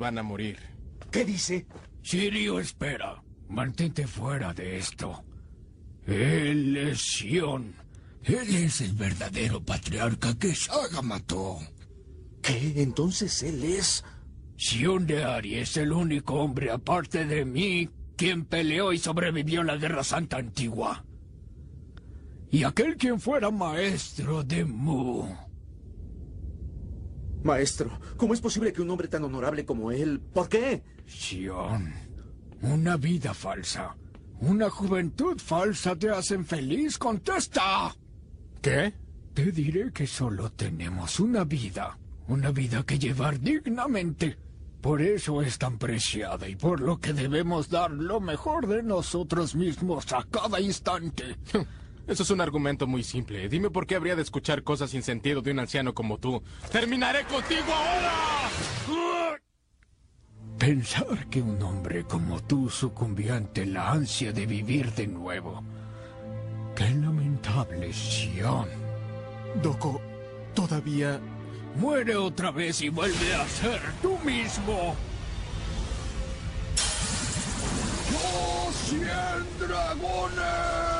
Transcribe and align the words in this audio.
Van 0.00 0.18
a 0.18 0.24
morir. 0.24 0.58
¿Qué 1.12 1.24
dice? 1.24 1.66
Sirio, 2.02 2.58
espera. 2.58 3.22
Mantente 3.48 4.06
fuera 4.06 4.52
de 4.52 4.78
esto. 4.78 5.22
Él 6.06 6.76
es 6.76 6.98
Sion. 7.00 7.74
Él 8.24 8.56
es 8.56 8.80
el 8.80 8.94
verdadero 8.94 9.62
patriarca 9.62 10.36
que 10.36 10.54
Saga 10.54 11.02
mató. 11.02 11.58
¿Qué? 12.42 12.82
Entonces 12.82 13.42
él 13.42 13.62
es... 13.62 14.04
Sion 14.56 15.06
de 15.06 15.24
Ari 15.24 15.56
es 15.56 15.76
el 15.76 15.92
único 15.92 16.34
hombre 16.34 16.70
aparte 16.70 17.24
de 17.24 17.44
mí 17.44 17.88
quien 18.16 18.44
peleó 18.44 18.92
y 18.92 18.98
sobrevivió 18.98 19.62
a 19.62 19.64
la 19.64 19.76
Guerra 19.76 20.04
Santa 20.04 20.36
Antigua. 20.36 21.04
Y 22.50 22.64
aquel 22.64 22.96
quien 22.96 23.20
fuera 23.20 23.50
maestro 23.50 24.42
de 24.42 24.64
Mu. 24.64 25.49
Maestro, 27.42 27.98
¿cómo 28.16 28.34
es 28.34 28.40
posible 28.40 28.72
que 28.72 28.82
un 28.82 28.90
hombre 28.90 29.08
tan 29.08 29.24
honorable 29.24 29.64
como 29.64 29.90
él... 29.90 30.20
¿Por 30.20 30.48
qué? 30.48 30.82
Sion, 31.06 31.92
una 32.62 32.96
vida 32.96 33.34
falsa, 33.34 33.96
una 34.40 34.70
juventud 34.70 35.38
falsa 35.38 35.96
te 35.96 36.10
hacen 36.10 36.44
feliz. 36.44 36.98
Contesta. 36.98 37.94
¿Qué? 38.62 38.94
Te 39.34 39.52
diré 39.52 39.92
que 39.92 40.06
solo 40.06 40.50
tenemos 40.52 41.20
una 41.20 41.44
vida, 41.44 41.98
una 42.28 42.50
vida 42.50 42.82
que 42.84 42.98
llevar 42.98 43.40
dignamente. 43.40 44.36
Por 44.80 45.02
eso 45.02 45.42
es 45.42 45.58
tan 45.58 45.78
preciada 45.78 46.48
y 46.48 46.56
por 46.56 46.80
lo 46.80 46.98
que 46.98 47.12
debemos 47.12 47.68
dar 47.68 47.90
lo 47.90 48.20
mejor 48.20 48.66
de 48.66 48.82
nosotros 48.82 49.54
mismos 49.54 50.10
a 50.12 50.24
cada 50.30 50.60
instante. 50.60 51.36
Eso 52.10 52.24
es 52.24 52.30
un 52.30 52.40
argumento 52.40 52.88
muy 52.88 53.04
simple. 53.04 53.48
Dime 53.48 53.70
por 53.70 53.86
qué 53.86 53.94
habría 53.94 54.16
de 54.16 54.22
escuchar 54.22 54.64
cosas 54.64 54.90
sin 54.90 55.04
sentido 55.04 55.42
de 55.42 55.52
un 55.52 55.60
anciano 55.60 55.94
como 55.94 56.18
tú. 56.18 56.42
¡Terminaré 56.72 57.22
contigo 57.22 57.72
ahora! 57.72 59.30
Pensar 60.58 61.28
que 61.30 61.40
un 61.40 61.62
hombre 61.62 62.02
como 62.02 62.42
tú 62.42 62.68
sucumbía 62.68 63.36
ante 63.36 63.64
la 63.64 63.92
ansia 63.92 64.32
de 64.32 64.44
vivir 64.44 64.92
de 64.94 65.06
nuevo. 65.06 65.62
Qué 66.74 66.90
lamentable, 66.90 67.92
Sion. 67.92 68.68
Doko, 69.62 70.02
todavía... 70.52 71.20
Muere 71.76 72.16
otra 72.16 72.50
vez 72.50 72.80
y 72.80 72.88
vuelve 72.88 73.34
a 73.36 73.46
ser 73.46 73.80
tú 74.02 74.18
mismo. 74.24 74.96
¡Los 78.12 78.74
cien 78.74 79.46
dragones! 79.60 80.99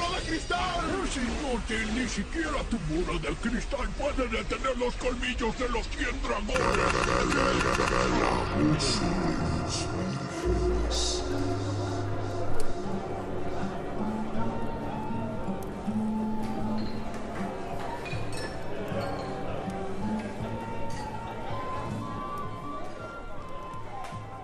¡Muro 0.00 0.16
de! 0.16 0.80
Es 1.04 1.16
inútil, 1.16 1.94
ni 1.94 2.08
siquiera 2.08 2.62
tu 2.70 2.78
muro 2.88 3.18
de 3.18 3.28
cristal 3.36 3.88
puede 3.98 4.28
detener 4.28 4.78
los 4.78 4.94
colmillos 4.94 5.58
de 5.58 5.68
los 5.68 5.86
cien 5.88 6.22
dragones. 6.22 6.60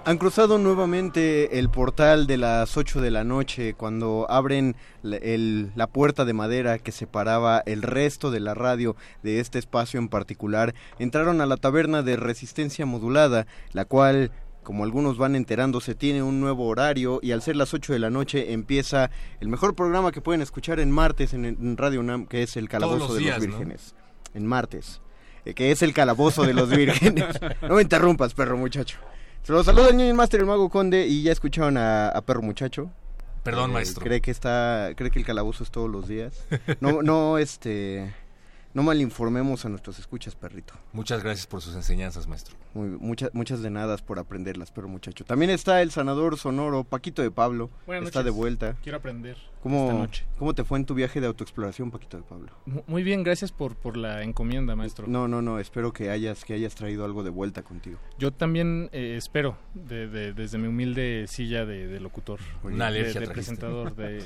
Han 0.08 0.18
cruzado 0.18 0.58
nuevamente 0.58 1.58
el 1.58 1.68
portal 1.68 2.28
de 2.28 2.36
las 2.36 2.76
8 2.76 3.00
de 3.00 3.10
la 3.10 3.24
noche 3.24 3.74
cuando 3.74 4.24
abren 4.30 4.76
la, 5.02 5.16
el- 5.16 5.72
la 5.74 5.88
puerta 5.88 6.24
de 6.24 6.32
madera 6.32 6.78
que 6.78 6.92
separaba 6.92 7.60
el 7.66 7.82
resto 7.82 8.30
de 8.30 8.38
la 8.38 8.54
radio 8.54 8.94
de 9.24 9.40
este 9.40 9.58
espacio 9.58 9.98
en 9.98 10.08
particular. 10.08 10.76
Entraron 11.00 11.40
a 11.40 11.46
la 11.46 11.56
taberna 11.56 12.04
de 12.04 12.16
resistencia 12.16 12.86
modulada, 12.86 13.48
la 13.72 13.84
cual, 13.84 14.30
como 14.62 14.84
algunos 14.84 15.18
van 15.18 15.34
enterándose, 15.34 15.96
tiene 15.96 16.22
un 16.22 16.40
nuevo 16.40 16.68
horario 16.68 17.18
y 17.20 17.32
al 17.32 17.42
ser 17.42 17.56
las 17.56 17.74
8 17.74 17.92
de 17.92 17.98
la 17.98 18.10
noche 18.10 18.52
empieza 18.52 19.10
el 19.40 19.48
mejor 19.48 19.74
programa 19.74 20.12
que 20.12 20.20
pueden 20.20 20.40
escuchar 20.40 20.78
en 20.78 20.92
martes 20.92 21.34
en, 21.34 21.44
en 21.44 21.76
Radio 21.76 21.98
UNAM, 21.98 22.26
que 22.26 22.44
es 22.44 22.56
el 22.56 22.68
Calabozo 22.68 23.08
los 23.08 23.14
de 23.14 23.18
días, 23.24 23.38
los 23.38 23.46
¿no? 23.48 23.58
Vírgenes. 23.58 23.96
En 24.34 24.46
martes. 24.46 25.00
eh, 25.44 25.52
que 25.54 25.72
es 25.72 25.82
el 25.82 25.92
Calabozo 25.92 26.44
de 26.44 26.54
los 26.54 26.70
Vírgenes. 26.70 27.26
no 27.62 27.74
me 27.74 27.82
interrumpas, 27.82 28.34
perro 28.34 28.56
muchacho. 28.56 28.98
Se 29.46 29.52
los 29.52 29.64
saluda 29.64 29.90
el 29.90 29.96
Niño 29.96 30.12
Master, 30.12 30.40
el 30.40 30.46
Mago 30.46 30.69
Conde, 30.69 31.06
y 31.06 31.22
ya 31.22 31.31
escucharon 31.31 31.76
a, 31.76 32.08
a 32.08 32.20
Perro 32.22 32.43
Muchacho. 32.43 32.90
Perdón, 33.44 33.70
Eh, 33.70 33.75
maestro. 33.75 34.02
Cree 34.02 34.20
que 34.20 34.32
está, 34.32 34.90
cree 34.96 35.12
que 35.12 35.20
el 35.20 35.25
calabozo 35.25 35.62
es 35.62 35.70
todos 35.70 35.88
los 35.88 36.08
días. 36.08 36.44
No, 36.81 37.00
no, 37.00 37.38
este, 37.38 38.12
no 38.76 38.82
malinformemos 38.82 39.64
a 39.64 39.70
nuestros 39.70 39.99
escuchas, 39.99 40.37
perrito. 40.37 40.75
Muchas 40.93 41.23
gracias 41.23 41.46
por 41.46 41.62
sus 41.62 41.75
enseñanzas, 41.75 42.26
maestro. 42.26 42.55
Muy, 42.75 42.88
muchas, 42.88 43.31
muchas 43.32 43.62
de 43.62 43.70
nada 43.70 43.96
por 43.96 44.19
aprenderlas, 44.19 44.70
perro 44.70 44.87
muchacho. 44.87 45.25
También 45.25 45.50
está 45.50 45.81
el 45.81 45.90
sanador 45.90 46.37
sonoro, 46.37 46.84
Paquito 46.84 47.23
de 47.23 47.31
Pablo. 47.31 47.70
Buenas 47.87 48.05
está 48.08 48.19
de 48.19 48.25
noches. 48.26 48.37
vuelta. 48.37 48.76
Quiero 48.82 48.99
aprender 48.99 49.37
esta 49.38 49.61
¿Cómo, 49.62 49.90
noche. 49.94 50.26
¿Cómo 50.38 50.55
te 50.55 50.62
fue 50.62 50.78
en 50.78 50.84
tu 50.84 50.93
viaje 50.93 51.23
de 51.23 51.26
autoexploración, 51.26 51.90
Paquito 51.90 52.19
de 52.19 52.23
Pablo? 52.25 52.52
Mu- 52.67 52.82
Muy 52.87 53.02
bien, 53.02 53.23
gracias 53.23 53.50
por, 53.50 53.76
por 53.76 53.96
la 53.96 54.23
encomienda, 54.23 54.76
maestro. 54.76 55.06
No, 55.06 55.26
no, 55.26 55.40
no, 55.40 55.58
espero 55.58 55.94
que 55.94 56.11
hayas, 56.11 56.44
que 56.44 56.52
hayas 56.52 56.75
traído 56.75 57.06
algo 57.06 57.23
de 57.23 57.31
vuelta 57.31 57.62
contigo. 57.62 57.99
Yo 58.19 58.31
también 58.31 58.90
eh, 58.93 59.14
espero, 59.17 59.56
de- 59.73 60.06
de- 60.06 60.34
desde 60.34 60.58
mi 60.58 60.69
humilde 60.69 61.25
silla 61.28 61.64
de, 61.64 61.87
de 61.87 61.99
locutor, 61.99 62.40
Una 62.62 62.90
de- 62.90 63.00
alergia 63.00 63.23
de, 63.23 63.28
presentador 63.28 63.96
de, 63.96 64.23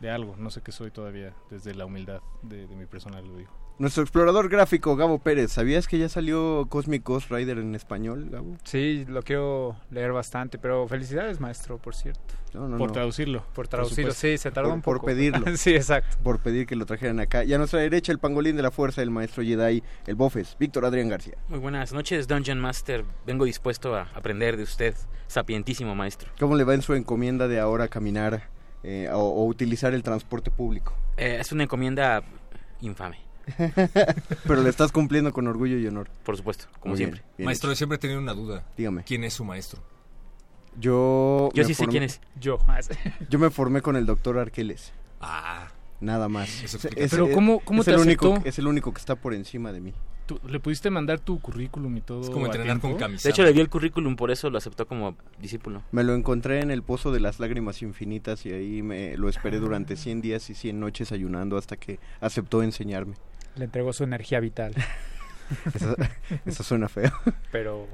de 0.00 0.10
algo, 0.10 0.36
no 0.38 0.48
sé 0.48 0.62
qué 0.62 0.72
soy 0.72 0.90
todavía, 0.90 1.34
desde 1.50 1.74
la 1.74 1.84
humildad 1.84 2.22
de, 2.40 2.66
de 2.66 2.76
mi 2.76 2.86
persona 2.86 3.20
lo 3.20 3.36
digo. 3.36 3.50
Nuestro 3.76 4.04
explorador 4.04 4.48
gráfico, 4.48 4.94
Gabo 4.94 5.18
Pérez, 5.18 5.50
¿sabías 5.50 5.88
que 5.88 5.98
ya 5.98 6.08
salió 6.08 6.66
Cosmic 6.68 7.02
Ghost 7.02 7.28
Rider 7.28 7.58
en 7.58 7.74
español, 7.74 8.28
Gabo? 8.30 8.56
Sí, 8.62 9.04
lo 9.08 9.22
quiero 9.22 9.74
leer 9.90 10.12
bastante, 10.12 10.58
pero 10.58 10.86
felicidades, 10.86 11.40
maestro, 11.40 11.78
por 11.78 11.96
cierto. 11.96 12.20
No, 12.52 12.68
no, 12.68 12.78
por 12.78 12.90
no. 12.90 12.92
traducirlo. 12.92 13.44
Por 13.52 13.66
traducirlo, 13.66 14.12
sí, 14.12 14.38
se 14.38 14.52
tardó 14.52 14.68
Por- 14.68 14.76
un 14.76 14.82
por 14.82 14.96
poco. 14.98 15.06
pedirlo. 15.06 15.44
sí, 15.56 15.74
exacto. 15.74 16.16
por 16.22 16.38
pedir 16.40 16.68
que 16.68 16.76
lo 16.76 16.86
trajeran 16.86 17.18
acá. 17.18 17.42
Y 17.42 17.52
a 17.52 17.58
nuestra 17.58 17.80
derecha, 17.80 18.12
el 18.12 18.20
pangolín 18.20 18.54
de 18.54 18.62
la 18.62 18.70
fuerza, 18.70 19.02
el 19.02 19.10
maestro 19.10 19.42
Jedi, 19.42 19.82
el 20.06 20.14
Bofes, 20.14 20.56
Víctor 20.60 20.84
Adrián 20.84 21.08
García. 21.08 21.34
Muy 21.48 21.58
buenas 21.58 21.92
noches, 21.92 22.28
Dungeon 22.28 22.60
Master. 22.60 23.04
Vengo 23.26 23.44
dispuesto 23.44 23.96
a 23.96 24.02
aprender 24.14 24.56
de 24.56 24.62
usted, 24.62 24.94
sapientísimo 25.26 25.96
maestro. 25.96 26.30
¿Cómo 26.38 26.54
le 26.54 26.62
va 26.62 26.74
en 26.74 26.82
su 26.82 26.94
encomienda 26.94 27.48
de 27.48 27.58
ahora 27.58 27.88
caminar 27.88 28.50
eh, 28.84 29.08
o, 29.12 29.18
o 29.18 29.46
utilizar 29.46 29.94
el 29.94 30.04
transporte 30.04 30.52
público? 30.52 30.94
Eh, 31.16 31.38
es 31.40 31.50
una 31.50 31.64
encomienda 31.64 32.22
infame, 32.80 33.18
Pero 34.46 34.62
le 34.62 34.68
estás 34.70 34.92
cumpliendo 34.92 35.32
con 35.32 35.46
orgullo 35.46 35.78
y 35.78 35.86
honor. 35.86 36.08
por 36.24 36.36
supuesto, 36.36 36.66
como 36.80 36.94
bien, 36.94 37.10
siempre. 37.10 37.30
bien 37.36 37.46
maestro, 37.46 37.70
hecho. 37.70 37.78
siempre 37.78 37.96
he 37.96 37.98
tenido 37.98 38.20
una 38.20 38.34
duda. 38.34 38.64
Dígame. 38.76 39.04
¿Quién 39.04 39.24
es 39.24 39.34
su 39.34 39.44
maestro? 39.44 39.82
Yo, 40.78 41.50
Yo 41.54 41.64
sí 41.64 41.74
sé 41.74 41.84
formé- 41.84 41.90
quién 41.90 42.02
es. 42.02 42.20
Yo. 42.40 42.58
Yo 43.30 43.38
me 43.38 43.50
formé 43.50 43.80
con 43.80 43.96
el 43.96 44.06
doctor 44.06 44.38
Arqueles. 44.38 44.92
Ah, 45.20 45.68
Nada 46.00 46.28
más. 46.28 46.62
Eso 46.62 46.76
ese- 46.76 46.90
Pero 47.08 47.30
¿cómo- 47.30 47.60
cómo 47.60 47.80
es 47.80 47.86
te 47.86 47.92
el 47.92 47.98
único, 48.00 48.32
aceptó? 48.32 48.48
Es 48.48 48.58
el 48.58 48.66
único 48.66 48.92
que 48.92 48.98
está 48.98 49.14
por 49.14 49.32
encima 49.32 49.72
de 49.72 49.80
mí. 49.80 49.94
¿Tú 50.26 50.40
¿Le 50.48 50.58
pudiste 50.58 50.88
mandar 50.90 51.20
tu 51.20 51.38
currículum 51.38 51.96
y 51.98 52.00
todo? 52.00 52.22
es 52.22 52.30
como 52.30 52.46
entrenar 52.46 52.80
con 52.80 52.96
camisa. 52.96 53.28
De 53.28 53.30
hecho, 53.30 53.42
le 53.42 53.52
dio 53.52 53.60
el 53.62 53.68
currículum, 53.68 54.16
por 54.16 54.30
eso 54.30 54.48
lo 54.50 54.56
aceptó 54.58 54.86
como 54.88 55.16
discípulo. 55.38 55.82
Me 55.92 56.02
lo 56.02 56.14
encontré 56.14 56.60
en 56.60 56.70
el 56.70 56.82
Pozo 56.82 57.12
de 57.12 57.20
las 57.20 57.40
Lágrimas 57.40 57.82
Infinitas 57.82 58.44
y 58.46 58.52
ahí 58.52 58.82
me 58.82 59.16
lo 59.18 59.28
esperé 59.28 59.58
durante 59.60 59.96
100 59.96 60.22
días 60.22 60.48
y 60.48 60.54
100 60.54 60.80
noches 60.80 61.12
ayunando 61.12 61.58
hasta 61.58 61.76
que 61.76 62.00
aceptó 62.20 62.62
enseñarme. 62.62 63.14
Le 63.56 63.64
entregó 63.66 63.92
su 63.92 64.04
energía 64.04 64.40
vital. 64.40 64.74
Eso, 65.74 65.94
eso 66.46 66.62
suena 66.64 66.88
feo. 66.88 67.12
Pero. 67.52 67.86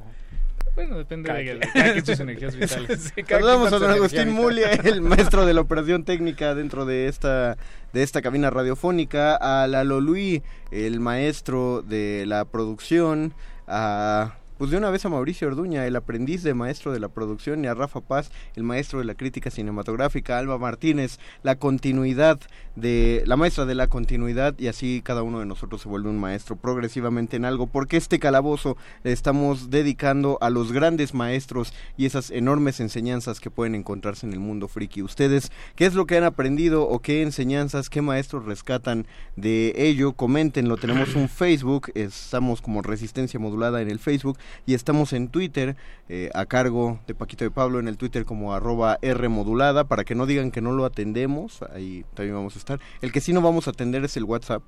Bueno, 0.76 0.98
depende 0.98 1.26
Cada 1.26 1.40
de 1.40 1.44
quien. 1.44 1.58
de 1.60 1.66
cada 1.66 1.92
quien 1.92 2.06
sus 2.06 2.20
energías 2.20 2.54
vitales. 2.56 3.12
Sí, 3.14 3.22
Saludamos 3.28 3.72
a 3.72 3.78
don 3.80 3.90
Agustín 3.90 4.30
Mulia, 4.30 4.70
el 4.70 5.00
maestro 5.02 5.44
de 5.44 5.52
la 5.52 5.60
operación 5.60 6.04
técnica 6.04 6.54
dentro 6.54 6.86
de 6.86 7.08
esta, 7.08 7.56
de 7.92 8.02
esta 8.04 8.22
cabina 8.22 8.50
radiofónica, 8.50 9.34
a 9.34 9.66
Lalo 9.66 10.00
Luis, 10.00 10.42
el 10.70 11.00
maestro 11.00 11.82
de 11.82 12.24
la 12.26 12.44
producción, 12.44 13.34
a 13.66 14.34
pues 14.60 14.70
de 14.70 14.76
una 14.76 14.90
vez 14.90 15.06
a 15.06 15.08
Mauricio 15.08 15.48
Orduña, 15.48 15.86
el 15.86 15.96
aprendiz 15.96 16.42
de 16.42 16.52
maestro 16.52 16.92
de 16.92 17.00
la 17.00 17.08
producción, 17.08 17.64
y 17.64 17.66
a 17.66 17.72
Rafa 17.72 18.02
Paz, 18.02 18.30
el 18.56 18.62
maestro 18.62 18.98
de 18.98 19.06
la 19.06 19.14
crítica 19.14 19.50
cinematográfica, 19.50 20.36
Alba 20.36 20.58
Martínez, 20.58 21.18
la 21.42 21.56
continuidad 21.56 22.38
de 22.76 23.22
la 23.24 23.38
maestra 23.38 23.64
de 23.64 23.74
la 23.74 23.86
continuidad, 23.86 24.54
y 24.58 24.66
así 24.66 25.00
cada 25.02 25.22
uno 25.22 25.40
de 25.40 25.46
nosotros 25.46 25.80
se 25.80 25.88
vuelve 25.88 26.10
un 26.10 26.20
maestro 26.20 26.56
progresivamente 26.56 27.38
en 27.38 27.46
algo, 27.46 27.68
porque 27.68 27.96
este 27.96 28.18
calabozo 28.18 28.76
le 29.02 29.12
estamos 29.12 29.70
dedicando 29.70 30.36
a 30.42 30.50
los 30.50 30.72
grandes 30.72 31.14
maestros 31.14 31.72
y 31.96 32.04
esas 32.04 32.30
enormes 32.30 32.80
enseñanzas 32.80 33.40
que 33.40 33.48
pueden 33.48 33.74
encontrarse 33.74 34.26
en 34.26 34.34
el 34.34 34.40
mundo 34.40 34.68
friki. 34.68 35.00
Ustedes, 35.00 35.50
¿qué 35.74 35.86
es 35.86 35.94
lo 35.94 36.04
que 36.04 36.18
han 36.18 36.24
aprendido 36.24 36.86
o 36.86 36.98
qué 36.98 37.22
enseñanzas, 37.22 37.88
qué 37.88 38.02
maestros 38.02 38.44
rescatan 38.44 39.06
de 39.36 39.72
ello? 39.78 40.12
Coméntenlo, 40.12 40.76
tenemos 40.76 41.14
un 41.14 41.30
Facebook, 41.30 41.90
estamos 41.94 42.60
como 42.60 42.82
Resistencia 42.82 43.40
Modulada 43.40 43.80
en 43.80 43.90
el 43.90 43.98
Facebook 43.98 44.36
y 44.66 44.74
estamos 44.74 45.12
en 45.12 45.28
Twitter 45.28 45.76
eh, 46.08 46.30
a 46.34 46.46
cargo 46.46 47.00
de 47.06 47.14
Paquito 47.14 47.44
de 47.44 47.50
Pablo 47.50 47.78
en 47.80 47.88
el 47.88 47.96
Twitter 47.96 48.24
como 48.24 48.54
arroba 48.54 48.98
R 49.02 49.28
modulada 49.28 49.84
para 49.84 50.04
que 50.04 50.14
no 50.14 50.26
digan 50.26 50.50
que 50.50 50.60
no 50.60 50.72
lo 50.72 50.84
atendemos, 50.84 51.62
ahí 51.74 52.04
también 52.14 52.36
vamos 52.36 52.56
a 52.56 52.58
estar. 52.58 52.80
El 53.00 53.12
que 53.12 53.20
sí 53.20 53.32
no 53.32 53.42
vamos 53.42 53.66
a 53.66 53.70
atender 53.70 54.04
es 54.04 54.16
el 54.16 54.24
WhatsApp, 54.24 54.62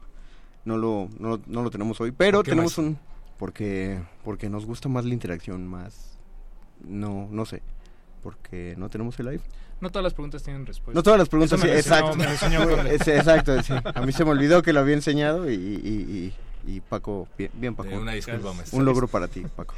no 0.64 0.76
lo, 0.76 1.08
no, 1.18 1.40
no 1.46 1.62
lo 1.62 1.70
tenemos 1.70 2.00
hoy, 2.00 2.12
pero 2.12 2.38
¿Por 2.38 2.44
qué, 2.44 2.50
tenemos 2.52 2.78
un... 2.78 2.98
Porque, 3.38 4.00
porque 4.24 4.48
nos 4.48 4.66
gusta 4.66 4.88
más 4.88 5.04
la 5.04 5.12
interacción, 5.14 5.66
más... 5.66 6.18
No, 6.84 7.28
no 7.30 7.44
sé. 7.44 7.62
Porque 8.22 8.74
no 8.76 8.88
tenemos 8.88 9.18
el 9.18 9.26
live. 9.26 9.40
No 9.80 9.90
todas 9.90 10.04
las 10.04 10.14
preguntas 10.14 10.44
tienen 10.44 10.64
respuesta. 10.64 10.96
No 10.96 11.02
todas 11.02 11.18
las 11.18 11.28
preguntas, 11.28 11.58
sí, 11.60 11.66
me 11.66 11.72
lo 11.72 11.78
enseñó- 11.78 11.96
exacto. 11.96 12.16
me 12.16 12.24
enseñó 12.30 13.12
exacto, 13.18 13.62
sí. 13.62 13.72
A 13.94 14.00
mí 14.06 14.12
se 14.12 14.24
me 14.24 14.30
olvidó 14.30 14.62
que 14.62 14.72
lo 14.72 14.78
había 14.78 14.94
enseñado 14.94 15.50
y, 15.50 15.54
y, 15.54 15.58
y, 15.58 16.32
y 16.66 16.80
Paco, 16.80 17.28
bien, 17.36 17.50
bien 17.54 17.74
Paco. 17.74 17.96
Una 17.96 18.12
disculpa, 18.12 18.52
maestro. 18.52 18.78
Un 18.78 18.84
logro 18.84 19.08
para 19.08 19.28
ti, 19.28 19.42
Paco. 19.56 19.74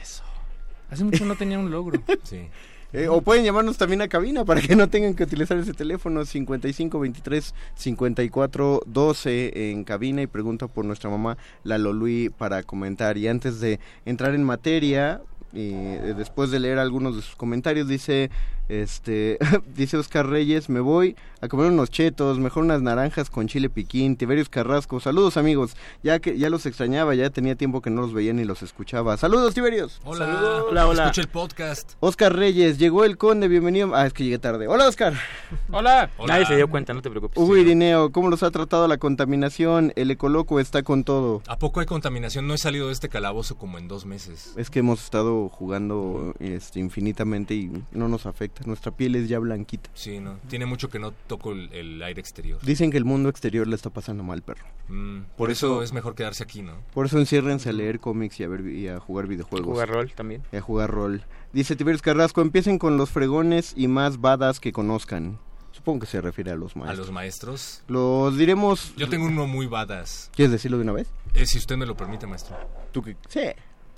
Hace 0.90 1.04
mucho 1.04 1.24
no 1.24 1.36
tenía 1.36 1.58
un 1.58 1.70
logro. 1.70 2.00
Sí. 2.24 2.48
Eh, 2.92 3.08
o 3.08 3.22
pueden 3.22 3.44
llamarnos 3.44 3.76
también 3.76 4.02
a 4.02 4.08
cabina 4.08 4.44
para 4.44 4.60
que 4.60 4.76
no 4.76 4.88
tengan 4.88 5.14
que 5.14 5.24
utilizar 5.24 5.58
ese 5.58 5.72
teléfono 5.72 6.24
55 6.24 7.00
23 7.00 7.52
54 7.74 8.82
12 8.86 9.70
en 9.72 9.82
cabina 9.82 10.22
y 10.22 10.28
pregunta 10.28 10.68
por 10.68 10.84
nuestra 10.84 11.10
mamá 11.10 11.36
Lalo 11.64 11.92
Luis 11.92 12.30
para 12.30 12.62
comentar. 12.62 13.18
Y 13.18 13.26
antes 13.26 13.58
de 13.58 13.80
entrar 14.04 14.32
en 14.36 14.44
materia, 14.44 15.22
eh, 15.54 16.14
después 16.16 16.50
de 16.50 16.60
leer 16.60 16.78
algunos 16.78 17.16
de 17.16 17.22
sus 17.22 17.36
comentarios, 17.36 17.88
dice 17.88 18.30
este 18.68 19.38
dice 19.76 19.96
Oscar 19.96 20.26
Reyes, 20.26 20.68
me 20.68 20.80
voy 20.80 21.16
a 21.40 21.48
comer 21.48 21.70
unos 21.70 21.90
chetos, 21.90 22.38
mejor 22.38 22.64
unas 22.64 22.80
naranjas 22.80 23.28
con 23.28 23.46
chile 23.46 23.68
piquín, 23.68 24.16
Tiberius 24.16 24.48
Carrasco, 24.48 25.00
saludos 25.00 25.36
amigos, 25.36 25.76
ya 26.02 26.18
que 26.18 26.38
ya 26.38 26.48
los 26.48 26.64
extrañaba, 26.64 27.14
ya 27.14 27.28
tenía 27.30 27.54
tiempo 27.54 27.82
que 27.82 27.90
no 27.90 28.02
los 28.02 28.14
veía 28.14 28.32
ni 28.32 28.44
los 28.44 28.62
escuchaba. 28.62 29.16
Saludos 29.16 29.54
Tiberius. 29.54 30.00
Hola, 30.04 30.64
Hola, 30.68 30.86
hola. 30.86 31.02
Escucha 31.04 31.20
el 31.20 31.28
podcast. 31.28 31.92
Oscar 32.00 32.34
Reyes, 32.34 32.78
llegó 32.78 33.04
el 33.04 33.18
conde, 33.18 33.48
bienvenido. 33.48 33.94
Ah, 33.94 34.06
es 34.06 34.12
que 34.12 34.24
llegué 34.24 34.38
tarde. 34.38 34.66
Hola, 34.66 34.88
Oscar. 34.88 35.14
Hola. 35.70 36.10
Nadie 36.26 36.46
se 36.46 36.56
dio 36.56 36.68
cuenta, 36.68 36.94
no 36.94 37.02
te 37.02 37.10
preocupes. 37.10 37.36
Hugo 37.36 37.56
Irineo, 37.56 38.10
¿cómo 38.12 38.30
los 38.30 38.42
ha 38.42 38.50
tratado 38.50 38.88
la 38.88 38.96
contaminación? 38.96 39.92
El 39.96 40.10
ecoloco 40.10 40.60
está 40.60 40.82
con 40.82 41.04
todo. 41.04 41.42
¿A 41.46 41.58
poco 41.58 41.80
hay 41.80 41.86
contaminación? 41.86 42.46
No 42.46 42.54
he 42.54 42.58
salido 42.58 42.86
de 42.86 42.94
este 42.94 43.08
calabozo 43.08 43.56
como 43.56 43.78
en 43.78 43.88
dos 43.88 44.06
meses. 44.06 44.54
Es 44.56 44.70
que 44.70 44.78
hemos 44.78 45.04
estado 45.04 45.43
jugando 45.48 46.34
este, 46.38 46.80
infinitamente 46.80 47.54
y 47.54 47.70
no 47.92 48.08
nos 48.08 48.26
afecta. 48.26 48.62
Nuestra 48.66 48.92
piel 48.92 49.14
es 49.16 49.28
ya 49.28 49.38
blanquita. 49.38 49.90
Sí, 49.94 50.20
no. 50.20 50.38
Tiene 50.48 50.66
mucho 50.66 50.88
que 50.88 50.98
no 50.98 51.12
toco 51.26 51.52
el, 51.52 51.72
el 51.72 52.02
aire 52.02 52.20
exterior. 52.20 52.58
Dicen 52.62 52.90
que 52.90 52.96
el 52.96 53.04
mundo 53.04 53.28
exterior 53.28 53.66
le 53.66 53.76
está 53.76 53.90
pasando 53.90 54.22
mal, 54.22 54.42
perro. 54.42 54.64
Mm, 54.88 55.20
por, 55.20 55.36
Por 55.36 55.50
eso, 55.50 55.66
eso- 55.66 55.82
es 55.82 55.92
mejor 55.92 56.14
quedarse 56.14 56.42
aquí, 56.42 56.62
¿no? 56.62 56.74
Por 56.92 57.06
eso 57.06 57.18
enciérrense 57.18 57.68
a 57.70 57.72
leer 57.72 58.00
cómics 58.00 58.40
y 58.40 58.44
a, 58.44 58.48
ver, 58.48 58.66
y 58.66 58.88
a 58.88 59.00
jugar 59.00 59.26
videojuegos. 59.26 59.66
Jugar 59.68 59.88
rol 59.88 60.12
también. 60.14 60.42
Y 60.52 60.56
a 60.56 60.60
jugar 60.60 60.90
rol. 60.90 61.24
Dice 61.52 61.76
Tiberius 61.76 62.02
Carrasco, 62.02 62.40
empiecen 62.40 62.78
con 62.78 62.96
los 62.96 63.10
fregones 63.10 63.74
y 63.76 63.86
más 63.88 64.20
badas 64.20 64.60
que 64.60 64.72
conozcan. 64.72 65.38
Supongo 65.72 66.00
que 66.00 66.06
se 66.06 66.20
refiere 66.20 66.52
a 66.52 66.54
los 66.56 66.76
A 66.76 66.78
maestros. 66.80 66.98
los 67.06 67.12
maestros. 67.12 67.82
Los 67.88 68.36
diremos... 68.38 68.94
Yo 68.96 69.08
tengo 69.08 69.26
uno 69.26 69.46
muy 69.48 69.66
badass. 69.66 70.30
¿Quieres 70.34 70.52
decirlo 70.52 70.76
de 70.78 70.84
una 70.84 70.92
vez? 70.92 71.08
Eh, 71.34 71.46
si 71.46 71.58
usted 71.58 71.76
me 71.76 71.84
lo 71.84 71.96
permite, 71.96 72.26
maestro. 72.28 72.56
¿Tú 72.92 73.02
qué? 73.02 73.16
Sí. 73.28 73.40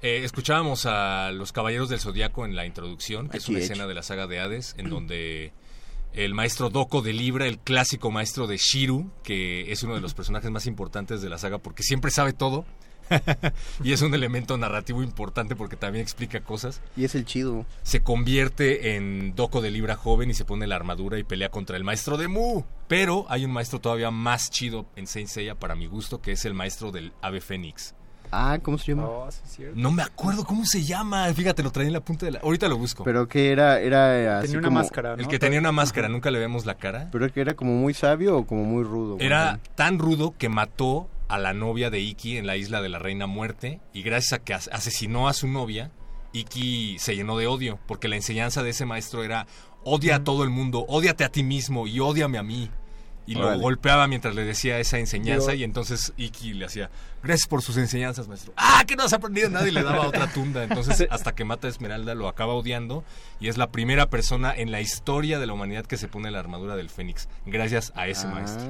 Eh, 0.02 0.20
escuchábamos 0.24 0.86
a 0.86 1.30
los 1.32 1.52
Caballeros 1.52 1.88
del 1.88 2.00
Zodiaco 2.00 2.44
en 2.44 2.54
la 2.54 2.66
introducción, 2.66 3.28
que 3.28 3.38
es 3.38 3.48
una 3.48 3.60
escena 3.60 3.86
de 3.86 3.94
la 3.94 4.02
saga 4.02 4.26
de 4.26 4.40
Hades, 4.40 4.74
en 4.78 4.90
donde 4.90 5.52
el 6.12 6.34
maestro 6.34 6.70
Doko 6.70 7.02
de 7.02 7.12
Libra, 7.12 7.46
el 7.46 7.58
clásico 7.58 8.10
maestro 8.10 8.46
de 8.46 8.58
Shiru, 8.58 9.10
que 9.22 9.72
es 9.72 9.82
uno 9.82 9.94
de 9.94 10.00
los 10.00 10.14
personajes 10.14 10.50
más 10.50 10.66
importantes 10.66 11.22
de 11.22 11.28
la 11.28 11.38
saga 11.38 11.58
porque 11.58 11.82
siempre 11.82 12.10
sabe 12.10 12.32
todo. 12.32 12.64
y 13.84 13.92
es 13.92 14.02
un 14.02 14.12
elemento 14.14 14.58
narrativo 14.58 15.02
importante 15.02 15.54
porque 15.54 15.76
también 15.76 16.02
explica 16.02 16.40
cosas. 16.40 16.80
Y 16.96 17.04
es 17.04 17.14
el 17.14 17.24
chido. 17.24 17.64
Se 17.82 18.00
convierte 18.00 18.96
en 18.96 19.34
Doko 19.34 19.60
de 19.60 19.70
Libra 19.70 19.96
joven 19.96 20.30
y 20.30 20.34
se 20.34 20.44
pone 20.44 20.66
la 20.66 20.76
armadura 20.76 21.18
y 21.18 21.24
pelea 21.24 21.50
contra 21.50 21.76
el 21.76 21.84
maestro 21.84 22.16
de 22.16 22.28
Mu. 22.28 22.64
Pero 22.88 23.26
hay 23.28 23.44
un 23.44 23.52
maestro 23.52 23.80
todavía 23.80 24.10
más 24.10 24.50
chido 24.50 24.86
en 24.96 25.06
Saint 25.06 25.28
Seiya 25.28 25.54
para 25.54 25.74
mi 25.74 25.86
gusto, 25.86 26.20
que 26.20 26.32
es 26.32 26.44
el 26.44 26.54
maestro 26.54 26.92
del 26.92 27.12
ave 27.22 27.40
fénix. 27.40 27.94
Ah, 28.32 28.58
¿cómo 28.62 28.78
se 28.78 28.86
llama? 28.92 29.04
Oh, 29.08 29.30
sí, 29.30 29.40
es 29.44 29.52
cierto. 29.52 29.74
No 29.78 29.90
me 29.90 30.02
acuerdo 30.02 30.44
cómo 30.44 30.64
se 30.64 30.84
llama. 30.84 31.32
Fíjate, 31.34 31.62
lo 31.62 31.70
traía 31.70 31.88
en 31.88 31.92
la 31.94 32.00
punta 32.00 32.26
de 32.26 32.32
la. 32.32 32.38
Ahorita 32.40 32.68
lo 32.68 32.76
busco. 32.78 33.04
Pero 33.04 33.28
que 33.28 33.52
era, 33.52 33.80
era 33.80 34.18
eh, 34.20 34.28
así 34.28 34.46
Tenía 34.48 34.58
una 34.60 34.68
como- 34.68 34.78
máscara, 34.80 35.16
¿no? 35.16 35.22
el 35.22 35.28
que 35.28 35.38
tenía 35.38 35.58
una 35.60 35.72
máscara, 35.72 36.08
nunca 36.08 36.30
le 36.30 36.38
vemos 36.38 36.66
la 36.66 36.74
cara. 36.74 37.08
Pero 37.12 37.32
que 37.32 37.40
era 37.40 37.54
como 37.54 37.72
muy 37.74 37.94
sabio 37.94 38.38
o 38.38 38.46
como 38.46 38.64
muy 38.64 38.82
rudo. 38.84 39.16
Era 39.20 39.60
tan 39.74 39.98
rudo 39.98 40.34
que 40.38 40.48
mató 40.48 41.08
a 41.28 41.38
la 41.38 41.52
novia 41.54 41.90
de 41.90 42.00
Iki 42.00 42.36
en 42.36 42.46
la 42.46 42.56
isla 42.56 42.80
de 42.82 42.88
la 42.88 42.98
Reina 42.98 43.26
Muerte. 43.26 43.80
Y 43.92 44.02
gracias 44.02 44.34
a 44.40 44.44
que 44.44 44.54
as- 44.54 44.70
asesinó 44.72 45.28
a 45.28 45.32
su 45.32 45.48
novia, 45.48 45.90
Iki 46.32 46.98
se 46.98 47.16
llenó 47.16 47.36
de 47.38 47.46
odio. 47.46 47.78
Porque 47.86 48.08
la 48.08 48.16
enseñanza 48.16 48.62
de 48.62 48.70
ese 48.70 48.84
maestro 48.86 49.24
era: 49.24 49.46
odia 49.84 50.16
a 50.16 50.24
todo 50.24 50.44
el 50.44 50.50
mundo, 50.50 50.84
ódiate 50.88 51.24
a 51.24 51.30
ti 51.30 51.42
mismo 51.42 51.86
y 51.86 52.00
ódiame 52.00 52.38
a 52.38 52.42
mí. 52.42 52.70
Y 53.26 53.34
lo 53.34 53.46
Órale. 53.46 53.60
golpeaba 53.62 54.06
mientras 54.06 54.34
le 54.36 54.44
decía 54.44 54.78
esa 54.78 54.98
enseñanza. 54.98 55.54
Y 55.54 55.64
entonces 55.64 56.12
Iki 56.16 56.54
le 56.54 56.66
hacía: 56.66 56.90
Gracias 57.24 57.48
por 57.48 57.60
sus 57.60 57.76
enseñanzas, 57.76 58.28
maestro. 58.28 58.52
¡Ah, 58.56 58.84
que 58.86 58.94
no 58.94 59.02
has 59.02 59.12
aprendido 59.12 59.50
nada! 59.50 59.66
Y 59.66 59.72
le 59.72 59.82
daba 59.82 60.06
otra 60.06 60.28
tunda. 60.32 60.62
Entonces, 60.62 61.08
hasta 61.10 61.34
que 61.34 61.44
mata 61.44 61.66
a 61.66 61.70
Esmeralda, 61.70 62.14
lo 62.14 62.28
acaba 62.28 62.54
odiando. 62.54 63.02
Y 63.40 63.48
es 63.48 63.58
la 63.58 63.66
primera 63.72 64.08
persona 64.10 64.54
en 64.54 64.70
la 64.70 64.80
historia 64.80 65.38
de 65.40 65.46
la 65.46 65.52
humanidad 65.54 65.84
que 65.86 65.96
se 65.96 66.06
pone 66.06 66.30
la 66.30 66.38
armadura 66.38 66.76
del 66.76 66.88
Fénix. 66.88 67.28
Gracias 67.46 67.92
a 67.96 68.06
ese 68.06 68.26
Ah. 68.28 68.30
maestro. 68.30 68.64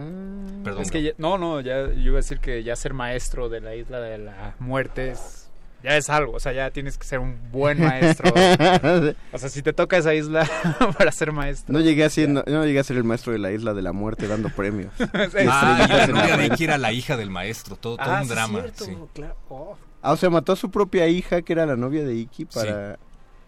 Perdón. 0.65 0.83
Es 0.83 0.91
que 0.91 1.03
ya- 1.03 1.13
no, 1.19 1.37
no, 1.37 1.61
ya, 1.61 1.89
yo 1.93 2.01
iba 2.01 2.15
a 2.15 2.23
decir 2.23 2.39
que 2.41 2.63
ya 2.65 2.75
ser 2.77 2.95
maestro 2.95 3.49
de 3.51 3.61
la 3.61 3.75
isla 3.75 4.01
de 4.01 4.19
la 4.19 4.55
muerte 4.59 5.11
es, 5.11 5.46
ya 5.87 5.97
es 5.97 6.11
algo, 6.11 6.33
o 6.33 6.41
sea, 6.41 6.53
ya 6.53 6.73
tienes 6.73 6.99
que 6.99 7.07
ser 7.07 7.21
un 7.21 7.39
buen 7.53 7.79
maestro. 7.81 8.29
o 9.33 9.39
sea, 9.39 9.49
si 9.49 9.63
te 9.63 9.73
toca 9.73 9.97
esa 9.97 10.15
isla 10.15 10.45
para 10.99 11.13
ser 11.13 11.31
maestro. 11.31 11.73
No 11.73 11.81
llegué, 11.81 12.05
haciendo, 12.05 12.43
no 12.45 12.65
llegué 12.65 12.81
a 12.81 12.85
ser 12.85 12.97
el 12.97 13.05
maestro 13.05 13.33
de 13.33 13.39
la 13.39 13.53
isla 13.53 13.73
de 13.73 13.83
la 13.83 13.93
muerte 13.93 14.27
dando 14.27 14.49
premios. 14.49 14.93
Sí. 14.99 15.39
Ah, 15.49 15.85
y 15.85 15.89
la 15.89 16.05
Estrellitas 16.05 16.09
en 16.09 16.15
la 16.15 16.21
novia 16.23 16.23
de 16.33 16.37
frente. 16.39 16.55
Iki 16.55 16.65
era 16.65 16.79
la 16.79 16.93
hija 16.93 17.17
del 17.17 17.31
maestro, 17.31 17.77
todo, 17.77 17.97
todo 17.99 18.11
Ah, 18.11 18.19
un 18.23 18.25
sí, 18.29 18.35
drama. 18.35 18.61
cierto, 18.61 18.85
sí. 18.85 18.97
claro. 19.15 19.37
Oh. 19.49 19.77
Ah, 20.03 20.13
o 20.13 20.17
sea, 20.17 20.29
mató 20.29 20.53
a 20.53 20.57
su 20.57 20.71
propia 20.73 21.07
hija, 21.07 21.43
que 21.43 21.53
era 21.53 21.67
la 21.67 21.77
novia 21.77 22.05
de 22.05 22.15
Iki, 22.15 22.47
para... 22.47 22.99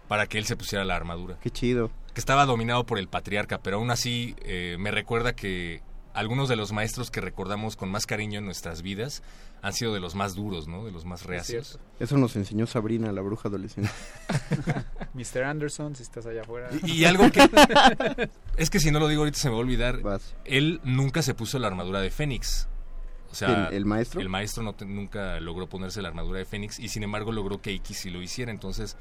Para 0.06 0.26
que 0.26 0.38
él 0.38 0.44
se 0.46 0.56
pusiera 0.56 0.84
la 0.84 0.94
armadura. 0.94 1.38
Qué 1.42 1.50
chido. 1.50 1.90
Que 2.14 2.20
estaba 2.20 2.46
dominado 2.46 2.86
por 2.86 2.98
el 2.98 3.08
patriarca, 3.08 3.58
pero 3.58 3.76
aún 3.78 3.90
así 3.90 4.36
eh, 4.42 4.76
me 4.78 4.90
recuerda 4.92 5.34
que 5.34 5.82
algunos 6.14 6.48
de 6.48 6.56
los 6.56 6.72
maestros 6.72 7.10
que 7.10 7.20
recordamos 7.20 7.76
con 7.76 7.90
más 7.90 8.06
cariño 8.06 8.38
en 8.38 8.44
nuestras 8.44 8.82
vidas 8.82 9.22
han 9.62 9.72
sido 9.72 9.92
de 9.94 10.00
los 10.00 10.14
más 10.14 10.34
duros, 10.34 10.68
¿no? 10.68 10.84
De 10.84 10.92
los 10.92 11.04
más 11.04 11.24
reacios. 11.24 11.78
Eso 11.98 12.16
nos 12.16 12.36
enseñó 12.36 12.66
Sabrina, 12.66 13.10
la 13.12 13.20
bruja 13.22 13.48
adolescente. 13.48 13.90
Mr. 15.14 15.44
Anderson, 15.44 15.96
si 15.96 16.02
estás 16.02 16.26
allá 16.26 16.42
afuera. 16.42 16.70
Y, 16.84 16.92
y 16.92 17.04
algo 17.04 17.30
que... 17.32 17.40
es 18.56 18.70
que 18.70 18.78
si 18.80 18.90
no 18.90 18.98
lo 19.00 19.08
digo 19.08 19.22
ahorita 19.22 19.38
se 19.38 19.48
me 19.48 19.52
va 19.54 19.58
a 19.58 19.62
olvidar. 19.62 20.00
Vas. 20.00 20.34
Él 20.44 20.80
nunca 20.84 21.22
se 21.22 21.34
puso 21.34 21.58
la 21.58 21.66
armadura 21.66 22.00
de 22.00 22.10
Fénix. 22.10 22.68
O 23.30 23.34
sea, 23.34 23.68
¿El- 23.68 23.74
el 23.74 23.84
maestro? 23.84 24.20
El 24.20 24.28
maestro 24.28 24.62
no 24.62 24.74
te- 24.74 24.86
nunca 24.86 25.38
logró 25.40 25.68
ponerse 25.68 26.00
la 26.02 26.08
armadura 26.08 26.38
de 26.38 26.44
Fénix 26.44 26.78
y 26.78 26.88
sin 26.88 27.02
embargo 27.02 27.32
logró 27.32 27.60
que 27.60 27.72
Iki 27.72 27.94
sí 27.94 28.10
lo 28.10 28.22
hiciera. 28.22 28.50
Entonces, 28.52 28.96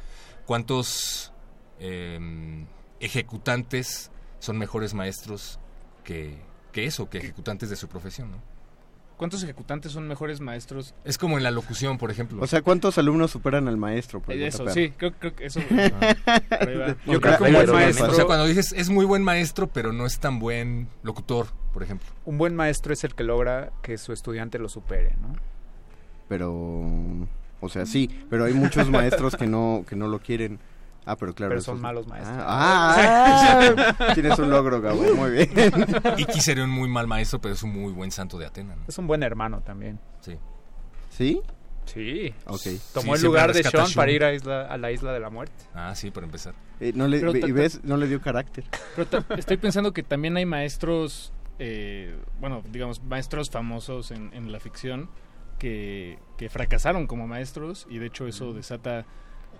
¿cuántos 0.45 1.31
eh, 1.79 2.65
ejecutantes 2.99 4.11
son 4.39 4.57
mejores 4.57 4.93
maestros 4.93 5.59
que, 6.03 6.37
que 6.71 6.85
eso, 6.85 7.09
que 7.09 7.19
ejecutantes 7.19 7.69
de 7.69 7.75
su 7.75 7.87
profesión? 7.87 8.31
¿no? 8.31 8.37
¿Cuántos 9.17 9.41
ejecutantes 9.41 9.91
son 9.91 10.07
mejores 10.07 10.41
maestros? 10.41 10.93
Es 11.03 11.17
como 11.17 11.37
en 11.37 11.43
la 11.43 11.49
locución, 11.49 11.97
por 11.97 12.11
ejemplo. 12.11 12.39
O 12.41 12.45
sea, 12.45 12.61
¿cuántos 12.61 12.99
alumnos 12.99 13.31
superan 13.31 13.67
al 13.67 13.75
maestro? 13.75 14.19
Eh, 14.19 14.23
Pregunta 14.27 14.47
Eso, 14.47 14.69
sí, 14.69 14.93
creo, 14.95 15.13
creo 15.13 15.35
que 15.35 15.47
eso. 15.47 15.59
por. 15.69 16.95
Yo 17.07 17.19
creo 17.19 17.37
que 17.37 17.43
un 17.43 17.53
buen 17.53 17.71
maestro. 17.71 18.11
o 18.11 18.13
sea, 18.13 18.25
cuando 18.25 18.45
dices 18.45 18.73
es 18.73 18.89
muy 18.89 19.05
buen 19.05 19.23
maestro, 19.23 19.67
pero 19.67 19.91
no 19.91 20.05
es 20.05 20.19
tan 20.19 20.37
buen 20.37 20.87
locutor, 21.01 21.47
por 21.73 21.81
ejemplo. 21.81 22.07
Un 22.25 22.37
buen 22.37 22.55
maestro 22.55 22.93
es 22.93 23.03
el 23.03 23.15
que 23.15 23.23
logra 23.23 23.71
que 23.81 23.97
su 23.97 24.13
estudiante 24.13 24.59
lo 24.59 24.69
supere, 24.69 25.15
¿no? 25.19 25.33
Pero... 26.29 27.27
O 27.59 27.69
sea, 27.69 27.87
sí, 27.87 28.07
pero 28.29 28.45
hay 28.45 28.53
muchos 28.53 28.87
maestros 28.87 29.35
que 29.35 29.47
no, 29.47 29.83
que 29.89 29.95
no 29.95 30.07
lo 30.07 30.19
quieren. 30.19 30.59
Ah, 31.09 31.15
pero 31.15 31.33
claro. 31.33 31.51
Pero 31.51 31.61
son 31.61 31.77
es- 31.77 31.81
malos 31.81 32.05
maestros. 32.07 32.37
Ah, 32.41 33.73
ah, 33.97 34.11
tienes 34.13 34.37
un 34.37 34.49
logro, 34.49 34.81
Gabo, 34.81 35.01
muy 35.15 35.31
bien. 35.31 35.49
Iki 36.17 36.41
sería 36.41 36.63
un 36.65 36.69
muy 36.69 36.89
mal 36.89 37.07
maestro, 37.07 37.39
pero 37.39 37.53
es 37.55 37.63
un 37.63 37.71
muy 37.71 37.93
buen 37.93 38.11
santo 38.11 38.37
de 38.37 38.45
Atena. 38.45 38.75
¿no? 38.75 38.83
Es 38.87 38.97
un 38.97 39.07
buen 39.07 39.23
hermano 39.23 39.61
también. 39.61 39.99
Sí. 40.21 40.35
¿Sí? 41.09 41.41
Sí. 41.85 42.33
Ok. 42.45 42.61
Tomó 42.93 43.15
Sí, 43.15 43.21
el 43.21 43.25
lugar 43.27 43.53
de 43.53 43.63
Sean 43.63 43.87
para 43.95 44.11
ir 44.11 44.23
a, 44.25 44.33
isla- 44.33 44.67
a 44.67 44.77
la 44.77 44.91
isla 44.91 45.13
de 45.13 45.21
la 45.21 45.29
muerte. 45.29 45.55
Ah, 45.73 45.95
sí, 45.95 46.11
para 46.11 46.25
empezar. 46.25 46.53
Eh, 46.81 46.91
no 46.93 47.07
le, 47.07 47.19
ves, 47.53 47.81
no 47.85 47.95
le 47.95 48.07
dio 48.07 48.19
carácter. 48.21 48.65
Pero 48.97 49.23
estoy 49.37 49.55
pensando 49.57 49.93
que 49.93 50.03
también 50.03 50.35
hay 50.35 50.45
maestros, 50.45 51.31
eh, 51.59 52.15
bueno, 52.41 52.61
digamos, 52.69 53.01
maestros 53.01 53.49
famosos 53.49 54.11
en, 54.11 54.31
en 54.33 54.51
la 54.51 54.59
ficción 54.59 55.09
que, 55.57 56.19
que 56.37 56.49
fracasaron 56.49 57.07
como 57.07 57.25
maestros 57.25 57.87
y 57.89 57.97
de 57.99 58.07
hecho 58.07 58.27
eso 58.27 58.51
desata 58.53 59.05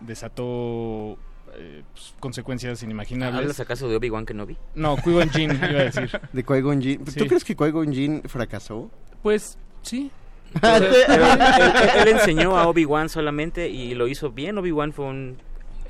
desató 0.02 1.18
eh, 1.58 1.84
pues, 1.94 2.14
consecuencias 2.20 2.82
inimaginables. 2.84 3.42
¿Hablas 3.42 3.60
acaso 3.60 3.90
de 3.90 3.96
Obi-Wan 3.96 4.26
Kenobi? 4.26 4.58
No, 4.76 4.96
Qui-Gon 4.98 5.30
Jinn, 5.30 5.52
iba 5.52 5.80
a 5.80 5.84
decir. 5.84 6.10
De 6.34 6.44
Qui-Gon 6.46 6.82
Jinn. 6.82 7.04
¿Tú 7.04 7.12
Sí. 7.12 7.28
crees 7.28 7.44
que 7.44 7.56
Qui-Gon 7.56 7.92
Jinn 7.94 8.22
fracasó? 8.26 8.90
Pues 9.24 9.58
sí, 9.82 10.12
Pero 10.62 10.78
él, 10.78 10.86
él- 11.10 11.90
él 12.02 12.08
enseñó 12.08 12.58
a 12.58 12.68
Obi-Wan 12.68 13.10
solamente 13.10 13.68
y 13.70 13.94
lo 13.96 14.08
hizo 14.08 14.32
bien. 14.32 14.58
Obi-Wan 14.58 14.94
fue 14.94 15.06
un 15.06 15.38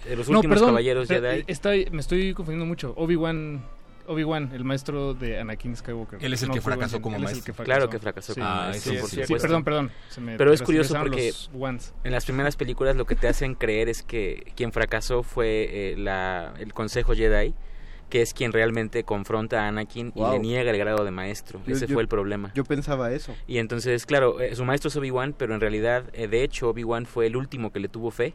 de 0.08 0.16
los 0.16 0.30
No, 0.30 0.38
últimos 0.40 0.56
perdón, 0.56 0.70
caballeros 0.70 1.08
pero, 1.08 1.28
Jedi. 1.30 1.40
eh, 1.42 1.46
estoy- 1.48 1.88
me 1.92 2.00
estoy 2.00 2.34
confundiendo 2.34 2.66
mucho. 2.66 2.94
Obi-Wan, 2.98 3.62
Obi-Wan, 4.08 4.52
el 4.54 4.64
maestro 4.64 5.14
de 5.14 5.40
Anakin 5.40 5.76
Skywalker. 5.76 6.24
Él 6.24 6.34
es 6.34 6.42
el 6.44 6.52
que 6.52 6.62
fracasó 6.62 7.02
como 7.02 7.18
él 7.18 7.24
es 7.24 7.30
el 7.32 7.36
maestro. 7.36 7.54
que 7.56 7.64
Claro 7.64 7.90
que 7.90 8.00
fracasó 8.00 8.34
Sí, 8.34 8.40
como 8.40 8.52
Ah, 8.52 8.66
maestro, 8.70 8.94
eso 8.94 9.02
por 9.02 9.10
sí, 9.10 9.16
Sí, 9.18 9.22
supuesto. 9.24 9.48
perdón, 9.48 9.64
perdón. 9.64 9.92
se 10.10 10.22
me 10.22 10.38
Pero 10.38 10.54
es 10.54 10.62
curioso 10.62 10.96
porque 11.00 11.32
en 12.04 12.12
las 12.12 12.26
primeras 12.26 12.56
películas 12.56 12.96
lo 12.96 13.06
que 13.06 13.16
te 13.16 13.28
hacen 13.28 13.56
creer 13.56 13.90
es 13.90 14.04
que 14.04 14.52
quien 14.56 14.72
fracasó 14.72 15.24
fue 15.24 15.68
eh, 15.70 15.96
la, 15.98 16.54
el 16.60 16.74
Consejo 16.74 17.14
Jedi, 17.14 17.54
que 18.10 18.22
es 18.22 18.34
quien 18.34 18.54
realmente 18.54 19.04
confronta 19.04 19.66
a 19.66 19.68
Anakin 19.68 20.14
y 20.16 20.22
le 20.22 20.40
niega 20.40 20.72
el 20.72 20.78
grado 20.78 21.04
de 21.04 21.12
maestro. 21.12 21.60
Yo- 21.68 21.76
Ese 21.76 21.88
yo- 21.88 21.94
fue 21.94 22.02
el 22.02 22.08
problema. 22.08 22.52
Yo 22.56 22.64
pensaba 22.64 23.12
eso. 23.12 23.36
Y 23.48 23.58
entonces, 23.58 24.06
claro, 24.06 24.40
eh, 24.40 24.56
su 24.56 24.64
maestro 24.64 24.88
es 24.88 24.96
Obi-Wan, 24.96 25.36
pero 25.38 25.54
en 25.54 25.60
realidad, 25.60 26.06
eh, 26.14 26.28
de 26.30 26.44
hecho, 26.44 26.70
Obi-Wan 26.70 27.06
fue 27.06 27.26
el 27.28 27.36
último 27.36 27.74
que 27.74 27.82
le 27.82 27.90
tuvo 27.90 28.10
fe 28.12 28.34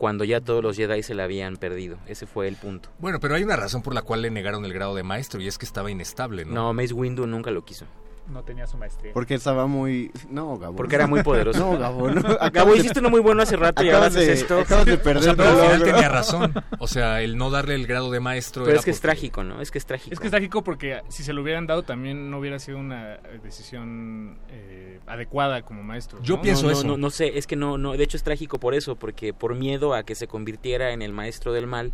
cuando 0.00 0.24
ya 0.24 0.40
todos 0.40 0.62
los 0.62 0.78
Jedi 0.78 1.02
se 1.02 1.14
la 1.14 1.24
habían 1.24 1.58
perdido. 1.58 1.98
Ese 2.06 2.26
fue 2.26 2.48
el 2.48 2.56
punto. 2.56 2.88
Bueno, 3.00 3.20
pero 3.20 3.34
hay 3.34 3.42
una 3.42 3.56
razón 3.56 3.82
por 3.82 3.94
la 3.94 4.00
cual 4.00 4.22
le 4.22 4.30
negaron 4.30 4.64
el 4.64 4.72
grado 4.72 4.94
de 4.94 5.02
maestro 5.02 5.42
y 5.42 5.46
es 5.46 5.58
que 5.58 5.66
estaba 5.66 5.90
inestable, 5.90 6.46
¿no? 6.46 6.54
No, 6.54 6.72
Mace 6.72 6.94
Windu 6.94 7.26
nunca 7.26 7.50
lo 7.50 7.66
quiso. 7.66 7.84
No 8.30 8.42
tenía 8.44 8.66
su 8.66 8.76
maestría. 8.76 9.12
Porque 9.12 9.34
estaba 9.34 9.66
muy... 9.66 10.10
No, 10.28 10.56
Gabo. 10.56 10.76
Porque 10.76 10.94
era 10.94 11.06
muy 11.06 11.22
poderoso. 11.22 11.58
No, 11.72 11.78
Gabo. 11.78 12.10
No. 12.10 12.22
Gabo, 12.52 12.74
hiciste 12.74 13.00
uno 13.00 13.10
muy 13.10 13.20
bueno 13.20 13.42
hace 13.42 13.56
rato 13.56 13.82
y 13.82 13.88
ahora 13.88 14.06
acabas 14.06 14.16
haces 14.16 14.26
de- 14.28 14.32
esto. 14.34 14.60
Acabas 14.60 14.86
de 14.86 14.94
O 14.94 15.02
perder 15.02 15.22
sea, 15.24 15.34
pero 15.34 15.48
al 15.50 15.56
final 15.58 15.82
tenía 15.82 16.08
razón. 16.08 16.54
O 16.78 16.86
sea, 16.86 17.22
el 17.22 17.36
no 17.36 17.50
darle 17.50 17.74
el 17.74 17.86
grado 17.86 18.10
de 18.10 18.20
maestro 18.20 18.62
Pero 18.62 18.72
era 18.72 18.78
es 18.78 18.84
que 18.84 18.90
es 18.92 19.00
trágico, 19.00 19.44
¿no? 19.44 19.60
Es 19.60 19.70
que 19.70 19.78
es 19.78 19.86
trágico. 19.86 20.14
Es 20.14 20.20
que 20.20 20.26
es 20.26 20.30
trágico 20.30 20.62
porque 20.62 21.02
si 21.08 21.22
se 21.22 21.32
lo 21.32 21.42
hubieran 21.42 21.66
dado 21.66 21.82
también 21.82 22.30
no 22.30 22.38
hubiera 22.38 22.58
sido 22.58 22.78
una 22.78 23.14
eh, 23.16 23.40
decisión 23.42 24.38
eh, 24.48 25.00
adecuada 25.06 25.62
como 25.62 25.82
maestro. 25.82 26.20
Yo 26.22 26.36
¿no? 26.36 26.42
pienso 26.42 26.66
no, 26.66 26.72
eso. 26.72 26.86
No, 26.86 26.96
no 26.96 27.10
sé, 27.10 27.36
es 27.38 27.46
que 27.46 27.56
no, 27.56 27.78
no, 27.78 27.96
de 27.96 28.04
hecho 28.04 28.16
es 28.16 28.22
trágico 28.22 28.58
por 28.58 28.74
eso, 28.74 28.96
porque 28.96 29.32
por 29.34 29.54
miedo 29.54 29.94
a 29.94 30.04
que 30.04 30.14
se 30.14 30.26
convirtiera 30.28 30.92
en 30.92 31.02
el 31.02 31.12
maestro 31.12 31.52
del 31.52 31.66
mal, 31.66 31.92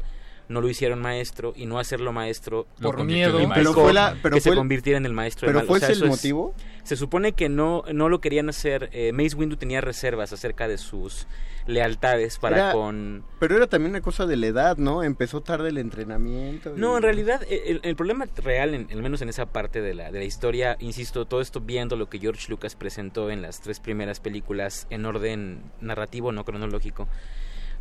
no 0.48 0.60
lo 0.60 0.68
hicieron 0.68 1.00
maestro 1.00 1.52
y 1.56 1.66
no 1.66 1.78
hacerlo 1.78 2.12
maestro 2.12 2.66
Por 2.80 3.02
miedo. 3.04 3.38
Pero 3.54 3.72
fue 3.72 3.92
la... 3.92 4.16
Pero 4.22 4.34
que 4.36 4.40
se 4.40 4.54
convirtiera 4.54 4.96
en 4.96 5.06
el 5.06 5.12
maestro 5.12 5.46
pero 5.46 5.58
mal. 5.60 5.66
fue 5.66 5.76
O 5.78 5.80
sea, 5.80 5.88
ese 5.90 5.98
el 5.98 6.04
es- 6.04 6.08
motivo. 6.10 6.54
se 6.84 6.96
supone 6.96 7.32
que 7.32 7.48
no, 7.48 7.82
no 7.92 8.08
lo 8.08 8.20
querían 8.20 8.48
hacer. 8.48 8.88
eh, 8.92 9.12
Mace 9.12 9.34
Windu 9.36 9.56
tenía 9.56 9.80
reservas 9.80 10.32
acerca 10.32 10.68
de 10.68 10.78
sus 10.78 11.26
lealtades 11.66 12.38
para 12.38 12.56
Era- 12.56 12.72
con. 12.72 13.24
Pero 13.40 13.56
era 13.56 13.66
también 13.66 13.90
una 13.90 14.00
cosa 14.00 14.24
de 14.26 14.36
la 14.36 14.46
edad, 14.46 14.76
¿no? 14.76 15.02
Empezó 15.02 15.40
tarde 15.40 15.70
el 15.70 15.78
entrenamiento. 15.78 16.74
y- 16.76 16.78
No, 16.80 16.96
en 16.96 17.02
realidad 17.02 17.42
eh, 17.50 17.64
el, 17.66 17.80
el 17.82 17.96
problema 17.96 18.26
real, 18.36 18.72
en- 18.74 18.86
al 18.92 19.02
menos 19.02 19.20
en 19.22 19.28
esa 19.28 19.46
parte 19.46 19.80
de 19.80 19.94
la, 19.94 20.12
de 20.12 20.18
la 20.20 20.24
historia, 20.24 20.76
insisto, 20.78 21.24
todo 21.24 21.40
esto 21.40 21.60
viendo 21.60 21.96
lo 21.96 22.08
que 22.08 22.20
George 22.20 22.46
Lucas 22.50 22.76
presentó 22.76 23.30
en 23.30 23.42
las 23.42 23.60
tres 23.60 23.80
primeras 23.80 24.20
películas 24.20 24.86
en 24.90 25.06
orden 25.06 25.60
narrativo, 25.80 26.30
no 26.30 26.44
cronológico, 26.44 27.08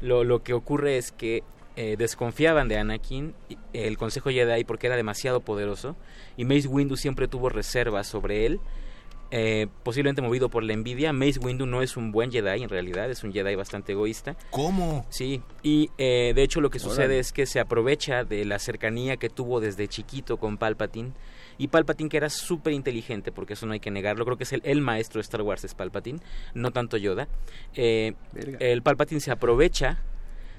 lo, 0.02 0.24
lo 0.24 0.42
que 0.44 0.54
ocurre 0.54 0.98
es 0.98 1.12
que 1.12 1.44
eh, 1.76 1.96
desconfiaban 1.98 2.68
de 2.68 2.78
Anakin, 2.78 3.34
y- 3.50 3.58
el 3.74 3.98
Consejo 3.98 4.30
Jedi, 4.30 4.64
porque 4.64 4.88
era 4.88 4.96
demasiado 4.96 5.42
poderoso, 5.42 5.96
y 6.38 6.46
Mace 6.46 6.68
Windu 6.68 6.96
siempre 6.98 7.28
tuvo 7.28 7.50
reservas 7.50 8.08
sobre 8.08 8.46
él, 8.46 8.60
eh, 9.32 9.68
posiblemente 9.84 10.22
movido 10.22 10.50
por 10.50 10.64
la 10.64 10.74
envidia. 10.74 11.12
Mace 11.12 11.40
Windu 11.40 11.66
no 11.66 11.82
es 11.82 11.98
un 11.98 12.12
buen 12.12 12.32
Jedi, 12.32 12.62
en 12.64 12.70
realidad, 12.70 13.10
es 13.10 13.24
un 13.24 13.34
Jedi 13.34 13.56
bastante 13.56 13.92
egoísta. 13.94 14.38
¿Cómo? 14.52 15.06
Sí, 15.10 15.42
y 15.64 15.90
eh, 15.98 16.32
de 16.36 16.44
hecho 16.44 16.62
lo 16.62 16.70
que 16.70 16.80
sucede 16.80 17.06
Órale. 17.06 17.20
es 17.20 17.34
que 17.34 17.46
se 17.46 17.60
aprovecha 17.60 18.24
de 18.24 18.46
la 18.46 18.60
cercanía 18.60 19.18
que 19.18 19.30
tuvo 19.30 19.60
desde 19.60 19.88
chiquito 19.88 20.38
con 20.38 20.58
Palpatine. 20.58 21.12
Y 21.58 21.70
Palpatine, 21.70 22.10
que 22.10 22.18
era 22.18 22.30
súper 22.30 22.74
inteligente, 22.74 23.32
porque 23.32 23.54
eso 23.54 23.66
no 23.66 23.74
hay 23.74 23.80
que 23.80 23.90
negarlo, 23.90 24.26
creo 24.26 24.38
que 24.38 24.44
es 24.44 24.54
el, 24.54 24.62
el 24.66 24.82
maestro 24.82 25.20
de 25.20 25.24
Star 25.24 25.42
Wars, 25.42 25.64
es 25.64 25.74
Palpatine, 25.74 26.20
no 26.54 26.72
tanto 26.72 26.98
Yoda. 26.98 27.28
Eh, 27.76 28.14
el 28.60 28.82
Palpatine 28.84 29.22
se 29.22 29.32
aprovecha, 29.32 30.04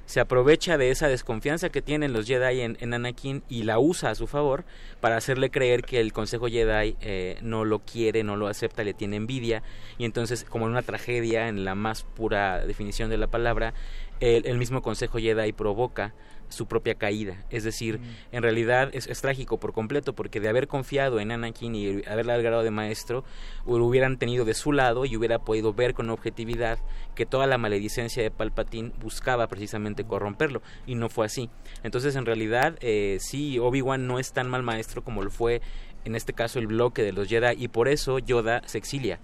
se 0.06 0.20
aprovecha 0.20 0.78
de 0.78 0.90
esa 0.90 1.08
desconfianza 1.08 1.68
que 1.68 1.82
tienen 1.82 2.12
los 2.12 2.26
Jedi 2.26 2.60
en, 2.60 2.94
Anakin 2.94 3.42
y 3.48 3.64
la 3.64 3.78
usa 3.78 4.10
a 4.10 4.14
su 4.14 4.26
favor 4.26 4.64
para 5.00 5.16
hacerle 5.16 5.50
creer 5.50 5.82
que 5.82 6.00
el 6.00 6.12
Consejo 6.12 6.46
Jedi 6.46 6.96
eh, 7.00 7.38
no 7.42 7.64
lo 7.64 7.80
quiere, 7.80 8.22
no 8.22 8.36
lo 8.36 8.46
acepta, 8.46 8.84
le 8.84 8.94
tiene 8.94 9.16
envidia. 9.16 9.62
Y 9.98 10.04
entonces, 10.04 10.44
como 10.44 10.66
en 10.66 10.72
una 10.72 10.82
tragedia, 10.82 11.48
en 11.48 11.64
la 11.64 11.74
más 11.74 12.04
pura 12.04 12.64
definición 12.64 13.10
de 13.10 13.18
la 13.18 13.26
palabra, 13.26 13.74
el, 14.20 14.46
el 14.46 14.58
mismo 14.58 14.80
Consejo 14.80 15.18
Jedi 15.18 15.52
provoca 15.52 16.14
su 16.48 16.66
propia 16.66 16.94
caída. 16.94 17.44
Es 17.50 17.64
decir, 17.64 18.00
en 18.32 18.42
realidad 18.42 18.90
es, 18.92 19.06
es 19.06 19.20
trágico 19.20 19.58
por 19.58 19.72
completo, 19.72 20.14
porque 20.14 20.40
de 20.40 20.48
haber 20.48 20.68
confiado 20.68 21.20
en 21.20 21.30
Anakin 21.32 21.74
y 21.74 22.02
haberle 22.06 22.40
grado 22.42 22.62
de 22.62 22.70
maestro, 22.70 23.24
lo 23.66 23.84
hubieran 23.84 24.18
tenido 24.18 24.44
de 24.44 24.54
su 24.54 24.72
lado 24.72 25.04
y 25.04 25.16
hubiera 25.16 25.38
podido 25.38 25.72
ver 25.72 25.94
con 25.94 26.10
objetividad 26.10 26.78
que 27.14 27.26
toda 27.26 27.46
la 27.46 27.58
maledicencia 27.58 28.22
de 28.22 28.30
Palpatine 28.30 28.92
buscaba 29.00 29.46
precisamente 29.46 30.04
corromperlo, 30.04 30.62
y 30.86 30.94
no 30.94 31.08
fue 31.08 31.26
así. 31.26 31.50
Entonces, 31.82 32.16
en 32.16 32.26
realidad, 32.26 32.76
eh, 32.80 33.18
sí, 33.20 33.58
Obi-Wan 33.58 34.06
no 34.06 34.18
es 34.18 34.32
tan 34.32 34.48
mal 34.48 34.62
maestro 34.62 35.02
como 35.02 35.22
lo 35.22 35.30
fue 35.30 35.60
en 36.04 36.14
este 36.14 36.32
caso 36.32 36.58
el 36.58 36.68
bloque 36.68 37.02
de 37.02 37.12
los 37.12 37.28
Jedi, 37.28 37.62
y 37.62 37.68
por 37.68 37.88
eso 37.88 38.18
Yoda 38.18 38.62
se 38.66 38.78
exilia. 38.78 39.18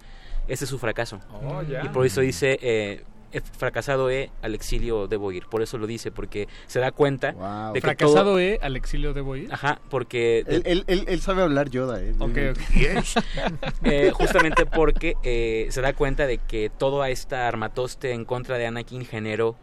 Ese 0.48 0.64
es 0.64 0.70
su 0.70 0.78
fracaso. 0.78 1.20
Oh. 1.30 1.62
Y 1.62 1.88
por 1.90 2.04
eso 2.04 2.20
dice, 2.20 2.58
eh, 2.60 3.04
he 3.32 3.40
fracasado 3.40 4.10
he, 4.10 4.30
al 4.42 4.54
exilio 4.54 5.06
debo 5.08 5.32
ir. 5.32 5.46
Por 5.46 5.62
eso 5.62 5.78
lo 5.78 5.86
dice, 5.86 6.10
porque 6.10 6.48
se 6.66 6.80
da 6.80 6.92
cuenta 6.92 7.32
Wow. 7.32 7.68
de 7.72 7.80
que 7.80 7.86
Fracasado 7.86 8.24
todo- 8.24 8.38
E, 8.40 8.58
al 8.62 8.76
exilio 8.76 9.12
debo 9.14 9.36
ir. 9.36 9.52
Ajá, 9.52 9.80
porque... 9.90 10.44
Él, 10.46 10.62
él, 10.66 10.84
él, 10.86 11.04
él 11.08 11.20
sabe 11.20 11.42
hablar 11.42 11.70
Yoda, 11.70 12.00
¿eh? 12.02 12.14
Ok, 12.18 12.38
ok. 12.52 12.60
eh, 13.84 14.10
justamente 14.12 14.66
porque 14.66 15.16
eh, 15.22 15.66
se 15.70 15.80
da 15.80 15.92
cuenta 15.92 16.26
de 16.26 16.38
que 16.38 16.70
toda 16.70 17.08
esta 17.10 17.48
armatoste 17.48 18.12
en 18.12 18.24
contra 18.24 18.58
de 18.58 18.66
Anakin 18.66 19.04
generó 19.04 19.56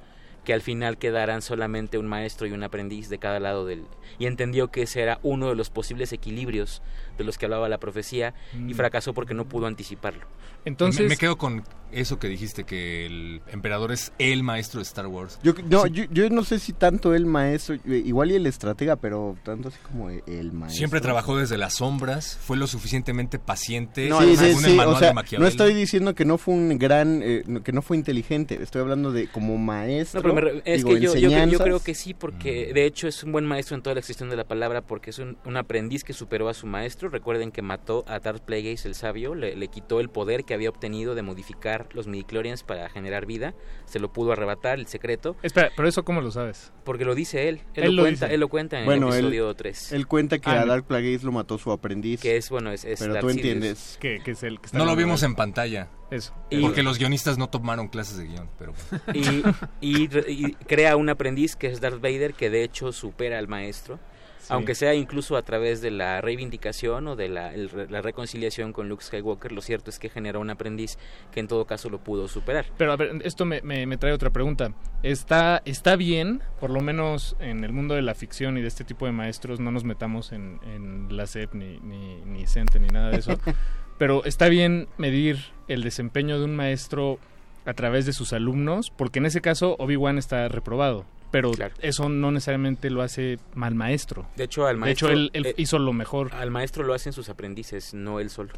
que 0.45 0.53
al 0.53 0.61
final 0.61 0.97
quedaran 0.97 1.41
solamente 1.41 1.97
un 1.97 2.07
maestro 2.07 2.47
y 2.47 2.51
un 2.53 2.63
aprendiz 2.63 3.09
de 3.09 3.19
cada 3.19 3.39
lado 3.39 3.65
del 3.65 3.83
y 4.17 4.25
entendió 4.25 4.69
que 4.69 4.83
ese 4.83 5.01
era 5.01 5.19
uno 5.23 5.49
de 5.49 5.55
los 5.55 5.69
posibles 5.69 6.11
equilibrios 6.13 6.81
de 7.17 7.23
los 7.23 7.37
que 7.37 7.45
hablaba 7.45 7.69
la 7.69 7.77
profecía 7.79 8.33
y 8.53 8.73
Mm. 8.73 8.75
fracasó 8.75 9.13
porque 9.13 9.33
no 9.33 9.45
pudo 9.47 9.67
anticiparlo. 9.67 10.25
Entonces, 10.65 11.03
me, 11.03 11.09
me 11.09 11.17
quedo 11.17 11.37
con 11.37 11.63
eso 11.91 12.19
que 12.19 12.27
dijiste, 12.27 12.65
que 12.65 13.05
el 13.05 13.41
emperador 13.47 13.91
es 13.91 14.11
el 14.19 14.43
maestro 14.43 14.79
de 14.79 14.83
Star 14.83 15.07
Wars. 15.07 15.39
Yo, 15.41 15.53
no, 15.69 15.87
yo, 15.87 16.03
yo 16.11 16.29
no 16.29 16.43
sé 16.43 16.59
si 16.59 16.73
tanto 16.73 17.15
el 17.15 17.25
maestro, 17.25 17.75
igual 17.85 18.31
y 18.31 18.35
el 18.35 18.45
estratega, 18.45 18.95
pero 18.97 19.37
tanto 19.43 19.69
así 19.69 19.77
como 19.89 20.09
el 20.09 20.51
maestro. 20.51 20.77
Siempre 20.77 21.01
trabajó 21.01 21.37
desde 21.37 21.57
las 21.57 21.75
sombras, 21.75 22.37
fue 22.41 22.57
lo 22.57 22.67
suficientemente 22.67 23.39
paciente, 23.39 24.07
No, 24.09 24.21
Sí, 24.21 24.31
sí, 24.31 24.37
según 24.37 24.65
el 24.65 24.71
sí, 24.71 24.77
manual 24.77 24.95
o 24.95 24.99
sea, 24.99 25.07
de 25.09 25.13
Maquiavelo. 25.15 25.43
no 25.45 25.47
estoy 25.49 25.73
diciendo 25.73 26.13
que 26.13 26.25
no 26.25 26.37
fue 26.37 26.53
un 26.53 26.77
gran, 26.77 27.21
eh, 27.23 27.43
que 27.63 27.71
no 27.71 27.81
fue 27.81 27.97
inteligente, 27.97 28.61
estoy 28.61 28.81
hablando 28.81 29.11
de 29.11 29.27
como 29.27 29.57
maestro. 29.57 30.21
No, 30.21 30.35
pero 30.35 30.53
me 30.53 30.61
es 30.65 30.77
digo, 30.83 30.89
que 30.89 30.95
yo, 31.01 31.13
yo, 31.15 31.19
yo 31.19 31.27
enseñanzas. 31.29 31.61
creo 31.61 31.79
que 31.81 31.95
sí, 31.95 32.13
porque 32.13 32.71
de 32.73 32.85
hecho 32.85 33.07
es 33.07 33.23
un 33.23 33.31
buen 33.31 33.45
maestro 33.45 33.75
en 33.75 33.81
toda 33.81 33.95
la 33.99 34.01
extensión 34.01 34.29
de 34.29 34.35
la 34.37 34.47
palabra, 34.47 34.81
porque 34.81 35.09
es 35.11 35.19
un, 35.19 35.37
un 35.45 35.57
aprendiz 35.57 36.03
que 36.03 36.13
superó 36.13 36.49
a 36.49 36.53
su 36.53 36.65
maestro. 36.67 37.09
Recuerden 37.09 37.51
que 37.51 37.61
mató 37.61 38.03
a 38.07 38.19
Darth 38.19 38.41
Plagueis 38.43 38.85
el 38.85 38.95
sabio, 38.95 39.35
le, 39.35 39.55
le 39.55 39.67
quitó 39.67 39.99
el 39.99 40.09
poder 40.09 40.45
que 40.45 40.53
había 40.53 40.69
obtenido 40.69 41.15
de 41.15 41.21
modificar 41.21 41.87
los 41.93 42.07
midichlorians 42.07 42.63
para 42.63 42.89
generar 42.89 43.25
vida, 43.25 43.53
se 43.85 43.99
lo 43.99 44.11
pudo 44.13 44.31
arrebatar 44.31 44.79
el 44.79 44.87
secreto, 44.87 45.35
espera, 45.43 45.71
pero 45.75 45.87
eso 45.87 46.03
cómo 46.03 46.21
lo 46.21 46.31
sabes? 46.31 46.71
porque 46.83 47.05
lo 47.05 47.13
dice 47.13 47.49
él, 47.49 47.61
él, 47.75 47.83
Él 47.83 47.95
lo, 47.95 47.97
lo 47.97 48.03
cuenta, 48.03 48.25
dice. 48.25 48.33
él 48.33 48.39
lo 48.39 48.47
cuenta 48.47 48.79
en 48.79 48.85
Bueno, 48.85 49.07
el 49.09 49.13
él- 49.13 49.19
episodio 49.25 49.53
3, 49.53 49.91
Él 49.93 50.07
cuenta 50.07 50.39
que 50.39 50.49
Ah, 50.49 50.61
a. 50.61 50.65
Dark 50.65 50.85
Plagueis 50.85 51.23
lo 51.23 51.31
mató 51.31 51.57
su 51.57 51.71
aprendiz. 51.71 52.19
que 52.21 52.37
es 52.37 52.49
bueno, 52.49 52.71
es, 52.71 52.83
es 52.85 52.99
pero 52.99 53.13
Darth 53.13 53.25
tú 53.25 53.29
entiendes. 53.29 53.97
Que, 53.99 54.19
que 54.23 54.31
es 54.31 54.41
el 54.43 54.59
que 54.59 54.67
está 54.67 54.77
No 54.77 54.85
lo 54.85 54.95
vimos 54.95 55.21
en 55.23 55.35
pantalla, 55.35 55.89
Eso. 56.11 56.33
Y- 56.49 56.61
porque 56.61 56.83
los 56.83 56.97
guionistas 56.97 57.37
no 57.37 57.49
tomaron 57.49 57.87
clases 57.87 58.17
de 58.17 58.25
guion, 58.27 58.49
pero 58.57 58.73
bueno. 58.89 59.55
y, 59.81 59.93
y 60.03 60.07
re- 60.07 60.25
y 60.31 60.53
crea 60.53 60.95
un 60.95 61.09
aprendiz 61.09 61.55
que 61.55 61.67
es 61.67 61.81
Darth 61.81 62.01
Vader 62.01 62.33
que 62.33 62.49
de 62.49 62.63
hecho 62.63 62.91
supera 62.91 63.37
al 63.39 63.47
maestro 63.47 63.99
Sí. 64.39 64.53
aunque 64.53 64.73
sea 64.73 64.93
incluso 64.95 65.35
a 65.35 65.41
través 65.43 65.81
de 65.81 65.91
la 65.91 66.21
reivindicación 66.21 67.07
o 67.09 67.15
de 67.17 67.27
la, 67.27 67.53
el 67.53 67.69
re- 67.69 67.87
la 67.89 68.01
reconciliación 68.01 68.71
con 68.71 68.87
Luke 68.87 69.03
Skywalker 69.03 69.51
lo 69.51 69.61
cierto 69.61 69.89
es 69.91 69.99
que 69.99 70.09
generó 70.09 70.39
un 70.39 70.49
aprendiz 70.49 70.97
que 71.33 71.41
en 71.41 71.47
todo 71.49 71.65
caso 71.65 71.89
lo 71.89 71.99
pudo 71.99 72.27
superar 72.29 72.65
Pero 72.77 72.93
a 72.93 72.95
ver, 72.95 73.19
esto 73.25 73.43
me, 73.45 73.61
me- 73.61 73.85
me 73.85 73.97
trae 73.97 74.13
otra 74.13 74.29
pregunta. 74.29 74.73
¿Está, 75.03 75.61
¿Está 75.65 75.97
bien, 75.97 76.41
por 76.61 76.69
lo 76.71 76.79
menos 76.79 77.35
en 77.39 77.65
el 77.65 77.73
mundo 77.73 77.95
de 77.95 78.01
la 78.01 78.15
ficción 78.15 78.57
y 78.57 78.61
de 78.61 78.69
este 78.69 78.85
tipo 78.85 79.05
de 79.05 79.11
maestros, 79.11 79.59
no 79.59 79.71
nos 79.71 79.83
metamos 79.83 80.31
en, 80.31 80.59
en 80.63 81.15
la 81.15 81.27
SEP 81.27 81.53
ni, 81.53 81.77
ni, 81.81 82.21
ni 82.25 82.47
CENTE 82.47 82.79
ni 82.79 82.87
nada 82.87 83.09
de 83.09 83.17
eso, 83.17 83.37
pero 83.99 84.25
está 84.25 84.49
bien 84.49 84.87
medir 84.97 85.37
el 85.67 85.83
desempeño 85.83 86.39
de 86.39 86.45
un 86.45 86.55
maestro 86.55 87.19
a 87.65 87.73
través 87.73 88.07
de 88.07 88.13
sus 88.13 88.33
alumnos? 88.33 88.89
Porque 88.89 89.19
en 89.19 89.27
ese 89.27 89.41
caso 89.41 89.75
Obi-Wan 89.77 90.17
está 90.17 90.47
reprobado, 90.47 91.05
pero 91.29 91.51
Claro. 91.51 91.75
eso 91.81 92.09
no 92.09 92.31
necesariamente 92.31 92.89
lo 92.89 93.03
hace 93.03 93.37
mal 93.53 93.75
maestro. 93.75 94.25
de 94.35 94.45
hecho 94.45 94.65
al 94.65 94.77
De 94.77 94.79
maestro 94.79 95.09
hecho, 95.09 95.13
él, 95.15 95.29
él 95.33 95.45
eh, 95.45 95.53
hizo 95.57 95.77
lo 95.77 95.93
mejor. 95.93 96.33
al 96.33 96.49
maestro 96.49 96.83
lo 96.83 96.95
hacen 96.95 97.13
sus 97.13 97.29
aprendices 97.29 97.93
no 97.93 98.19
él 98.19 98.31
solo 98.31 98.51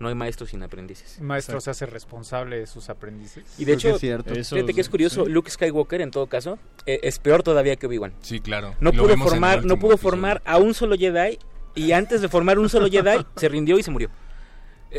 no 0.00 0.06
hay 0.06 0.14
maestro 0.14 0.46
sin 0.46 0.62
aprendices 0.62 1.20
maestro 1.20 1.60
se 1.60 1.70
hace 1.70 1.84
responsable 1.84 2.56
de 2.60 2.66
sus 2.68 2.88
aprendices. 2.88 3.44
y 3.58 3.64
de 3.64 3.72
hecho 3.72 3.88
es 3.90 3.98
cierto. 4.00 4.32
Eso 4.32 4.54
fíjate 4.54 4.72
que 4.72 4.80
es 4.80 4.88
curioso 4.88 5.26
sí. 5.26 5.32
Luke 5.32 5.50
Skywalker 5.50 6.00
en 6.00 6.12
todo 6.12 6.28
caso 6.28 6.56
eh, 6.86 7.00
es 7.02 7.18
peor 7.18 7.42
todavía 7.42 7.74
que 7.74 7.88
Obi-Wan 7.88 8.12
Sí, 8.22 8.38
claro. 8.38 8.76
no 8.80 8.92
Lo 8.92 9.02
pudo 9.02 9.16
formar 9.18 9.64
no 9.64 9.76
pudo 9.76 9.94
episodio. 9.94 9.98
formar 9.98 10.42
a 10.46 10.58
un 10.58 10.72
solo 10.72 10.96
Jedi 10.96 11.38
y 11.74 11.90
antes 11.92 12.20
de 12.22 12.28
formar 12.28 12.60
un 12.60 12.68
solo 12.68 12.88
Jedi 12.88 13.26
se 13.36 13.48
rindió 13.48 13.76
y 13.76 13.82
se 13.82 13.90
murió 13.90 14.08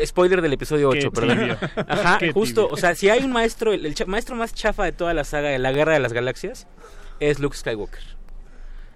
Spoiler 0.06 0.41
del 0.41 0.54
episodio 0.54 0.91
Qué 0.91 0.99
8, 0.99 1.12
perdón. 1.12 1.58
Ajá, 1.88 2.17
Qué 2.19 2.32
justo, 2.32 2.63
tibio. 2.63 2.73
o 2.73 2.78
sea, 2.78 2.95
si 2.95 3.10
hay 3.10 3.23
un 3.23 3.32
maestro, 3.32 3.73
el, 3.73 3.86
el 3.86 3.95
maestro 4.08 4.36
más 4.36 4.54
chafa 4.54 4.84
de 4.86 4.91
toda 4.91 5.13
la 5.13 5.23
saga 5.23 5.49
de 5.49 5.60
la 5.60 5.71
Guerra 5.71 5.93
de 5.93 5.99
las 5.99 6.13
Galaxias 6.13 6.67
es 7.19 7.39
Luke 7.39 7.58
Skywalker. 7.58 8.19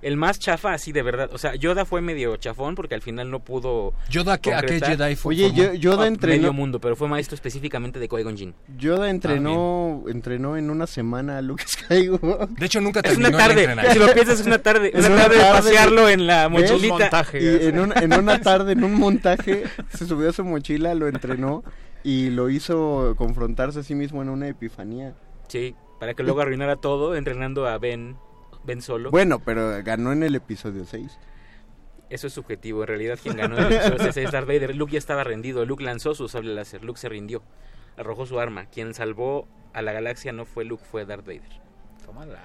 El 0.04 0.18
más 0.18 0.38
chafa, 0.40 0.74
así 0.74 0.92
de 0.92 1.02
verdad. 1.02 1.30
O 1.34 1.38
sea, 1.38 1.56
Yoda 1.56 1.86
fue 1.86 2.02
medio 2.02 2.36
chafón 2.38 2.76
porque 2.76 2.94
al 2.96 3.02
final 3.02 3.32
no 3.32 3.40
pudo. 3.40 3.94
¿Yoda 4.10 4.34
a 4.34 4.38
qué- 4.38 4.54
a 4.54 4.62
qué. 4.62 4.80
Jedi 4.80 5.16
fue- 5.16 5.34
Oye, 5.36 5.52
yo- 5.54 5.74
Yoda 5.74 6.04
Ah, 6.04 6.08
entrenó- 6.08 6.38
Medio 6.42 6.54
mundo, 6.54 6.80
pero 6.80 6.96
fue 6.96 7.08
maestro 7.08 7.36
específicamente 7.36 8.00
de 8.00 8.10
Qui-Gon 8.10 8.36
Jinn. 8.38 8.54
Yoda 8.78 9.10
entrenó, 9.10 10.04
entrenó 10.08 10.58
en 10.58 10.70
una 10.70 10.86
semana 10.88 11.38
a 11.38 11.42
Luke 11.42 11.64
Skywalker. 11.68 12.50
De 12.50 12.66
hecho, 12.66 12.82
nunca 12.82 13.00
Es 13.04 13.18
una 13.18 13.32
tarde. 13.32 13.68
Si 13.94 14.00
lo 14.00 14.14
piensas, 14.14 14.40
es 14.40 14.46
una 14.46 14.60
tarde. 14.60 14.92
Es 14.94 15.06
Una 15.06 15.16
tarde 15.16 15.38
de 15.38 15.44
pasearlo 15.44 16.10
en 16.10 16.28
la 16.28 16.50
mochilita. 16.50 17.10
Y 17.34 17.66
en, 17.68 17.80
un- 17.80 17.94
en 17.98 18.14
una 18.14 18.40
tarde, 18.42 18.74
en 18.74 18.84
un 18.84 18.94
montaje, 18.96 19.64
se 19.90 20.06
subió 20.06 20.30
a 20.30 20.34
su 20.34 20.44
mochila, 20.44 20.94
lo 20.96 21.08
entrenó 21.08 21.64
y 22.04 22.30
lo 22.30 22.50
hizo 22.50 23.14
confrontarse 23.18 23.80
a 23.80 23.84
sí 23.84 23.96
mismo 23.96 24.22
en 24.22 24.30
una 24.30 24.48
epifanía. 24.50 25.14
Sí, 25.48 25.76
para 26.00 26.14
que 26.14 26.24
luego 26.24 26.42
arruinara 26.42 26.76
todo 26.76 27.16
entrenando 27.16 27.68
a 27.68 27.78
Ben, 27.78 28.18
ben 28.64 28.82
Solo. 28.82 29.12
Bueno, 29.12 29.40
pero 29.40 29.84
ganó 29.84 30.12
en 30.12 30.24
el 30.24 30.36
episodio 30.36 30.86
6. 30.86 31.20
Eso 32.10 32.28
es 32.28 32.34
subjetivo. 32.34 32.82
En 32.82 32.88
realidad, 32.88 33.20
quien 33.22 33.38
ganó 33.38 33.58
el 33.58 33.74
episodio 33.74 34.10
ese 34.10 34.24
es 34.24 34.32
Darth 34.32 34.48
Vader. 34.48 34.76
Luke 34.76 34.92
ya 34.92 35.00
estaba 35.00 35.24
rendido. 35.24 35.66
Luke 35.66 35.84
lanzó 35.84 36.14
su 36.16 36.28
sable 36.28 36.54
láser. 36.54 36.84
Luke 36.84 37.00
se 37.00 37.10
rindió. 37.10 37.44
Arrojó 37.98 38.26
su 38.26 38.40
arma. 38.40 38.66
Quien 38.66 38.94
salvó 38.94 39.48
a 39.74 39.82
la 39.82 39.94
galaxia 39.94 40.32
no 40.32 40.46
fue 40.46 40.66
Luke, 40.66 40.84
fue 40.90 41.06
Darth 41.06 41.26
Vader. 41.26 41.64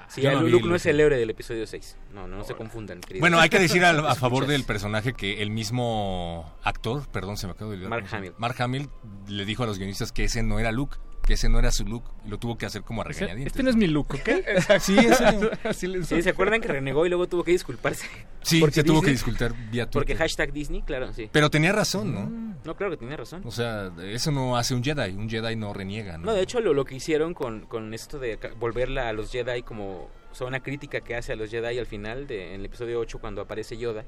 Sí, 0.09 0.23
no 0.23 0.43
vi 0.43 0.51
Luke 0.51 0.67
no 0.67 0.75
es 0.75 0.87
el 0.87 1.01
héroe 1.01 1.19
del 1.19 1.31
episodio 1.31 1.67
6. 1.67 1.97
No, 2.13 2.27
no, 2.27 2.39
no 2.39 2.45
se 2.45 2.55
confundan. 2.55 3.01
queridos. 3.01 3.21
Bueno, 3.21 3.39
hay 3.39 3.49
que 3.49 3.59
decir 3.59 3.85
a, 3.85 4.15
favor 4.15 4.47
del 4.47 4.65
personaje 4.65 5.13
que 5.13 5.43
el 5.43 5.51
mismo 5.51 6.55
actor, 6.63 7.07
perdón, 7.09 7.37
se 7.37 7.47
me 7.47 7.53
acaba 7.53 7.71
de 7.71 7.77
olvidar. 7.77 7.91
Mark. 7.91 8.07
Hamill. 8.11 8.35
Mark 8.39 8.61
Hamill 8.61 8.89
le 9.27 9.45
dijo 9.45 9.65
a 9.65 9.67
los 9.67 9.79
guionistas 9.79 10.13
que 10.13 10.25
ese 10.25 10.43
no 10.43 10.59
era 10.59 10.73
Luke, 10.73 10.97
que 11.29 11.35
ese 11.35 11.51
no 11.51 11.59
era 11.59 11.71
su 11.71 11.85
look, 11.85 12.05
y 12.25 12.31
lo 12.31 12.39
tuvo 12.39 12.57
que 12.57 12.65
hacer 12.65 12.81
como 12.81 13.03
a 13.03 13.05
Este- 13.05 13.21
regañadientes. 13.27 13.53
Este 13.53 13.63
no 13.63 13.69
es 13.69 13.77
mi 13.77 13.87
look, 13.87 14.07
¿ok? 14.15 14.31
Sí, 14.81 14.97
ese- 14.99 16.03
Sí, 16.05 16.23
¿se 16.23 16.31
acuerdan 16.31 16.63
que 16.63 16.69
renegó 16.69 17.05
y 17.05 17.11
luego 17.11 17.27
tuvo 17.29 17.45
que 17.45 17.51
disculparse? 17.53 18.07
Sí, 18.41 18.61
Porque 18.61 18.77
se 18.77 18.85
tuvo 18.85 19.03
que 19.03 19.11
disculpar 19.11 19.53
vía 19.71 19.85
Porque 19.91 20.15
Twitter. 20.15 20.17
hashtag 20.17 20.53
Disney, 20.55 20.81
claro, 20.81 21.13
sí. 21.13 21.29
Pero 21.31 21.51
tenía 21.51 21.73
razón, 21.73 22.15
¿no? 22.15 22.57
No, 22.65 22.75
claro 22.75 22.93
que 22.93 22.97
tenía 22.97 23.19
razón. 23.19 23.43
O 23.45 23.51
sea, 23.51 23.93
eso 24.05 24.33
no 24.33 24.57
hace 24.57 24.75
un 24.75 24.83
Jedi, 24.83 25.13
un 25.17 25.29
Jedi 25.29 25.55
no 25.55 25.75
reniega, 25.75 26.17
¿no? 26.17 26.25
No, 26.27 26.33
de 26.33 26.41
hecho, 26.41 26.61
lo, 26.61 26.73
lo 26.73 26.87
que 26.87 26.95
hicieron 26.95 27.35
con, 27.35 27.67
con 27.67 27.93
esto 27.93 28.19
de 28.19 28.39
volverla 28.59 29.09
a 29.11 29.13
los 29.13 29.31
Jedi 29.31 29.63
como... 29.63 30.09
O 30.33 30.35
sea, 30.35 30.47
una 30.47 30.61
crítica 30.61 31.03
que 31.03 31.15
hace 31.15 31.33
a 31.35 31.37
los 31.37 31.51
Jedi 31.51 31.79
al 31.79 31.87
final, 31.87 32.27
de, 32.27 32.55
en 32.55 32.61
el 32.61 32.67
episodio 32.67 33.01
8, 33.01 33.19
cuando 33.19 33.43
aparece 33.43 33.77
Yoda, 33.77 34.05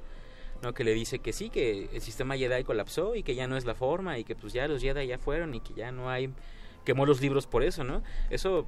¿no? 0.63 0.73
Que 0.73 0.85
le 0.85 0.95
dice 0.95 1.19
que 1.19 1.35
sí, 1.35 1.51
que 1.51 1.91
el 1.93 2.01
sistema 2.01 2.35
Jedi 2.37 2.65
colapsó 2.65 3.15
y 3.15 3.23
que 3.23 3.35
ya 3.35 3.47
no 3.47 3.59
es 3.59 3.67
la 3.67 3.75
forma 3.75 4.17
y 4.19 4.25
que 4.25 4.35
pues 4.37 4.55
ya 4.55 4.67
los 4.69 4.81
Jedi 4.81 5.07
ya 5.07 5.19
fueron 5.19 5.55
y 5.55 5.61
que 5.61 5.75
ya 5.75 5.93
no 5.93 6.09
hay... 6.09 6.31
Quemó 6.85 7.07
los 7.07 7.21
libros 7.21 7.47
por 7.47 7.62
eso, 7.62 7.85
¿no? 7.85 8.03
Eso 8.31 8.66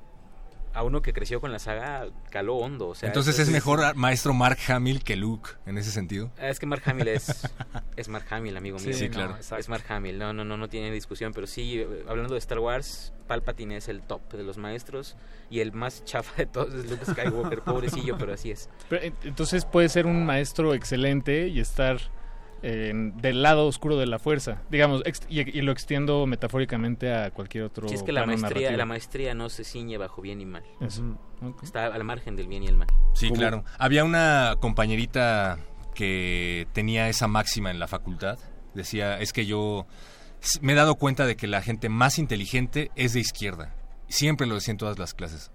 a 0.75 0.83
uno 0.85 1.03
que 1.03 1.12
creció 1.12 1.38
con 1.38 1.53
la 1.53 1.59
saga 1.59 2.07
caló 2.31 2.57
hondo, 2.57 2.88
o 2.88 2.94
sea... 2.94 3.07
Entonces 3.07 3.38
es 3.38 3.51
mejor 3.51 3.85
a- 3.85 3.92
maestro 3.92 4.33
Mark 4.33 4.57
Hamill 4.68 5.05
que 5.05 5.16
Luke, 5.16 5.51
en 5.66 5.77
ese 5.77 5.90
sentido. 5.90 6.31
Ah, 6.38 6.48
Es 6.48 6.59
que 6.59 6.64
Mark 6.64 6.81
Hamill 6.87 7.09
es, 7.09 7.46
es 7.96 8.09
Mark 8.09 8.25
Hamill, 8.31 8.57
amigo 8.57 8.79
Sí, 8.79 8.87
mío. 8.88 8.96
sí, 8.96 9.09
No, 9.11 9.14
claro. 9.14 9.37
Es 9.59 9.68
Mark 9.68 9.85
Hamill, 9.90 10.18
no, 10.18 10.33
no, 10.33 10.46
no, 10.46 10.57
no 10.57 10.68
tiene 10.70 10.90
discusión, 10.90 11.35
pero 11.35 11.46
sí, 11.46 11.85
hablando 12.09 12.33
de 12.33 12.38
Star 12.38 12.59
Wars, 12.59 13.12
Palpatine 13.27 13.77
es 13.77 13.88
el 13.88 14.01
top 14.01 14.33
de 14.33 14.44
los 14.44 14.57
maestros 14.57 15.14
y 15.51 15.61
el 15.61 15.72
más 15.72 16.07
chafa 16.07 16.33
de 16.38 16.46
todos 16.46 16.72
es 16.72 16.90
Luke 16.90 17.05
Skywalker, 17.05 17.61
pobrecillo, 17.61 18.16
pero 18.16 18.33
así 18.33 18.51
es. 18.51 18.70
Pero, 18.88 19.14
entonces 19.25 19.66
puede 19.66 19.90
ser 19.90 20.07
un 20.07 20.25
maestro 20.25 20.72
excelente 20.72 21.48
y 21.48 21.61
estar 21.61 22.01
en- 22.62 23.16
del 23.20 23.42
lado 23.42 23.66
oscuro 23.66 23.96
de 23.96 24.07
la 24.07 24.18
fuerza, 24.18 24.62
digamos, 24.70 25.03
ex- 25.05 25.27
y, 25.29 25.40
y 25.40 25.62
lo 25.62 25.72
extiendo 25.72 26.27
metafóricamente 26.27 27.12
a 27.12 27.31
cualquier 27.31 27.64
otro 27.64 27.88
Si 27.88 27.94
es 27.94 28.03
que 28.03 28.12
la 28.12 28.25
maestría, 28.27 28.48
narrativo. 28.51 28.77
la 28.79 28.87
maestría 28.87 29.35
no 29.35 29.48
se 29.48 29.64
ciñe 29.64 29.98
bajo 29.98 30.22
bien 30.22 30.40
y 30.40 30.46
mal. 30.46 30.62
Eso. 30.81 31.18
Ok. 31.42 31.62
Está 31.62 31.87
al 31.87 32.05
margen 32.05 32.37
del 32.37 32.46
bien 32.48 32.62
y 32.62 32.68
el 32.68 32.77
mal. 32.77 32.88
Sí, 33.14 33.29
¿Cómo? 33.29 33.38
claro. 33.40 33.64
Había 33.79 34.05
una 34.05 34.55
compañerita 34.61 35.59
que 35.94 36.66
tenía 36.72 37.09
esa 37.09 37.27
máxima 37.29 37.70
en 37.70 37.79
la 37.79 37.88
facultad. 37.88 38.38
Decía, 38.75 39.18
es 39.20 39.33
que 39.33 39.44
yo 39.46 39.87
me 40.61 40.72
he 40.72 40.77
dado 40.77 40.94
cuenta 40.94 41.27
de 41.27 41.37
que 41.37 41.46
la 41.46 41.62
gente 41.62 41.88
más 41.88 42.18
inteligente 42.18 42.90
es 42.96 43.12
de 43.12 43.20
izquierda. 43.20 43.75
Siempre 44.09 44.46
lo 44.46 44.55
decía 44.55 44.72
en 44.72 44.79
todas 44.79 44.98
las 44.98 45.14
clases. 45.14 45.51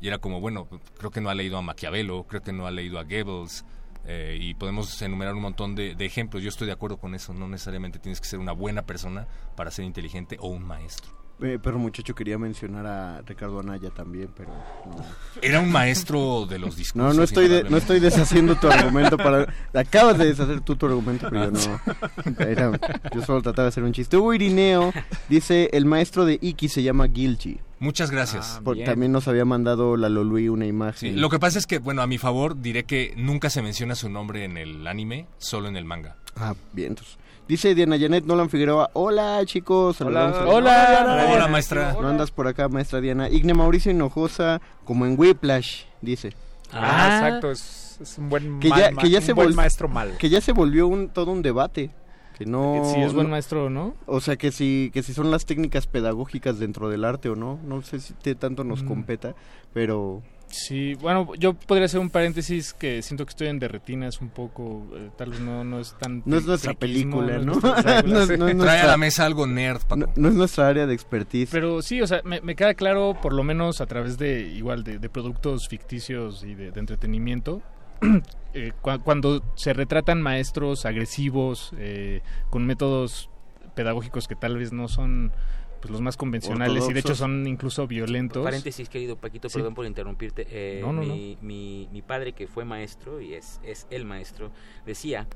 Y 0.00 0.08
era 0.08 0.18
como, 0.18 0.40
bueno, 0.40 0.68
creo 0.98 1.10
que 1.10 1.20
no 1.20 1.30
ha 1.30 1.34
leído 1.34 1.56
a 1.56 1.62
Maquiavelo, 1.62 2.24
creo 2.24 2.42
que 2.42 2.52
no 2.52 2.66
ha 2.66 2.70
leído 2.70 2.98
a 2.98 3.04
Goebbels. 3.04 3.64
Eh, 4.06 4.36
y 4.40 4.54
podemos 4.54 5.00
enumerar 5.02 5.34
un 5.34 5.42
montón 5.42 5.74
de, 5.74 5.94
de 5.94 6.04
ejemplos. 6.06 6.42
Yo 6.42 6.48
estoy 6.48 6.66
de 6.66 6.72
acuerdo 6.72 6.96
con 6.98 7.14
eso. 7.14 7.32
No 7.34 7.48
necesariamente 7.48 7.98
tienes 7.98 8.20
que 8.20 8.26
ser 8.28 8.38
una 8.38 8.52
buena 8.52 8.82
persona 8.82 9.26
para 9.56 9.70
ser 9.70 9.84
inteligente 9.84 10.36
o 10.40 10.48
un 10.48 10.62
maestro. 10.64 11.10
Eh, 11.40 11.58
pero 11.60 11.80
muchacho 11.80 12.14
quería 12.14 12.38
mencionar 12.38 12.86
a 12.86 13.20
Ricardo 13.22 13.58
Anaya 13.58 13.90
también, 13.90 14.30
pero 14.36 14.50
no. 14.86 15.04
Era 15.42 15.58
un 15.58 15.68
maestro 15.72 16.46
de 16.46 16.60
los 16.60 16.76
discursos. 16.76 17.12
No, 17.12 17.12
no 17.12 17.24
estoy, 17.24 17.48
de- 17.48 17.64
no 17.64 17.76
estoy 17.76 17.98
deshaciendo 17.98 18.54
tu 18.54 18.68
argumento 18.68 19.16
para... 19.16 19.52
Acabas 19.74 20.16
de 20.16 20.26
deshacer 20.26 20.60
tú 20.60 20.76
tu 20.76 20.86
argumento, 20.86 21.28
pero 21.28 21.46
yo 21.46 21.50
no. 21.50 22.38
Era- 22.38 22.78
yo 23.12 23.20
solo 23.22 23.42
trataba 23.42 23.64
de 23.64 23.68
hacer 23.70 23.82
un 23.82 23.92
chiste. 23.92 24.16
Hugo 24.16 24.32
Irineo 24.32 24.92
dice, 25.28 25.70
el 25.72 25.86
maestro 25.86 26.24
de 26.24 26.38
Iki 26.40 26.68
se 26.68 26.84
llama 26.84 27.08
Gilchi. 27.12 27.58
Muchas 27.84 28.10
gracias. 28.10 28.60
Por- 28.64 28.78
también 28.82 29.12
nos 29.12 29.28
había 29.28 29.44
mandado 29.44 29.96
la 29.96 30.08
Lolui 30.08 30.48
una 30.48 30.64
Sí, 30.64 30.68
imagen. 30.70 31.20
lo 31.20 31.28
que 31.28 31.38
pasa 31.38 31.58
es 31.58 31.66
que, 31.66 31.78
bueno, 31.78 32.00
a 32.02 32.06
mi 32.06 32.18
favor 32.18 32.60
diré 32.60 32.84
que 32.84 33.12
nunca 33.16 33.50
se 33.50 33.60
menciona 33.62 33.94
su 33.94 34.08
nombre 34.08 34.44
en 34.44 34.56
el 34.56 34.86
anime, 34.86 35.26
solo 35.38 35.68
en 35.68 35.76
el 35.76 35.84
manga. 35.84 36.16
Ah, 36.36 36.54
bien. 36.72 36.88
entonces. 36.92 37.16
Dice 37.46 37.74
Diana 37.74 37.98
Janet 37.98 38.24
Nolan 38.24 38.48
Figueroa, 38.48 38.88
hola 38.94 39.42
chicos. 39.44 39.96
saludamos 39.98 40.36
a- 40.38 40.46
Hola. 40.46 40.86
Diana. 40.88 41.32
Hola, 41.34 41.48
maestra. 41.48 41.92
No 42.00 42.08
andas 42.08 42.30
por 42.30 42.46
acá, 42.48 42.68
maestra 42.70 43.02
Diana. 43.02 43.28
Igne 43.28 43.52
Mauricio 43.52 43.92
Hinojosa, 43.92 44.62
como 44.86 45.04
en 45.04 45.14
Whiplash, 45.20 45.82
dice. 46.00 46.32
Ah, 46.72 47.18
exacto, 47.22 47.50
es, 47.50 47.98
es 48.00 48.16
un 48.18 48.30
buen, 48.30 48.58
que 48.60 48.70
ya, 48.70 48.90
ma- 48.92 49.02
que 49.02 49.10
ya 49.10 49.18
un 49.18 49.24
se 49.24 49.34
maestro 49.34 49.88
mal. 49.88 50.16
Que 50.18 50.28
ya 50.30 50.40
se 50.40 50.52
volvió 50.52 50.86
un 50.88 51.10
todo 51.10 51.30
un 51.32 51.42
debate. 51.42 51.90
Que 52.36 52.46
no, 52.46 52.82
Si 52.92 53.00
es 53.00 53.12
buen 53.14 53.26
no- 53.26 53.30
maestro 53.32 53.66
o 53.66 53.70
no. 53.70 53.94
O 54.06 54.20
sea, 54.20 54.36
que 54.36 54.50
si, 54.52 54.90
que 54.92 55.02
si 55.02 55.12
son 55.14 55.30
las 55.30 55.46
técnicas 55.46 55.86
pedagógicas 55.86 56.58
dentro 56.58 56.88
del 56.88 57.04
arte 57.04 57.28
o 57.28 57.36
no. 57.36 57.58
No 57.64 57.82
sé 57.82 58.00
si 58.00 58.12
te 58.14 58.34
tanto 58.34 58.64
nos 58.64 58.82
Mm. 58.82 58.86
competa, 58.88 59.34
pero... 59.72 60.22
Sí, 60.48 60.94
bueno, 60.94 61.34
yo 61.36 61.54
podría 61.54 61.86
hacer 61.86 61.98
un 61.98 62.10
paréntesis 62.10 62.74
que 62.74 63.02
siento 63.02 63.24
que 63.26 63.30
estoy 63.30 63.48
en 63.48 63.58
derretinas 63.58 64.20
un 64.20 64.28
poco, 64.28 64.86
eh, 64.94 65.10
tal 65.16 65.30
vez 65.30 65.40
no, 65.40 65.64
no 65.64 65.80
es 65.80 65.96
tan... 65.98 66.22
No 66.26 66.36
es 66.36 66.44
nuestra 66.44 66.74
película, 66.74 67.38
¿no? 67.38 67.54
nuestra 67.54 68.02
No 68.06 68.20
es- 68.20 68.28
sí. 68.28 68.36
no 68.36 68.46
es 68.48 68.50
Trae 68.50 68.50
a 68.50 68.54
nuestra- 68.54 68.86
la 68.86 68.96
mesa 68.96 69.26
algo 69.26 69.46
nerd, 69.48 69.80
Paco. 69.82 69.96
No, 69.96 70.06
no 70.14 70.28
es 70.28 70.34
nuestra 70.34 70.68
área 70.68 70.86
de 70.86 70.94
expertise. 70.94 71.48
Pero 71.50 71.82
sí, 71.82 72.00
o 72.02 72.06
sea, 72.06 72.20
me, 72.24 72.40
me 72.40 72.54
queda 72.54 72.74
claro, 72.74 73.16
por 73.20 73.32
lo 73.32 73.42
menos 73.42 73.80
a 73.80 73.86
través 73.86 74.16
de, 74.18 74.42
igual, 74.42 74.84
de, 74.84 74.98
de 75.00 75.08
productos 75.08 75.66
ficticios 75.68 76.44
y 76.44 76.54
de, 76.54 76.70
de 76.70 76.78
entretenimiento, 76.80 77.60
eh, 78.54 78.72
cua- 78.82 79.02
cuando 79.02 79.42
se 79.54 79.72
retratan 79.72 80.20
maestros 80.22 80.86
agresivos, 80.86 81.72
eh, 81.78 82.20
con 82.50 82.66
métodos 82.66 83.30
pedagógicos 83.74 84.28
que 84.28 84.36
tal 84.36 84.56
vez 84.58 84.72
no 84.72 84.88
son 84.88 85.32
pues, 85.80 85.90
los 85.90 86.00
más 86.00 86.16
convencionales 86.16 86.88
y 86.88 86.92
de 86.92 87.00
hecho 87.00 87.14
son 87.14 87.46
incluso 87.46 87.86
violentos. 87.86 88.42
Paréntesis, 88.44 88.88
querido 88.88 89.16
Paquito, 89.16 89.48
Sí. 89.48 89.58
perdón 89.58 89.74
por 89.74 89.84
interrumpirte. 89.86 90.46
Eh, 90.50 90.80
No, 90.80 90.92
no, 90.92 91.02
mi, 91.02 91.36
Mi, 91.42 91.88
mi 91.92 92.00
padre, 92.02 92.32
que 92.32 92.46
fue 92.46 92.64
maestro 92.64 93.20
y 93.20 93.34
es, 93.34 93.60
es 93.64 93.86
el 93.90 94.04
maestro, 94.04 94.50
decía, 94.86 95.26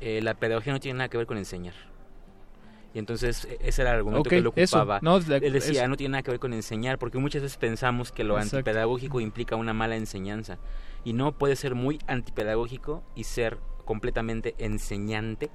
eh, 0.00 0.20
la 0.22 0.34
pedagogía 0.34 0.72
no 0.72 0.80
tiene 0.80 0.98
nada 0.98 1.08
que 1.08 1.18
ver 1.18 1.26
con 1.26 1.36
enseñar. 1.38 1.74
Y 2.94 2.98
entonces 2.98 3.46
e- 3.46 3.58
ese 3.62 3.82
era 3.82 3.92
el 3.92 3.98
argumento 3.98 4.28
que 4.28 4.36
él 4.38 4.50
eso. 4.56 4.76
ocupaba. 4.78 4.98
No, 5.02 5.16
él 5.18 5.52
decía, 5.52 5.82
eso. 5.82 5.88
no 5.88 5.96
tiene 5.96 6.12
nada 6.12 6.22
que 6.22 6.30
ver 6.32 6.40
con 6.40 6.52
enseñar, 6.52 6.98
porque 6.98 7.18
muchas 7.18 7.40
veces 7.42 7.56
pensamos 7.56 8.10
que 8.12 8.24
lo 8.24 8.36
Exacto. 8.36 8.56
antipedagógico 8.58 9.20
implica 9.20 9.56
una 9.56 9.72
mala 9.72 9.96
enseñanza. 9.96 10.58
Y 11.04 11.12
no 11.14 11.32
puede 11.32 11.56
ser 11.56 11.74
muy 11.74 11.98
antipedagógico 12.06 13.02
y 13.14 13.24
ser 13.24 13.58
completamente 13.84 14.54
enseñante. 14.58 15.50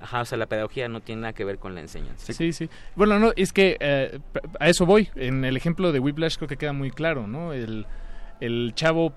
Ajá, 0.00 0.20
o 0.20 0.24
sea, 0.26 0.36
la 0.36 0.46
pedagogía 0.46 0.88
no 0.88 1.00
tiene 1.00 1.22
nada 1.22 1.32
que 1.32 1.44
ver 1.44 1.58
con 1.58 1.74
la 1.74 1.80
enseñanza. 1.80 2.32
Sí, 2.34 2.52
sí. 2.52 2.68
Bueno, 2.94 3.18
no, 3.18 3.32
es 3.36 3.52
que 3.54 3.78
eh, 3.80 4.18
a 4.60 4.68
eso 4.68 4.84
voy. 4.84 5.08
En 5.14 5.44
el 5.46 5.56
ejemplo 5.56 5.92
de 5.92 6.00
Whiplash 6.00 6.36
creo 6.36 6.48
que 6.48 6.58
queda 6.58 6.74
muy 6.74 6.90
claro, 6.90 7.26
¿no? 7.26 7.54
El, 7.54 7.86
el 8.40 8.72
chavo 8.74 9.14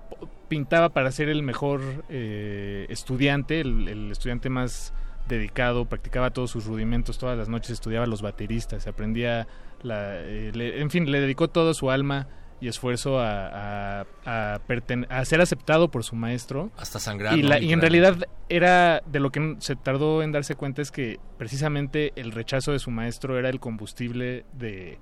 pintaba 0.48 0.88
para 0.88 1.12
ser 1.12 1.28
el 1.28 1.42
mejor 1.42 1.82
eh, 2.08 2.86
estudiante, 2.88 3.60
el, 3.60 3.86
el 3.88 4.10
estudiante 4.12 4.48
más 4.48 4.94
dedicado, 5.28 5.84
practicaba 5.84 6.30
todos 6.30 6.50
sus 6.50 6.64
rudimentos, 6.64 7.18
todas 7.18 7.36
las 7.36 7.50
noches 7.50 7.72
estudiaba 7.72 8.06
los 8.06 8.22
bateristas, 8.22 8.86
aprendía, 8.86 9.46
la, 9.82 10.16
eh, 10.20 10.52
le- 10.54 10.80
en 10.80 10.88
fin, 10.88 11.10
le 11.10 11.20
dedicó 11.20 11.48
todo 11.48 11.74
su 11.74 11.90
alma 11.90 12.28
y 12.60 12.68
esfuerzo 12.68 13.20
a, 13.20 14.00
a, 14.00 14.54
a 14.54 14.60
perten- 14.66 15.06
a 15.10 15.24
ser 15.24 15.40
aceptado 15.40 15.90
por 15.90 16.02
su 16.04 16.16
maestro. 16.16 16.70
Hasta 16.76 16.98
sangrar, 16.98 17.38
Y, 17.38 17.42
¿no? 17.42 17.48
la- 17.50 17.60
y 17.60 17.72
en 17.72 17.80
realidad 17.80 18.16
era 18.48 19.00
de 19.06 19.20
lo 19.20 19.30
que 19.30 19.56
se 19.60 19.76
tardó 19.76 20.22
en 20.22 20.32
darse 20.32 20.54
cuenta 20.56 20.82
es 20.82 20.90
que 20.90 21.18
precisamente 21.38 22.12
el 22.16 22.32
rechazo 22.32 22.72
de 22.72 22.78
su 22.80 22.90
maestro 22.90 23.38
era 23.38 23.48
el 23.48 23.60
combustible 23.60 24.44
de, 24.54 24.98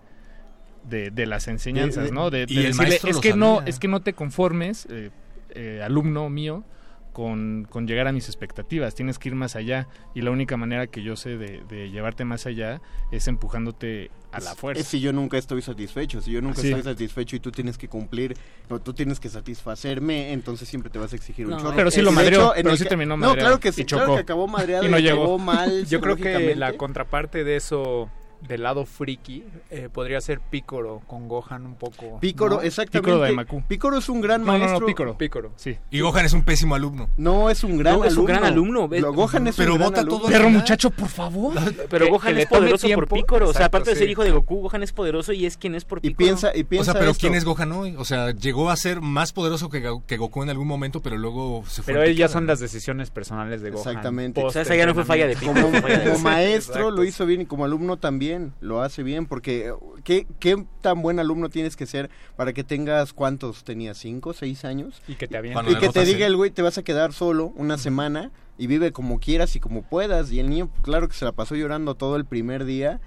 de, 0.84 1.10
de 1.10 1.26
las 1.26 1.48
enseñanzas, 1.48 2.04
De- 2.04 2.10
de- 2.10 2.14
¿no? 2.14 2.30
De, 2.30 2.44
y 2.48 2.62
decirle, 2.62 3.00
es 3.04 3.18
que 3.20 3.34
no, 3.34 3.62
es 3.62 3.78
que 3.78 3.88
no 3.88 4.00
te 4.02 4.12
conformes, 4.12 4.86
eh, 4.90 5.10
eh, 5.50 5.80
alumno 5.82 6.28
mío, 6.28 6.62
con, 7.16 7.66
con 7.70 7.86
llegar 7.86 8.06
a 8.08 8.12
mis 8.12 8.26
expectativas, 8.26 8.94
tienes 8.94 9.18
que 9.18 9.30
ir 9.30 9.34
más 9.34 9.56
allá 9.56 9.88
y 10.14 10.20
la 10.20 10.30
única 10.30 10.58
manera 10.58 10.86
que 10.86 11.02
yo 11.02 11.16
sé 11.16 11.38
de, 11.38 11.62
de 11.66 11.88
llevarte 11.88 12.26
más 12.26 12.44
allá 12.44 12.82
es 13.10 13.26
empujándote 13.26 14.10
a 14.32 14.40
la 14.40 14.54
fuerza. 14.54 14.82
Es 14.82 14.88
si 14.88 15.00
yo 15.00 15.14
nunca 15.14 15.38
estoy 15.38 15.62
satisfecho, 15.62 16.20
si 16.20 16.30
yo 16.32 16.42
nunca 16.42 16.60
Sí. 16.60 16.68
estoy 16.68 16.82
satisfecho 16.82 17.34
y 17.34 17.40
tú 17.40 17.50
tienes 17.52 17.78
que 17.78 17.88
cumplir, 17.88 18.36
o 18.68 18.80
tú 18.80 18.92
tienes 18.92 19.18
que 19.18 19.30
satisfacerme, 19.30 20.34
entonces 20.34 20.68
siempre 20.68 20.90
te 20.90 20.98
vas 20.98 21.14
a 21.14 21.16
exigir 21.16 21.46
un 21.46 21.52
No, 21.52 21.58
chorro. 21.58 21.74
pero 21.74 21.90
sí 21.90 22.02
lo 22.02 22.12
madreó, 22.12 22.52
pero 22.54 22.68
el 22.70 22.76
sí 22.76 22.84
terminó 22.84 23.16
No, 23.16 23.34
claro 23.34 23.60
que 23.60 23.70
y 23.70 23.72
sí, 23.72 23.86
claro 23.86 24.12
que 24.12 24.20
acabó 24.20 24.46
madreado 24.46 24.84
Y 24.84 24.90
no 24.90 24.98
llegó. 24.98 25.22
acabó 25.22 25.38
mal. 25.38 25.86
Yo 25.86 26.02
creo 26.02 26.16
que 26.16 26.54
la 26.54 26.74
contraparte 26.74 27.44
de 27.44 27.56
eso 27.56 28.10
del 28.48 28.62
lado 28.62 28.84
friki 28.84 29.44
eh, 29.70 29.88
podría 29.92 30.20
ser 30.20 30.40
Picoro 30.40 31.00
con 31.06 31.28
Gohan 31.28 31.64
un 31.66 31.74
poco. 31.74 32.18
Pícoro, 32.20 32.56
¿no? 32.56 32.62
exactamente. 32.62 33.46
Pícoro 33.68 33.98
es 33.98 34.08
un 34.08 34.20
gran 34.20 34.40
No, 34.44 34.52
no, 34.52 34.58
no, 34.58 34.64
maestro. 34.64 34.86
Pícoro. 34.86 35.18
Pícoro. 35.18 35.52
Sí. 35.56 35.76
Y 35.90 36.00
Gohan 36.00 36.24
es 36.26 36.32
un 36.32 36.42
pésimo 36.42 36.74
alumno. 36.74 37.08
No, 37.16 37.50
es 37.50 37.64
un 37.64 37.78
gran 37.78 37.98
No, 37.98 38.04
es 38.04 38.12
un 38.16 38.18
alumno. 38.30 38.40
gran 38.40 38.44
alumno, 38.44 39.12
Gohan 39.12 39.46
es 39.48 39.56
Pero 39.56 39.72
un 39.72 39.78
gran 39.78 39.88
bota 39.90 40.00
alumno. 40.00 40.18
todo 40.20 40.28
Perro 40.30 40.50
muchacho, 40.50 40.90
por 40.90 41.08
favor. 41.08 41.54
Pero 41.88 42.04
Que- 42.06 42.10
Gohan 42.10 42.38
es 42.38 42.46
poderoso 42.46 42.86
tiempo. 42.86 43.06
por 43.06 43.18
Picoro. 43.18 43.44
o 43.48 43.52
sea, 43.52 43.60
Exacto, 43.66 43.76
aparte 43.78 43.90
de 43.90 43.96
ser 43.96 44.10
hijo 44.10 44.22
de 44.24 44.30
Goku, 44.30 44.60
Gohan 44.62 44.82
es 44.82 44.92
poderoso 44.92 45.32
y 45.32 45.46
es 45.46 45.56
quien 45.56 45.74
es 45.74 45.84
por 45.84 45.98
Y 45.98 46.10
Picoro. 46.10 46.16
piensa, 46.26 46.56
y 46.56 46.62
O 46.62 46.66
piensa 46.68 46.92
sea, 46.92 47.00
pero 47.00 47.12
esto. 47.12 47.20
¿quién 47.20 47.34
es 47.34 47.44
Gohan 47.44 47.72
hoy? 47.72 47.94
O 47.98 48.04
sea, 48.04 48.30
llegó 48.32 48.70
a 48.70 48.76
ser 48.76 49.00
más 49.00 49.32
poderoso 49.32 49.68
que, 49.70 49.80
Go- 49.80 50.04
que 50.06 50.16
Goku 50.16 50.42
en 50.42 50.50
algún 50.50 50.68
momento, 50.68 51.00
pero 51.00 51.16
luego 51.16 51.64
se 51.66 51.82
fue. 51.82 51.94
Pero 51.94 52.04
ahí 52.04 52.14
ya 52.14 52.28
son 52.28 52.46
las 52.46 52.60
decisiones 52.60 53.10
personales 53.10 53.62
de 53.62 53.70
Gohan. 53.70 53.88
Exactamente. 53.88 54.42
O 54.44 54.50
sea, 54.50 54.62
esa 54.62 54.76
ya 54.76 54.86
no 54.86 54.94
fue 54.94 55.04
falla 55.04 55.26
de 55.26 55.32
entrenamiento. 55.32 55.80
como, 55.80 55.88
de- 55.88 56.18
maestro 56.18 56.74
Exacto. 56.74 56.90
lo 56.90 57.04
hizo 57.04 57.26
bien 57.26 57.40
y 57.42 57.46
como 57.46 57.64
alumno 57.64 57.96
también 57.96 58.25
lo 58.60 58.82
hace 58.82 59.02
bien 59.02 59.26
porque 59.26 59.68
eh, 59.68 59.72
¿qué, 60.04 60.26
qué 60.40 60.64
tan 60.80 61.02
buen 61.02 61.18
alumno 61.18 61.48
tienes 61.48 61.76
que 61.76 61.86
ser 61.86 62.10
para 62.36 62.52
que 62.52 62.64
tengas 62.64 63.12
cuántos 63.12 63.64
tenías 63.64 63.98
cinco 63.98 64.32
seis 64.32 64.64
años 64.64 65.02
Y 65.08 65.14
que 65.14 65.26
te 65.28 65.36
y 65.38 65.74
que 65.76 65.88
te 65.88 66.04
diga 66.04 66.26
el- 66.26 66.36
güey 66.36 66.50
te 66.50 66.62
vas 66.62 66.78
a 66.78 66.82
quedar 66.82 67.12
solo 67.12 67.52
una 67.56 67.78
semana 67.78 68.30
y 68.58 68.66
vive 68.68 68.92
como 68.92 69.20
quieras 69.20 69.54
y 69.56 69.60
como 69.60 69.82
puedas 69.82 70.32
y 70.32 70.40
el 70.40 70.48
niño 70.50 70.70
claro 70.82 71.08
que 71.08 71.14
se 71.14 71.24
la 71.24 71.32
pasó 71.32 71.54
llorando 71.54 71.94
todo 71.94 72.16
el 72.16 72.24
primer 72.24 72.64
día 72.64 73.00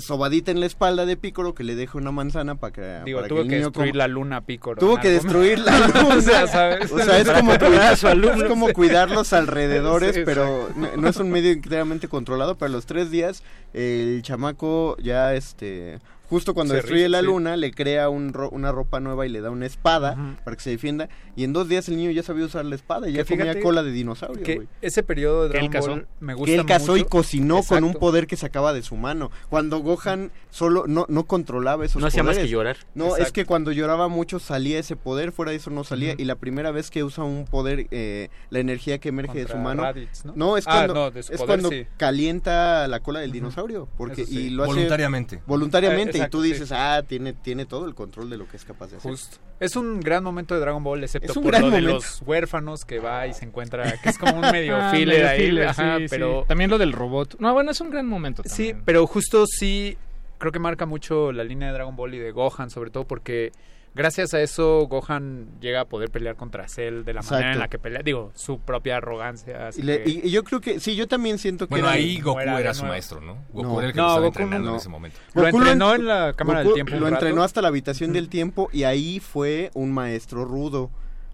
sobadita 0.00 0.50
en 0.50 0.60
la 0.60 0.66
espalda 0.66 1.06
de 1.06 1.16
Pícoro 1.16 1.54
que 1.54 1.64
le 1.64 1.74
deja 1.74 1.98
una 1.98 2.12
manzana 2.12 2.54
para 2.54 2.72
que 2.72 3.00
Digo, 3.04 3.18
para 3.18 3.28
tuvo 3.28 3.42
que, 3.44 3.58
destruir 3.58 3.96
la 3.96 4.08
luna 4.08 4.40
Picoro. 4.42 4.78
Tuvo 4.78 4.98
que 4.98 5.10
destruir 5.10 5.58
la 5.58 5.78
luna. 5.88 6.16
o 6.16 6.20
sea, 6.20 6.46
¿sabes? 6.46 6.90
O 6.90 6.98
sea, 6.98 7.18
es 7.18 7.28
como, 7.28 7.58
cuidar, 7.58 7.92
a 7.92 7.96
su 7.96 8.08
alumno. 8.08 8.44
es 8.44 8.48
como 8.48 8.72
cuidar 8.72 9.10
los 9.10 9.32
alrededores, 9.32 10.14
Sí, 10.14 10.22
pero 10.24 10.70
no, 10.76 10.96
no 10.96 11.08
es 11.08 11.16
un 11.16 11.30
medio 11.30 11.52
enteramente 11.52 12.08
controlado. 12.08 12.56
Pero 12.56 12.68
a 12.68 12.72
los 12.72 12.86
tres 12.86 13.10
días, 13.10 13.42
el 13.72 14.20
chamaco 14.22 14.96
ya, 14.98 15.34
este, 15.34 15.98
justo 16.30 16.54
cuando 16.54 16.72
Se 16.72 16.76
destruye 16.78 17.02
ríe, 17.02 17.08
la 17.10 17.20
sí. 17.20 17.26
luna, 17.26 17.56
le 17.56 17.72
crea 17.72 18.08
un 18.08 18.32
ro- 18.32 18.48
una 18.50 18.72
ropa 18.72 19.00
nueva 19.00 19.26
y 19.26 19.28
le 19.28 19.40
da 19.42 19.50
una 19.50 19.66
espada 19.66 20.16
para 20.44 20.56
que 20.56 20.62
se 20.62 20.70
defienda. 20.70 21.08
Y 21.36 21.44
en 21.44 21.52
dos 21.52 21.68
días 21.68 21.88
el 21.88 21.96
niño 21.96 22.10
ya 22.12 22.22
sabía 22.22 22.44
usar 22.46 22.64
la 22.64 22.74
espada 22.76 23.08
y 23.08 23.12
ya 23.12 23.24
Que 23.24 23.36
comía 23.36 23.60
cola 23.60 23.82
de 23.82 23.90
dinosaurio, 23.92 24.42
Que 24.42 24.54
güey. 24.56 24.68
ese 24.80 25.02
periodo 25.02 25.42
de 25.42 25.48
Dragon 25.50 25.68
cazó. 25.70 26.00
Me 26.20 26.34
gusta 26.34 26.46
Que 26.46 26.54
él 26.58 26.64
cazó 26.66 26.96
y 26.96 27.04
cocinó 27.04 27.62
con 27.62 27.84
un 27.84 27.94
poder 27.94 28.26
que 28.26 28.36
sacaba 28.36 28.72
de 28.72 28.82
su 28.82 28.96
mano. 28.96 29.30
Cuando 29.50 29.78
Gohan 29.80 30.30
solo 30.50 30.84
no, 30.86 31.04
no 31.08 31.24
controlaba 31.24 31.84
esos 31.84 32.00
No 32.00 32.08
hacía 32.08 32.22
más 32.22 32.38
que 32.38 32.48
llorar. 32.48 32.76
No, 32.94 33.16
es 33.16 33.32
que 33.32 33.44
cuando 33.44 33.72
lloraba 33.72 34.08
mucho 34.08 34.38
salía 34.38 34.78
ese 34.78 34.96
poder, 34.96 35.32
fuera 35.32 35.50
de 35.50 35.56
eso 35.58 35.70
no 35.70 35.84
salía. 35.84 36.14
Y 36.16 36.24
la 36.24 36.36
primera 36.36 36.70
vez 36.70 36.90
que 36.90 37.02
usa 37.04 37.24
un 37.24 37.44
poder, 37.44 37.86
eh, 37.90 38.28
la 38.50 38.60
energía 38.60 38.98
que 38.98 39.08
emerge 39.10 39.40
de 39.40 39.48
su 39.48 39.56
mano. 39.56 39.82
Raditz, 39.82 40.24
¿no? 40.24 40.32
No, 40.36 40.56
es 40.56 40.64
Ah, 40.66 40.72
cuando, 40.86 40.94
no, 40.94 41.10
de 41.10 41.22
su 41.22 41.32
es 41.32 41.38
poder, 41.40 41.60
cuando 41.60 41.68
sí. 41.70 41.86
calienta 41.96 42.86
la 42.88 43.00
cola 43.00 43.20
del 43.20 43.32
dinosaurio. 43.32 43.88
Porque, 43.96 44.26
sí. 44.26 44.38
Y 44.46 44.50
lo 44.50 44.64
hace 44.64 44.72
Voluntariamente. 44.74 45.40
voluntariamente. 45.46 46.18
Eh, 46.18 46.19
exacto, 46.20 46.38
y 46.38 46.40
tú 46.40 46.44
sí. 46.44 46.52
dices, 46.52 46.72
ah, 46.72 47.02
tiene, 47.06 47.32
tiene 47.32 47.66
todo 47.66 47.86
el 47.86 47.94
control 47.94 48.30
de 48.30 48.36
lo 48.36 48.48
que 48.48 48.56
es 48.56 48.64
capaz 48.64 48.90
de 48.90 48.96
hacer. 48.98 49.10
Justo. 49.10 49.38
Es 49.58 49.76
un 49.76 50.00
gran 50.00 50.24
momento 50.24 50.54
de 50.54 50.60
Dragon 50.60 50.82
Ball, 50.82 51.02
excepto 51.04 51.32
Es 51.32 51.36
un 51.36 51.42
por 51.42 51.52
gran 51.52 51.62
lo 51.62 51.70
de 51.70 51.82
los 51.82 52.22
huérfanos 52.22 52.84
que 52.84 52.98
va 52.98 53.26
y 53.26 53.34
se 53.34 53.44
encuentra, 53.44 53.98
que 54.00 54.08
es 54.08 54.18
como 54.18 54.34
un 54.34 54.50
medio 54.50 54.76
Ah, 54.80 54.90
filler 54.90 55.26
ahí, 55.26 55.46
filler, 55.46 55.68
ajá, 55.68 55.98
sí, 55.98 56.02
sí. 56.04 56.08
pero 56.10 56.44
También 56.48 56.70
lo 56.70 56.78
del 56.78 56.92
robot. 56.92 57.36
No, 57.38 57.52
bueno, 57.52 57.70
es 57.70 57.80
un 57.80 57.90
gran 57.90 58.06
momento 58.06 58.42
sí, 58.46 58.74
pero 58.84 59.06
justo 59.06 59.44
sí 59.46 59.98
creo 60.38 60.52
que 60.52 60.58
marca 60.58 60.86
mucho 60.86 61.32
la 61.32 61.44
línea 61.44 61.68
de 61.68 61.74
Dragon 61.74 61.94
Ball 61.94 62.14
y 62.14 62.18
de 62.18 62.32
Gohan, 62.32 62.70
sobre 62.70 62.90
todo 62.90 63.04
porque 63.04 63.52
gracias 63.94 64.34
a 64.34 64.40
eso 64.40 64.86
Gohan 64.86 65.48
llega 65.60 65.80
a 65.82 65.84
poder 65.84 66.10
pelear 66.10 66.36
contra 66.36 66.68
Cell 66.68 67.04
de 67.04 67.14
la 67.14 67.22
manera 67.22 67.52
en 67.52 67.58
la 67.58 67.68
que 67.68 67.78
pelea, 67.78 68.02
digo, 68.02 68.30
su 68.34 68.58
propia 68.60 68.96
arrogancia. 68.98 69.68
así 69.68 69.80
Y, 69.80 69.84
le- 69.84 70.02
que- 70.02 70.10
y- 70.10 70.20
y 70.24 70.30
yo 70.30 70.44
creo 70.44 70.60
que, 70.60 70.80
sí, 70.80 70.94
yo 70.96 71.08
también 71.08 71.38
siento 71.38 71.66
que 71.66 71.70
Bueno, 71.70 71.86
era- 71.86 71.96
ahí 71.96 72.20
Goku 72.20 72.38
era 72.40 72.74
su 72.74 72.82
nuevo. 72.82 72.92
maestro, 72.94 73.20
¿no? 73.20 73.34
Goku 73.52 73.62
No. 73.68 73.78
era 73.78 73.88
el 73.88 73.92
que 73.92 73.96
No, 73.98 74.02
lo 74.04 74.08
estaba 74.10 74.26
Goku 74.26 74.26
entrenando 74.42 74.66
no. 74.68 74.74
en 74.74 74.80
ese 74.80 74.88
momento. 74.88 75.18
lo 75.34 75.42
Goku 75.42 75.56
entrenó 75.58 75.94
en- 75.94 76.06
la 76.06 76.32
cámara 76.36 76.60
Goku 76.62 76.68
del 76.70 76.74
tiempo. 76.86 77.00
lo 77.00 77.10
rato. 77.10 77.14
entrenó 77.26 77.42
hasta 77.42 77.62
la 77.62 77.68
habitación 77.68 78.12
del 78.12 78.28
tiempo 78.28 78.68
y 78.72 78.84
ahí 78.84 79.20
fue 79.20 79.70
un 79.74 79.92
maestro 79.92 80.44
rudo. 80.44 80.90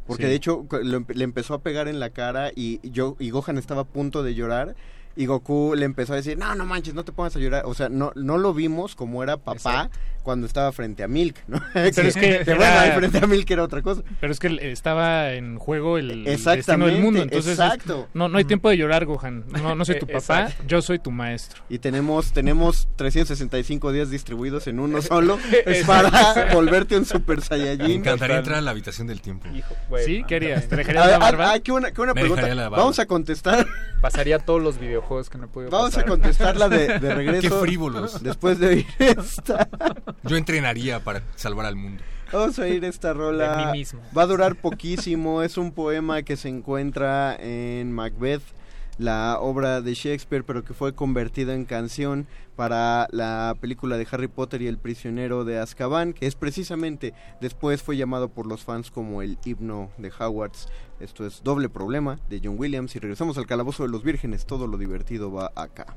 Porque 0.07 0.23
Sí. 0.23 0.29
de 0.29 0.35
hecho 0.37 0.65
lo 0.83 1.05
le 1.09 1.25
empezó 1.25 1.53
a 1.55 1.63
pegar 1.63 1.89
en 1.89 1.99
la 1.99 2.11
cara 2.11 2.53
y, 2.55 2.79
yo, 2.89 3.17
y 3.19 3.31
Gohan 3.31 3.59
estaba 3.59 3.81
a 3.83 3.85
punto 3.85 4.23
de 4.23 4.35
llorar. 4.37 4.77
Y 5.17 5.25
Goku 5.27 5.75
le 5.75 5.87
empezó 5.87 6.13
a 6.13 6.17
decir, 6.17 6.37
no, 6.37 6.55
no 6.55 6.67
manches, 6.67 6.93
no 6.95 7.03
te 7.05 7.11
pongas 7.13 7.35
a 7.37 7.39
llorar. 7.39 7.63
O 7.65 7.73
sea, 7.75 7.89
no, 7.89 8.13
no 8.15 8.37
lo 8.37 8.53
vimos 8.53 8.95
como 8.95 9.23
era 9.23 9.39
papá 9.39 9.89
cuando 10.23 10.47
estaba 10.47 10.73
frente 10.73 11.05
a 11.05 11.09
Milk, 11.09 11.37
¿no? 11.47 11.63
Pero 11.73 12.09
es 12.09 12.15
que 12.17 12.43
bueno, 12.45 12.65
era- 12.65 12.95
frente 12.97 13.19
a 13.19 13.27
Milk 13.27 13.49
era 13.51 13.63
otra 13.63 13.81
cosa. 13.81 14.03
Pero 14.21 14.33
es 14.33 14.39
que 14.41 14.73
estaba 14.73 15.33
en 15.33 15.57
juego 15.59 15.97
el, 15.99 16.11
el 16.11 16.25
destino 16.25 16.53
Exactamente, 16.53 16.93
del 16.95 17.03
mundo. 17.03 17.23
Entonces, 17.23 17.53
es- 17.53 17.59
exacto. 17.59 18.09
no, 18.13 18.29
no 18.29 18.37
hay 18.37 18.45
tiempo 18.45 18.69
de 18.69 18.77
llorar, 18.77 19.07
Gohan. 19.07 19.45
No, 19.63 19.75
no 19.75 19.85
soy 19.87 19.99
tu 19.99 20.07
papá, 20.07 20.19
exacto. 20.49 20.65
yo 20.67 20.83
soy 20.83 20.99
tu 20.99 21.11
maestro. 21.13 21.63
Y 21.71 21.79
tenemos, 21.79 22.33
tenemos 22.33 22.89
365 22.97 23.93
días 23.93 24.11
distribuidos 24.11 24.67
en 24.67 24.81
uno 24.81 25.01
solo 25.03 25.39
Exacto. 25.65 26.11
para 26.11 26.53
volverte 26.55 26.97
un 26.99 27.07
Super 27.07 27.39
Me 27.39 27.43
Saiyajin. 27.43 27.91
encantaría 27.93 28.37
entrar 28.39 28.59
a 28.59 28.61
la 28.61 28.73
habitación 28.73 29.07
del 29.07 29.23
tiempo. 29.23 29.47
Hijo, 29.55 29.75
bueno, 29.89 30.05
¿Sí? 30.07 30.25
¿Qué 30.29 30.37
harías? 30.37 30.69
¿Te 30.69 30.77
dejarías 30.77 31.07
la 31.09 31.19
barba? 31.19 31.51
ah, 31.51 31.53
ah, 31.55 31.61
qué 31.61 31.73
buena, 31.73 31.91
qué 31.93 31.97
buena 31.97 32.13
Me 32.13 32.21
pregunta. 32.21 32.43
dejaría 32.43 32.63
la 32.65 32.69
barba. 32.69 32.83
Vamos 32.83 32.99
a 32.99 33.07
contestar, 33.07 33.65
Pasaría 34.03 34.39
todos 34.41 34.61
los 34.61 34.79
videojuegos 34.79 35.06
que 35.31 35.39
no 35.39 35.45
he 35.45 35.49
podido 35.49 35.71
vamos 35.71 35.97
a 35.97 36.05
contestarla 36.05 36.69
de, 36.69 36.99
de 37.01 37.15
regreso. 37.15 37.41
Qué 37.49 37.51
frívolos. 37.67 38.23
Después 38.23 38.59
de 38.59 38.67
oír 38.69 38.87
esta. 38.99 39.69
Yo 40.25 40.37
entrenaría 40.37 41.01
para 41.01 41.23
salvar 41.37 41.67
al 41.67 41.77
mundo. 41.77 42.03
Vamos 42.33 42.59
a 42.59 42.63
oír 42.63 42.85
esta 42.85 43.09
De 43.09 43.15
rola. 43.15 43.71
mí 43.73 43.79
mismo. 43.79 44.01
Va 44.17 44.23
a 44.23 44.27
durar 44.27 44.57
poquísimo. 44.57 45.43
Es 45.43 45.57
un 45.59 45.71
poema 45.73 46.23
que 46.23 46.37
se 46.37 46.49
encuentra 46.49 47.37
en 47.39 47.93
Macbeth, 47.93 48.43
la 48.99 49.39
obra 49.41 49.81
de 49.81 49.95
Shakespeare, 49.95 50.45
pero 50.45 50.65
que 50.65 50.75
fue 50.75 50.95
convertida 50.95 51.55
en 51.55 51.65
canción 51.65 52.27
para 52.57 53.07
la 53.11 53.55
película 53.61 53.97
de 53.97 54.07
Harry 54.11 54.29
Potter 54.29 54.63
y 54.63 54.67
el 54.67 54.79
prisionero 54.79 55.45
de 55.45 55.59
Azkaban, 55.59 56.13
que 56.13 56.27
es 56.27 56.35
precisamente 56.35 57.13
después 57.41 57.83
fue 57.83 57.97
llamado 57.97 58.29
por 58.29 58.47
los 58.47 58.65
fans 58.65 58.91
como 58.91 59.23
el 59.23 59.39
himno 59.45 59.91
de 59.99 60.11
Hogwarts. 60.11 60.69
Esto 61.01 61.27
es 61.27 61.43
Doble 61.43 61.69
Problema 61.69 62.19
de 62.31 62.41
John 62.43 62.57
Williams 62.59 62.97
y 62.97 62.99
regresamos 62.99 63.37
al 63.37 63.47
calabozo 63.47 63.83
de 63.83 63.91
los 63.91 64.03
vírgenes. 64.03 64.47
Todo 64.47 64.67
lo 64.67 64.79
divertido 64.79 65.31
va 65.31 65.53
acá. 65.55 65.97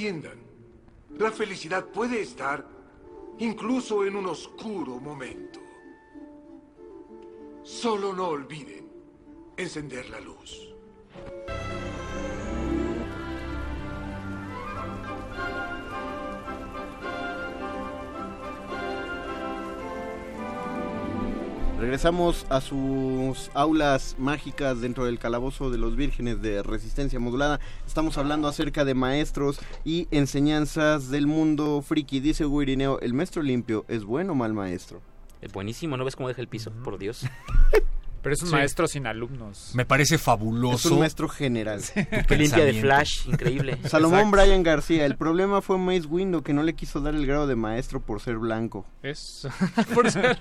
Entiendan. 0.00 0.38
La 1.18 1.30
felicidad 1.30 1.84
puede 1.84 2.22
estar 2.22 2.66
incluso 3.38 4.06
en 4.06 4.16
un 4.16 4.26
oscuro 4.26 4.98
momento. 4.98 5.60
Solo 7.62 8.14
no 8.14 8.28
olviden 8.28 8.88
encender 9.58 10.08
la 10.08 10.20
luz. 10.20 10.69
Regresamos 21.80 22.44
a 22.50 22.60
sus 22.60 23.50
aulas 23.54 24.14
mágicas 24.18 24.82
dentro 24.82 25.06
del 25.06 25.18
calabozo 25.18 25.70
de 25.70 25.78
los 25.78 25.96
vírgenes 25.96 26.42
de 26.42 26.62
resistencia 26.62 27.18
modulada. 27.18 27.58
Estamos 27.86 28.18
hablando 28.18 28.48
acerca 28.48 28.84
de 28.84 28.92
maestros 28.92 29.58
y 29.82 30.06
enseñanzas 30.10 31.08
del 31.08 31.26
mundo 31.26 31.80
friki. 31.80 32.20
Dice 32.20 32.44
Wirineo, 32.44 33.00
¿el 33.00 33.14
maestro 33.14 33.42
limpio 33.42 33.86
es 33.88 34.04
bueno 34.04 34.32
o 34.32 34.34
mal 34.34 34.52
maestro? 34.52 35.00
Es 35.40 35.54
buenísimo, 35.54 35.96
¿no 35.96 36.04
ves 36.04 36.16
cómo 36.16 36.28
deja 36.28 36.42
el 36.42 36.48
piso? 36.48 36.70
Por 36.84 36.98
Dios. 36.98 37.24
Pero 38.22 38.34
es 38.34 38.42
un 38.42 38.48
Sí. 38.48 38.54
maestro 38.54 38.86
sin 38.86 39.06
alumnos. 39.06 39.70
Me 39.74 39.84
parece 39.86 40.18
fabuloso. 40.18 40.88
Es 40.88 40.92
un 40.92 40.98
maestro 41.00 41.28
general. 41.28 41.80
Que 42.28 42.36
limpia 42.36 42.64
de 42.64 42.74
flash, 42.74 43.26
increíble. 43.28 43.78
Salomón 43.88 44.20
Exacto. 44.20 44.42
Brian 44.42 44.62
García, 44.62 45.06
el 45.06 45.16
problema 45.16 45.62
fue 45.62 45.78
Mace 45.78 46.06
Windu 46.06 46.42
que 46.42 46.52
no 46.52 46.62
le 46.62 46.74
quiso 46.74 47.00
dar 47.00 47.14
el 47.14 47.26
grado 47.26 47.46
de 47.46 47.56
maestro 47.56 48.00
por 48.00 48.20
ser 48.20 48.36
blanco. 48.36 48.84
Es 49.02 49.48
por 49.94 50.10
ser 50.10 50.36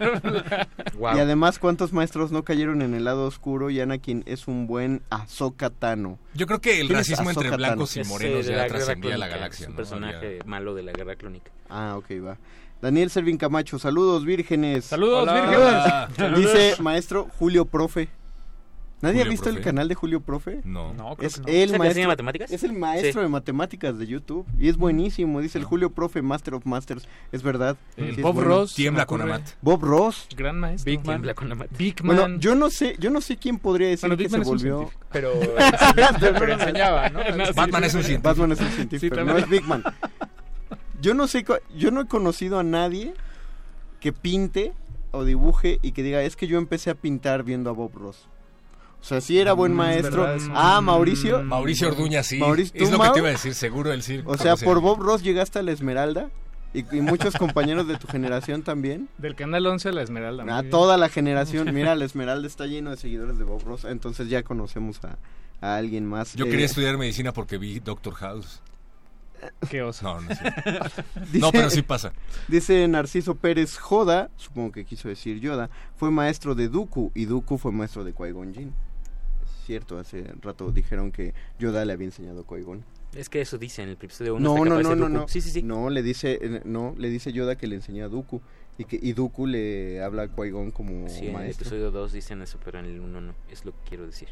Wow. 0.97 1.15
Y 1.15 1.19
además, 1.19 1.59
¿cuántos 1.59 1.93
maestros 1.93 2.31
no 2.31 2.43
cayeron 2.43 2.81
en 2.81 2.93
el 2.93 3.05
lado 3.05 3.25
oscuro? 3.27 3.69
Y 3.69 3.79
Anakin 3.79 4.23
es 4.25 4.47
un 4.47 4.67
buen 4.67 5.01
Ahsoka 5.09 5.69
Tano. 5.69 6.19
Yo 6.33 6.45
creo 6.47 6.59
que 6.59 6.81
el 6.81 6.87
¿Quién 6.87 6.99
es 6.99 7.09
racismo 7.09 7.29
entre 7.31 7.49
blancos 7.55 7.95
y 7.95 8.03
morenos 8.03 8.45
de 8.45 8.51
ya 8.51 8.57
la 8.57 8.63
guerra 8.63 8.75
trascendía 8.79 9.11
la 9.11 9.27
clónica, 9.27 9.35
galaxia. 9.37 9.63
Es 9.63 9.67
un 9.67 9.73
¿no? 9.73 9.77
personaje 9.77 10.25
Había- 10.27 10.43
malo 10.45 10.73
de 10.75 10.83
la 10.83 10.91
guerra 10.91 11.15
clónica. 11.15 11.51
Ah, 11.69 11.95
ok, 11.97 12.05
va. 12.25 12.37
Daniel 12.81 13.09
Servin 13.09 13.37
Camacho, 13.37 13.77
saludos 13.79 14.23
vírgenes. 14.25 14.85
Saludos, 14.85 15.23
Hola. 15.27 16.07
vírgenes. 16.15 16.37
Dice 16.37 16.81
maestro 16.81 17.27
Julio 17.37 17.65
Profe. 17.65 18.09
¿Nadie 19.01 19.19
Julio 19.19 19.27
ha 19.27 19.31
visto 19.31 19.49
el 19.49 19.61
canal 19.61 19.87
de 19.87 19.95
Julio 19.95 20.19
Profe? 20.19 20.59
No. 20.65 20.93
No, 20.93 21.15
creo 21.15 21.27
Es 21.27 21.35
que 21.39 21.41
no. 21.41 21.47
el 21.47 21.55
¿Es 21.55 21.61
el 21.63 21.71
que 21.71 21.77
maestro. 21.77 21.87
enseña 21.87 22.07
matemáticas? 22.09 22.51
Es 22.51 22.63
el 22.65 22.73
maestro 22.73 23.11
Sí. 23.13 23.19
de 23.19 23.27
matemáticas 23.29 23.97
de 23.97 24.07
YouTube. 24.07 24.45
Y 24.57 24.67
es 24.67 24.75
buenísimo. 24.75 25.39
Dice 25.39 25.57
el 25.57 25.63
Julio 25.63 25.89
Profe, 25.91 26.21
Master 26.21 26.53
of 26.55 26.65
Masters. 26.65 27.07
Es 27.31 27.41
verdad. 27.41 27.77
Sí, 27.95 28.03
es 28.09 28.21
Bob 28.21 28.33
bueno. 28.35 28.49
Ross. 28.49 28.75
Tiembla 28.75 29.05
con. 29.05 29.21
Amat. 29.21 29.41
Bob 29.61 29.83
Ross. 29.85 30.27
Gran 30.35 30.59
maestro. 30.59 30.89
Big 30.91 30.99
Man. 30.99 31.05
Tiembla 31.05 31.33
con 31.33 31.47
la 31.47 31.55
mate. 31.55 31.75
Big 31.77 32.03
Man. 32.03 32.15
Bueno, 32.17 32.39
yo 32.39 32.55
no 32.55 32.69
sé, 32.69 32.95
yo 32.99 33.09
no 33.09 33.21
sé 33.21 33.37
quién 33.37 33.57
podría 33.57 33.87
decir 33.87 34.09
Bueno, 34.09 34.17
que 34.17 34.23
Big 34.23 34.31
se 34.31 34.37
Man 34.37 34.41
es 34.41 34.47
un 34.49 34.57
volvió. 34.57 34.89
Pero, 35.11 35.31
pero 36.37 36.53
enseñaba, 36.53 37.09
¿no? 37.09 37.19
Batman 37.55 37.83
es 37.85 37.93
un 37.95 38.03
científico. 38.03 38.21
Batman 38.29 38.51
es 38.51 38.59
un 38.61 38.69
científico, 38.69 38.99
Sí, 38.99 39.09
pero 39.09 39.25
no 39.25 39.37
es 39.37 39.49
Big 39.49 39.63
Man. 39.65 39.81
Yo 41.01 41.13
no 41.13 41.27
sé, 41.27 41.45
yo 41.75 41.91
no 41.91 42.01
he 42.01 42.07
conocido 42.07 42.59
a 42.59 42.63
nadie 42.63 43.13
que 43.99 44.11
pinte 44.13 44.73
o 45.11 45.23
dibuje 45.23 45.79
y 45.81 45.91
que 45.91 46.03
diga, 46.03 46.21
es 46.23 46.35
que 46.35 46.47
yo 46.47 46.57
empecé 46.57 46.89
a 46.89 46.95
pintar 46.95 47.43
viendo 47.43 47.69
a 47.69 47.73
Bob 47.73 47.91
Ross. 47.95 48.27
O 49.01 49.03
sea, 49.03 49.21
sí 49.21 49.39
era 49.39 49.53
buen 49.53 49.71
Mm, 49.73 49.75
es 49.75 49.77
maestro. 49.87 50.21
verdad, 50.23 50.35
es- 50.35 50.49
ah, 50.53 50.81
Mauricio. 50.81 51.41
Mauricio 51.43 51.87
Orduña, 51.87 52.21
sí. 52.21 52.37
Mauricio, 52.37 52.73
es 52.83 52.89
¿tú, 52.91 52.97
lo 52.97 53.03
que 53.03 53.09
te 53.11 53.19
iba 53.19 53.27
a 53.29 53.31
decir, 53.31 53.53
seguro 53.53 53.91
el 53.93 54.03
circo. 54.03 54.31
O 54.31 54.37
sea, 54.37 54.55
por 54.57 54.81
Bob 54.81 54.99
Ross 54.99 55.23
llegaste 55.23 55.57
a 55.59 55.63
la 55.63 55.71
Esmeralda 55.71 56.29
y, 56.73 56.79
y 56.95 57.01
muchos 57.01 57.35
compañeros 57.35 57.87
de 57.87 57.97
tu 57.97 58.07
generación 58.07 58.61
también. 58.61 59.07
Del 59.17 59.35
canal 59.35 59.65
11 59.65 59.89
a 59.89 59.91
la 59.93 60.01
Esmeralda. 60.01 60.43
A 60.43 60.61
bien. 60.61 60.69
toda 60.69 60.97
la 60.97 61.07
generación. 61.07 61.73
Mira, 61.73 61.95
la 61.95 62.03
Esmeralda 62.05 62.45
está 62.45 62.65
lleno 62.67 62.89
de 62.91 62.97
seguidores 62.97 63.37
de 63.37 63.45
Bob 63.45 63.63
Ross. 63.63 63.85
Entonces 63.85 64.27
ya 64.27 64.43
conocemos 64.43 64.99
a, 65.05 65.17
a 65.65 65.77
alguien 65.77 66.05
más. 66.05 66.33
Yo 66.35 66.45
Eh, 66.45 66.49
quería 66.49 66.65
estudiar 66.65 66.97
medicina 66.97 67.31
porque 67.31 67.57
vi 67.57 67.79
Doctor 67.79 68.15
House. 68.15 68.61
Qué 69.69 69.81
oso. 69.81 70.03
No, 70.03 70.21
no. 70.21 70.27
Dice- 71.31 71.39
No, 71.39 71.51
pero 71.51 71.69
sí 71.69 71.81
pasa. 71.81 72.13
Dice 72.47 72.87
Narciso 72.87 73.35
Pérez 73.35 73.77
Joda, 73.77 74.29
supongo 74.35 74.71
que 74.71 74.85
quiso 74.85 75.07
decir 75.09 75.39
Yoda, 75.39 75.69
fue 75.95 76.11
maestro 76.11 76.55
de 76.55 76.67
Dooku 76.69 77.11
y 77.15 77.25
Dooku 77.25 77.57
fue 77.57 77.71
maestro 77.71 78.03
de 78.03 78.13
Qui-Gon 78.13 78.53
Jinn. 78.53 78.73
Es 79.43 79.65
cierto, 79.65 79.99
hace 79.99 80.23
rato 80.41 80.71
dijeron 80.71 81.11
que 81.11 81.33
Yoda 81.59 81.85
le 81.85 81.93
había 81.93 82.05
enseñado 82.07 82.45
Qui-Gon. 82.45 82.83
Es 83.15 83.27
que 83.29 83.41
eso 83.41 83.57
dice 83.57 83.81
en 83.81 83.89
el 83.89 83.93
episodio 83.95 84.35
1. 84.35 84.43
No, 84.43 84.65
no, 84.65 84.81
no, 84.81 84.95
no, 84.95 85.09
no. 85.09 85.27
Sí, 85.27 85.41
sí, 85.41 85.49
sí. 85.51 85.63
No, 85.63 85.89
le 85.89 86.03
dice, 86.03 86.61
no, 86.65 86.93
le 86.97 87.09
dice 87.09 87.31
Yoda 87.33 87.55
que 87.57 87.65
le 87.67 87.75
enseñó 87.75 88.05
a 88.05 88.07
Dooku 88.07 88.41
y 88.77 88.85
que 88.85 88.99
y 89.01 89.13
Dooku 89.13 89.45
le 89.47 90.01
habla 90.03 90.23
a 90.23 90.27
Qui-Gon 90.27 90.71
como 90.71 91.07
Sí, 91.09 91.19
en 91.21 91.25
el 91.27 91.33
maestro. 91.33 91.63
episodio 91.67 91.91
2 91.91 92.11
dicen 92.13 92.41
eso, 92.41 92.59
pero 92.63 92.79
en 92.79 92.85
el 92.85 92.99
1 92.99 93.21
no. 93.21 93.33
Es 93.51 93.65
lo 93.65 93.71
que 93.71 93.77
quiero 93.89 94.05
decir. 94.05 94.29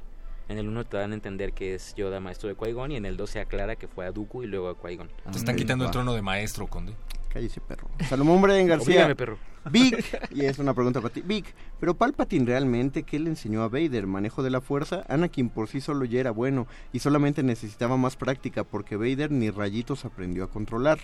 En 0.49 0.57
el 0.57 0.67
1 0.67 0.85
te 0.85 0.97
dan 0.97 1.11
a 1.11 1.15
entender 1.15 1.53
que 1.53 1.75
es 1.75 1.93
Yoda 1.95 2.19
maestro 2.19 2.47
de 2.47 2.55
Qui-Gon 2.55 2.91
y 2.91 2.95
en 2.95 3.05
el 3.05 3.17
2 3.17 3.29
se 3.29 3.39
aclara 3.39 3.75
que 3.75 3.87
fue 3.87 4.05
a 4.05 4.11
Dooku 4.11 4.43
y 4.43 4.47
luego 4.47 4.69
a 4.69 4.77
Qui-Gon. 4.77 5.09
Te 5.31 5.37
están 5.37 5.55
quitando 5.55 5.85
el 5.85 5.91
trono 5.91 6.13
de 6.13 6.21
maestro, 6.21 6.67
Conde. 6.67 6.93
Cállese, 7.29 7.59
perro. 7.59 7.89
Salomón 8.07 8.41
Brian 8.41 8.65
García. 8.67 8.95
Oblígame, 8.95 9.15
perro. 9.15 9.37
Vic, 9.69 10.29
y 10.31 10.45
es 10.45 10.59
una 10.59 10.73
pregunta 10.73 11.01
para 11.01 11.13
ti. 11.13 11.21
Vic, 11.21 11.53
¿pero 11.79 11.93
Palpatine 11.95 12.45
realmente 12.45 13.03
qué 13.03 13.19
le 13.19 13.29
enseñó 13.29 13.61
a 13.63 13.67
Vader? 13.67 14.07
¿Manejo 14.07 14.41
de 14.41 14.49
la 14.49 14.61
fuerza? 14.61 15.03
Anakin 15.09 15.49
por 15.49 15.67
sí 15.67 15.81
solo 15.81 16.05
ya 16.05 16.21
era 16.21 16.31
bueno 16.31 16.67
y 16.93 16.99
solamente 16.99 17.43
necesitaba 17.43 17.97
más 17.97 18.15
práctica 18.15 18.63
porque 18.63 18.95
Vader 18.95 19.31
ni 19.31 19.49
rayitos 19.49 20.05
aprendió 20.05 20.45
a 20.45 20.49
controlar. 20.49 20.99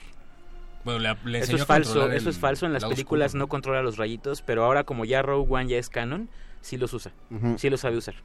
Bueno, 0.85 0.99
le, 0.99 1.09
le 1.25 1.39
Eso 1.39 1.51
enseñó 1.51 1.57
es 1.57 1.61
a 1.63 1.65
falso, 1.65 2.11
eso 2.11 2.29
es 2.29 2.37
falso. 2.37 2.65
En 2.65 2.73
las 2.73 2.85
películas 2.85 3.35
no 3.35 3.47
controla 3.47 3.81
los 3.81 3.97
rayitos, 3.97 4.41
pero 4.41 4.63
ahora 4.65 4.83
como 4.83 5.05
ya 5.05 5.21
Rogue 5.21 5.53
One 5.53 5.67
ya 5.67 5.77
es 5.77 5.89
canon, 5.89 6.29
sí 6.61 6.77
los 6.77 6.93
usa. 6.93 7.11
Sí 7.57 7.69
los 7.69 7.81
sabe 7.81 7.97
usar. 7.97 8.15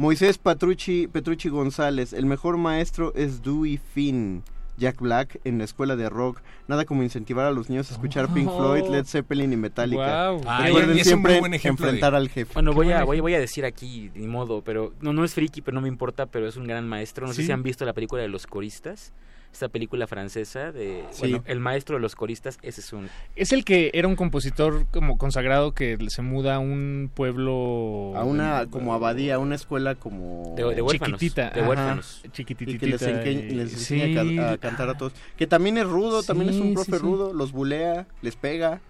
Moisés 0.00 0.38
Patrucci, 0.38 1.08
Petrucci 1.08 1.50
González, 1.50 2.14
el 2.14 2.24
mejor 2.24 2.56
maestro 2.56 3.12
es 3.14 3.42
Dewey 3.42 3.76
Finn. 3.76 4.42
Jack 4.78 4.98
Black 4.98 5.38
en 5.44 5.58
la 5.58 5.64
escuela 5.64 5.94
de 5.94 6.08
rock. 6.08 6.40
Nada 6.68 6.86
como 6.86 7.02
incentivar 7.02 7.44
a 7.44 7.50
los 7.50 7.68
niños 7.68 7.90
a 7.90 7.92
escuchar 7.92 8.32
Pink 8.32 8.48
Floyd, 8.48 8.84
Led 8.90 9.04
Zeppelin 9.04 9.52
y 9.52 9.56
Metallica. 9.58 10.30
Guau. 10.30 10.62
Recuerden 10.64 10.96
y 10.96 11.00
es 11.00 11.06
un 11.08 11.20
muy 11.20 11.28
siempre 11.34 11.40
buen 11.40 11.52
de- 11.52 11.60
enfrentar 11.62 12.14
al 12.14 12.30
jefe. 12.30 12.54
Bueno, 12.54 12.72
voy 12.72 12.86
buen 12.86 12.96
a, 12.96 13.04
voy, 13.04 13.20
voy 13.20 13.34
a 13.34 13.38
decir 13.38 13.66
aquí, 13.66 14.10
ni 14.14 14.26
modo, 14.26 14.62
pero 14.64 14.94
no, 15.02 15.12
no 15.12 15.22
es 15.22 15.34
friki, 15.34 15.60
pero 15.60 15.74
no 15.74 15.82
me 15.82 15.88
importa, 15.88 16.24
pero 16.24 16.48
es 16.48 16.56
un 16.56 16.66
gran 16.66 16.88
maestro. 16.88 17.26
No 17.26 17.34
sé 17.34 17.44
si 17.44 17.52
han 17.52 17.62
visto 17.62 17.84
la 17.84 17.92
película 17.92 18.22
de 18.22 18.28
los 18.28 18.46
coristas, 18.46 19.12
esta 19.52 19.68
película 19.68 20.06
francesa 20.06 20.70
de, 20.72 21.04
Sí. 21.10 21.20
bueno, 21.22 21.42
el 21.46 21.58
maestro 21.60 21.96
de 21.96 22.00
los 22.02 22.14
coristas, 22.14 22.58
ese 22.62 22.80
es 22.80 22.92
un... 22.92 23.08
Es 23.34 23.52
el 23.52 23.64
que 23.64 23.90
era 23.94 24.06
un 24.06 24.14
compositor 24.16 24.86
como 24.92 25.18
consagrado 25.18 25.72
que 25.74 25.98
se 26.08 26.22
muda 26.22 26.54
a 26.54 26.58
un 26.60 27.10
pueblo... 27.12 28.12
A 28.16 28.24
una 28.24 28.66
como 28.70 28.94
abadía, 28.94 29.34
a 29.34 29.38
una 29.38 29.54
escuela 29.56 29.94
como... 29.96 30.54
De, 30.56 30.74
de 30.74 30.82
huérfanos. 30.82 31.18
Chiquitita, 31.18 31.50
De 31.50 31.60
ajá. 31.60 31.68
huérfanos. 31.68 32.22
Chiquititita. 32.32 32.76
y 32.76 32.78
que 32.78 32.86
les, 32.86 33.02
enque- 33.02 33.32
y- 33.50 33.54
les 33.54 33.70
sí. 33.72 34.00
enseña 34.00 34.20
a, 34.20 34.24
ca- 34.46 34.52
a 34.52 34.58
cantar 34.58 34.88
a 34.88 34.96
todos. 34.96 35.12
Que 35.36 35.46
también 35.46 35.78
es 35.78 35.86
rudo, 35.86 36.22
también 36.22 36.50
es 36.50 36.56
un 36.56 36.68
sí, 36.68 36.74
profe 36.74 36.92
sí. 36.92 36.98
rudo, 36.98 37.32
los 37.34 37.52
bulea, 37.52 38.06
les 38.22 38.36
pega, 38.36 38.80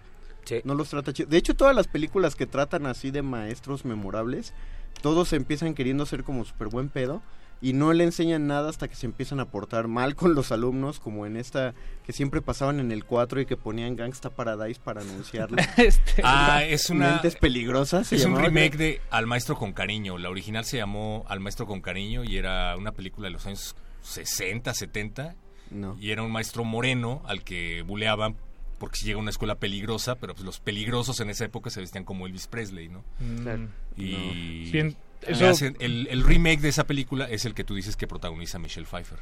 Sí. 0.43 0.61
no 0.63 0.73
los 0.75 0.89
trata 0.89 1.13
chido. 1.13 1.29
De 1.29 1.37
hecho, 1.37 1.53
todas 1.55 1.75
las 1.75 1.87
películas 1.87 2.35
que 2.35 2.45
tratan 2.47 2.85
así 2.87 3.11
de 3.11 3.21
maestros 3.21 3.85
memorables, 3.85 4.53
todos 5.01 5.33
empiezan 5.33 5.73
queriendo 5.73 6.05
ser 6.05 6.23
como 6.23 6.45
súper 6.45 6.67
buen 6.67 6.89
pedo 6.89 7.21
y 7.61 7.73
no 7.73 7.93
le 7.93 8.03
enseñan 8.03 8.47
nada 8.47 8.69
hasta 8.69 8.87
que 8.87 8.95
se 8.95 9.05
empiezan 9.05 9.39
a 9.39 9.45
portar 9.51 9.87
mal 9.87 10.15
con 10.15 10.33
los 10.35 10.51
alumnos, 10.51 10.99
como 10.99 11.25
en 11.25 11.37
esta 11.37 11.73
que 12.03 12.13
siempre 12.13 12.41
pasaban 12.41 12.79
en 12.79 12.91
el 12.91 13.05
4 13.05 13.41
y 13.41 13.45
que 13.45 13.55
ponían 13.57 13.95
Gangsta 13.95 14.29
Paradise 14.31 14.79
para 14.83 15.01
anunciarlo. 15.01 15.57
Este, 15.77 16.21
Ah, 16.25 16.63
es 16.63 16.89
una... 16.89 17.11
Mentes 17.11 17.35
peligrosas. 17.35 18.11
Es 18.11 18.25
un 18.25 18.35
remake 18.37 18.77
de 18.77 19.01
Al 19.11 19.27
Maestro 19.27 19.55
con 19.57 19.73
Cariño. 19.73 20.17
La 20.17 20.29
original 20.29 20.65
se 20.65 20.77
llamó 20.77 21.23
Al 21.29 21.39
Maestro 21.39 21.67
con 21.67 21.81
Cariño 21.81 22.23
y 22.23 22.37
era 22.37 22.75
una 22.77 22.91
película 22.91 23.27
de 23.27 23.31
los 23.33 23.45
años 23.45 23.75
60, 24.01 24.73
70. 24.73 25.35
No. 25.69 25.95
Y 25.99 26.11
era 26.11 26.23
un 26.23 26.31
maestro 26.31 26.63
moreno 26.65 27.21
al 27.27 27.43
que 27.43 27.81
buleaban 27.83 28.35
porque 28.77 28.97
si 28.97 29.05
llega 29.05 29.19
a 29.19 29.21
una 29.21 29.29
escuela 29.29 29.55
peligrosa, 29.55 30.15
pero 30.15 30.33
pues 30.33 30.43
los 30.43 30.59
peligrosos 30.59 31.19
en 31.19 31.29
esa 31.29 31.45
época 31.45 31.69
se 31.69 31.79
vestían 31.81 32.03
como 32.03 32.25
Elvis 32.25 32.47
Presley, 32.47 32.89
¿no? 32.89 33.03
mm, 33.19 33.37
Claro. 33.43 33.67
Y 33.95 34.71
le 34.71 34.95
el, 35.27 36.07
el 36.09 36.23
remake 36.23 36.61
de 36.61 36.69
esa 36.69 36.85
película 36.85 37.25
es 37.25 37.45
el 37.45 37.53
que 37.53 37.63
tú 37.63 37.75
dices 37.75 37.95
que 37.95 38.07
protagoniza 38.07 38.59
Michelle 38.59 38.87
Pfeiffer. 38.87 39.19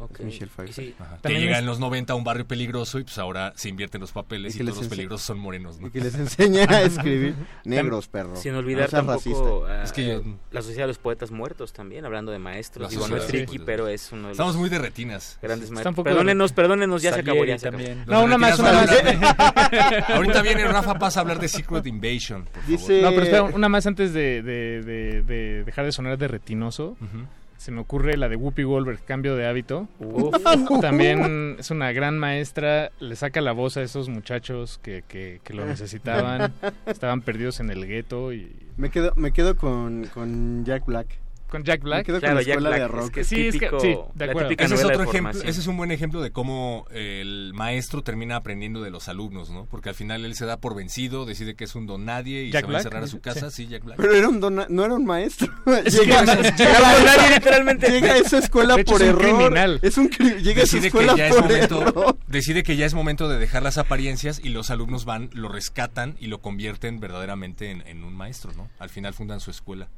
Ok. 0.00 0.20
Michelle 0.20 0.50
Pfeiffer. 0.50 0.74
Sí. 0.84 0.94
Ajá. 0.98 1.16
Que 1.16 1.22
También 1.22 1.42
llega 1.42 1.54
es- 1.54 1.60
en 1.60 1.66
los 1.66 1.78
90 1.78 2.12
a 2.12 2.16
un 2.16 2.24
barrio 2.24 2.46
peligroso 2.46 2.98
y 2.98 3.04
pues 3.04 3.18
ahora 3.18 3.52
se 3.56 3.68
invierten 3.68 4.00
los 4.00 4.12
papeles 4.12 4.54
Y 4.56 4.58
todos 4.64 4.76
los 4.78 4.88
peligrosos 4.88 5.26
son 5.26 5.38
morenos, 5.38 5.78
¿no? 5.80 5.88
Y 5.88 5.90
que 5.90 6.00
les 6.00 6.14
enseña 6.14 6.64
a 6.68 6.82
escribir 6.82 7.34
negros, 7.64 8.08
perro. 8.08 8.36
Sin 8.36 8.52
No 8.52 8.58
olvidar 8.58 8.90
seas 8.90 9.04
tampoco 9.06 9.66
a- 9.66 9.82
Es 9.84 9.92
que 9.92 10.06
yo- 10.06 10.12
eh, 10.20 10.34
la 10.50 10.62
Sociedad 10.62 10.84
de 10.84 10.88
los 10.88 10.98
Poetas 10.98 11.30
Muertos 11.30 11.72
también, 11.72 12.04
hablando 12.04 12.32
de 12.32 12.38
maestros. 12.38 12.82
La 12.84 12.88
Digo, 12.88 13.08
no 13.08 13.16
es 13.16 13.24
Poetas 13.24 13.56
pero 13.64 13.88
es 13.88 14.10
uno 14.12 14.22
de 14.22 14.28
los 14.28 14.32
Estamos 14.32 14.56
muy 14.56 14.68
de 14.68 14.78
retinas. 14.78 15.38
grandes 15.42 15.70
maestros. 15.70 16.04
Perdónenos, 16.04 16.52
perdónenos, 16.52 17.02
ya 17.02 17.12
se 17.12 17.20
acabó. 17.20 17.44
Ya 17.44 17.58
se 17.58 17.68
acabó. 17.68 17.82
también. 17.84 18.04
No, 18.06 18.24
una 18.24 18.38
más, 18.38 18.58
una 18.58 18.72
más. 18.72 18.90
Ahorita 20.08 20.42
viene 20.42 20.64
Rafa 20.66 20.98
Paz 20.98 21.16
a 21.16 21.20
hablar 21.20 21.38
de 21.40 21.48
Secret 21.48 21.86
Invasion. 21.86 22.44
por 22.44 22.52
favor. 22.62 22.66
Dice... 22.68 23.02
No, 23.02 23.10
pero 23.10 23.22
espera, 23.22 23.42
una 23.44 23.68
más 23.68 23.86
antes 23.86 24.12
de, 24.12 24.42
de- 24.42 24.82
de- 24.82 25.22
de 25.22 25.64
dejar 25.64 25.84
de 25.84 25.92
sonar 25.92 26.16
de 26.18 26.28
retinoso. 26.28 26.96
Ujú. 27.00 27.26
Se 27.60 27.70
me 27.70 27.82
ocurre 27.82 28.16
la 28.16 28.30
de 28.30 28.36
Whoopi 28.36 28.62
Goldberg, 28.62 29.04
Cambio 29.04 29.36
de 29.36 29.46
Hábito. 29.46 29.86
Uf. 29.98 30.34
También 30.80 31.56
es 31.58 31.70
una 31.70 31.92
gran 31.92 32.18
maestra, 32.18 32.90
le 33.00 33.14
saca 33.16 33.42
la 33.42 33.52
voz 33.52 33.76
a 33.76 33.82
esos 33.82 34.08
muchachos 34.08 34.80
que, 34.82 35.04
que, 35.06 35.42
que 35.44 35.52
lo 35.52 35.66
necesitaban, 35.66 36.54
estaban 36.86 37.20
perdidos 37.20 37.60
en 37.60 37.68
el 37.68 37.86
gueto 37.86 38.32
y... 38.32 38.50
Me 38.78 38.88
quedo, 38.88 39.12
me 39.16 39.32
quedo 39.32 39.58
con, 39.58 40.06
con 40.06 40.64
Jack 40.64 40.86
Black. 40.86 41.08
Con 41.50 41.64
Jack 41.64 41.82
Black. 41.82 41.98
Me 41.98 42.04
quedo 42.04 42.20
con 42.20 42.34
la 42.34 42.42
Jack 42.42 42.48
escuela 42.56 42.70
de 42.76 42.84
es 42.84 42.90
rock. 42.90 43.10
que 43.12 43.20
es 43.20 43.26
sí, 43.26 43.46
es 43.48 43.52
que, 43.54 43.58
típico- 43.68 43.80
sí, 43.80 43.96
de 44.14 44.26
la 44.26 44.32
acuerdo. 44.32 44.48
típica 44.48 44.64
Ese 44.64 44.74
es 44.76 44.84
otro 44.84 45.02
ejemplo, 45.02 45.42
ese 45.42 45.60
es 45.60 45.66
un 45.66 45.76
buen 45.76 45.90
ejemplo 45.90 46.20
de 46.22 46.30
cómo 46.30 46.86
el 46.90 47.52
maestro 47.54 48.02
termina 48.02 48.36
aprendiendo 48.36 48.82
de 48.82 48.90
los 48.90 49.08
alumnos, 49.08 49.50
¿no? 49.50 49.66
Porque 49.66 49.88
al 49.90 49.94
final 49.94 50.24
él 50.24 50.34
se 50.34 50.46
da 50.46 50.56
por 50.58 50.74
vencido, 50.74 51.26
decide 51.26 51.54
que 51.54 51.64
es 51.64 51.74
un 51.74 51.86
don 51.86 52.04
nadie 52.04 52.44
y 52.44 52.50
Jack 52.50 52.64
se 52.66 52.70
va 52.70 52.78
a 52.78 52.80
encerrar 52.80 53.02
a 53.04 53.06
su 53.08 53.20
casa, 53.20 53.50
sí, 53.50 53.66
Jack 53.66 53.84
Black. 53.84 53.96
Pero 53.98 54.14
era 54.14 54.28
un 54.28 54.40
dona- 54.40 54.66
no 54.68 54.84
era 54.84 54.94
un 54.94 55.04
maestro. 55.04 55.52
Es 55.84 55.94
llega, 56.00 56.22
es- 56.22 56.56
llega- 56.56 56.80
don 56.94 57.04
nadie, 57.04 57.34
literalmente. 57.34 57.90
llega 57.90 58.12
a 58.12 58.16
esa 58.18 58.38
escuela 58.38 58.78
hecho, 58.80 58.92
por 58.92 59.02
es 59.02 59.08
un 59.12 59.20
error. 59.20 59.36
criminal. 59.38 59.78
Es 59.82 59.98
un 59.98 60.08
llega 60.10 60.60
a 60.60 60.64
esa 60.64 60.78
escuela 60.78 61.12
que 61.14 61.18
ya 61.18 61.26
es 61.28 61.34
por 61.34 61.42
momento 61.44 61.82
error. 61.82 62.16
decide 62.28 62.62
que 62.62 62.76
ya 62.76 62.86
es 62.86 62.94
momento 62.94 63.28
de 63.28 63.38
dejar 63.38 63.62
las 63.62 63.78
apariencias 63.78 64.40
y 64.42 64.50
los 64.50 64.70
alumnos 64.70 65.04
van 65.04 65.30
lo 65.32 65.48
rescatan 65.48 66.16
y 66.20 66.26
lo 66.28 66.40
convierten 66.40 67.00
verdaderamente 67.00 67.70
en, 67.70 67.82
en 67.86 68.04
un 68.04 68.14
maestro 68.14 68.52
no 68.56 68.68
al 68.78 68.88
final 68.90 69.14
fundan 69.14 69.40
su 69.40 69.50
escuela 69.50 69.88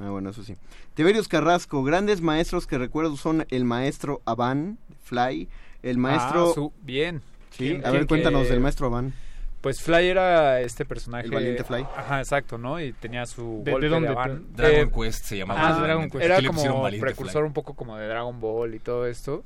Ah, 0.00 0.10
bueno, 0.10 0.30
eso 0.30 0.42
sí. 0.42 0.56
Tiberius 0.94 1.28
Carrasco, 1.28 1.82
grandes 1.82 2.20
maestros 2.20 2.66
que 2.66 2.78
recuerdo 2.78 3.16
son 3.16 3.46
el 3.50 3.64
maestro 3.64 4.20
Aban, 4.26 4.78
Fly, 5.04 5.48
el 5.82 5.98
maestro... 5.98 6.50
Ah, 6.50 6.54
su- 6.54 6.72
bien. 6.82 7.22
Sí, 7.50 7.68
¿Quién- 7.70 7.86
a 7.86 7.90
ver, 7.90 8.06
cuéntanos 8.06 8.44
que- 8.44 8.50
del 8.50 8.60
maestro 8.60 8.86
Aban. 8.88 9.14
Pues 9.62 9.82
Fly 9.82 10.06
era 10.06 10.60
este 10.60 10.84
personaje. 10.84 11.24
El 11.24 11.30
valiente 11.32 11.64
Fly. 11.64 11.82
Ajá, 11.96 12.18
exacto, 12.20 12.56
¿no? 12.58 12.80
Y 12.80 12.92
tenía 12.92 13.26
su 13.26 13.62
¿De- 13.64 13.78
de 13.80 13.88
dónde? 13.88 14.08
Avan. 14.08 14.46
Dragon 14.54 14.90
Quest 14.90 15.24
se 15.24 15.38
llamaba 15.38 15.60
originalmente. 15.70 16.18
Dragon 16.18 16.44
Quest. 16.44 16.64
Era 16.64 16.70
como 16.70 17.00
precursor 17.00 17.42
Fly. 17.42 17.46
un 17.48 17.52
poco 17.52 17.74
como 17.74 17.96
de 17.96 18.06
Dragon 18.06 18.38
Ball 18.38 18.74
y 18.74 18.78
todo 18.78 19.06
esto. 19.06 19.42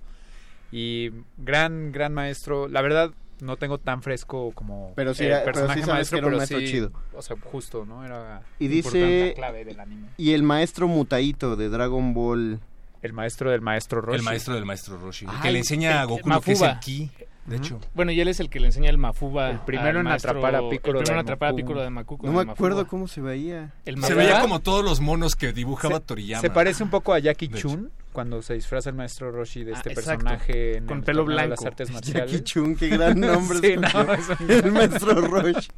Y 0.72 1.10
gran, 1.38 1.90
gran 1.92 2.12
maestro. 2.12 2.68
La 2.68 2.82
verdad, 2.82 3.12
no 3.42 3.56
tengo 3.56 3.78
tan 3.78 4.02
fresco 4.02 4.52
como 4.54 4.92
Pero 4.96 5.14
sí 5.14 5.24
el 5.24 5.30
era- 5.32 5.44
pero 5.44 5.54
sí 5.54 5.60
personaje 5.66 5.92
maestro, 5.92 6.16
que 6.16 6.18
era 6.18 6.26
un 6.26 6.30
pero 6.30 6.38
maestro 6.38 6.58
sí, 6.60 6.66
chido. 6.66 6.92
O 7.14 7.22
sea, 7.22 7.36
justo, 7.50 7.84
¿no? 7.86 8.04
Era 8.04 8.42
Y 8.58 8.68
dice... 8.68 9.28
la 9.28 9.34
clave 9.34 9.64
del 9.64 9.80
anime. 9.80 10.08
Y 10.16 10.32
el 10.32 10.42
maestro 10.42 10.88
Mutaito 10.88 11.56
de 11.56 11.68
Dragon 11.68 12.14
Ball... 12.14 12.60
El 13.02 13.12
maestro 13.14 13.50
del 13.50 13.62
maestro 13.62 14.00
Roshi. 14.02 14.18
el 14.18 14.22
maestro 14.24 14.54
del 14.54 14.66
maestro 14.66 14.98
Roshi 14.98 15.24
el 15.24 15.30
Ay, 15.30 15.36
que 15.42 15.50
le 15.52 15.58
enseña 15.60 16.00
a 16.00 16.02
el- 16.02 16.08
Goku 16.08 16.28
lo 16.28 16.40
que 16.42 16.52
es 16.52 16.60
el 16.60 16.78
ki 16.80 17.10
de 17.46 17.56
hecho 17.56 17.80
Bueno, 17.94 18.12
y 18.12 18.20
él 18.20 18.28
es 18.28 18.38
el 18.40 18.50
que 18.50 18.60
le 18.60 18.66
enseña 18.66 18.90
el 18.90 18.98
Mafuba. 18.98 19.50
El 19.50 19.58
primero 19.60 19.88
al 19.88 19.96
en 19.96 20.02
maestro- 20.04 20.32
atrapar 20.32 20.54
a 20.56 20.68
Piccolo 20.68 20.98
El 20.98 21.04
primero 21.04 21.20
en 21.20 21.26
atrapar 21.26 21.52
a. 21.52 21.56
Piccolo 21.56 21.80
de 21.82 21.88
Makuko. 21.90 22.26
No 22.26 22.32
me 22.32 22.36
Mafuba. 22.44 22.52
acuerdo 22.52 22.86
cómo 22.86 23.08
se 23.08 23.22
veía. 23.22 23.72
El 23.86 24.00
se 24.02 24.12
veía 24.14 24.42
como 24.42 24.60
todos 24.60 24.84
los 24.84 25.00
monos 25.00 25.34
que 25.34 25.52
dibujaba 25.54 25.94
se, 25.96 26.00
Toriyama 26.02 26.42
se 26.42 26.50
parece 26.50 26.82
un 26.84 26.90
poco 26.90 27.14
a 27.14 27.18
Jackie 27.18 27.48
De 27.48 27.58
hecho. 27.58 27.68
Chun 27.70 27.90
cuando 28.12 28.42
se 28.42 28.54
disfraza 28.54 28.90
el 28.90 28.96
maestro 28.96 29.30
Roshi 29.30 29.64
de 29.64 29.72
Ah, 29.72 29.76
este 29.76 29.90
personaje 29.94 30.76
en 30.78 30.86
Con 30.86 30.98
el 30.98 31.04
pelo 31.04 31.22
torneo 31.24 31.38
de 31.38 31.46
blanco. 31.46 31.62
las 31.64 31.72
artes 31.72 31.88
Jackie 31.92 32.12
marciales. 32.12 32.44
Chun, 32.44 32.76
qué 32.76 32.88
gran 32.88 33.20
nombre. 33.20 33.58
Sí, 33.58 33.66
escogió. 33.72 34.04
no, 34.04 34.12
es 34.14 34.28
un- 34.40 34.50
El 34.50 34.72
maestro 34.72 35.20
Roshi. 35.20 35.68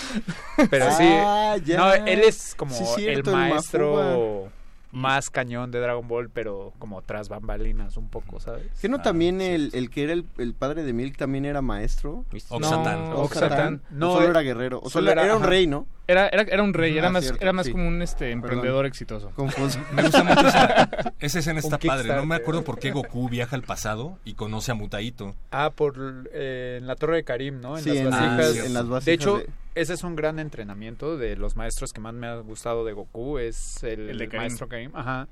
Pero 0.70 0.90
sí, 0.92 1.04
Ah, 1.06 1.56
ya. 1.64 1.76
no, 1.78 1.92
él 1.94 2.20
es 2.20 2.54
como 2.56 2.74
Sí, 2.74 2.84
cierto, 2.96 3.30
el 3.30 3.36
maestro 3.36 4.50
más 4.92 5.28
cañón 5.28 5.70
de 5.70 5.80
Dragon 5.80 6.08
Ball, 6.08 6.30
pero 6.30 6.72
como 6.78 7.02
tras 7.02 7.28
bambalinas 7.28 7.98
un 7.98 8.08
poco, 8.08 8.40
¿sabes? 8.40 8.64
¿Que 8.80 8.88
no 8.88 9.02
también 9.02 9.42
el, 9.42 9.68
el 9.74 9.90
que 9.90 10.04
era 10.04 10.14
el, 10.14 10.24
el 10.38 10.54
padre 10.54 10.84
de 10.84 10.94
Milk 10.94 11.18
también 11.18 11.44
era 11.44 11.60
maestro? 11.60 12.24
Oxatán. 12.48 13.82
No, 13.90 14.14
solo 14.14 14.30
era 14.30 14.40
guerrero. 14.40 14.78
O 14.78 14.88
solo 14.88 14.90
solo 14.90 15.10
era- 15.12 15.24
era, 15.24 15.36
un 15.36 15.42
ajá. 15.42 15.50
rey, 15.50 15.66
¿no? 15.66 15.86
Era, 16.08 16.28
era, 16.28 16.42
era 16.42 16.62
un 16.62 16.72
rey, 16.72 16.96
era 16.96 17.08
Ah, 17.08 17.10
más, 17.10 17.24
cierto, 17.24 17.42
era 17.42 17.52
más 17.52 17.66
sí. 17.66 17.72
como 17.72 17.88
un 17.88 18.00
este 18.00 18.30
emprendedor 18.30 18.86
exitoso. 18.86 19.30
Confuso. 19.34 19.80
me 19.92 20.02
gusta 20.02 20.22
mucho 20.22 20.46
esa, 20.46 20.88
esa 21.18 21.38
escena 21.40 21.58
está 21.60 21.78
padre 21.78 22.14
no 22.14 22.24
me 22.26 22.36
acuerdo 22.36 22.62
por 22.62 22.78
qué 22.78 22.92
Goku 22.92 23.28
viaja 23.28 23.56
al 23.56 23.62
pasado 23.62 24.18
y 24.24 24.34
conoce 24.34 24.70
a 24.70 24.74
Mutaito 24.74 25.34
Ah, 25.50 25.72
por 25.74 26.28
eh, 26.32 26.78
en 26.80 26.86
la 26.86 26.94
Torre 26.96 27.16
de 27.16 27.24
Karim, 27.24 27.60
¿no? 27.60 27.76
En 27.76 27.82
Sí, 27.84 27.90
las 27.90 27.98
en, 27.98 28.10
vasijas. 28.10 28.52
sí, 28.52 28.58
en 28.66 28.74
las 28.74 28.88
vasijas 28.88 29.04
de 29.06 29.12
hecho, 29.12 29.38
de- 29.38 29.46
ese 29.74 29.94
es 29.94 30.04
un 30.04 30.14
gran 30.16 30.38
entrenamiento 30.38 31.18
de 31.18 31.36
los 31.36 31.56
maestros 31.56 31.92
que 31.92 32.00
más 32.00 32.14
me 32.14 32.26
ha 32.28 32.36
gustado 32.36 32.84
de 32.84 32.92
Goku, 32.92 33.38
es 33.38 33.82
el, 33.82 34.08
El 34.10 34.18
de 34.18 34.26
Karim. 34.28 34.40
maestro 34.42 34.68
Karim. 34.68 34.90
Ajá. 34.94 35.26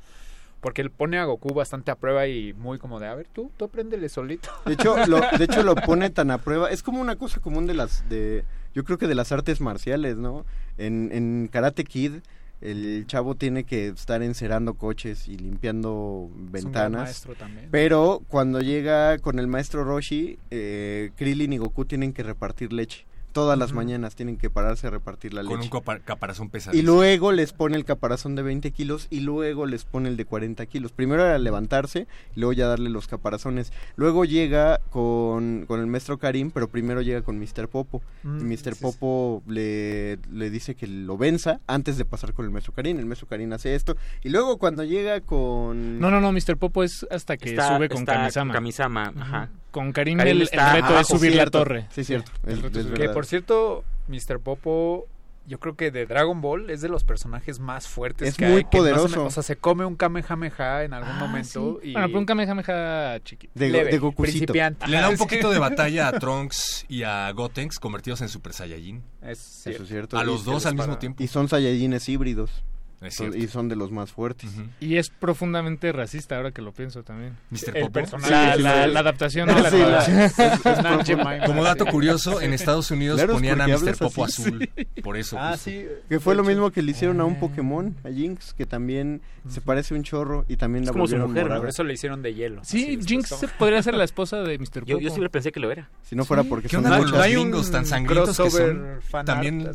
Porque 0.61 0.81
él 0.83 0.91
pone 0.91 1.19
a 1.19 1.25
Goku 1.25 1.55
bastante 1.55 1.91
a 1.91 1.95
prueba 1.95 2.27
y 2.27 2.53
muy 2.55 2.79
como 2.79 2.99
de, 2.99 3.07
a 3.07 3.15
ver, 3.15 3.27
tú, 3.33 3.51
tú 3.57 3.67
apréndele 3.67 4.09
solito. 4.09 4.49
De 4.67 4.73
hecho, 4.75 4.97
lo, 5.07 5.21
de 5.21 5.45
hecho 5.45 5.63
lo 5.63 5.75
pone 5.77 6.11
tan 6.11 6.31
a 6.31 6.39
prueba. 6.39 6.71
Es 6.71 6.83
como 6.83 7.01
una 7.01 7.17
cosa 7.17 7.39
común 7.41 7.67
de 7.67 7.75
las 7.75 8.09
de 8.09 8.45
yo 8.75 8.85
creo 8.85 8.99
que 8.99 9.07
de 9.07 9.15
las 9.15 9.33
artes 9.33 9.61
marciales, 9.61 10.17
¿no? 10.17 10.45
En, 10.77 11.11
en 11.13 11.49
Karate 11.51 11.85
Kid 11.85 12.15
el 12.61 13.07
chavo 13.07 13.35
tiene 13.35 13.65
que 13.65 13.89
estar 13.89 14.23
encerando 14.23 14.75
coches 14.75 15.29
y 15.29 15.37
limpiando 15.37 16.31
ventanas. 16.35 17.27
Pero 17.71 18.23
cuando 18.29 18.61
llega 18.61 19.19
con 19.19 19.39
el 19.39 19.47
maestro 19.49 19.85
Roshi, 19.85 20.39
eh, 20.51 21.11
Krillin 21.17 21.53
y 21.53 21.59
Goku 21.59 21.85
tienen 21.85 22.15
que 22.15 22.23
repartir 22.23 22.73
leche. 22.73 23.07
Todas 23.35 23.59
las 23.59 23.73
mañanas 23.73 24.15
tienen 24.15 24.39
que 24.39 24.49
pararse 24.49 24.87
a 24.87 24.91
repartir 24.91 25.35
la 25.35 25.43
con 25.43 25.53
un 25.55 25.59
leche. 25.59 25.71
capa- 25.71 25.99
caparazón 25.99 26.47
Y 26.47 26.51
pesadísimo 26.51 26.87
luego 26.93 27.33
les 27.33 27.53
pone 27.53 27.77
el 27.77 27.85
caparazón 27.85 28.35
de 28.37 28.43
20 28.43 28.71
kilos 28.71 29.09
y 29.11 29.21
luego 29.21 29.67
les 29.67 29.85
pone 29.85 30.09
el 30.09 30.17
de 30.17 30.25
40 30.25 30.65
kilos. 30.67 30.93
Primero 30.93 31.25
era 31.27 31.37
levantarse 31.39 32.07
y 32.35 32.41
luego 32.41 32.53
ya 32.53 32.69
darle 32.69 32.89
los 32.91 33.09
caparazones. 33.09 33.73
Luego 33.97 34.25
llega 34.25 34.79
con, 34.91 35.65
con 35.67 35.81
el 35.81 35.87
maestro 35.89 36.17
Karim, 36.19 36.51
pero 36.53 36.69
primero 36.69 37.03
llega 37.03 37.23
con 37.23 37.39
Mr. 37.39 37.69
Popo. 37.69 38.01
Mm, 38.23 38.41
y 38.41 38.45
Mr. 38.45 38.57
sí, 38.57 38.71
sí. 38.75 38.83
Popo 38.83 39.43
le, 39.49 40.19
le 40.33 40.49
dice 40.51 40.75
que 40.77 40.87
lo 40.87 41.19
venza 41.19 41.61
antes 41.67 41.99
de 41.99 42.05
pasar 42.05 42.33
con 42.35 42.45
el 42.45 42.51
maestro 42.53 42.73
Karim. 42.73 42.99
El 43.01 43.07
maestro 43.07 43.27
Karim 43.29 43.53
hace 43.53 43.75
esto. 43.75 43.97
Y 44.23 44.29
luego 44.31 44.59
cuando 44.59 44.85
llega 44.85 45.21
con... 45.21 45.99
No, 45.99 46.11
no, 46.11 46.21
no, 46.21 46.31
Mr. 46.33 46.57
Popo 46.57 46.85
es 46.85 47.05
hasta 47.11 47.37
que 47.37 47.51
Está- 47.51 47.77
sube 47.77 47.89
con 47.89 47.99
está 47.99 48.15
Kamisama. 48.15 48.55
Kamisama, 48.55 49.13
ajá. 49.19 49.49
Con 49.75 49.91
Karim, 49.93 50.19
Karim 50.19 50.31
el, 50.31 50.37
el 50.37 50.43
está 50.45 50.73
reto 50.73 50.87
abajo, 50.87 51.01
es 51.01 51.09
subir 51.09 51.35
la 51.35 51.47
torre. 51.47 51.87
Sí, 51.91 52.05
cierto. 52.05 52.31
Es- 52.47 52.59
es 52.63 52.87
Que 52.87 53.09
por 53.09 53.27
cierto, 53.27 53.83
Mr. 54.07 54.39
Popo, 54.39 55.07
yo 55.49 55.59
creo 55.59 55.75
que 55.75 55.91
de 55.91 56.07
Dragon 56.07 56.41
Ball 56.41 56.71
es 56.71 56.81
de 56.81 56.89
los 56.89 57.03
personajes 57.03 57.59
más 57.59 57.89
fuertes 57.89 58.29
Es 58.29 58.37
que 58.37 58.47
muy 58.47 58.57
hay, 58.59 58.65
que 58.65 58.79
no 58.79 58.85
se 58.85 58.91
me- 58.93 58.97
poderoso. 58.97 59.25
o 59.27 59.31
sea, 59.33 59.43
se 59.43 59.57
come 59.57 59.85
un 59.85 59.97
Kamehameha 59.97 60.85
en 60.85 60.95
algún 60.95 61.11
Ah, 61.17 61.19
momento 61.19 61.81
sí. 61.83 61.89
y 61.89 61.93
Bueno, 61.93 62.07
pero 62.07 62.19
un 62.21 62.25
Kamehameha 62.25 63.21
chiquito. 63.25 63.53
De, 63.55 63.69
leve, 63.69 63.91
de 63.91 63.99
Gokucito. 63.99 64.23
principiante. 64.23 64.87
le 64.87 64.97
da 64.99 65.09
un 65.09 65.17
poquito 65.19 65.51
de 65.51 65.59
batalla 65.59 66.07
a 66.09 66.13
Trunks 66.21 66.87
y 66.89 67.03
a 67.03 67.31
Gotenks 67.33 67.81
convertidos 67.81 68.21
en 68.23 68.29
Super 68.29 68.53
Saiyajin 68.53 69.03
Es 69.23 69.39
Eso 69.41 69.63
cierto. 69.65 69.83
es 69.83 69.89
cierto. 69.89 70.19
a 70.19 70.25
los 70.25 70.45
dos 70.45 70.65
al 70.67 70.77
mismo 70.77 70.97
tiempo 70.99 71.23
Y 71.23 71.27
son 71.27 71.49
Saiyajines 71.49 72.09
híbridos. 72.09 72.63
Es 73.05 73.15
Son- 73.17 73.31
cierto. 73.33 73.45
y 73.45 73.49
son 73.49 73.69
de 73.69 73.77
los 73.77 73.91
más 73.91 74.11
fuertes. 74.13 74.51
Y 74.81 74.97
es 74.97 75.11
profundamente 75.11 75.93
racista 75.93 76.37
ahora 76.37 76.51
que 76.53 76.63
lo 76.63 76.73
pienso 76.73 77.03
también. 77.03 77.37
Mr. 77.51 77.77
El 77.77 77.81
Popo. 77.83 77.93
personaje. 77.93 78.31
La, 78.31 78.57
sí, 78.57 78.63
la- 78.63 78.85
sí. 78.87 78.91
la 78.93 79.01
adaptación 79.01 79.49
de 79.49 79.55
la 79.61 80.01
Sí, 80.01 80.11
es- 80.13 80.35
Como 81.47 81.65
dato 81.65 81.85
sí. 81.85 81.91
curioso, 81.91 82.41
en 82.41 82.53
Estados 82.53 82.91
Unidos 82.91 83.17
Claro, 83.19 83.35
ponían 83.35 83.61
a 83.61 83.67
Mr. 83.69 83.97
Popo 83.99 84.25
así. 84.25 84.43
azul. 84.43 84.71
Por 85.03 85.17
eso. 85.17 85.37
Ah, 85.39 85.53
justo. 85.53 85.71
sí. 85.71 85.85
Que 86.09 86.21
fue 86.21 86.35
lo 86.35 86.45
mismo 86.45 86.71
que 86.71 86.83
le 86.83 86.91
hicieron 86.93 87.21
a 87.21 87.25
un 87.25 87.39
Pokémon, 87.39 87.95
a 88.05 88.11
Jinx, 88.11 88.55
que 88.55 88.67
también 88.67 89.21
se 89.49 89.61
parece 89.61 89.95
un 89.95 90.03
chorro 90.03 90.45
y 90.49 90.57
también 90.57 90.85
Es 90.85 90.89
la 90.89 90.93
como 90.93 91.07
su 91.07 91.17
mujer. 91.17 91.49
Por 91.49 91.69
eso 91.69 91.85
le 91.85 91.95
hicieron 91.95 92.23
de 92.23 92.35
hielo. 92.35 92.63
Sí, 92.65 92.99
Jinx 93.05 93.35
podría 93.59 93.83
ser 93.83 93.95
la 93.95 94.05
esposa 94.05 94.39
de 94.39 94.59
Mr. 94.59 94.65
Popo. 94.81 94.87
Yo, 94.87 94.99
yo 95.01 95.11
siempre 95.11 95.31
pensé 95.31 95.53
que 95.53 95.61
lo 95.61 95.71
era. 95.71 95.91
Si 96.03 96.17
no 96.17 96.25
fuera 96.25 96.43
porque 96.45 96.69
¿Qué 96.69 96.77
son 96.77 96.85
onda 96.87 96.99
muchas. 96.99 97.21
hay 97.21 97.37
un 97.37 97.53
tan 97.71 97.87
sangrientos 97.87 98.37
que 98.39 98.51
son? 98.51 98.85
También 99.25 99.69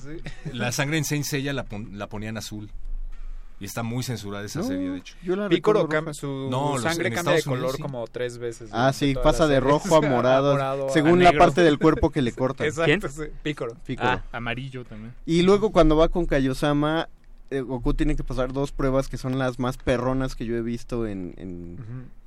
la 0.53 0.71
sangre 0.71 0.97
en 0.97 1.05
Saint 1.05 1.25
Seiya 1.25 1.53
la 1.53 2.07
ponían 2.07 2.37
azul. 2.37 2.69
Y 3.61 3.65
está 3.65 3.83
muy 3.83 4.03
censurada 4.03 4.45
esa 4.45 4.59
No, 4.59 4.65
serie, 4.67 4.89
de 4.89 4.97
hecho. 4.99 5.15
Yo 5.21 5.35
la 5.35 5.49
Piccolo 5.49 5.81
recuerdo 5.81 6.01
cam- 6.01 6.05
roja. 6.05 6.13
su 6.13 6.47
No, 6.49 6.79
sangre 6.79 7.11
cambia 7.11 7.33
de 7.33 7.39
Unidos, 7.41 7.43
color 7.59 7.75
sí. 7.75 7.81
como 7.81 8.07
tres 8.07 8.37
veces. 8.37 8.69
Ah, 8.71 8.93
sí, 8.93 9.13
pasa 9.21 9.47
de 9.47 9.59
rojo 9.59 9.95
a 9.97 10.01
morado, 10.01 10.53
morado 10.53 10.87
a 10.87 10.91
según 10.91 11.21
la 11.23 11.33
parte 11.33 11.61
del 11.61 11.77
cuerpo 11.77 12.09
que 12.09 12.21
le 12.21 12.31
cortan. 12.31 12.67
Exacto, 12.67 13.09
sí. 13.09 13.23
Piccolo. 13.43 13.75
Piccolo. 13.85 14.09
Ah. 14.09 14.23
Amarillo 14.31 14.85
también. 14.85 15.13
Y 15.25 15.41
luego 15.41 15.71
cuando 15.71 15.97
va 15.97 16.07
con 16.07 16.25
Kaiosama, 16.25 17.09
eh, 17.51 17.61
Goku 17.61 17.93
tiene 17.93 18.15
que 18.15 18.23
pasar 18.23 18.53
dos 18.53 18.71
pruebas 18.71 19.07
que 19.07 19.17
son 19.17 19.37
las 19.39 19.59
más 19.59 19.77
perronas 19.77 20.35
que 20.35 20.45
yo 20.45 20.55
he 20.55 20.61
visto 20.61 21.07
en, 21.07 21.33
en, 21.37 21.77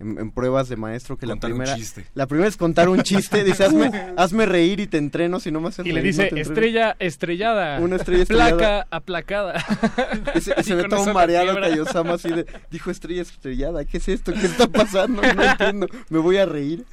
en- 0.01 0.19
en 0.19 0.31
pruebas 0.33 0.69
de 0.69 0.77
maestro. 0.77 1.17
Que 1.17 1.27
Contar 1.27 1.51
la 1.51 1.55
un 1.55 1.61
primera, 1.61 1.77
chiste. 1.79 2.05
la 2.15 2.27
primera 2.27 2.49
es 2.49 2.57
contar 2.57 2.89
un 2.89 3.03
chiste. 3.03 3.45
Dice, 3.53 3.65
hazme, 3.65 3.91
hazme 4.17 4.47
reír 4.47 4.81
y 4.81 4.87
te 4.87 4.99
entreno. 4.99 5.39
Si 5.41 5.51
no 5.51 5.61
me 5.61 5.69
haces 5.69 5.87
Y 5.87 5.91
le 5.93 6.01
reír, 6.01 6.07
dice 6.13 6.23
no 6.25 6.29
te 6.29 6.41
entreno". 6.41 6.53
estrella 6.53 6.97
estrellada. 6.99 7.81
Una 7.81 7.97
estrella 7.97 8.23
estrellada. 8.23 8.57
Placa 8.57 8.87
aplacada. 8.91 9.65
Y 10.35 10.41
se, 10.41 10.55
y 10.59 10.63
se 10.65 10.75
ve 10.75 10.85
todo 10.89 11.13
mareado. 11.13 11.55
Kaiosama 11.61 12.15
así 12.15 12.29
de, 12.31 12.47
dijo 12.71 12.91
estrella 12.91 13.23
estrellada, 13.23 13.85
¿qué 13.85 13.99
es 13.99 14.09
esto? 14.09 14.33
¿Qué 14.33 14.47
está 14.47 14.67
pasando? 14.69 15.21
No 15.23 15.43
entiendo, 15.43 15.87
me 16.09 16.19
voy 16.19 16.37
a 16.39 16.47
reír. 16.47 16.85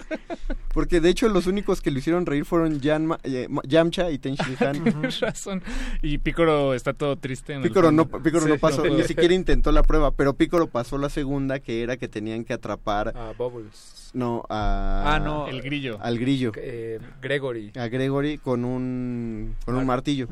Porque 0.73 0.99
de 1.01 1.09
hecho 1.09 1.27
los 1.29 1.47
únicos 1.47 1.81
que 1.81 1.89
lo 1.91 1.99
hicieron 1.99 2.25
reír 2.25 2.45
fueron 2.45 2.79
Yanma- 2.81 3.19
eh, 3.23 3.47
Yamcha 3.63 4.11
y 4.11 4.19
Ten 4.19 4.35
Shinhan. 4.35 4.83
Tienes 4.83 5.19
razón. 5.21 5.63
Y 6.01 6.17
Picoro 6.19 6.73
está 6.73 6.93
todo 6.93 7.15
triste. 7.17 7.53
En 7.53 7.61
el 7.63 7.67
Pícoro 7.69 7.91
no, 7.91 8.07
Sí, 8.23 8.47
no 8.47 8.57
pasó, 8.57 8.83
ni 8.85 9.03
siquiera 9.03 9.33
intentó 9.33 9.71
la 9.71 9.83
prueba, 9.83 10.11
pero 10.11 10.33
Pícoro 10.33 10.67
pasó 10.67 10.97
la 10.97 11.09
segunda, 11.09 11.59
que 11.59 11.81
era 11.83 11.97
que 11.97 12.07
tenían 12.07 12.43
que 12.45 12.53
atrapar, 12.53 13.13
Ah, 13.15 13.33
Bubbles. 13.37 14.11
no, 14.13 14.43
a... 14.49 15.15
Ah, 15.15 15.19
no. 15.19 15.47
El 15.47 15.61
grillo. 15.61 15.97
Al 16.01 16.17
grillo, 16.19 16.51
Eh, 16.55 16.99
Gregory. 17.21 17.71
a 17.77 17.87
Gregory 17.87 18.37
con 18.37 18.65
un, 18.65 19.55
con 19.65 19.75
un 19.75 19.85
martillo. 19.85 20.27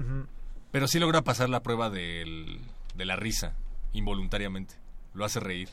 Pero 0.72 0.88
sí 0.88 1.00
logra 1.00 1.22
pasar 1.22 1.50
la 1.50 1.62
prueba 1.64 1.90
del, 1.90 2.60
de 2.96 3.06
la 3.06 3.16
risa, 3.16 3.54
involuntariamente. 3.94 4.76
Lo 5.14 5.26
hace 5.26 5.40
reír. 5.40 5.70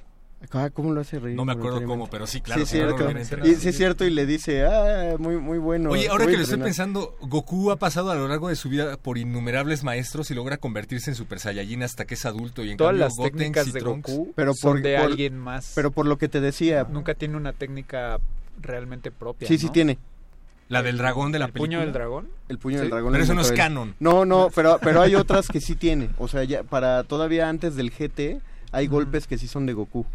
Ah, 0.52 0.70
¿Cómo 0.72 0.92
lo 0.92 1.00
hace 1.00 1.18
reír? 1.18 1.36
No 1.36 1.44
me 1.44 1.52
acuerdo 1.52 1.82
cómo, 1.84 2.08
pero 2.08 2.26
sí, 2.26 2.40
claro, 2.40 2.64
Sí, 2.66 2.76
claro, 2.78 2.96
cierto. 3.24 3.46
Y, 3.46 3.54
sí, 3.56 3.68
es 3.68 3.76
cierto, 3.76 4.04
y 4.04 4.10
le 4.10 4.26
dice, 4.26 4.64
ah, 4.64 5.16
muy, 5.18 5.36
muy 5.36 5.58
bueno. 5.58 5.90
Oye, 5.90 6.08
ahora 6.08 6.26
que 6.26 6.32
a 6.34 6.36
lo 6.36 6.42
estoy 6.42 6.54
entrenar". 6.54 6.66
pensando, 6.66 7.16
Goku 7.22 7.70
ha 7.70 7.76
pasado 7.76 8.10
a 8.10 8.14
lo 8.14 8.28
largo 8.28 8.48
de 8.48 8.56
su 8.56 8.68
vida 8.68 8.96
por 8.96 9.18
innumerables 9.18 9.82
maestros 9.84 10.30
y 10.30 10.34
logra 10.34 10.56
convertirse 10.58 11.10
en 11.10 11.16
Super 11.16 11.38
Saiyajin 11.40 11.82
hasta 11.82 12.04
que 12.04 12.14
es 12.14 12.24
adulto 12.26 12.64
y 12.64 12.70
en 12.72 12.76
Todas 12.76 12.90
cambio 12.92 13.04
las 13.06 13.16
Gotenks 13.16 13.38
técnicas 13.38 13.72
de 13.72 13.80
Trunks- 13.80 14.10
Goku 14.16 14.32
Pero 14.34 14.54
son 14.54 14.72
por- 14.74 14.82
de 14.82 14.96
por- 14.96 15.04
alguien 15.06 15.38
más. 15.38 15.72
Pero 15.74 15.90
por 15.90 16.06
lo 16.06 16.18
que 16.18 16.28
te 16.28 16.40
decía, 16.40 16.86
Nunca 16.90 17.14
tiene 17.14 17.36
una 17.36 17.52
técnica 17.52 18.18
realmente 18.60 19.10
propia. 19.10 19.48
sí, 19.48 19.58
sí 19.58 19.66
¿no? 19.66 19.72
tiene. 19.72 19.98
La 20.68 20.82
del 20.82 20.96
dragón 20.96 21.30
de 21.30 21.38
la 21.38 21.46
¿El 21.46 21.52
película. 21.52 21.68
puño 21.76 21.80
del 21.80 21.92
dragón? 21.92 22.28
El 22.48 22.58
puño 22.58 22.76
Sí. 22.76 22.80
del 22.82 22.90
dragón. 22.90 23.12
Pero 23.12 23.24
eso 23.24 23.34
no 23.34 23.42
es 23.42 23.52
canon. 23.52 23.94
No, 24.00 24.24
no, 24.24 24.48
pero, 24.54 24.78
pero 24.82 25.02
hay 25.02 25.14
otras 25.14 25.48
que 25.48 25.60
sí 25.60 25.74
tiene. 25.74 26.08
O 26.18 26.26
sea, 26.26 26.42
ya 26.44 26.62
para 26.62 27.04
todavía 27.04 27.50
antes 27.50 27.76
del 27.76 27.90
GT 27.90 28.40
hay 28.72 28.86
golpes 28.86 29.26
que 29.26 29.36
sí 29.36 29.46
son 29.46 29.66
de 29.66 29.74
Goku. 29.74 30.06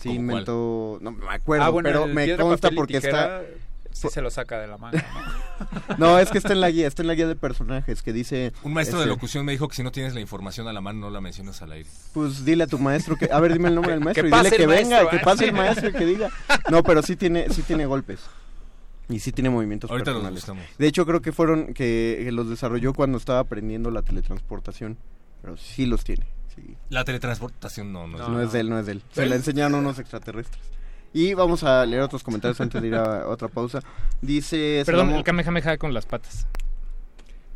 Sí 0.00 0.08
¿Cómo 0.08 0.20
inventó, 0.20 0.98
no 1.02 1.12
me 1.12 1.28
acuerdo, 1.28 1.64
ah, 1.64 1.68
bueno, 1.68 1.88
pero 1.88 2.04
el 2.04 2.14
me 2.14 2.36
consta 2.36 2.70
porque 2.70 2.94
tijera, 3.00 3.42
está 3.42 3.54
Sí 3.92 4.08
se 4.08 4.22
lo 4.22 4.30
saca 4.30 4.58
de 4.58 4.66
la 4.66 4.78
manga, 4.78 5.04
¿no? 5.12 5.98
No, 5.98 6.18
es 6.18 6.30
que 6.30 6.38
está 6.38 6.52
en 6.52 6.60
la 6.60 6.70
guía, 6.70 6.86
está 6.86 7.02
en 7.02 7.08
la 7.08 7.14
guía 7.14 7.26
de 7.26 7.36
personajes 7.36 8.02
que 8.02 8.12
dice 8.12 8.52
Un 8.62 8.72
maestro 8.72 8.98
de 8.98 9.04
este, 9.04 9.14
locución 9.14 9.44
me 9.44 9.52
dijo 9.52 9.68
que 9.68 9.76
si 9.76 9.82
no 9.82 9.92
tienes 9.92 10.14
la 10.14 10.20
información 10.20 10.68
a 10.68 10.72
la 10.72 10.80
mano 10.80 11.00
no 11.00 11.10
la 11.10 11.20
mencionas 11.20 11.60
al 11.60 11.72
aire. 11.72 11.88
Pues 12.14 12.44
dile 12.44 12.64
a 12.64 12.66
tu 12.66 12.78
maestro 12.78 13.16
que, 13.16 13.28
a 13.30 13.38
ver, 13.40 13.52
dime 13.52 13.68
el 13.68 13.74
nombre 13.74 13.92
del 13.92 14.02
maestro 14.02 14.22
que 14.22 14.28
y 14.28 14.32
dile 14.32 14.42
pase 14.44 14.56
que 14.56 14.62
el 14.62 14.68
venga, 14.68 14.96
maestro, 14.96 15.10
que 15.10 15.16
¿eh? 15.16 15.20
pase 15.22 15.44
el 15.44 15.52
maestro 15.52 15.88
y 15.90 15.92
que 15.92 16.06
diga. 16.06 16.30
No, 16.70 16.82
pero 16.82 17.02
sí 17.02 17.16
tiene, 17.16 17.50
sí 17.50 17.62
tiene 17.62 17.84
golpes. 17.84 18.20
Y 19.10 19.18
sí 19.18 19.32
tiene 19.32 19.50
movimientos 19.50 19.90
Ahorita 19.90 20.12
los 20.12 20.22
personales. 20.22 20.46
buscamos. 20.46 20.78
De 20.78 20.86
hecho, 20.86 21.04
creo 21.04 21.20
que 21.20 21.32
fueron 21.32 21.74
que, 21.74 22.22
que 22.24 22.32
los 22.32 22.48
desarrolló 22.48 22.94
cuando 22.94 23.18
estaba 23.18 23.40
aprendiendo 23.40 23.90
la 23.90 24.02
teletransportación. 24.02 24.96
Pero 25.42 25.56
sí 25.56 25.84
los 25.84 26.04
tiene. 26.04 26.26
Sí. 26.66 26.76
La 26.88 27.04
teletransportación 27.04 27.92
no, 27.92 28.06
no, 28.06 28.28
No, 28.28 28.40
es 28.42 28.52
de 28.52 28.60
él, 28.60 28.70
no 28.70 28.78
es 28.78 28.86
de 28.86 28.92
él. 28.92 29.02
Se 29.12 29.26
la 29.26 29.36
enseñaron 29.36 29.74
unos 29.74 29.98
extraterrestres. 29.98 30.62
Y 31.12 31.34
vamos 31.34 31.64
a 31.64 31.84
leer 31.86 32.02
otros 32.02 32.22
comentarios 32.22 32.60
antes 32.60 32.80
de 32.80 32.88
ir 32.88 32.94
a 32.94 33.26
otra 33.28 33.48
pausa. 33.48 33.80
Dice... 34.22 34.82
Perdón, 34.86 35.10
el 35.10 35.24
Kamehameha 35.24 35.76
con 35.78 35.92
las 35.92 36.06
patas. 36.06 36.46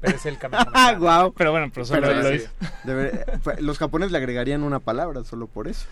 Pero 0.00 0.16
es 0.16 0.26
el 0.26 0.38
Ah, 0.52 0.94
guau. 0.98 1.32
Pero 1.32 1.50
bueno, 1.52 1.70
pero 1.72 1.86
solo 1.86 2.02
Pero 2.02 2.22
lo 2.22 2.38
sí. 2.38 2.44
los 3.61 3.78
japoneses 3.78 4.12
le 4.12 4.18
agregarían 4.18 4.62
una 4.62 4.80
palabra 4.80 5.24
solo 5.24 5.46
por 5.46 5.66
eso. 5.68 5.86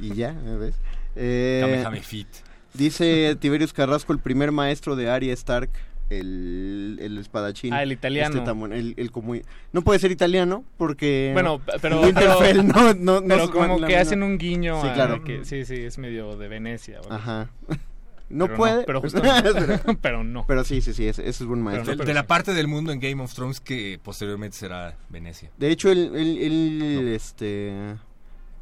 Y 0.00 0.14
ya, 0.14 0.32
¿ves? 0.32 0.74
Eh, 1.14 1.60
Kamehame-fit. 1.84 2.28
Dice 2.74 3.36
Tiberius 3.38 3.72
Carrasco, 3.72 4.12
el 4.12 4.18
primer 4.18 4.52
maestro 4.52 4.96
de 4.96 5.10
Arya 5.10 5.32
Stark, 5.34 5.70
el, 6.10 6.98
el 7.00 7.18
espadachín. 7.18 7.72
Ah, 7.72 7.82
el 7.82 7.92
italiano. 7.92 8.34
Este 8.34 8.44
tan 8.46 8.58
bueno, 8.58 8.74
el, 8.74 8.94
el 8.96 9.10
como- 9.10 9.34
no 9.72 9.82
puede 9.82 9.98
ser 9.98 10.10
italiano 10.12 10.64
porque... 10.76 11.30
Bueno, 11.32 11.60
pero, 11.82 12.00
Winterfell 12.02 12.56
pero, 12.58 12.62
no, 12.62 12.94
no, 12.94 13.20
no 13.20 13.26
pero 13.28 13.44
es 13.44 13.50
como 13.50 13.80
que 13.86 13.96
hacen 13.96 14.22
un 14.22 14.38
guiño 14.38 14.80
Sí, 14.82 14.88
a 14.88 14.94
claro. 14.94 15.24
que 15.24 15.44
sí, 15.44 15.64
sí, 15.64 15.74
es 15.74 15.98
medio 15.98 16.36
de 16.36 16.48
Venecia. 16.48 17.00
Ajá. 17.10 17.50
No 18.28 18.46
Pero 18.46 18.56
puede. 18.56 18.82
pero 18.86 19.00
justo 19.02 19.22
no. 19.22 19.98
pero 20.02 20.24
no. 20.24 20.44
Pero 20.48 20.64
sí, 20.64 20.80
sí, 20.80 20.92
sí, 20.92 21.06
ese, 21.06 21.22
ese 21.28 21.44
es 21.44 21.46
buen 21.46 21.62
maestro. 21.62 21.94
de, 21.94 22.04
de 22.04 22.12
la 22.12 22.26
parte 22.26 22.54
del 22.54 22.66
mundo 22.66 22.90
en 22.90 22.98
Game 22.98 23.22
of 23.22 23.32
Thrones 23.32 23.60
que 23.60 24.00
posteriormente 24.02 24.56
será 24.56 24.96
Venecia. 25.08 25.48
De 25.58 25.70
hecho, 25.70 25.92
él, 25.92 26.10
él, 26.12 26.38
él, 26.42 27.08
este, 27.14 27.72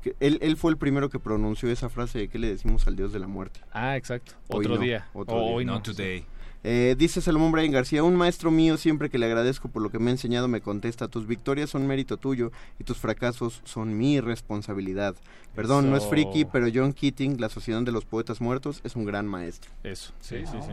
que 0.02 0.14
él, 0.20 0.38
él 0.42 0.58
fue 0.58 0.70
el 0.70 0.76
primero 0.76 1.08
que 1.08 1.18
pronunció 1.18 1.70
esa 1.70 1.88
frase 1.88 2.18
de 2.18 2.28
¿qué 2.28 2.38
le 2.38 2.48
decimos 2.48 2.86
al 2.86 2.94
dios 2.94 3.14
de 3.14 3.20
la 3.20 3.26
muerte? 3.26 3.60
Ah, 3.72 3.96
exacto. 3.96 4.32
Hoy 4.48 4.66
Otro 4.66 4.74
no, 4.74 4.82
día. 4.82 5.06
otro 5.14 5.34
día. 5.40 5.44
hoy 5.54 5.64
no. 5.64 5.80
Today. 5.80 6.26
Eh, 6.66 6.94
dice 6.96 7.20
Salomón 7.20 7.52
Brian 7.52 7.70
García, 7.70 8.02
un 8.02 8.16
maestro 8.16 8.50
mío 8.50 8.78
siempre 8.78 9.10
que 9.10 9.18
le 9.18 9.26
agradezco 9.26 9.68
por 9.68 9.82
lo 9.82 9.90
que 9.90 9.98
me 9.98 10.10
ha 10.10 10.12
enseñado 10.12 10.48
me 10.48 10.62
contesta, 10.62 11.08
tus 11.08 11.26
victorias 11.26 11.68
son 11.68 11.86
mérito 11.86 12.16
tuyo 12.16 12.52
y 12.78 12.84
tus 12.84 12.96
fracasos 12.96 13.60
son 13.64 13.98
mi 13.98 14.18
responsabilidad. 14.18 15.14
Perdón, 15.54 15.90
no 15.90 15.96
es 15.98 16.06
friki, 16.06 16.46
pero 16.46 16.66
John 16.74 16.94
Keating, 16.94 17.38
La 17.38 17.50
Sociedad 17.50 17.82
de 17.82 17.92
los 17.92 18.06
Poetas 18.06 18.40
Muertos, 18.40 18.80
es 18.82 18.96
un 18.96 19.04
gran 19.04 19.26
maestro. 19.26 19.70
Eso, 19.82 20.12
sí, 20.20 20.38
sí, 20.46 20.56
sí. 20.62 20.72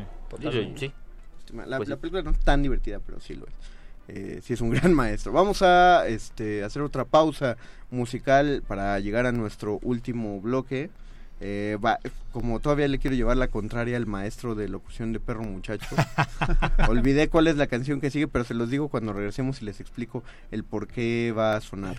Sí, 0.50 0.74
sí. 0.78 0.94
La, 1.54 1.76
Pues 1.76 1.90
la 1.90 1.96
sí. 1.96 2.00
película 2.00 2.22
no 2.24 2.32
es 2.32 2.40
tan 2.40 2.64
divertida, 2.64 3.00
pero 3.06 3.20
sí 3.20 3.36
lo 3.36 3.46
es. 3.46 3.54
Eh, 4.08 4.40
sí 4.42 4.54
es 4.54 4.62
un 4.62 4.70
gran 4.72 4.94
maestro. 4.94 5.34
Vamos 5.34 5.62
a 5.62 6.08
este, 6.08 6.64
hacer 6.64 6.82
otra 6.84 7.04
pausa 7.04 7.58
musical 7.90 8.64
para 8.66 8.98
llegar 9.00 9.26
a 9.26 9.34
nuestro 9.34 9.80
último 9.84 10.40
bloque. 10.40 10.90
Eh, 11.44 11.78
va- 11.84 12.00
como 12.32 12.60
todavía 12.60 12.88
le 12.88 13.00
quiero 13.00 13.16
llevar 13.18 13.36
la 13.36 13.48
contraria 13.48 13.98
al 13.98 14.06
maestro 14.06 14.54
de 14.54 14.70
locución 14.70 15.12
de 15.12 15.20
perro 15.20 15.42
muchacho, 15.44 15.88
olvidé 16.88 17.30
cuál 17.30 17.48
es 17.48 17.58
la 17.58 17.66
canción 17.68 18.00
que 18.00 18.12
sigue, 18.12 18.28
pero 18.28 18.46
se 18.46 18.54
los 18.54 18.70
digo 18.70 18.90
cuando 18.90 19.12
regresemos 19.12 19.62
y 19.62 19.66
les 19.66 19.80
explico 19.80 20.24
el 20.52 20.64
por 20.64 20.88
qué 20.88 21.34
va 21.36 21.56
a 21.56 21.62
sonar. 21.62 21.98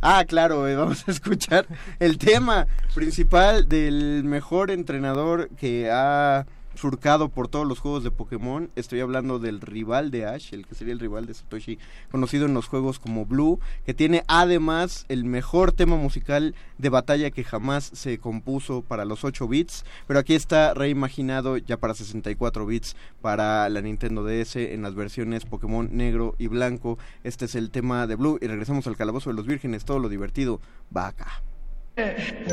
Ah, 0.00 0.24
claro, 0.26 0.66
eh, 0.68 0.76
vamos 0.76 1.06
a 1.08 1.10
escuchar 1.10 1.66
el 1.98 2.18
tema 2.18 2.66
principal 2.94 3.68
del 3.68 4.22
mejor 4.24 4.70
entrenador 4.70 5.48
que 5.58 5.90
ha 5.90 6.46
surcado 6.74 7.28
por 7.28 7.48
todos 7.48 7.66
los 7.66 7.78
juegos 7.78 8.04
de 8.04 8.10
Pokémon. 8.10 8.70
Estoy 8.76 9.00
hablando 9.00 9.38
del 9.38 9.60
rival 9.60 10.10
de 10.10 10.26
Ash, 10.26 10.52
el 10.52 10.66
que 10.66 10.74
sería 10.74 10.92
el 10.92 11.00
rival 11.00 11.26
de 11.26 11.34
Satoshi, 11.34 11.78
conocido 12.10 12.46
en 12.46 12.54
los 12.54 12.66
juegos 12.66 12.98
como 12.98 13.26
Blue, 13.26 13.60
que 13.84 13.94
tiene 13.94 14.24
además 14.28 15.06
el 15.08 15.24
mejor 15.24 15.72
tema 15.72 15.96
musical 15.96 16.54
de 16.78 16.88
batalla 16.88 17.30
que 17.30 17.44
jamás 17.44 17.90
se 17.92 18.18
compuso 18.18 18.82
para 18.82 19.04
los 19.04 19.24
8 19.24 19.48
bits, 19.48 19.84
pero 20.06 20.20
aquí 20.20 20.34
está 20.34 20.74
reimaginado 20.74 21.56
ya 21.56 21.76
para 21.76 21.94
64 21.94 22.66
bits 22.66 22.96
para 23.20 23.68
la 23.68 23.80
Nintendo 23.80 24.24
DS 24.24 24.56
en 24.56 24.82
las 24.82 24.94
versiones 24.94 25.44
Pokémon 25.44 25.88
negro 25.92 26.34
y 26.38 26.48
blanco. 26.48 26.98
Este 27.22 27.44
es 27.44 27.54
el 27.54 27.70
tema 27.70 28.06
de 28.06 28.16
Blue 28.16 28.38
y 28.40 28.46
regresamos 28.46 28.86
al 28.86 28.96
calabozo 28.96 29.30
de 29.30 29.36
los 29.36 29.46
vírgenes, 29.46 29.84
todo 29.84 29.98
lo 29.98 30.08
divertido 30.08 30.60
va 30.94 31.08
acá. 31.08 31.42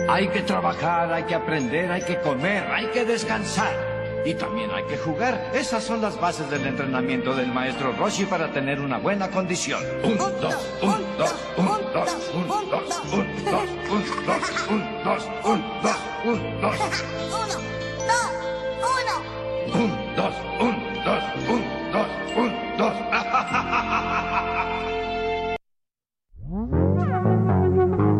Hay 0.07 0.27
que 0.27 0.41
trabajar, 0.41 1.11
hay 1.11 1.23
que 1.23 1.33
aprender, 1.33 1.91
hay 1.91 2.03
que 2.03 2.19
comer, 2.21 2.63
hay 2.71 2.87
que 2.87 3.05
descansar. 3.05 4.00
Y 4.25 4.33
también 4.35 4.69
hay 4.71 4.83
que 4.83 4.97
jugar. 4.97 5.51
Esas 5.53 5.83
son 5.83 6.01
las 6.01 6.19
bases 6.19 6.49
del 6.49 6.65
entrenamiento 6.65 7.35
del 7.35 7.47
maestro 7.51 7.91
Roshi 7.93 8.25
para 8.25 8.51
tener 8.51 8.79
una 8.79 8.97
buena 8.97 9.29
condición. 9.29 9.81
Un, 10.03 10.17
dos, 10.17 10.33
un, 10.81 10.91
dos, 11.17 11.35
un, 11.57 11.65
dos, 11.93 12.17
un, 12.33 12.47
dos, 12.47 12.83
un, 13.11 13.27
dos, 13.45 13.65
un, 13.91 14.05
dos, 14.25 14.47
un, 14.69 14.83
dos, 15.03 15.27
un, 15.43 15.61
dos, 15.81 15.97
un, 16.23 16.61
dos. 16.61 16.77
Un, 19.73 19.89
dos, 20.15 20.35
un, 20.59 20.71
dos, 21.05 21.23
un, 21.47 21.61
dos, 21.91 22.07
un, 22.37 22.51
dos. 22.77 22.95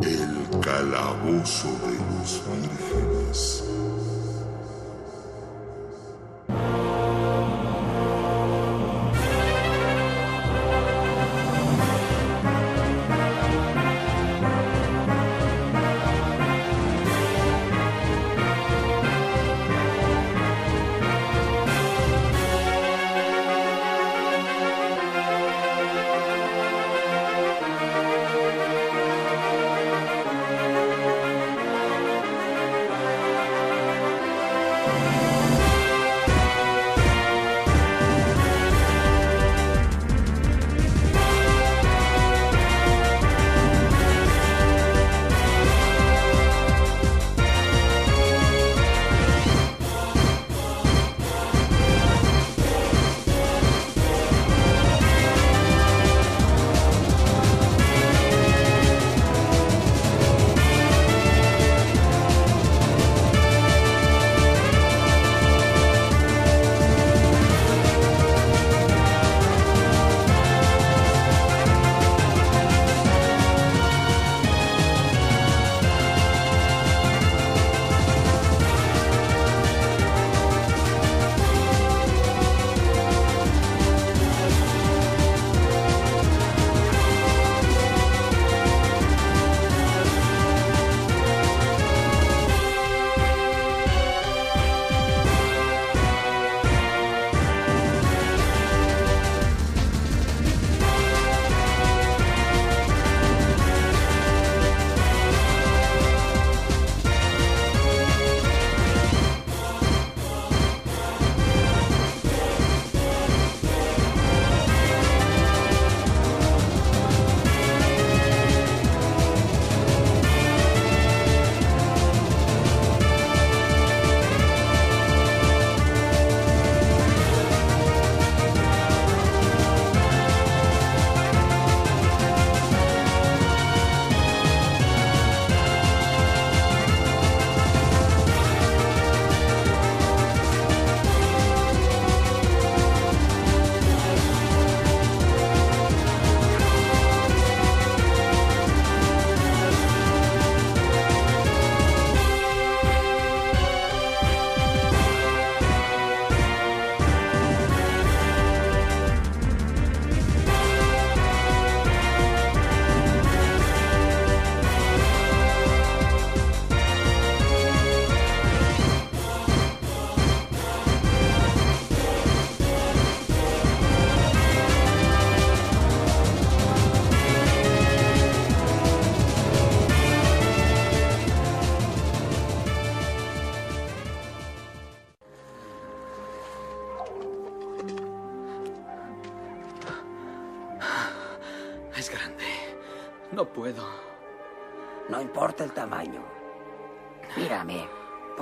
El 0.04 0.34
calabozo 0.62 1.70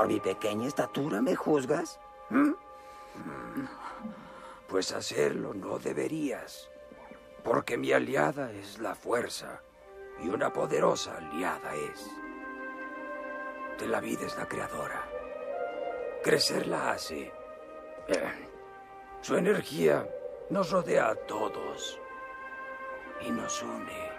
mi 0.10 0.20
pequeña 0.20 0.68
estatura 0.68 1.22
me 1.22 1.36
juzgas? 1.36 2.00
¿Mm? 2.32 2.54
Pues 4.68 4.92
hacerlo 4.92 5.54
no 5.54 5.78
deberías. 5.78 6.68
Porque 7.44 7.78
mi 7.78 7.92
aliada 7.92 8.52
es 8.52 8.80
la 8.80 8.96
fuerza. 8.96 9.62
Y 10.24 10.30
una 10.30 10.52
poderosa 10.52 11.16
aliada 11.16 11.76
es. 11.76 12.10
De 13.78 13.88
la 13.88 14.00
vida 14.00 14.26
es 14.26 14.36
la 14.36 14.48
creadora. 14.48 15.08
Crecer 16.24 16.66
la 16.66 16.92
hace. 16.92 17.32
Eh, 18.08 18.48
su 19.22 19.36
energía 19.36 20.10
nos 20.50 20.72
rodea 20.72 21.10
a 21.10 21.16
todos. 21.16 22.00
Y 23.22 23.30
nos 23.30 23.62
une. 23.62 24.10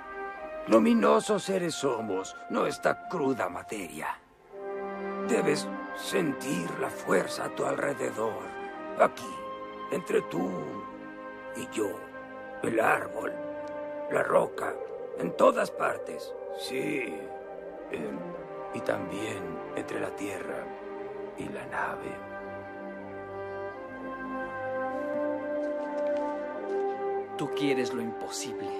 Luminosos 0.69 1.43
seres 1.43 1.75
somos, 1.75 2.37
no 2.49 2.67
esta 2.67 3.09
cruda 3.09 3.49
materia. 3.49 4.17
Debes 5.29 5.69
sentir 5.97 6.71
la 6.81 6.91
fuerza 6.91 7.45
a 7.45 7.55
tu 7.55 7.65
alrededor, 7.65 8.43
aquí, 8.99 9.35
entre 9.91 10.23
tú 10.23 10.51
y 11.57 11.69
yo, 11.71 11.91
el 12.63 12.81
árbol, 12.81 13.33
la 14.11 14.23
roca, 14.23 14.75
en 15.19 15.37
todas 15.37 15.71
partes. 15.71 16.35
Sí, 16.59 17.15
y 18.75 18.81
también 18.81 19.43
entre 19.77 20.01
la 20.01 20.15
tierra 20.17 20.65
y 21.37 21.49
la 21.49 21.67
nave. 21.67 22.11
Tú 27.37 27.51
quieres 27.55 27.95
lo 27.95 28.03
imposible. 28.03 28.80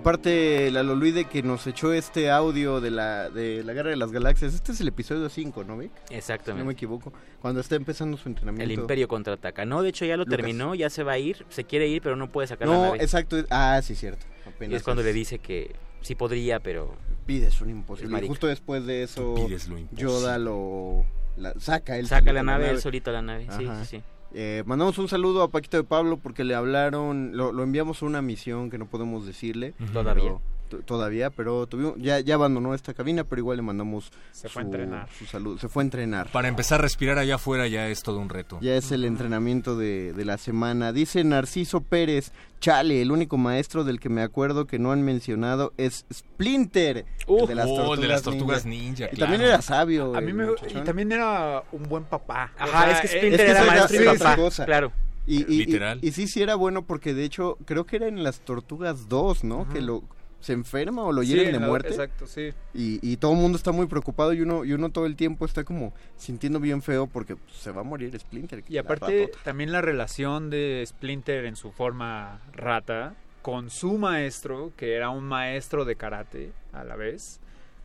Aparte, 0.00 0.70
la 0.70 0.82
Loluide 0.82 1.26
que 1.26 1.42
nos 1.42 1.66
echó 1.66 1.92
este 1.92 2.30
audio 2.30 2.80
de 2.80 2.90
la, 2.90 3.28
de 3.28 3.62
la 3.62 3.74
Guerra 3.74 3.90
de 3.90 3.96
las 3.96 4.10
Galaxias, 4.10 4.54
este 4.54 4.72
es 4.72 4.80
el 4.80 4.88
episodio 4.88 5.28
5, 5.28 5.62
¿no, 5.64 5.76
Vic? 5.76 5.90
Exactamente. 6.08 6.52
Si 6.52 6.58
no 6.60 6.64
me 6.64 6.72
equivoco. 6.72 7.12
Cuando 7.42 7.60
está 7.60 7.74
empezando 7.76 8.16
su 8.16 8.30
entrenamiento. 8.30 8.64
El 8.72 8.80
Imperio 8.80 9.08
contraataca. 9.08 9.66
No, 9.66 9.82
de 9.82 9.90
hecho 9.90 10.06
ya 10.06 10.16
lo 10.16 10.24
Lucas. 10.24 10.38
terminó, 10.38 10.74
ya 10.74 10.88
se 10.88 11.02
va 11.02 11.12
a 11.12 11.18
ir, 11.18 11.44
se 11.50 11.64
quiere 11.64 11.86
ir, 11.86 12.00
pero 12.00 12.16
no 12.16 12.30
puede 12.30 12.48
sacar 12.48 12.66
la 12.66 12.74
No, 12.74 12.82
nave. 12.84 12.98
exacto. 13.02 13.36
Ah, 13.50 13.78
sí, 13.82 13.94
cierto. 13.94 14.24
Y 14.66 14.74
es 14.74 14.82
cuando 14.82 15.02
le 15.02 15.12
dice 15.12 15.38
que 15.38 15.76
sí 16.00 16.14
podría, 16.14 16.60
pero... 16.60 16.96
Pides 17.26 17.60
un 17.60 17.68
imposible. 17.68 18.24
Y 18.24 18.26
justo 18.26 18.46
después 18.46 18.86
de 18.86 19.02
eso, 19.02 19.34
Tú 19.36 19.46
pides 19.48 19.68
lo 19.68 19.76
imposible. 19.76 20.02
Yoda 20.10 20.38
lo 20.38 21.04
la- 21.36 21.52
saca 21.60 21.98
él 21.98 22.06
Saca 22.08 22.32
la 22.32 22.42
nave, 22.42 22.70
él 22.70 22.80
solito 22.80 23.12
la 23.12 23.20
nave, 23.20 23.46
sí, 23.54 23.66
sí, 23.66 23.84
sí. 23.98 24.02
Eh, 24.32 24.62
mandamos 24.66 24.96
un 24.98 25.08
saludo 25.08 25.42
a 25.42 25.50
Paquito 25.50 25.76
de 25.76 25.84
Pablo 25.84 26.16
porque 26.16 26.44
le 26.44 26.54
hablaron, 26.54 27.36
lo, 27.36 27.52
lo 27.52 27.62
enviamos 27.62 28.02
a 28.02 28.06
una 28.06 28.22
misión 28.22 28.70
que 28.70 28.78
no 28.78 28.86
podemos 28.86 29.26
decirle. 29.26 29.74
Todavía. 29.92 30.22
pero- 30.22 30.40
todavía, 30.78 31.30
pero 31.30 31.66
tuvimos, 31.66 31.94
ya, 31.98 32.20
ya 32.20 32.34
abandonó 32.34 32.74
esta 32.74 32.94
cabina, 32.94 33.24
pero 33.24 33.40
igual 33.40 33.56
le 33.58 33.62
mandamos 33.62 34.10
Se 34.32 34.48
fue 34.48 34.62
a 34.62 34.64
entrenar. 34.64 35.08
su 35.18 35.26
salud. 35.26 35.58
Se 35.58 35.68
fue 35.68 35.82
a 35.82 35.84
entrenar. 35.84 36.30
Para 36.30 36.48
empezar 36.48 36.80
a 36.80 36.82
respirar 36.82 37.18
allá 37.18 37.34
afuera 37.36 37.66
ya 37.68 37.88
es 37.88 38.02
todo 38.02 38.18
un 38.18 38.28
reto. 38.28 38.58
Ya 38.60 38.74
es 38.76 38.90
el 38.92 39.04
entrenamiento 39.04 39.76
de, 39.76 40.12
de 40.12 40.24
la 40.24 40.38
semana. 40.38 40.92
Dice 40.92 41.22
Narciso 41.24 41.80
Pérez, 41.80 42.32
chale, 42.60 43.02
el 43.02 43.10
único 43.12 43.36
maestro 43.36 43.84
del 43.84 44.00
que 44.00 44.08
me 44.08 44.22
acuerdo 44.22 44.66
que 44.66 44.78
no 44.78 44.92
han 44.92 45.02
mencionado 45.02 45.72
es 45.76 46.04
Splinter, 46.12 47.04
el 47.28 47.46
de 47.46 47.54
las 47.54 47.66
tortugas, 47.66 47.94
el 47.98 48.00
de 48.02 48.08
las 48.08 48.22
tortugas 48.22 48.66
ninja, 48.66 49.04
Y 49.06 49.16
claro. 49.16 49.18
también 49.32 49.42
era 49.42 49.62
sabio. 49.62 50.14
A 50.16 50.20
mí 50.20 50.28
el 50.28 50.34
me, 50.34 50.46
y 50.68 50.84
también 50.84 51.12
era 51.12 51.62
un 51.72 51.82
buen 51.84 52.04
papá. 52.04 52.52
O 52.58 52.62
Ajá, 52.62 52.84
sea, 52.84 52.92
es 52.92 53.00
que 53.02 53.08
Splinter 53.08 53.40
Es 53.40 53.46
que 53.46 53.50
era 53.52 53.64
maestro 53.64 54.02
y 54.02 54.18
papá, 54.18 54.36
cosa. 54.36 54.64
claro. 54.64 54.92
Y, 55.26 55.42
y- 55.42 55.44
y- 55.54 55.66
Literal. 55.66 55.98
Y, 56.02 56.10
sí, 56.12 56.26
sí 56.26 56.42
era 56.42 56.54
bueno 56.54 56.82
porque 56.86 57.14
de 57.14 57.24
hecho 57.24 57.56
creo 57.64 57.84
que 57.84 57.96
era 57.96 58.08
en 58.08 58.22
las 58.24 58.40
Tortugas 58.40 59.08
2, 59.08 59.44
¿no? 59.44 59.68
Que 59.68 59.80
lo 59.80 60.02
se 60.40 60.52
enferma 60.54 61.02
o 61.02 61.12
lo 61.12 61.22
hieren 61.22 61.54
en 61.54 61.60
de 61.60 61.66
muerte. 61.66 61.88
exacto, 61.88 62.26
sí. 62.26 62.50
Y, 62.74 62.98
y 63.02 63.16
todo 63.18 63.32
el 63.32 63.38
mundo 63.38 63.56
está 63.56 63.72
muy 63.72 63.86
preocupado 63.86 64.32
y 64.32 64.40
uno 64.40 64.64
y 64.64 64.72
uno 64.72 64.90
todo 64.90 65.06
el 65.06 65.14
tiempo 65.16 65.44
está 65.44 65.64
como 65.64 65.92
sintiendo 66.16 66.60
bien 66.60 66.80
feo 66.82 67.06
porque 67.06 67.36
se 67.52 67.70
va 67.72 67.82
a 67.82 67.84
morir 67.84 68.18
Splinter. 68.18 68.64
Y 68.68 68.78
aparte, 68.78 69.30
también 69.44 69.70
la 69.72 69.80
relación 69.82 70.48
de 70.50 70.82
Splinter 70.86 71.44
en 71.44 71.56
su 71.56 71.72
forma 71.72 72.40
rata 72.54 73.14
con 73.42 73.70
su 73.70 73.96
maestro, 73.98 74.72
que 74.76 74.94
era 74.94 75.10
un 75.10 75.24
maestro 75.24 75.84
de 75.84 75.96
karate 75.96 76.52
a 76.72 76.84
la 76.84 76.96
vez, 76.96 77.40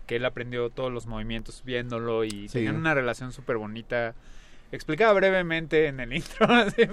que 0.06 0.18
él 0.18 0.26
aprendió 0.26 0.70
todos 0.70 0.92
los 0.92 1.08
movimientos 1.08 1.64
viéndolo 1.66 2.24
y 2.26 2.48
Sí. 2.50 2.54
tenían 2.60 2.76
una 2.76 2.94
relación 2.94 3.32
súper 3.32 3.58
bonita. 3.58 4.16
Explicaba 4.72 5.14
brevemente 5.14 5.88
en 5.88 6.00
el 6.00 6.14
intro, 6.14 6.48
sí, 6.72 6.84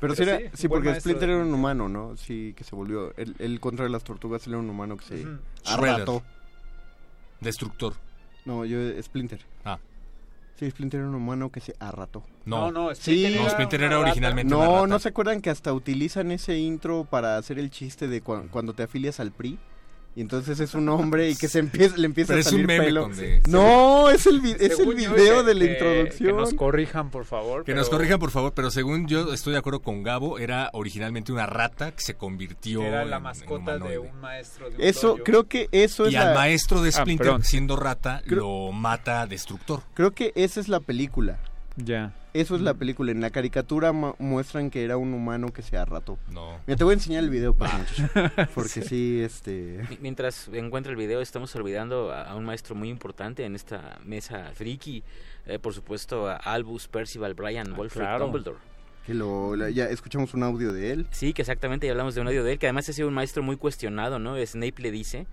pero... 0.00 0.14
Pero, 0.14 0.14
sí, 0.14 0.22
era- 0.44 0.56
sí, 0.56 0.68
porque 0.68 0.88
maestro 0.90 1.10
Splinter 1.10 1.28
de- 1.28 1.34
era 1.36 1.44
un 1.44 1.52
humano, 1.54 1.88
¿no? 1.88 2.16
Sí, 2.16 2.54
que 2.56 2.64
se 2.64 2.74
volvió. 2.74 3.14
Él, 3.16 3.36
él 3.38 3.60
contra 3.60 3.88
las 3.88 4.02
tortugas 4.02 4.46
era 4.46 4.58
un 4.58 4.68
humano 4.70 4.96
que 4.96 5.04
se 5.04 5.26
arrató. 5.66 6.22
Destructor. 7.40 7.94
No, 8.44 8.64
yo, 8.64 8.78
Splinter. 9.02 9.40
Ah. 9.64 9.78
Sí, 10.58 10.70
Splinter 10.70 11.00
era 11.00 11.08
un 11.08 11.14
humano 11.14 11.50
que 11.50 11.60
se 11.60 11.74
arrató. 11.78 12.22
No. 12.44 12.70
No, 12.70 12.88
no, 12.88 12.94
Sí, 12.94 13.00
Splinter 13.22 13.32
No, 13.36 13.40
era 13.42 13.50
Splinter 13.50 13.92
originalmente 13.94 14.54
una 14.54 14.64
No, 14.64 14.74
rata. 14.76 14.86
¿no 14.88 14.98
se 14.98 15.08
acuerdan 15.08 15.40
que 15.40 15.50
hasta 15.50 15.72
utilizan 15.72 16.30
ese 16.32 16.58
intro 16.58 17.04
para 17.08 17.38
hacer 17.38 17.58
el 17.58 17.70
chiste 17.70 18.08
de 18.08 18.22
cua- 18.22 18.48
cuando 18.50 18.74
te 18.74 18.82
afilias 18.82 19.20
al 19.20 19.32
PRI? 19.32 19.58
Y 20.16 20.22
entonces 20.22 20.58
es 20.58 20.74
un 20.74 20.88
hombre 20.88 21.30
y 21.30 21.36
que 21.36 21.46
se 21.48 21.60
empieza, 21.60 21.96
le 21.96 22.04
empieza 22.06 22.28
Pero 22.34 22.38
a 22.38 22.40
es 22.40 22.46
un 22.48 22.52
salir 22.52 22.66
meme 22.66 22.84
pelo. 22.86 23.10
No, 23.46 24.10
es 24.10 24.26
el, 24.26 24.44
es 24.44 24.60
el 24.60 24.72
Según 24.72 24.96
video 24.96 25.14
que- 25.38 25.42
de 25.44 25.54
la 25.54 25.64
que- 25.64 25.72
introducción. 25.72 26.30
Que 26.30 26.36
nos 26.36 26.54
corrijan, 26.54 27.10
por 27.10 27.24
favor. 27.24 27.60
Que 27.60 27.66
pero 27.66 27.78
nos 27.78 27.88
corrijan, 27.88 28.18
por 28.18 28.30
favor, 28.32 28.52
pero 28.52 28.72
según 28.72 29.06
yo 29.06 29.32
estoy 29.32 29.52
de 29.52 29.60
acuerdo 29.60 29.80
con 29.82 30.02
Gabo, 30.02 30.38
era 30.40 30.68
originalmente 30.72 31.30
una 31.32 31.46
rata 31.46 31.92
que 31.92 32.00
se 32.02 32.14
convirtió 32.14 32.82
Era 32.82 33.02
en- 33.04 33.10
la 33.10 33.18
en 33.18 33.22
mascota 33.22 33.78
de 33.78 33.98
un 33.98 34.20
maestro 34.20 34.68
de 34.68 34.76
un 34.76 34.82
Eso, 34.82 35.08
dojo. 35.10 35.22
creo 35.24 35.44
que 35.46 35.68
eso 35.70 36.06
es 36.06 36.12
Y 36.12 36.16
al 36.16 36.34
maestro 36.34 36.82
de 36.82 36.88
Ah, 36.88 36.92
Splinter, 36.92 37.44
siendo 37.44 37.76
rata, 37.76 38.20
Creo- 38.26 38.66
lo 38.66 38.72
mata 38.72 39.26
Destructor. 39.28 39.82
Creo 39.94 40.10
que 40.10 40.32
esa 40.34 40.58
es 40.58 40.68
la 40.68 40.80
película. 40.80 41.38
Ya. 41.76 42.12
Eso 42.32 42.54
es 42.54 42.60
la 42.62 42.74
película. 42.74 43.10
En 43.12 43.20
la 43.20 43.30
caricatura 43.30 43.92
mu- 43.92 44.14
muestran 44.18 44.70
que 44.70 44.84
era 44.84 44.96
un 44.96 45.12
humano 45.14 45.52
que 45.52 45.62
se 45.62 45.76
arrató. 45.76 46.16
No. 46.30 46.58
Mira, 46.66 46.76
te 46.76 46.84
voy 46.84 46.92
a 46.92 46.94
enseñar 46.94 47.24
el 47.24 47.30
video, 47.30 47.54
pues, 47.54 47.70
muchacho. 47.72 48.08
Porque 48.54 48.82
sí, 48.82 49.20
este... 49.20 49.84
Mi- 49.90 49.98
Mientras 50.00 50.48
encuentra 50.52 50.90
el 50.92 50.96
video, 50.96 51.20
estamos 51.20 51.54
olvidando 51.56 52.12
a, 52.12 52.34
un 52.36 52.44
maestro 52.44 52.74
muy 52.76 52.88
importante 52.88 53.44
en 53.44 53.54
esta 53.56 53.98
mesa 54.04 54.50
friki. 54.54 55.02
Eh, 55.46 55.58
por 55.58 55.74
supuesto, 55.74 56.28
a 56.28 56.36
Albus 56.36 56.86
Percival 56.86 57.34
Brian 57.34 57.74
Wolfred 57.74 58.02
claro. 58.02 58.26
Dumbledore. 58.26 58.58
Que 59.06 59.14
lo, 59.14 59.56
la- 59.56 59.70
ya 59.70 59.86
escuchamos 59.86 60.32
un 60.34 60.42
audio 60.44 60.72
de 60.72 60.92
él. 60.92 61.06
Sí, 61.10 61.32
que 61.32 61.42
exactamente, 61.42 61.86
y 61.86 61.90
hablamos 61.90 62.14
de 62.14 62.20
un 62.20 62.28
audio 62.28 62.44
de 62.44 62.52
él, 62.52 62.58
que 62.58 62.66
además 62.66 62.88
ha 62.88 62.92
sido 62.92 63.08
un 63.08 63.14
maestro 63.14 63.42
muy 63.42 63.56
cuestionado, 63.56 64.18
¿no? 64.20 64.36
Snape 64.44 64.74
le 64.82 64.90
dice 64.92 65.26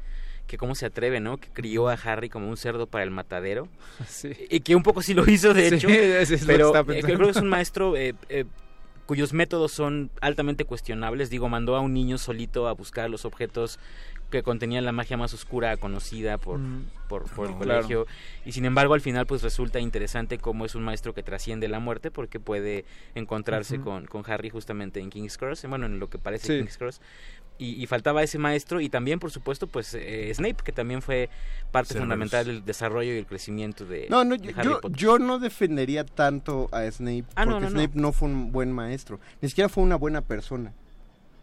que 0.47 0.57
cómo 0.57 0.73
se 0.75 0.85
atreve, 0.85 1.19
¿no? 1.19 1.37
Que 1.37 1.49
crió 1.49 1.89
a 1.89 1.93
Harry 1.93 2.29
como 2.29 2.49
un 2.49 2.57
cerdo 2.57 2.87
para 2.87 3.03
el 3.03 3.11
matadero. 3.11 3.67
Sí. 4.07 4.31
Y 4.49 4.61
que 4.61 4.75
un 4.75 4.83
poco 4.83 5.01
sí 5.01 5.13
lo 5.13 5.29
hizo, 5.29 5.53
de 5.53 5.69
Sí, 5.69 5.75
hecho. 5.75 5.87
es 5.89 6.31
lo 6.31 6.37
que 6.37 6.45
pero 6.45 6.67
estaba 6.67 6.95
eh, 6.95 7.01
creo 7.03 7.19
que 7.19 7.29
es 7.29 7.37
un 7.37 7.49
maestro 7.49 7.95
eh, 7.97 8.15
eh, 8.29 8.45
cuyos 9.05 9.33
métodos 9.33 9.71
son 9.71 10.09
altamente 10.21 10.65
cuestionables. 10.65 11.29
Digo, 11.29 11.49
mandó 11.49 11.75
a 11.75 11.81
un 11.81 11.93
niño 11.93 12.17
solito 12.17 12.67
a 12.67 12.73
buscar 12.73 13.09
los 13.09 13.25
objetos 13.25 13.79
que 14.29 14.43
contenían 14.43 14.83
la 14.83 14.91
magia 14.91 15.15
más 15.15 15.33
oscura 15.33 15.77
conocida 15.77 16.37
por, 16.37 16.59
Mm. 16.59 16.85
por, 17.07 17.23
por 17.31 17.47
el 17.47 17.55
colegio. 17.55 18.05
Y 18.45 18.51
sin 18.51 18.65
embargo, 18.65 18.93
al 18.93 18.99
final, 18.99 19.25
pues 19.25 19.41
resulta 19.41 19.79
interesante 19.79 20.37
cómo 20.37 20.65
es 20.65 20.75
un 20.75 20.83
maestro 20.83 21.13
que 21.13 21.23
trasciende 21.23 21.69
la 21.69 21.79
muerte 21.79 22.11
porque 22.11 22.37
puede 22.37 22.83
encontrarse 23.15 23.79
con, 23.79 24.05
con 24.05 24.29
Harry 24.29 24.49
justamente 24.49 24.99
en 24.99 25.09
King's 25.09 25.37
Cross, 25.37 25.65
bueno, 25.69 25.85
en 25.85 25.99
lo 25.99 26.09
que 26.09 26.17
parece 26.17 26.47
Sí. 26.47 26.59
King's 26.59 26.77
Cross. 26.77 26.99
Y, 27.59 27.81
y 27.81 27.87
faltaba 27.87 28.21
ese 28.21 28.37
maestro 28.37 28.81
y 28.81 28.89
también, 28.89 29.19
por 29.19 29.31
supuesto, 29.31 29.65
pues 29.67 29.93
eh, 29.95 30.31
Snape, 30.33 30.57
que 30.63 30.71
también 30.71 31.01
fue 31.01 31.29
parte 31.71 31.95
fundamental 31.95 32.45
del 32.45 32.63
desarrollo 32.63 33.13
y 33.13 33.17
el 33.17 33.25
crecimiento 33.25 33.83
de, 33.85 34.05
No, 34.09 34.23
no, 34.23 34.37
de 34.37 34.47
yo, 34.49 34.53
Harry 34.55 34.69
yo, 34.69 34.79
Potter. 34.81 34.97
yo 34.97 35.19
no 35.19 35.39
defendería 35.39 36.05
tanto 36.05 36.69
a 36.71 36.89
Snape 36.91 37.25
Ah, 37.35 37.45
porque 37.45 37.49
no, 37.49 37.59
no. 37.61 37.69
Snape 37.69 37.91
no. 37.95 38.11
fue 38.11 38.27
un 38.29 38.51
buen 38.51 38.71
maestro, 38.71 39.19
ni 39.41 39.49
siquiera 39.49 39.69
fue 39.69 39.83
una 39.83 39.95
buena 39.95 40.21
persona. 40.21 40.71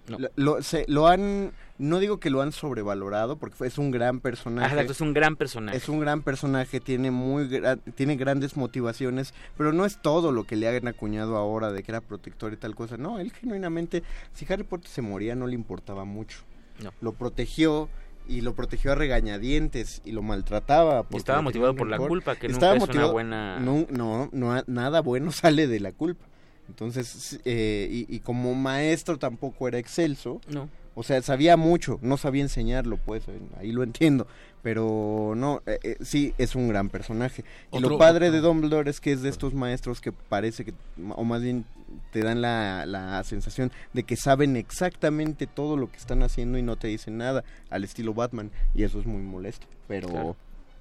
No. 0.07 0.19
Lo, 0.37 0.63
se- 0.63 0.85
lo 0.87 1.09
han, 1.09 1.53
no 1.79 1.99
digo 1.99 2.21
que 2.21 2.29
lo 2.29 2.43
han 2.43 2.53
sobrevalorado 2.53 3.37
porque 3.39 3.57
fue- 3.57 3.69
es 3.69 3.79
un 3.79 3.91
gran 3.91 4.21
personaje. 4.21 4.69
Exacto, 4.73 4.93
es 4.93 5.01
un 5.01 5.15
gran 5.15 5.37
personaje. 5.37 5.79
Es 5.79 5.89
un 5.89 5.99
gran 5.99 6.23
personaje, 6.23 6.79
tiene 6.81 7.11
muy 7.11 7.45
gra- 7.49 7.79
tiene 7.95 8.17
grandes 8.17 8.57
motivaciones, 8.57 9.33
pero 9.57 9.73
no 9.73 9.87
es 9.87 9.97
todo 10.03 10.31
lo 10.33 10.45
que 10.45 10.57
le 10.57 10.69
hagan 10.69 10.89
acuñado 10.89 11.37
ahora 11.37 11.73
de 11.73 11.83
que 11.83 11.93
era 11.93 12.01
protector 12.03 12.53
y 12.53 12.57
tal 12.57 12.75
cosa. 12.75 12.97
No, 12.99 13.19
él 13.19 13.33
genuinamente, 13.33 14.03
si 14.35 14.45
Harry 14.53 14.65
Potter 14.65 14.89
se 14.91 15.01
moría 15.03 15.35
no 15.35 15.47
le 15.47 15.55
importaba 15.55 16.05
mucho. 16.05 16.39
No. 16.83 16.93
Lo 17.01 17.13
protegió 17.13 17.89
y 18.29 18.41
lo 18.41 18.55
protegió 18.55 18.93
a 18.93 18.95
regañadientes 18.95 20.03
y 20.05 20.13
lo 20.13 20.23
maltrataba. 20.23 21.07
estaba 21.15 21.41
motivado 21.43 21.75
por 21.75 21.89
la 21.89 21.99
culpa, 21.99 22.37
que 22.37 22.47
Estaba 22.49 22.75
nunca 22.75 22.85
es 22.85 22.91
una 22.91 22.93
motivado- 23.07 23.13
buena- 23.13 23.61
No, 23.61 23.87
no, 23.91 24.29
no, 24.33 24.63
nada 24.67 25.01
bueno 25.01 25.31
sale 25.33 25.67
de 25.67 25.81
la 25.81 25.93
culpa. 25.93 26.27
Entonces, 26.69 27.41
eh, 27.45 27.89
y, 27.91 28.15
y 28.15 28.21
como 28.21 28.55
maestro 28.55 29.19
tampoco 29.19 29.69
era 29.69 29.79
excelso. 29.79 30.41
No. 30.49 30.69
O 30.97 31.03
sea, 31.03 31.21
sabía 31.23 31.57
mucho, 31.57 31.99
no 32.03 32.17
sabía 32.17 32.43
enseñarlo, 32.43 32.99
pues, 32.99 33.27
eh, 33.27 33.41
ahí 33.59 33.73
lo 33.73 33.83
entiendo. 33.83 34.27
Pero 34.63 35.35
no, 35.37 35.61
eh, 35.67 35.79
eh, 35.83 35.97
sí, 36.03 36.33
es 36.39 36.55
un 36.55 36.69
gran 36.69 36.89
personaje. 36.89 37.45
Y 37.73 37.81
lo 37.81 37.99
padre 37.99 38.31
de 38.31 38.41
Dumbledore 38.41 38.89
es 38.89 39.01
que 39.01 39.13
es 39.13 39.21
de 39.21 39.29
estos 39.29 39.53
maestros 39.55 40.01
que 40.01 40.13
parece 40.13 40.65
que, 40.65 40.73
o 41.17 41.25
más 41.25 41.43
bien 41.43 41.67
te 42.13 42.21
dan 42.21 42.41
la, 42.41 42.87
la 42.87 43.23
sensación 43.25 43.73
de 43.93 44.05
que 44.05 44.17
saben 44.17 44.57
exactamente 44.57 45.47
todo 45.47 45.77
lo 45.77 45.91
que 45.91 45.99
están 45.99 46.23
haciendo 46.23 46.59
y 46.59 46.63
no 46.63 46.77
te 46.77 46.89
dicen 46.89 47.19
nada, 47.19 47.45
al 47.71 47.85
estilo 47.85 48.15
Batman. 48.15 48.51
Y 48.75 48.85
eso 48.85 49.01
es 49.01 49.07
muy 49.07 49.21
molesto, 49.23 49.67
pero, 49.89 50.09
Claro. 50.09 50.37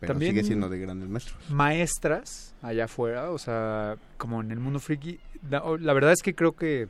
Pero 0.06 0.14
También- 0.14 0.34
sigue 0.34 0.43
siendo 0.45 0.70
de 0.70 0.80
grandes 0.80 1.10
maestros. 1.10 1.38
maestras 1.49 2.54
allá 2.62 2.86
afuera, 2.86 3.32
o 3.32 3.38
sea, 3.38 3.95
como 4.18 4.41
en 4.41 4.51
el 4.51 4.60
mundo 4.60 4.80
friki. 4.80 5.20
La, 5.49 5.93
verdad 5.93 6.12
es 6.14 6.22
que 6.22 6.34
creo 6.36 6.54
que 6.56 6.88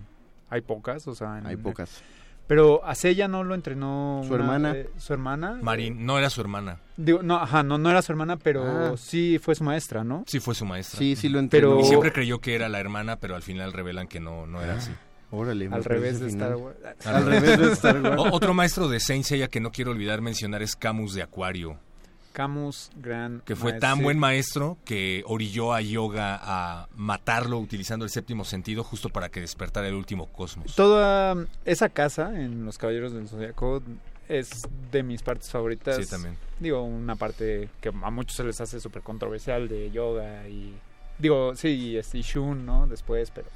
hay 0.50 0.62
pocas, 0.62 1.08
o 1.08 1.16
sea, 1.16 1.40
en- 1.40 1.46
Hay 1.48 1.56
pocas. 1.58 2.02
Pero 2.46 2.84
a 2.86 2.94
Seiya 2.94 3.28
no 3.30 3.44
lo 3.44 3.56
entrenó 3.56 4.22
Su 4.28 4.34
una- 4.34 4.44
hermana. 4.44 4.72
eh, 4.76 4.90
su 4.98 5.14
hermana. 5.14 5.58
Marín, 5.62 6.06
no 6.06 6.18
era 6.20 6.30
su 6.30 6.42
hermana. 6.42 6.78
Digo, 6.98 7.24
no, 7.24 7.38
ajá, 7.38 7.64
no, 7.64 7.78
no 7.78 7.90
era 7.90 8.02
su 8.02 8.12
hermana, 8.12 8.36
pero 8.38 8.64
Ah. 8.94 8.98
sí 8.98 9.40
fue 9.42 9.56
su 9.56 9.64
maestra, 9.64 10.04
¿no? 10.04 10.26
Sí, 10.28 10.40
fue 10.42 10.54
su 10.54 10.66
maestra. 10.66 11.00
Sí, 11.00 11.16
sí 11.16 11.30
lo 11.30 11.42
Pero- 11.50 11.80
Y 11.80 11.86
siempre 11.86 12.12
creyó 12.12 12.40
que 12.40 12.54
era 12.56 12.68
la 12.68 12.80
hermana, 12.82 13.16
pero 13.16 13.36
al 13.36 13.42
final 13.44 13.72
revelan 13.72 14.08
que 14.08 14.20
no, 14.20 14.46
no 14.46 14.62
era 14.62 14.76
así. 14.76 14.92
Órale, 15.32 15.68
me 15.68 15.76
Al 15.78 15.84
revés 15.86 16.20
de 16.20 16.30
final. 16.30 16.52
Star 16.52 16.64
Wars. 16.64 16.78
Al 17.08 17.26
revés 17.26 17.60
de 17.60 17.72
Star 17.72 18.02
Wars. 18.04 18.18
O- 18.20 18.36
otro 18.36 18.54
maestro 18.54 18.88
de 18.90 19.00
Saint 19.00 19.24
Seiya 19.26 19.48
que 19.48 19.60
no 19.62 19.72
quiero 19.72 19.90
olvidar 19.92 20.22
mencionar 20.22 20.62
es 20.62 20.76
Camus 20.76 21.16
de 21.16 21.24
Acuario, 21.24 21.80
Camus, 22.34 22.92
gran. 22.96 23.42
que 23.46 23.56
fue 23.56 23.72
maestro. 23.72 23.90
tan 23.90 24.04
buen 24.04 24.20
maestro 24.20 24.78
que 24.84 25.24
orilló 25.26 25.74
a 25.74 25.82
Yoga 25.82 26.40
a 26.42 26.90
matarlo 26.96 27.60
utilizando 27.60 28.04
el 28.04 28.12
séptimo 28.12 28.44
sentido 28.44 28.84
justo 28.84 29.10
para 29.10 29.30
que 29.30 29.40
despertara 29.40 29.88
el 29.88 29.94
último 29.94 30.26
cosmos. 30.28 30.76
Toda 30.76 31.46
esa 31.64 31.90
casa 31.90 32.34
en 32.36 32.66
Los 32.66 32.78
Caballeros 32.78 33.14
del 33.14 33.30
Zodiaco 33.30 33.82
es 34.28 34.64
de 34.92 35.04
mis 35.04 35.22
partes 35.22 35.50
favoritas. 35.50 35.98
Sí, 35.98 36.10
también. 36.10 36.36
Digo, 36.60 36.82
una 36.82 37.16
parte 37.16 37.70
que 37.80 37.90
a 37.90 38.12
muchos 38.12 38.36
se 38.36 38.44
les 38.44 38.60
hace 38.60 38.80
súper 38.80 39.02
controversial 39.02 39.68
de 39.68 39.92
yoga 39.92 40.48
y... 40.48 40.74
Digo, 41.24 41.56
sí, 41.56 41.96
este, 41.96 42.22
Shun, 42.22 42.66
¿no? 42.66 42.86
Después, 42.86 43.32
pero... 43.32 43.48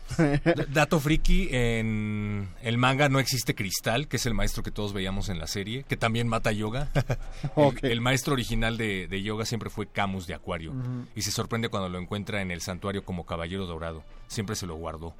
Dato 0.70 1.02
friki, 1.02 1.50
en 1.52 2.48
el 2.64 2.78
manga 2.78 3.10
no 3.10 3.20
existe 3.20 3.56
Cristal, 3.56 4.08
que 4.08 4.16
es 4.16 4.26
el 4.26 4.34
maestro 4.34 4.64
que 4.64 4.72
todos 4.72 4.94
veíamos 4.94 5.28
en 5.28 5.38
la 5.38 5.48
serie, 5.48 5.84
que 5.84 5.98
también 5.98 6.30
mata 6.30 6.52
a 6.52 6.54
Yoga. 6.54 6.90
El- 7.82 8.00
maestro 8.00 8.32
original 8.32 8.78
de, 8.78 9.10
de 9.10 9.22
Yoga 9.22 9.44
siempre 9.44 9.70
fue 9.70 9.86
Camus 9.86 10.28
de 10.28 10.34
Acuario. 10.34 10.72
Y 11.14 11.24
se 11.24 11.32
sorprende 11.32 11.68
cuando 11.68 11.90
lo 11.90 12.00
encuentra 12.00 12.42
en 12.42 12.52
el 12.52 12.62
santuario 12.62 13.04
como 13.04 13.26
caballero 13.26 13.66
dorado. 13.66 14.02
Siempre 14.28 14.56
se 14.56 14.66
lo 14.66 14.76
guardó. 14.78 15.14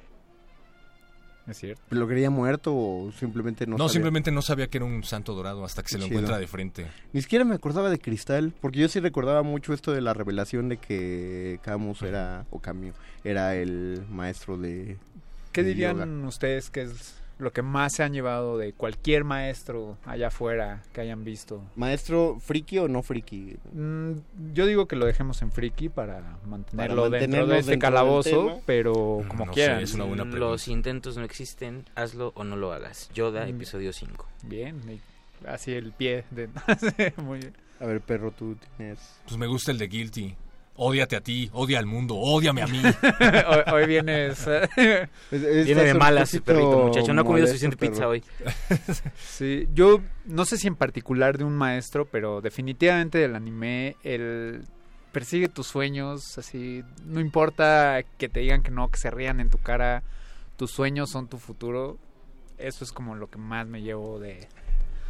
Es 1.48 1.58
cierto. 1.58 1.82
¿Lo 1.90 2.06
creía 2.06 2.28
muerto 2.30 2.74
o 2.76 3.10
simplemente 3.18 3.66
no 3.66 3.72
No, 3.78 3.84
sabía? 3.84 3.92
simplemente 3.94 4.30
no 4.30 4.42
sabía 4.42 4.66
que 4.68 4.78
era 4.78 4.84
un 4.84 5.02
santo 5.02 5.34
dorado 5.34 5.64
hasta 5.64 5.82
que 5.82 5.88
se 5.88 5.98
lo 5.98 6.04
Chido. 6.04 6.18
encuentra 6.18 6.38
de 6.38 6.46
frente. 6.46 6.86
Ni 7.12 7.22
siquiera 7.22 7.44
me 7.44 7.54
acordaba 7.54 7.88
de 7.90 7.98
Cristal, 7.98 8.52
porque 8.60 8.80
yo 8.80 8.88
sí 8.88 9.00
recordaba 9.00 9.42
mucho 9.42 9.72
esto 9.72 9.92
de 9.92 10.00
la 10.02 10.12
revelación 10.14 10.68
de 10.68 10.76
que 10.76 11.58
Camus 11.62 12.02
era, 12.02 12.44
o 12.50 12.60
Camus, 12.60 12.94
era 13.24 13.54
el 13.56 14.02
maestro 14.10 14.58
de... 14.58 14.98
¿Qué 15.52 15.62
de 15.62 15.70
dirían 15.70 15.96
yoga. 15.98 16.28
ustedes 16.28 16.68
que 16.70 16.82
es 16.82 17.14
lo 17.38 17.52
que 17.52 17.62
más 17.62 17.92
se 17.94 18.02
han 18.02 18.12
llevado 18.12 18.58
de 18.58 18.72
cualquier 18.72 19.24
maestro 19.24 19.96
allá 20.04 20.28
afuera 20.28 20.82
que 20.92 21.00
hayan 21.00 21.24
visto? 21.24 21.62
¿Maestro 21.76 22.38
friki 22.40 22.78
o 22.78 22.88
no 22.88 23.02
friki? 23.02 23.56
Mm, 23.72 24.12
yo 24.52 24.66
digo 24.66 24.86
que 24.88 24.96
lo 24.96 25.06
dejemos 25.06 25.40
en 25.42 25.52
friki 25.52 25.88
para 25.88 26.38
mantenerlo 26.46 27.08
dentro 27.10 27.46
de 27.46 27.58
este 27.58 27.70
dentro 27.72 27.86
calabozo, 27.88 28.60
pero 28.66 29.22
como 29.28 29.46
no 29.46 29.52
sé, 29.52 29.54
quieran. 29.54 29.82
es 29.82 29.94
una 29.94 30.04
buena 30.04 30.24
pregunta. 30.24 30.46
Los 30.46 30.68
intentos 30.68 31.16
no 31.16 31.24
existen, 31.24 31.84
hazlo 31.94 32.32
o 32.34 32.44
no 32.44 32.56
lo 32.56 32.72
hagas. 32.72 33.08
Yoda, 33.14 33.46
Mm. 33.46 33.50
episodio 33.50 33.92
5. 33.92 34.26
Bien, 34.44 34.80
y 34.90 35.00
así 35.46 35.72
el 35.72 35.92
pie 35.92 36.24
de... 36.30 36.48
Muy 37.22 37.38
bien. 37.38 37.54
A 37.80 37.86
ver, 37.86 38.00
perro, 38.00 38.32
tú 38.32 38.56
tienes... 38.76 38.98
Pues 39.26 39.38
me 39.38 39.46
gusta 39.46 39.70
el 39.70 39.78
de 39.78 39.86
Guilty. 39.86 40.34
Ódiate 40.80 41.16
a 41.16 41.20
ti, 41.20 41.50
odia 41.54 41.80
al 41.80 41.86
mundo, 41.86 42.14
ódiame 42.16 42.62
a 42.62 42.68
mí. 42.68 42.80
hoy, 43.48 43.72
hoy 43.72 43.86
vienes... 43.88 44.46
Viene 45.32 45.82
de 45.82 45.94
malas, 45.94 46.32
el 46.34 46.42
perrito, 46.42 46.86
muchacho. 46.86 47.12
No 47.12 47.22
ha 47.22 47.24
comido 47.24 47.48
suficiente 47.48 47.76
pizza 47.76 48.06
hoy. 48.06 48.22
Sí, 49.18 49.68
yo 49.74 50.00
no 50.24 50.44
sé 50.44 50.56
si 50.56 50.68
en 50.68 50.76
particular 50.76 51.36
de 51.36 51.42
un 51.42 51.56
maestro, 51.56 52.04
pero 52.04 52.40
definitivamente 52.40 53.18
del 53.18 53.34
anime, 53.34 53.96
el 54.04 54.62
persigue 55.10 55.48
tus 55.48 55.66
sueños, 55.66 56.38
así, 56.38 56.84
no 57.04 57.18
importa 57.18 58.04
que 58.16 58.28
te 58.28 58.38
digan 58.38 58.62
que 58.62 58.70
no, 58.70 58.88
que 58.88 58.98
se 58.98 59.10
rían 59.10 59.40
en 59.40 59.50
tu 59.50 59.58
cara, 59.58 60.04
tus 60.56 60.70
sueños 60.70 61.10
son 61.10 61.26
tu 61.26 61.38
futuro. 61.38 61.98
Eso 62.56 62.84
es 62.84 62.92
como 62.92 63.16
lo 63.16 63.28
que 63.28 63.38
más 63.38 63.66
me 63.66 63.82
llevo 63.82 64.20
de... 64.20 64.46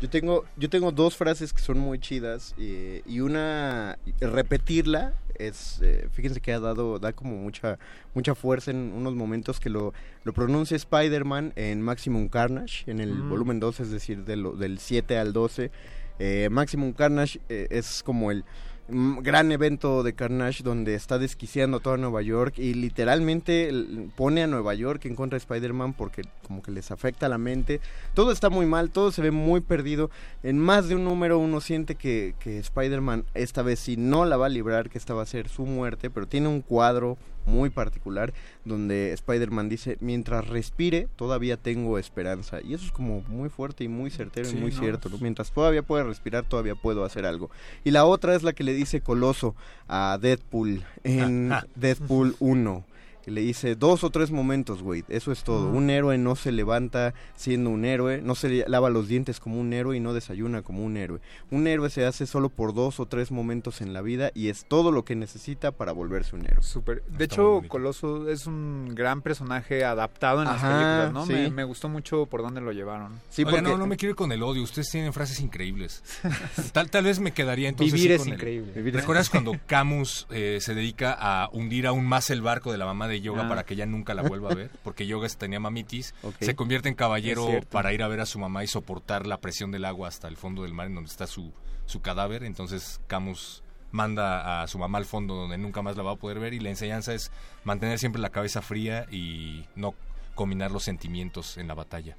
Yo 0.00 0.08
tengo, 0.08 0.46
yo 0.56 0.70
tengo 0.70 0.92
dos 0.92 1.14
frases 1.16 1.52
que 1.52 1.60
son 1.60 1.78
muy 1.78 1.98
chidas 1.98 2.54
eh, 2.56 3.02
y 3.04 3.20
una 3.20 3.98
repetirla 4.20 5.14
es, 5.38 5.80
eh, 5.82 6.08
fíjense 6.12 6.40
que 6.40 6.52
ha 6.52 6.60
dado, 6.60 6.98
da 6.98 7.12
como 7.12 7.36
mucha, 7.36 7.78
mucha 8.14 8.34
fuerza 8.34 8.70
en 8.70 8.92
unos 8.94 9.14
momentos 9.14 9.60
que 9.60 9.70
lo, 9.70 9.92
lo 10.24 10.32
pronuncia 10.32 10.76
Spider-Man 10.76 11.52
en 11.56 11.80
Maximum 11.82 12.28
Carnage, 12.28 12.90
en 12.90 13.00
el 13.00 13.14
Mm. 13.14 13.28
volumen 13.30 13.60
12, 13.60 13.82
es 13.84 13.90
decir, 13.90 14.24
de 14.24 14.36
lo- 14.36 14.52
del 14.52 14.78
7 14.78 15.16
al 15.18 15.32
12. 15.32 15.70
Eh, 16.18 16.48
Maximum 16.50 16.92
Carnage 16.92 17.40
eh, 17.48 17.68
es 17.70 18.02
como 18.02 18.30
el 18.30 18.44
gran 18.88 19.52
evento 19.52 20.02
de 20.02 20.14
Carnage 20.14 20.62
donde 20.62 20.94
está 20.94 21.18
desquiciando 21.18 21.80
toda 21.80 21.98
Nueva 21.98 22.22
York 22.22 22.54
y 22.58 22.72
literalmente 22.72 23.70
pone 24.16 24.42
a 24.42 24.46
Nueva 24.46 24.74
York 24.74 25.04
en 25.04 25.14
contra 25.14 25.36
de 25.36 25.40
Spider-Man 25.40 25.92
porque 25.92 26.22
como 26.46 26.62
que 26.62 26.70
les 26.70 26.90
afecta 26.90 27.28
la 27.28 27.36
mente. 27.36 27.80
Todo 28.14 28.32
está 28.32 28.48
muy 28.48 28.64
mal, 28.64 28.90
todo 28.90 29.12
se 29.12 29.20
ve 29.20 29.30
muy 29.30 29.60
perdido. 29.60 30.10
En 30.42 30.58
más 30.58 30.88
de 30.88 30.94
un 30.94 31.04
número 31.04 31.38
uno 31.38 31.60
siente 31.60 31.96
que, 31.96 32.34
que 32.40 32.58
Spider-Man 32.58 33.24
esta 33.34 33.62
vez 33.62 33.80
sí 33.80 33.96
no 33.98 34.24
la 34.24 34.38
va 34.38 34.46
a 34.46 34.50
librar, 34.50 34.88
que 34.88 34.98
esta 34.98 35.12
va 35.12 35.22
a 35.22 35.26
ser 35.26 35.48
su 35.48 35.66
muerte, 35.66 36.08
pero 36.08 36.26
tiene 36.26 36.48
un 36.48 36.62
cuadro 36.62 37.18
muy 37.46 37.70
particular 37.70 38.32
donde 38.64 39.12
Spider-Man 39.12 39.68
dice, 39.68 39.96
mientras 40.00 40.46
respire, 40.48 41.08
todavía 41.16 41.56
tengo 41.56 41.98
esperanza. 41.98 42.60
Y 42.62 42.74
eso 42.74 42.84
es 42.86 42.92
como 42.92 43.22
muy 43.28 43.48
fuerte 43.48 43.84
y 43.84 43.88
muy 43.88 44.10
certero 44.10 44.48
Sí, 44.48 44.56
y 44.56 44.60
muy 44.60 44.70
¿no? 44.72 44.78
cierto. 44.78 45.08
¿no? 45.08 45.18
Mientras 45.20 45.50
todavía 45.52 45.82
pueda 45.82 46.04
respirar, 46.04 46.44
todavía 46.44 46.74
puedo 46.74 47.04
hacer 47.04 47.24
algo. 47.26 47.50
Y 47.84 47.90
la 47.90 48.04
otra 48.04 48.34
es 48.34 48.42
la 48.42 48.52
que 48.52 48.64
le 48.64 48.74
dice 48.74 49.00
Coloso 49.00 49.54
a 49.88 50.18
Deadpool 50.20 50.84
en 51.04 51.50
Deadpool 51.74 52.36
1. 52.40 52.84
Que 53.28 53.34
Le 53.34 53.40
dice 53.42 53.74
dos 53.76 54.04
o 54.04 54.10
tres 54.10 54.30
momentos, 54.30 54.82
güey. 54.82 55.04
Eso 55.08 55.32
es 55.32 55.44
todo. 55.44 55.68
Un 55.70 55.90
héroe 55.90 56.16
no 56.18 56.34
se 56.36 56.50
levanta 56.52 57.14
siendo 57.36 57.70
un 57.70 57.84
héroe, 57.84 58.20
no 58.22 58.34
se 58.34 58.64
lava 58.68 58.90
los 58.90 59.08
dientes 59.08 59.38
como 59.40 59.60
un 59.60 59.72
héroe 59.72 59.96
y 59.96 60.00
no 60.00 60.14
desayuna 60.14 60.62
como 60.62 60.84
un 60.84 60.96
héroe. 60.96 61.20
Un 61.50 61.66
héroe 61.66 61.90
se 61.90 62.04
hace 62.06 62.26
solo 62.26 62.48
por 62.48 62.74
dos 62.74 63.00
o 63.00 63.06
tres 63.06 63.30
momentos 63.30 63.80
en 63.80 63.92
la 63.92 64.00
vida 64.02 64.30
y 64.34 64.48
es 64.48 64.64
todo 64.66 64.90
lo 64.92 65.04
que 65.04 65.14
necesita 65.16 65.72
para 65.72 65.92
volverse 65.92 66.36
un 66.36 66.46
héroe. 66.46 66.62
Súper. 66.62 67.02
De 67.04 67.24
Está 67.24 67.34
hecho. 67.36 67.62
Coloso 67.68 68.28
es 68.30 68.46
un 68.46 68.94
gran 68.94 69.22
personaje 69.22 69.84
adaptado 69.84 70.42
en 70.42 70.48
las 70.48 70.60
películas, 70.62 71.12
¿no? 71.12 71.26
sí. 71.26 71.32
Me, 71.32 71.50
me 71.50 71.64
gustó 71.64 71.88
mucho 71.88 72.26
por 72.26 72.42
dónde 72.42 72.60
lo 72.60 72.72
llevaron. 72.72 73.12
Sí, 73.28 73.42
Oiga, 73.42 73.58
porque 73.58 73.62
no, 73.70 73.76
no 73.78 73.86
me 73.86 73.96
quiero 73.96 74.10
ir 74.10 74.16
con 74.16 74.32
el 74.32 74.42
odio. 74.42 74.62
Ustedes 74.62 74.90
tienen 74.90 75.12
frases 75.12 75.40
increíbles. 75.40 76.02
Tal, 76.72 76.90
tal 76.90 77.04
vez 77.04 77.20
me 77.20 77.32
quedaría 77.32 77.68
entonces. 77.68 77.92
Vivir 77.92 78.10
sí 78.10 78.14
es 78.14 78.18
con 78.20 78.28
el- 78.28 78.34
increíble. 78.34 78.72
Es- 78.74 78.94
¿Recuerdas 78.94 79.28
cuando 79.30 79.52
Camus 79.66 80.26
eh, 80.30 80.58
se 80.60 80.74
dedica 80.74 81.16
a 81.18 81.48
hundir 81.52 81.86
aún 81.86 82.06
más 82.06 82.30
el 82.30 82.40
barco 82.42 82.72
de 82.72 82.78
la 82.78 82.86
mamá 82.86 83.06
de 83.08 83.17
Yoga 83.20 83.44
Ah. 83.44 83.48
para 83.48 83.64
que 83.64 83.74
ella 83.74 83.86
nunca 83.86 84.14
la 84.14 84.22
vuelva 84.22 84.50
a 84.50 84.54
ver? 84.54 84.70
Porque 84.84 85.06
Yoga 85.06 85.28
tenía 85.28 85.60
mamitis. 85.60 86.14
Se 86.40 86.54
convierte 86.54 86.88
en 86.88 86.94
caballero 86.94 87.48
para 87.70 87.92
ir 87.92 88.02
a 88.02 88.08
ver 88.08 88.20
a 88.20 88.26
su 88.26 88.38
mamá 88.38 88.64
y 88.64 88.66
soportar 88.66 89.26
la 89.26 89.40
presión 89.40 89.70
del 89.70 89.84
agua 89.84 90.08
hasta 90.08 90.28
el 90.28 90.36
fondo 90.36 90.62
del 90.62 90.74
mar 90.74 90.86
en 90.86 90.94
donde 90.96 91.10
está 91.10 91.26
su, 91.26 91.52
su 91.86 92.00
cadáver. 92.00 92.44
Entonces 92.44 93.00
Camus 93.06 93.62
manda 93.90 94.62
a 94.62 94.66
su 94.68 94.78
mamá 94.78 94.98
al 94.98 95.06
fondo 95.06 95.34
donde 95.34 95.56
nunca 95.58 95.80
más 95.82 95.96
la 95.96 96.02
va 96.02 96.12
a 96.12 96.16
poder 96.16 96.38
ver 96.38 96.52
y 96.54 96.60
la 96.60 96.68
enseñanza 96.70 97.14
es 97.14 97.30
mantener 97.64 97.98
siempre 97.98 98.20
la 98.20 98.28
cabeza 98.30 98.60
fría 98.62 99.06
y 99.10 99.64
no 99.76 99.94
combinar 100.34 100.70
los 100.70 100.84
sentimientos 100.84 101.56
en 101.58 101.68
la 101.68 101.74
batalla. 101.74 102.16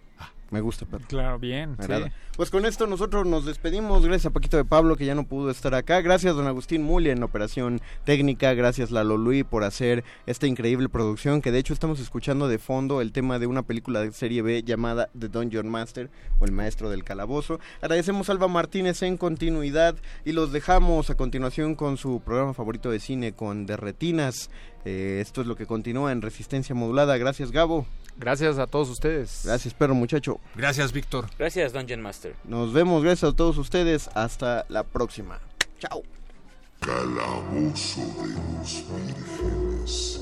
Me 0.52 0.62
gusta, 0.62 0.86
Pedro. 0.86 1.06
Claro, 1.08 1.40
bien. 1.40 1.78
Sí. 1.80 1.94
Pues 2.36 2.50
con 2.50 2.66
esto 2.66 2.88
nosotros 2.88 3.28
nos 3.28 3.46
despedimos. 3.46 4.04
Gracias 4.04 4.28
a 4.28 4.30
Paquito 4.32 4.58
de 4.58 4.66
Pablo 4.66 4.96
que 4.96 5.06
ya 5.06 5.14
no 5.14 5.26
pudo 5.26 5.52
estar 5.52 5.76
acá. 5.76 6.02
Gracias 6.02 6.36
don 6.36 6.48
Agustín 6.48 6.84
Muli 6.84 7.10
en 7.10 7.22
operación 7.22 7.82
técnica. 8.06 8.54
Gracias 8.54 8.92
Lalo 8.92 9.18
Luis 9.18 9.44
por 9.44 9.64
hacer 9.64 10.04
esta 10.26 10.48
increíble 10.48 10.90
producción 10.90 11.42
que 11.42 11.52
de 11.52 11.60
hecho 11.60 11.74
estamos 11.74 12.00
escuchando 12.00 12.48
de 12.48 12.58
fondo 12.58 13.02
el 13.02 13.12
tema 13.12 13.40
de 13.40 13.48
una 13.48 13.64
película 13.64 14.00
de 14.00 14.12
serie 14.12 14.42
B 14.42 14.64
llamada 14.64 15.10
The 15.20 15.28
Dungeon 15.28 15.68
Master 15.68 16.10
o 16.40 16.46
el 16.46 16.52
maestro 16.52 16.90
del 16.90 17.04
calabozo. 17.04 17.60
Agradecemos 17.82 18.30
a 18.30 18.32
Alba 18.32 18.48
Martínez 18.48 19.04
en 19.04 19.18
continuidad 19.18 19.96
y 20.26 20.32
los 20.32 20.52
dejamos 20.52 21.10
a 21.10 21.16
continuación 21.16 21.76
con 21.76 21.98
su 21.98 22.22
programa 22.22 22.54
favorito 22.54 22.90
de 22.90 23.00
cine 23.00 23.34
con 23.34 23.66
De 23.66 23.78
Retinas. 23.78 24.50
Eh, 24.86 25.20
esto 25.22 25.42
es 25.42 25.48
lo 25.48 25.56
que 25.56 25.66
continúa 25.66 26.12
en 26.12 26.22
Resistencia 26.22 26.74
Modulada. 26.74 27.18
Gracias 27.18 27.52
Gabo. 27.52 27.86
Gracias 28.20 28.60
a 28.60 28.68
todos 28.68 28.90
ustedes. 28.90 29.44
Gracias 29.46 29.74
perro 29.74 29.96
muchacho. 29.96 30.42
Gracias, 30.54 30.92
Víctor. 30.92 31.30
Gracias, 31.40 31.72
Dungeon 31.72 32.02
Master. 32.02 32.36
Nos 32.44 32.74
vemos, 32.74 33.02
gracias 33.02 33.32
a 33.32 33.36
todos 33.36 33.58
ustedes. 33.58 34.10
Hasta 34.14 34.66
la 34.68 34.84
próxima. 34.84 35.40
Chao. 35.80 36.04
Calabozo 36.82 38.02
de 38.02 38.28
los 38.34 38.84
vírgenes. 39.08 40.22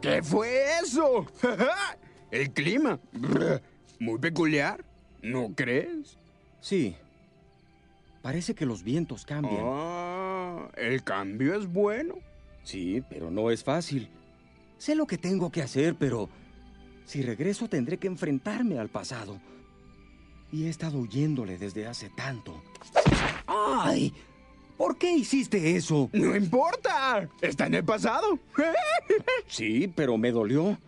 ¿Qué 0.00 0.22
fue 0.22 0.78
eso? 0.80 1.26
El 2.30 2.52
clima. 2.52 3.00
Muy 3.98 4.18
peculiar, 4.20 4.84
¿no 5.20 5.52
crees? 5.56 6.16
Sí. 6.60 6.94
Parece 8.22 8.54
que 8.54 8.66
los 8.66 8.84
vientos 8.84 9.24
cambian. 9.24 9.64
Ah, 9.64 10.68
el 10.76 11.02
cambio 11.02 11.56
es 11.56 11.66
bueno. 11.66 12.14
Sí, 12.62 13.02
pero 13.10 13.32
no 13.32 13.50
es 13.50 13.64
fácil. 13.64 14.08
Sé 14.78 14.94
lo 14.94 15.06
que 15.06 15.18
tengo 15.18 15.50
que 15.50 15.62
hacer, 15.62 15.96
pero 15.96 16.28
si 17.04 17.22
regreso 17.22 17.68
tendré 17.68 17.98
que 17.98 18.06
enfrentarme 18.06 18.78
al 18.78 18.88
pasado. 18.88 19.40
Y 20.52 20.64
he 20.64 20.68
estado 20.68 20.98
huyéndole 20.98 21.58
desde 21.58 21.86
hace 21.86 22.10
tanto. 22.10 22.62
¡Ay! 23.46 24.14
¿Por 24.76 24.96
qué 24.96 25.12
hiciste 25.12 25.76
eso? 25.76 26.08
No 26.12 26.36
importa. 26.36 27.28
Está 27.42 27.66
en 27.66 27.74
el 27.74 27.84
pasado. 27.84 28.38
Sí, 29.48 29.90
pero 29.94 30.18
me 30.18 30.30
dolió. 30.30 30.78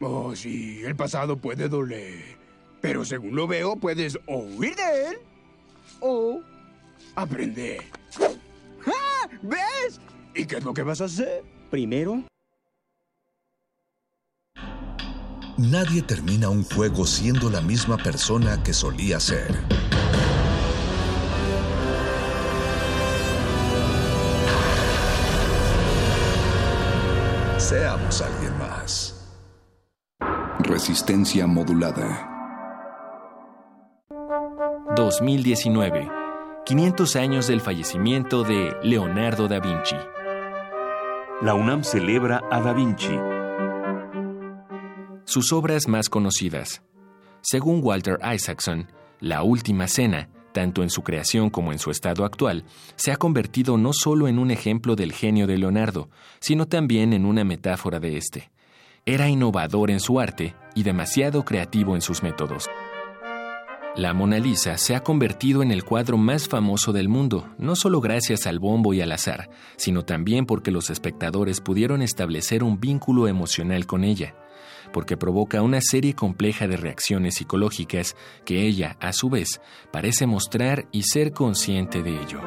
Oh, 0.00 0.36
sí, 0.36 0.82
el 0.84 0.94
pasado 0.94 1.38
puede 1.38 1.68
doler. 1.68 2.36
Pero 2.82 3.06
según 3.06 3.34
lo 3.34 3.46
veo, 3.46 3.76
puedes 3.76 4.18
o 4.26 4.38
huir 4.38 4.76
de 4.76 5.08
él 5.08 5.16
o 6.00 6.40
aprender. 7.14 7.80
¡Ah! 8.86 9.28
¿Ves? 9.42 9.98
¿Y 10.34 10.44
qué 10.44 10.56
es 10.56 10.64
lo 10.64 10.74
que 10.74 10.82
vas 10.82 11.00
a 11.00 11.06
hacer? 11.06 11.42
Primero, 11.70 12.22
Nadie 15.58 16.00
termina 16.00 16.48
un 16.48 16.64
juego 16.64 17.04
siendo 17.04 17.50
la 17.50 17.60
misma 17.60 17.98
persona 17.98 18.62
que 18.62 18.72
solía 18.72 19.20
ser. 19.20 19.54
Seamos 27.58 28.22
alguien 28.22 28.58
más. 28.58 29.36
Resistencia 30.60 31.46
modulada. 31.46 32.28
2019. 34.96 36.10
500 36.64 37.16
años 37.16 37.46
del 37.46 37.60
fallecimiento 37.60 38.42
de 38.42 38.74
Leonardo 38.82 39.48
da 39.48 39.60
Vinci. 39.60 39.96
La 41.42 41.54
UNAM 41.54 41.84
celebra 41.84 42.40
a 42.50 42.60
Da 42.60 42.72
Vinci. 42.72 43.31
Sus 45.24 45.52
obras 45.52 45.88
más 45.88 46.08
conocidas. 46.08 46.82
Según 47.40 47.80
Walter 47.82 48.18
Isaacson, 48.34 48.88
La 49.20 49.42
Última 49.42 49.86
Cena, 49.86 50.28
tanto 50.52 50.82
en 50.82 50.90
su 50.90 51.02
creación 51.02 51.48
como 51.48 51.72
en 51.72 51.78
su 51.78 51.90
estado 51.90 52.24
actual, 52.24 52.64
se 52.96 53.12
ha 53.12 53.16
convertido 53.16 53.78
no 53.78 53.92
solo 53.92 54.28
en 54.28 54.38
un 54.38 54.50
ejemplo 54.50 54.96
del 54.96 55.12
genio 55.12 55.46
de 55.46 55.58
Leonardo, 55.58 56.10
sino 56.40 56.66
también 56.66 57.12
en 57.12 57.24
una 57.24 57.44
metáfora 57.44 58.00
de 58.00 58.16
este. 58.16 58.50
Era 59.06 59.28
innovador 59.28 59.90
en 59.90 60.00
su 60.00 60.20
arte 60.20 60.54
y 60.74 60.82
demasiado 60.82 61.44
creativo 61.44 61.94
en 61.94 62.02
sus 62.02 62.22
métodos. 62.22 62.68
La 63.94 64.14
Mona 64.14 64.38
Lisa 64.38 64.78
se 64.78 64.94
ha 64.94 65.02
convertido 65.02 65.62
en 65.62 65.70
el 65.70 65.84
cuadro 65.84 66.16
más 66.16 66.48
famoso 66.48 66.92
del 66.92 67.10
mundo, 67.10 67.50
no 67.58 67.76
solo 67.76 68.00
gracias 68.00 68.46
al 68.46 68.58
bombo 68.58 68.94
y 68.94 69.02
al 69.02 69.12
azar, 69.12 69.50
sino 69.76 70.02
también 70.02 70.46
porque 70.46 70.70
los 70.70 70.88
espectadores 70.88 71.60
pudieron 71.60 72.00
establecer 72.00 72.64
un 72.64 72.80
vínculo 72.80 73.28
emocional 73.28 73.84
con 73.86 74.02
ella, 74.02 74.34
porque 74.92 75.16
provoca 75.16 75.62
una 75.62 75.80
serie 75.80 76.14
compleja 76.14 76.68
de 76.68 76.76
reacciones 76.76 77.34
psicológicas 77.36 78.16
que 78.44 78.66
ella, 78.66 78.96
a 79.00 79.12
su 79.12 79.30
vez, 79.30 79.60
parece 79.90 80.26
mostrar 80.26 80.86
y 80.92 81.04
ser 81.04 81.32
consciente 81.32 82.02
de 82.02 82.20
ello. 82.20 82.40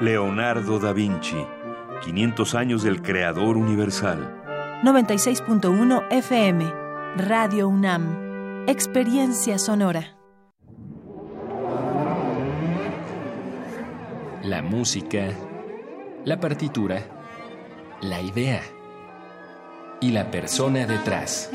Leonardo 0.00 0.78
da 0.78 0.92
Vinci. 0.92 1.36
500 2.02 2.54
años 2.54 2.82
del 2.82 3.00
creador 3.02 3.56
universal. 3.56 4.42
96.1 4.82 6.06
FM. 6.10 6.64
Radio 7.16 7.68
UNAM. 7.68 8.66
Experiencia 8.66 9.58
sonora. 9.58 10.16
La 14.42 14.62
música, 14.62 15.28
la 16.24 16.38
partitura, 16.38 17.02
la 18.02 18.20
idea 18.20 18.60
y 20.04 20.10
la 20.10 20.30
persona 20.30 20.84
detrás. 20.86 21.48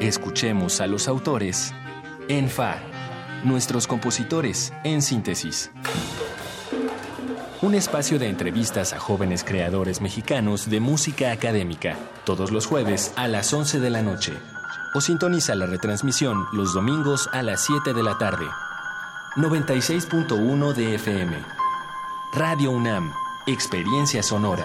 Escuchemos 0.00 0.80
a 0.80 0.86
los 0.86 1.08
autores 1.08 1.74
en 2.26 2.48
Fa, 2.48 2.76
nuestros 3.44 3.86
compositores 3.86 4.72
en 4.82 5.02
síntesis. 5.02 5.70
Un 7.60 7.74
espacio 7.74 8.18
de 8.18 8.30
entrevistas 8.30 8.94
a 8.94 8.98
jóvenes 8.98 9.44
creadores 9.44 10.00
mexicanos 10.00 10.70
de 10.70 10.80
música 10.80 11.32
académica, 11.32 11.98
todos 12.24 12.50
los 12.50 12.64
jueves 12.64 13.12
a 13.16 13.28
las 13.28 13.52
11 13.52 13.78
de 13.80 13.90
la 13.90 14.00
noche. 14.00 14.32
O 14.94 15.02
sintoniza 15.02 15.54
la 15.54 15.66
retransmisión 15.66 16.46
los 16.54 16.72
domingos 16.72 17.28
a 17.30 17.42
las 17.42 17.62
7 17.62 17.92
de 17.92 18.02
la 18.02 18.16
tarde. 18.16 18.46
96.1 19.36 20.72
de 20.72 20.94
FM. 20.94 21.36
Radio 22.32 22.70
UNAM, 22.70 23.12
Experiencia 23.46 24.22
Sonora. 24.22 24.64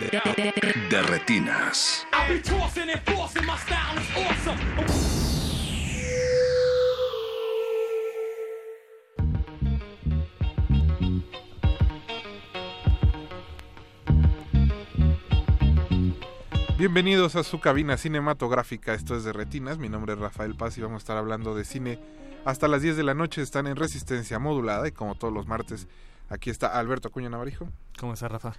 De 0.00 1.02
retinas. 1.02 2.06
Bienvenidos 16.78 17.34
a 17.34 17.42
su 17.42 17.58
cabina 17.58 17.96
cinematográfica, 17.96 18.94
esto 18.94 19.16
es 19.16 19.24
de 19.24 19.32
Retinas, 19.32 19.78
mi 19.78 19.88
nombre 19.88 20.12
es 20.12 20.20
Rafael 20.20 20.54
Paz 20.54 20.78
y 20.78 20.80
vamos 20.80 20.94
a 20.94 20.98
estar 20.98 21.16
hablando 21.16 21.56
de 21.56 21.64
cine. 21.64 21.98
Hasta 22.44 22.68
las 22.68 22.82
10 22.82 22.96
de 22.96 23.02
la 23.02 23.14
noche, 23.14 23.42
están 23.42 23.66
en 23.66 23.74
resistencia 23.74 24.38
modulada 24.38 24.86
y 24.86 24.92
como 24.92 25.16
todos 25.16 25.34
los 25.34 25.48
martes, 25.48 25.88
aquí 26.28 26.50
está 26.50 26.78
Alberto 26.78 27.08
Acuña 27.08 27.28
Navarijo. 27.30 27.68
¿Cómo 27.98 28.14
está, 28.14 28.28
Rafa? 28.28 28.54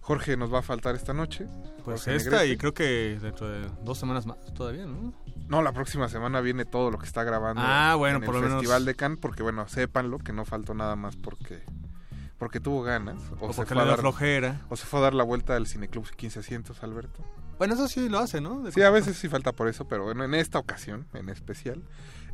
Jorge 0.00 0.36
nos 0.36 0.52
va 0.52 0.58
a 0.58 0.62
faltar 0.62 0.94
esta 0.96 1.12
noche. 1.12 1.46
Pues 1.84 2.00
Jorge 2.04 2.16
esta 2.16 2.30
Negrete. 2.30 2.52
y 2.52 2.56
creo 2.56 2.74
que 2.74 3.18
dentro 3.22 3.48
de 3.48 3.68
dos 3.84 3.98
semanas 3.98 4.26
más 4.26 4.36
todavía, 4.54 4.84
¿no? 4.86 5.14
No, 5.48 5.62
la 5.62 5.72
próxima 5.72 6.08
semana 6.08 6.40
viene 6.40 6.64
todo 6.64 6.90
lo 6.90 6.98
que 6.98 7.06
está 7.06 7.24
grabando 7.24 7.62
Ah, 7.64 7.94
bueno, 7.96 8.18
en 8.18 8.24
por 8.24 8.34
el 8.34 8.40
lo 8.42 8.46
menos- 8.48 8.60
Festival 8.62 8.84
de 8.84 8.94
Cannes, 8.94 9.18
porque 9.20 9.42
bueno, 9.42 9.68
sépanlo, 9.68 10.18
que 10.18 10.32
no 10.32 10.44
faltó 10.44 10.74
nada 10.74 10.96
más 10.96 11.16
porque 11.16 11.62
porque 12.38 12.58
tuvo 12.58 12.82
ganas. 12.82 13.22
O 13.38 13.52
se 13.52 13.64
fue 13.64 13.80
a 13.80 13.84
dar- 13.84 14.00
flojera. 14.00 14.62
O 14.68 14.76
se 14.76 14.84
fue 14.84 14.98
a 14.98 15.02
dar 15.02 15.14
la 15.14 15.22
vuelta 15.22 15.54
al 15.54 15.68
Cineclub 15.68 16.04
1500, 16.04 16.82
Alberto. 16.82 17.24
Bueno, 17.58 17.74
eso 17.74 17.86
sí 17.86 18.08
lo 18.08 18.18
hace, 18.18 18.40
¿no? 18.40 18.62
De 18.62 18.72
Sí, 18.72 18.82
a 18.82 18.90
veces 18.90 19.16
sí 19.16 19.28
falta 19.28 19.52
por 19.52 19.68
eso, 19.68 19.86
pero 19.86 20.02
bueno, 20.02 20.24
en 20.24 20.34
esta 20.34 20.58
ocasión, 20.58 21.06
en 21.14 21.28
especial, 21.28 21.84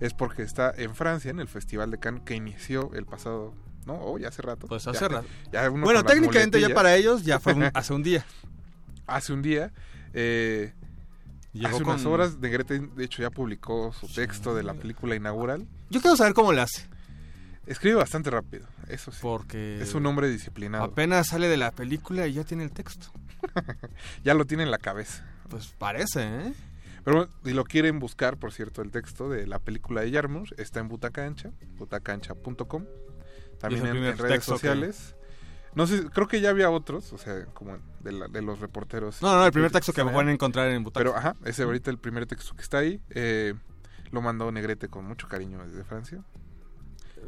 es 0.00 0.14
porque 0.14 0.42
está 0.42 0.72
en 0.74 0.94
Francia, 0.94 1.30
en 1.30 1.40
el 1.40 1.48
Festival 1.48 1.90
de 1.90 1.98
Cannes, 1.98 2.22
que 2.22 2.34
inició 2.34 2.90
el 2.94 3.04
pasado, 3.04 3.52
¿no? 3.88 3.94
Hoy, 4.00 4.24
hace 4.24 4.40
rato. 4.42 4.68
Pues 4.68 4.84
Ya- 4.84 4.92
hace 4.92 5.08
rato. 5.08 5.26
ya 5.50 5.68
Bueno, 5.68 6.04
técnicamente 6.04 6.60
ya 6.60 6.72
para 6.72 6.94
ellos 6.94 7.24
ya 7.24 7.40
fue 7.40 7.54
un- 7.54 7.64
hace 7.74 7.92
un 7.92 8.02
día. 8.04 8.24
hace 9.08 9.32
un 9.32 9.42
día. 9.42 9.72
eh, 10.14 10.72
Llegó 11.52 11.68
hace 11.76 11.82
unas 11.82 12.02
con- 12.02 12.12
horas, 12.12 12.38
Negrete, 12.38 12.78
de 12.78 13.04
hecho, 13.04 13.22
ya 13.22 13.30
publicó 13.30 13.92
su 13.92 14.06
texto 14.06 14.54
de 14.54 14.62
la 14.62 14.74
película 14.74 15.16
inaugural. 15.16 15.66
Yo 15.90 16.00
quiero 16.00 16.16
saber 16.16 16.34
cómo 16.34 16.52
le 16.52 16.60
hace. 16.60 16.86
Escribe 17.66 17.96
bastante 17.96 18.30
rápido, 18.30 18.66
eso 18.88 19.10
sí. 19.10 19.18
Porque 19.22 19.80
Es 19.82 19.94
un 19.94 20.06
hombre 20.06 20.28
disciplinado. 20.28 20.84
Apenas 20.84 21.28
sale 21.28 21.48
de 21.48 21.56
la 21.56 21.70
película 21.72 22.26
y 22.26 22.34
ya 22.34 22.44
tiene 22.44 22.64
el 22.64 22.70
texto. 22.70 23.08
ya 24.24 24.34
lo 24.34 24.44
tiene 24.46 24.62
en 24.62 24.70
la 24.70 24.78
cabeza. 24.78 25.26
Pues 25.48 25.74
parece, 25.78 26.22
¿eh? 26.22 26.52
Pero 27.04 27.28
si 27.44 27.52
lo 27.52 27.64
quieren 27.64 27.98
buscar, 27.98 28.36
por 28.36 28.52
cierto, 28.52 28.82
el 28.82 28.90
texto 28.90 29.28
de 29.30 29.46
la 29.46 29.58
película 29.58 30.02
de 30.02 30.10
Yarmouth 30.10 30.52
está 30.58 30.80
en 30.80 30.88
Butacancha, 30.88 31.50
butacancha.com. 31.78 32.84
También 33.58 33.86
en, 33.86 33.94
redes 34.18 34.18
texto 34.36 34.52
sociales. 34.52 35.14
No 35.74 35.86
sé, 35.86 36.08
creo 36.10 36.26
que 36.28 36.40
ya 36.40 36.50
había 36.50 36.70
otros, 36.70 37.12
o 37.12 37.18
sea, 37.18 37.44
como 37.46 37.76
de, 38.00 38.12
la- 38.12 38.28
de 38.28 38.42
los 38.42 38.58
reporteros. 38.60 39.20
No, 39.22 39.36
no, 39.36 39.44
el 39.46 39.52
primer 39.52 39.70
texto 39.70 39.92
que 39.92 40.00
están 40.00 40.12
pueden 40.14 40.30
encontrar 40.30 40.68
en 40.70 40.82
Butaca. 40.82 41.00
Pero, 41.04 41.16
ajá, 41.16 41.36
ese 41.44 41.62
ahorita 41.62 41.90
el 41.90 41.98
primer 41.98 42.26
texto 42.26 42.54
que 42.56 42.62
está 42.62 42.78
ahí. 42.78 43.00
eh, 43.10 43.54
lo 44.10 44.22
mandó 44.22 44.50
Negrete 44.50 44.88
con 44.88 45.04
mucho 45.04 45.28
cariño 45.28 45.62
desde 45.66 45.84
Francia. 45.84 46.24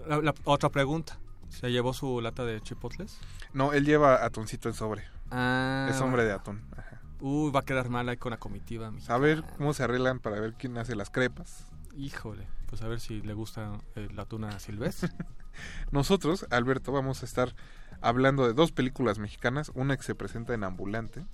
La, 0.06 0.20
la- 0.20 0.34
otra 0.44 0.70
pregunta. 0.70 1.18
¿Se 1.50 1.70
llevó 1.70 1.92
su 1.92 2.20
lata 2.20 2.44
de 2.44 2.60
chipotles? 2.60 3.18
No, 3.52 3.72
él 3.72 3.84
lleva 3.84 4.24
atoncito 4.24 4.68
en 4.68 4.74
sobre. 4.74 5.04
Ah, 5.30 5.88
es 5.90 6.00
hombre 6.00 6.24
de 6.24 6.32
atún. 6.32 6.64
Ajá. 6.76 7.02
Uy, 7.20 7.50
va 7.50 7.60
a 7.60 7.62
quedar 7.64 7.90
mal 7.90 8.08
ahí 8.08 8.16
con 8.16 8.30
la 8.30 8.38
comitiva. 8.38 8.92
A 9.08 9.18
ver 9.18 9.42
cómo 9.58 9.74
se 9.74 9.82
arreglan 9.82 10.20
para 10.20 10.40
ver 10.40 10.54
quién 10.54 10.78
hace 10.78 10.94
las 10.96 11.10
crepas. 11.10 11.66
Híjole, 11.96 12.46
pues 12.70 12.80
a 12.82 12.88
ver 12.88 13.00
si 13.00 13.20
le 13.20 13.34
gusta 13.34 13.72
eh, 13.96 14.08
la 14.14 14.24
tuna 14.24 14.58
silvestre. 14.60 15.10
Nosotros, 15.90 16.46
Alberto, 16.50 16.92
vamos 16.92 17.22
a 17.22 17.26
estar 17.26 17.54
hablando 18.00 18.46
de 18.46 18.54
dos 18.54 18.72
películas 18.72 19.18
mexicanas. 19.18 19.70
Una 19.74 19.96
que 19.96 20.04
se 20.04 20.14
presenta 20.14 20.54
en 20.54 20.64
Ambulante, 20.64 21.26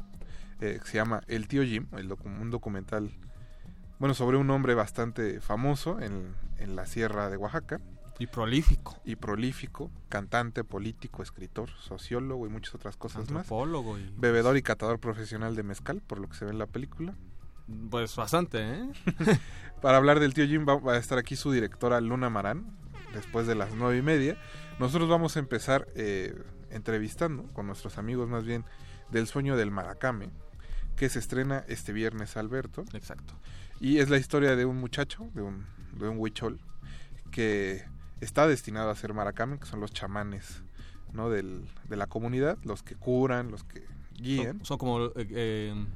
eh, 0.61 0.79
que 0.83 0.89
se 0.89 0.97
llama 0.97 1.21
El 1.29 1.47
Tío 1.47 1.63
Jim, 1.63 1.87
el 1.97 2.09
docu- 2.09 2.25
un 2.41 2.51
documental, 2.51 3.13
bueno, 3.99 4.15
sobre 4.15 4.37
un 4.39 4.51
hombre 4.51 4.75
bastante 4.75 5.41
famoso 5.41 6.01
en, 6.01 6.35
en 6.59 6.75
la 6.75 6.87
sierra 6.87 7.29
de 7.31 7.37
Oaxaca. 7.37 7.81
Y 8.19 8.29
prolífico. 8.29 8.99
Y 9.05 9.17
prolífico, 9.17 9.91
cantante, 10.09 10.65
político, 10.65 11.23
escritor, 11.23 11.69
sociólogo 11.79 12.47
y 12.47 12.49
muchas 12.49 12.75
otras 12.75 12.97
cosas 12.97 13.31
más. 13.31 13.43
Antropólogo 13.43 13.99
y... 13.99 14.11
Bebedor 14.17 14.57
y 14.57 14.63
catador 14.63 14.99
profesional 14.99 15.55
de 15.55 15.63
mezcal, 15.63 16.01
por 16.01 16.19
lo 16.19 16.27
que 16.29 16.35
se 16.35 16.47
ve 16.47 16.53
en 16.53 16.59
la 16.59 16.67
película. 16.67 17.15
Pues 17.91 18.15
bastante, 18.17 18.59
¿eh? 18.61 18.91
Para 19.83 19.99
hablar 19.99 20.21
del 20.21 20.35
tío 20.35 20.47
Jim 20.47 20.67
va, 20.69 20.77
va 20.77 20.95
a 20.95 20.99
estar 20.99 21.19
aquí 21.19 21.37
su 21.37 21.53
directora 21.53 22.01
Luna 22.01 22.31
Marán, 22.31 22.67
después 23.13 23.47
de 23.47 23.55
las 23.55 23.75
nueve 23.75 23.99
y 23.99 24.03
media. 24.03 24.37
Nosotros 24.79 25.09
vamos 25.09 25.37
a 25.37 25.41
empezar 25.41 25.89
eh, 25.95 26.35
entrevistando 26.71 27.45
con 27.53 27.67
nuestros 27.67 27.99
amigos 27.99 28.29
más 28.29 28.45
bien 28.45 28.65
del 29.11 29.27
sueño 29.27 29.57
del 29.57 29.71
Maracame, 29.71 30.31
que 30.97 31.09
se 31.09 31.19
estrena 31.19 31.65
este 31.69 31.93
viernes, 31.93 32.37
Alberto. 32.37 32.85
Exacto. 32.93 33.35
Y 33.81 33.99
es 33.99 34.11
la 34.11 34.17
historia 34.17 34.57
de 34.57 34.65
un 34.65 34.79
muchacho, 34.79 35.29
de 35.35 35.43
un, 35.43 35.67
de 35.93 36.09
un 36.09 36.19
huichol, 36.19 36.61
que 37.31 37.85
está 38.21 38.47
destinado 38.47 38.91
a 38.91 38.95
ser 38.95 39.13
Maracame, 39.13 39.59
que 39.59 39.67
son 39.67 39.81
los 39.81 39.93
chamanes 39.93 40.63
¿no? 41.13 41.31
Del, 41.31 41.67
de 41.89 41.97
la 41.97 42.07
comunidad, 42.07 42.59
los 42.65 42.83
que 42.83 42.95
curan, 42.95 43.51
los 43.51 43.65
que 43.65 43.85
guían. 44.15 44.59
Son, 44.59 44.67
son 44.67 44.79
como, 44.79 45.07
eh, 45.07 45.13
eh, 45.17 45.87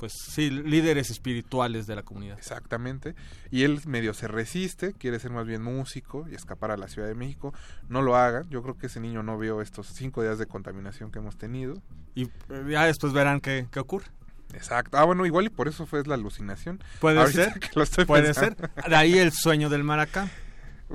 pues 0.00 0.14
sí, 0.14 0.48
líderes 0.48 1.10
espirituales 1.10 1.86
de 1.86 1.94
la 1.94 2.02
comunidad. 2.02 2.38
Exactamente. 2.38 3.14
Y 3.50 3.64
él 3.64 3.82
medio 3.86 4.14
se 4.14 4.28
resiste, 4.28 4.94
quiere 4.94 5.20
ser 5.20 5.30
más 5.30 5.46
bien 5.46 5.62
músico 5.62 6.26
y 6.30 6.34
escapar 6.34 6.70
a 6.70 6.78
la 6.78 6.88
Ciudad 6.88 7.06
de 7.06 7.14
México. 7.14 7.52
No 7.90 8.00
lo 8.00 8.16
haga. 8.16 8.44
Yo 8.48 8.62
creo 8.62 8.78
que 8.78 8.86
ese 8.86 8.98
niño 8.98 9.22
no 9.22 9.36
vio 9.38 9.60
estos 9.60 9.88
cinco 9.88 10.22
días 10.22 10.38
de 10.38 10.46
contaminación 10.46 11.12
que 11.12 11.18
hemos 11.18 11.36
tenido. 11.36 11.82
Y 12.14 12.24
eh, 12.24 12.30
ya 12.70 12.86
después 12.86 13.12
verán 13.12 13.42
qué, 13.42 13.66
qué 13.70 13.78
ocurre. 13.78 14.06
Exacto. 14.54 14.96
Ah, 14.96 15.04
bueno, 15.04 15.26
igual 15.26 15.44
y 15.44 15.48
por 15.50 15.68
eso 15.68 15.84
fue 15.84 16.02
la 16.04 16.14
alucinación. 16.14 16.82
Puede 16.98 17.20
Ahorita 17.20 17.44
ser. 17.44 17.60
que 17.60 17.68
lo 17.74 17.82
estoy 17.82 18.06
puede 18.06 18.24
pensando. 18.24 18.56
ser. 18.74 18.90
De 18.90 18.96
ahí 18.96 19.18
el 19.18 19.32
sueño 19.32 19.68
del 19.68 19.84
maracá. 19.84 20.30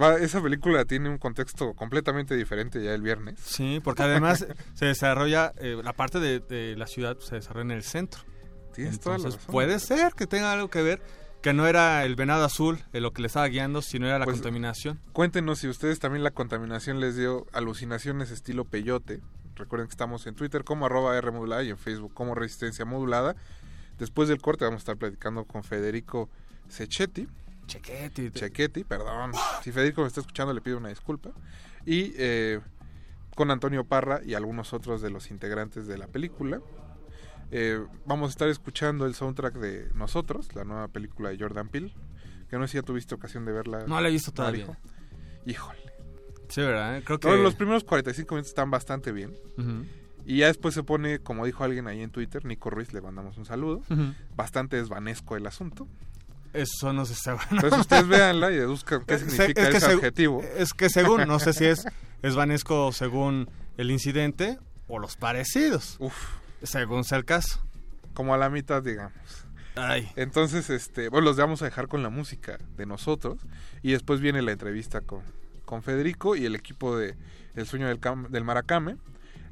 Va, 0.02 0.18
esa 0.18 0.42
película 0.42 0.84
tiene 0.86 1.10
un 1.10 1.20
contexto 1.20 1.74
completamente 1.76 2.36
diferente 2.36 2.84
ya 2.84 2.96
el 2.96 3.04
viernes. 3.04 3.40
Sí, 3.40 3.80
porque 3.84 4.02
además 4.02 4.48
se 4.74 4.86
desarrolla, 4.86 5.54
eh, 5.58 5.80
la 5.84 5.94
parte 5.94 6.20
de, 6.20 6.40
de 6.40 6.76
la 6.76 6.88
ciudad 6.88 7.20
se 7.20 7.36
desarrolla 7.36 7.66
en 7.66 7.72
el 7.72 7.84
centro. 7.84 8.24
Tienes 8.76 9.00
toda 9.00 9.14
la 9.18 9.24
Entonces 9.24 9.40
razón. 9.42 9.52
puede 9.54 9.80
ser 9.80 10.14
que 10.14 10.28
tenga 10.28 10.52
algo 10.52 10.70
que 10.70 10.82
ver, 10.82 11.02
que 11.42 11.54
no 11.54 11.68
era 11.68 12.04
el 12.06 12.16
venado 12.16 12.44
azul 12.44 12.80
en 12.94 13.04
lo 13.04 13.12
que 13.14 13.22
le 13.22 13.28
estaba 13.28 13.48
guiando, 13.48 13.82
sino 13.82 14.08
era 14.08 14.20
la 14.20 14.26
Pues, 14.26 14.38
contaminación. 14.38 15.00
Cuéntenos 15.14 15.60
si 15.60 15.68
ustedes 15.68 16.00
también 16.00 16.24
la 16.24 16.32
contaminación 16.32 17.00
les 17.00 17.16
dio 17.16 17.46
alucinaciones 17.54 18.32
estilo 18.32 18.66
peyote. 18.66 19.22
Recuerden 19.56 19.88
que 19.88 19.92
estamos 19.94 20.28
en 20.28 20.36
Twitter 20.36 20.64
como 20.64 20.86
arroba 20.88 21.18
R 21.18 21.32
modulada 21.32 21.64
y 21.64 21.70
en 21.70 21.78
Facebook 21.78 22.14
como 22.14 22.36
Resistencia 22.36 22.84
Modulada. 22.84 23.36
Después 23.98 24.28
del 24.28 24.42
corte 24.42 24.66
vamos 24.66 24.80
a 24.80 24.82
estar 24.82 24.98
platicando 24.98 25.46
con 25.46 25.64
Federico 25.64 26.30
Sechetti. 26.68 27.28
Chequetti. 27.68 28.32
Chequetti, 28.32 28.84
perdón. 28.84 29.32
Si 29.64 29.72
Federico 29.72 30.02
me 30.02 30.08
está 30.08 30.20
escuchando 30.20 30.54
le 30.54 30.60
pido 30.62 30.78
una 30.78 30.90
disculpa. 30.90 31.30
Y 31.86 32.14
eh, 32.18 32.60
con 33.36 33.50
Antonio 33.52 33.86
Parra 33.86 34.20
y 34.26 34.34
algunos 34.34 34.74
otros 34.74 35.02
de 35.02 35.10
los 35.10 35.32
integrantes 35.32 35.88
de 35.88 35.98
la 35.98 36.08
película. 36.08 36.60
Eh, 37.52 37.84
vamos 38.06 38.30
a 38.30 38.32
estar 38.32 38.50
escuchando 38.50 39.06
el 39.06 39.16
soundtrack 39.16 39.56
de 39.56 39.90
Nosotros, 39.94 40.54
la 40.56 40.64
nueva 40.64 40.88
película 40.88 41.30
de 41.30 41.38
Jordan 41.38 41.70
Peele. 41.70 41.94
Que 42.50 42.58
no 42.58 42.68
sé 42.68 42.74
si 42.74 42.78
ya 42.78 42.84
tuviste 42.84 43.16
ocasión 43.16 43.46
de 43.46 43.52
verla. 43.52 43.86
No 43.88 44.00
la 44.02 44.10
he 44.10 44.12
visto 44.12 44.32
Marijo. 44.38 44.68
todavía. 44.68 44.80
Híjole. 45.46 45.80
Sí, 46.50 46.62
¿verdad? 46.62 47.02
Creo 47.04 47.20
que... 47.20 47.28
Todos 47.28 47.40
los 47.40 47.56
primeros 47.56 47.84
45 47.84 48.36
minutos 48.36 48.50
están 48.50 48.70
bastante 48.70 49.12
bien. 49.12 49.34
Y 50.26 50.38
ya 50.38 50.48
después 50.48 50.74
se 50.74 50.84
pone, 50.84 51.20
como 51.20 51.46
dijo 51.46 51.64
alguien 51.64 51.88
ahí 51.88 52.02
en 52.02 52.12
Twitter, 52.12 52.46
Nico 52.46 52.70
Ruiz, 52.70 52.94
le 52.94 53.02
mandamos 53.02 53.38
un 53.38 53.46
saludo. 53.46 53.82
Bastante 54.36 54.78
desvanesco 54.78 55.36
el 55.36 55.46
asunto. 55.48 55.88
Eso 56.54 56.94
no 56.94 57.06
se 57.06 57.16
sabe. 57.16 57.40
Entonces 57.52 57.80
ustedes 57.80 58.08
véanla 58.08 58.50
y 58.52 58.56
deduzcan 58.56 59.04
qué 59.06 59.20
significa 59.20 59.64
es 59.64 59.70
que 59.70 59.78
ese 59.78 59.86
adjetivo. 59.88 60.42
Es 60.58 60.74
que 60.74 60.90
según, 60.90 61.28
no 61.28 61.38
sé 61.40 61.52
si 61.52 61.66
es, 61.66 61.86
es 62.22 62.36
vanesco 62.36 62.92
según 62.94 63.50
el 63.78 63.92
incidente 63.92 64.58
o 64.88 65.00
los 65.00 65.18
parecidos. 65.18 65.98
Uf. 66.00 66.16
Según 66.64 67.04
sea 67.04 67.18
el 67.18 67.26
caso. 67.26 67.62
Como 68.14 68.34
a 68.34 68.38
la 68.38 68.50
mitad, 68.50 68.82
digamos. 68.82 69.14
Ay. 69.76 70.10
Entonces, 70.16 70.70
este, 70.70 71.10
bueno, 71.10 71.26
los 71.26 71.38
vamos 71.38 71.62
a 71.62 71.66
dejar 71.66 71.88
con 71.88 72.02
la 72.02 72.10
música 72.10 72.58
de 72.78 72.86
nosotros. 72.86 73.40
Y 73.82 73.92
después 73.92 74.22
viene 74.22 74.42
la 74.42 74.52
entrevista 74.54 75.02
con, 75.02 75.22
con 75.66 75.84
Federico 75.84 76.36
y 76.36 76.46
el 76.46 76.56
equipo 76.56 76.98
de 76.98 77.16
El 77.56 77.66
sueño 77.68 77.88
del, 77.88 78.00
Cam- 78.00 78.30
del 78.30 78.44
Maracame. 78.44 78.98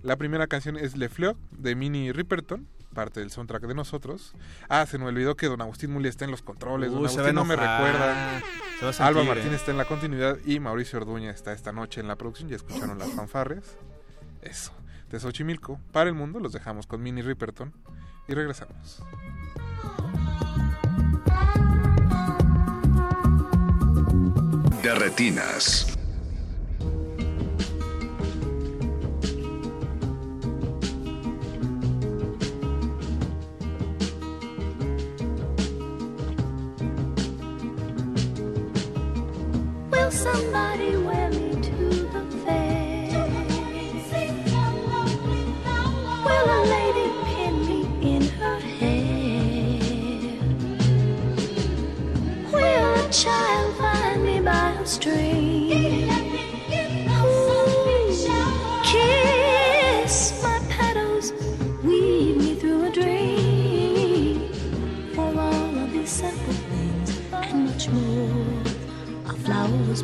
La 0.02 0.16
primera 0.18 0.48
canción 0.48 0.78
es 0.78 0.96
Le 0.98 1.10
Fleur 1.10 1.36
de 1.52 1.76
Minnie 1.76 2.12
Riperton, 2.14 2.68
parte 2.94 3.20
del 3.22 3.32
soundtrack 3.32 3.64
de 3.64 3.74
nosotros. 3.74 4.34
Ah, 4.70 4.86
se 4.86 4.98
me 4.98 5.06
olvidó 5.06 5.36
que 5.36 5.48
don 5.48 5.62
Agustín 5.62 5.92
Muli 5.92 6.10
está 6.10 6.26
en 6.26 6.32
los 6.32 6.42
controles. 6.42 6.92
don 6.92 7.00
Uy, 7.02 7.08
Agustín 7.08 7.36
no 7.36 7.46
me 7.46 7.56
recuerda. 7.56 8.42
Se 8.80 8.86
va 8.86 8.90
a 8.92 8.94
sentir, 8.94 9.02
Alba 9.08 9.22
¿eh? 9.22 9.26
Martínez 9.28 9.54
está 9.56 9.72
en 9.72 9.78
la 9.78 9.86
continuidad 9.86 10.38
y 10.46 10.60
Mauricio 10.60 11.00
Orduña 11.00 11.32
está 11.32 11.54
esta 11.54 11.72
noche 11.72 12.02
en 12.02 12.08
la 12.08 12.16
producción. 12.18 12.50
Ya 12.50 12.56
escucharon 12.58 12.98
las 13.00 13.12
fanfarrias. 13.12 13.64
Eso. 14.42 14.72
De 15.10 15.20
Xochimilco 15.20 15.80
para 15.92 16.10
el 16.10 16.16
mundo 16.16 16.40
los 16.40 16.54
dejamos 16.54 16.88
con 16.88 17.02
Minnie 17.02 17.24
Riperton 17.24 17.74
y 18.28 18.34
regresamos. 18.34 19.04
De 24.82 24.96
retinas. 24.96 25.98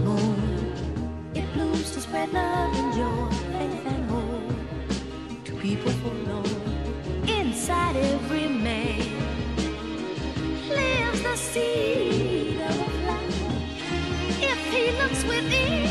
Born. 0.03 0.73
It 1.35 1.51
blooms 1.53 1.91
to 1.91 2.01
spread 2.01 2.31
love 2.33 2.75
and 2.75 2.93
joy, 2.93 3.29
faith 3.53 3.85
and 3.85 4.09
hope 4.09 5.45
to 5.45 5.51
people 5.55 5.91
forlorn. 5.91 7.27
Inside 7.27 7.95
every 7.95 8.47
man 8.47 8.99
lives 10.69 11.21
the 11.23 11.35
seed 11.35 12.59
of 12.61 12.75
flower. 13.01 13.53
If 14.51 14.59
he 14.73 14.91
looks 15.01 15.23
within, 15.25 15.88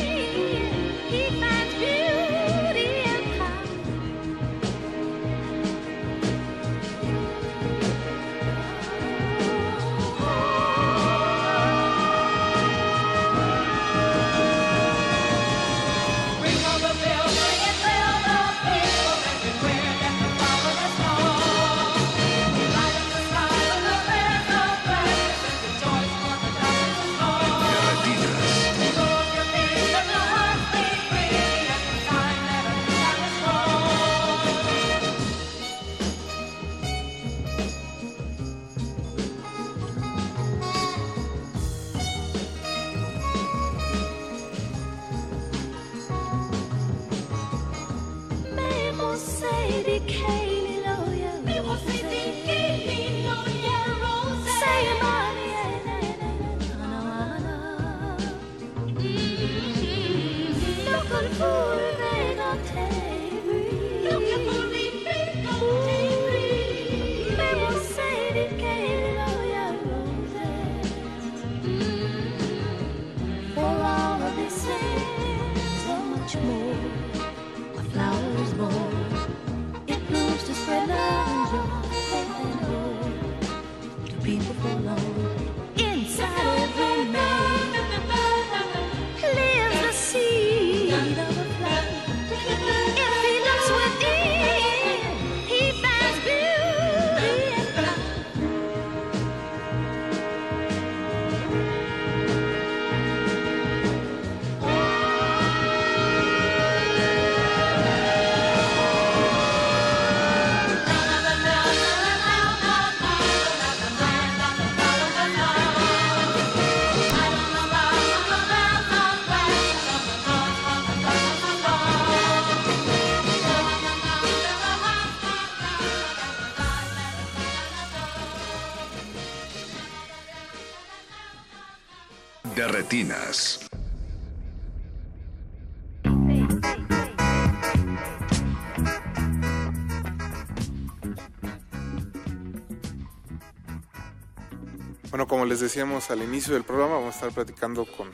Bueno, 145.10 145.26
como 145.26 145.46
les 145.46 145.60
decíamos 145.60 146.10
al 146.10 146.22
inicio 146.22 146.54
del 146.54 146.64
programa, 146.64 146.94
vamos 146.94 147.14
a 147.14 147.16
estar 147.16 147.32
platicando 147.32 147.86
con 147.86 148.10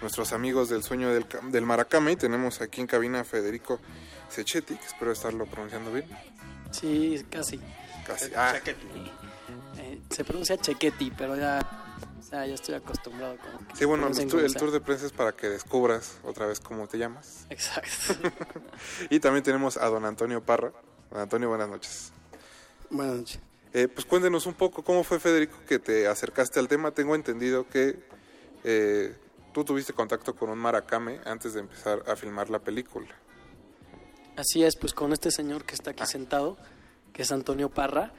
nuestros 0.00 0.32
amigos 0.32 0.68
del 0.68 0.82
sueño 0.82 1.12
del, 1.12 1.26
del 1.50 1.66
Maracame 1.66 2.12
y 2.12 2.16
tenemos 2.16 2.60
aquí 2.60 2.80
en 2.80 2.86
cabina 2.86 3.20
a 3.20 3.24
Federico 3.24 3.80
Sechetti, 4.28 4.76
que 4.76 4.86
espero 4.86 5.12
estarlo 5.12 5.46
pronunciando 5.46 5.92
bien. 5.92 6.06
Sí, 6.70 7.24
casi. 7.28 7.60
Casi. 8.06 8.30
Ah, 8.36 8.54
Eh, 9.76 10.00
se 10.10 10.24
pronuncia 10.24 10.56
Chequetti, 10.56 11.10
pero 11.16 11.36
ya, 11.36 11.58
o 12.20 12.22
sea, 12.22 12.46
ya 12.46 12.54
estoy 12.54 12.74
acostumbrado. 12.76 13.36
Como 13.38 13.66
que 13.68 13.76
sí, 13.76 13.84
bueno, 13.84 14.06
el, 14.08 14.14
tour- 14.28 14.40
el 14.44 14.50
sea. 14.50 14.58
tour 14.60 14.70
de 14.70 14.80
prensa 14.80 15.06
es 15.06 15.12
para 15.12 15.32
que 15.32 15.48
descubras 15.48 16.18
otra 16.24 16.46
vez 16.46 16.60
cómo 16.60 16.86
te 16.86 16.98
llamas. 16.98 17.46
Exacto. 17.50 18.28
Y 19.10 19.18
también 19.20 19.42
tenemos 19.42 19.76
a 19.76 19.86
don 19.86 20.04
Antonio 20.04 20.42
Parra. 20.44 20.72
Don 21.10 21.20
Antonio, 21.20 21.48
buenas 21.48 21.68
noches. 21.68 22.12
Buenas 22.90 23.16
noches. 23.16 23.40
Eh, 23.72 23.88
pues 23.88 24.04
cuéntenos 24.06 24.46
un 24.46 24.54
poco 24.54 24.82
cómo 24.84 25.04
fue, 25.04 25.18
Federico, 25.20 25.56
que 25.66 25.78
te 25.78 26.06
acercaste 26.08 26.58
al 26.60 26.68
tema. 26.68 26.90
Tengo 26.92 27.14
entendido 27.14 27.68
que 27.68 27.98
eh, 28.64 29.16
tú 29.52 29.64
tuviste 29.64 29.92
contacto 29.92 30.34
con 30.34 30.50
un 30.50 30.58
maracame 30.58 31.20
antes 31.24 31.54
de 31.54 31.60
empezar 31.60 32.02
a 32.08 32.16
filmar 32.16 32.50
la 32.50 32.58
película. 32.58 33.08
Así 34.36 34.62
es, 34.64 34.76
pues 34.76 34.92
con 34.94 35.12
este 35.12 35.30
señor 35.30 35.64
que 35.64 35.74
está 35.74 35.90
aquí 35.90 36.06
sentado, 36.06 36.56
que 37.12 37.22
es 37.22 37.32
Antonio 37.32 37.68
Parra, 37.68 38.12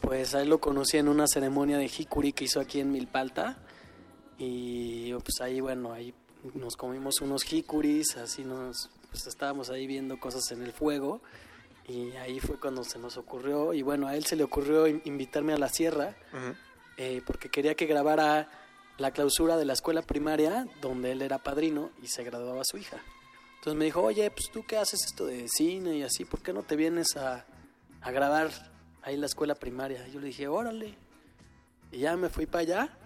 pues 0.00 0.34
a 0.34 0.42
él 0.42 0.48
lo 0.50 0.58
conocí 0.60 0.96
en 0.98 1.08
una 1.08 1.26
ceremonia 1.26 1.78
de 1.78 1.86
Hikuri 1.86 2.32
que 2.32 2.44
hizo 2.44 2.60
aquí 2.60 2.80
en 2.80 2.92
Milpalta. 2.92 3.58
Y 4.38 5.12
pues 5.14 5.40
ahí, 5.40 5.60
bueno, 5.60 5.92
ahí 5.92 6.14
nos 6.54 6.76
comimos 6.76 7.20
unos 7.20 7.50
Hikuris, 7.50 8.16
así 8.18 8.44
nos, 8.44 8.90
pues 9.10 9.26
estábamos 9.26 9.70
ahí 9.70 9.86
viendo 9.86 10.20
cosas 10.20 10.50
en 10.52 10.62
el 10.62 10.72
fuego. 10.72 11.20
Y 11.88 12.10
ahí 12.16 12.40
fue 12.40 12.58
cuando 12.58 12.82
se 12.84 12.98
nos 12.98 13.16
ocurrió, 13.16 13.72
y 13.72 13.82
bueno, 13.82 14.08
a 14.08 14.16
él 14.16 14.26
se 14.26 14.34
le 14.36 14.42
ocurrió 14.42 14.88
in- 14.88 15.02
invitarme 15.04 15.52
a 15.52 15.58
la 15.58 15.68
sierra, 15.68 16.16
eh, 16.96 17.22
porque 17.24 17.48
quería 17.48 17.76
que 17.76 17.86
grabara 17.86 18.48
la 18.98 19.12
clausura 19.12 19.56
de 19.56 19.64
la 19.66 19.74
escuela 19.74 20.02
primaria, 20.02 20.66
donde 20.80 21.12
él 21.12 21.22
era 21.22 21.38
padrino 21.38 21.90
y 22.02 22.08
se 22.08 22.24
graduaba 22.24 22.62
su 22.64 22.76
hija. 22.78 22.96
Entonces 23.56 23.78
me 23.78 23.84
dijo, 23.84 24.02
oye, 24.02 24.28
pues 24.32 24.50
tú 24.50 24.64
qué 24.66 24.76
haces 24.78 25.04
esto 25.04 25.26
de 25.26 25.46
cine 25.48 25.96
y 25.96 26.02
así, 26.02 26.24
¿por 26.24 26.40
qué 26.42 26.52
no 26.52 26.62
te 26.64 26.74
vienes 26.76 27.16
a, 27.16 27.46
a 28.00 28.10
grabar 28.10 28.50
ahí 29.06 29.14
en 29.14 29.20
la 29.20 29.26
escuela 29.26 29.54
primaria? 29.54 30.06
Yo 30.08 30.20
le 30.20 30.26
dije, 30.26 30.48
órale. 30.48 30.94
Y 31.92 32.00
ya 32.00 32.16
me 32.16 32.28
fui 32.28 32.46
para 32.46 32.62
allá, 32.62 32.98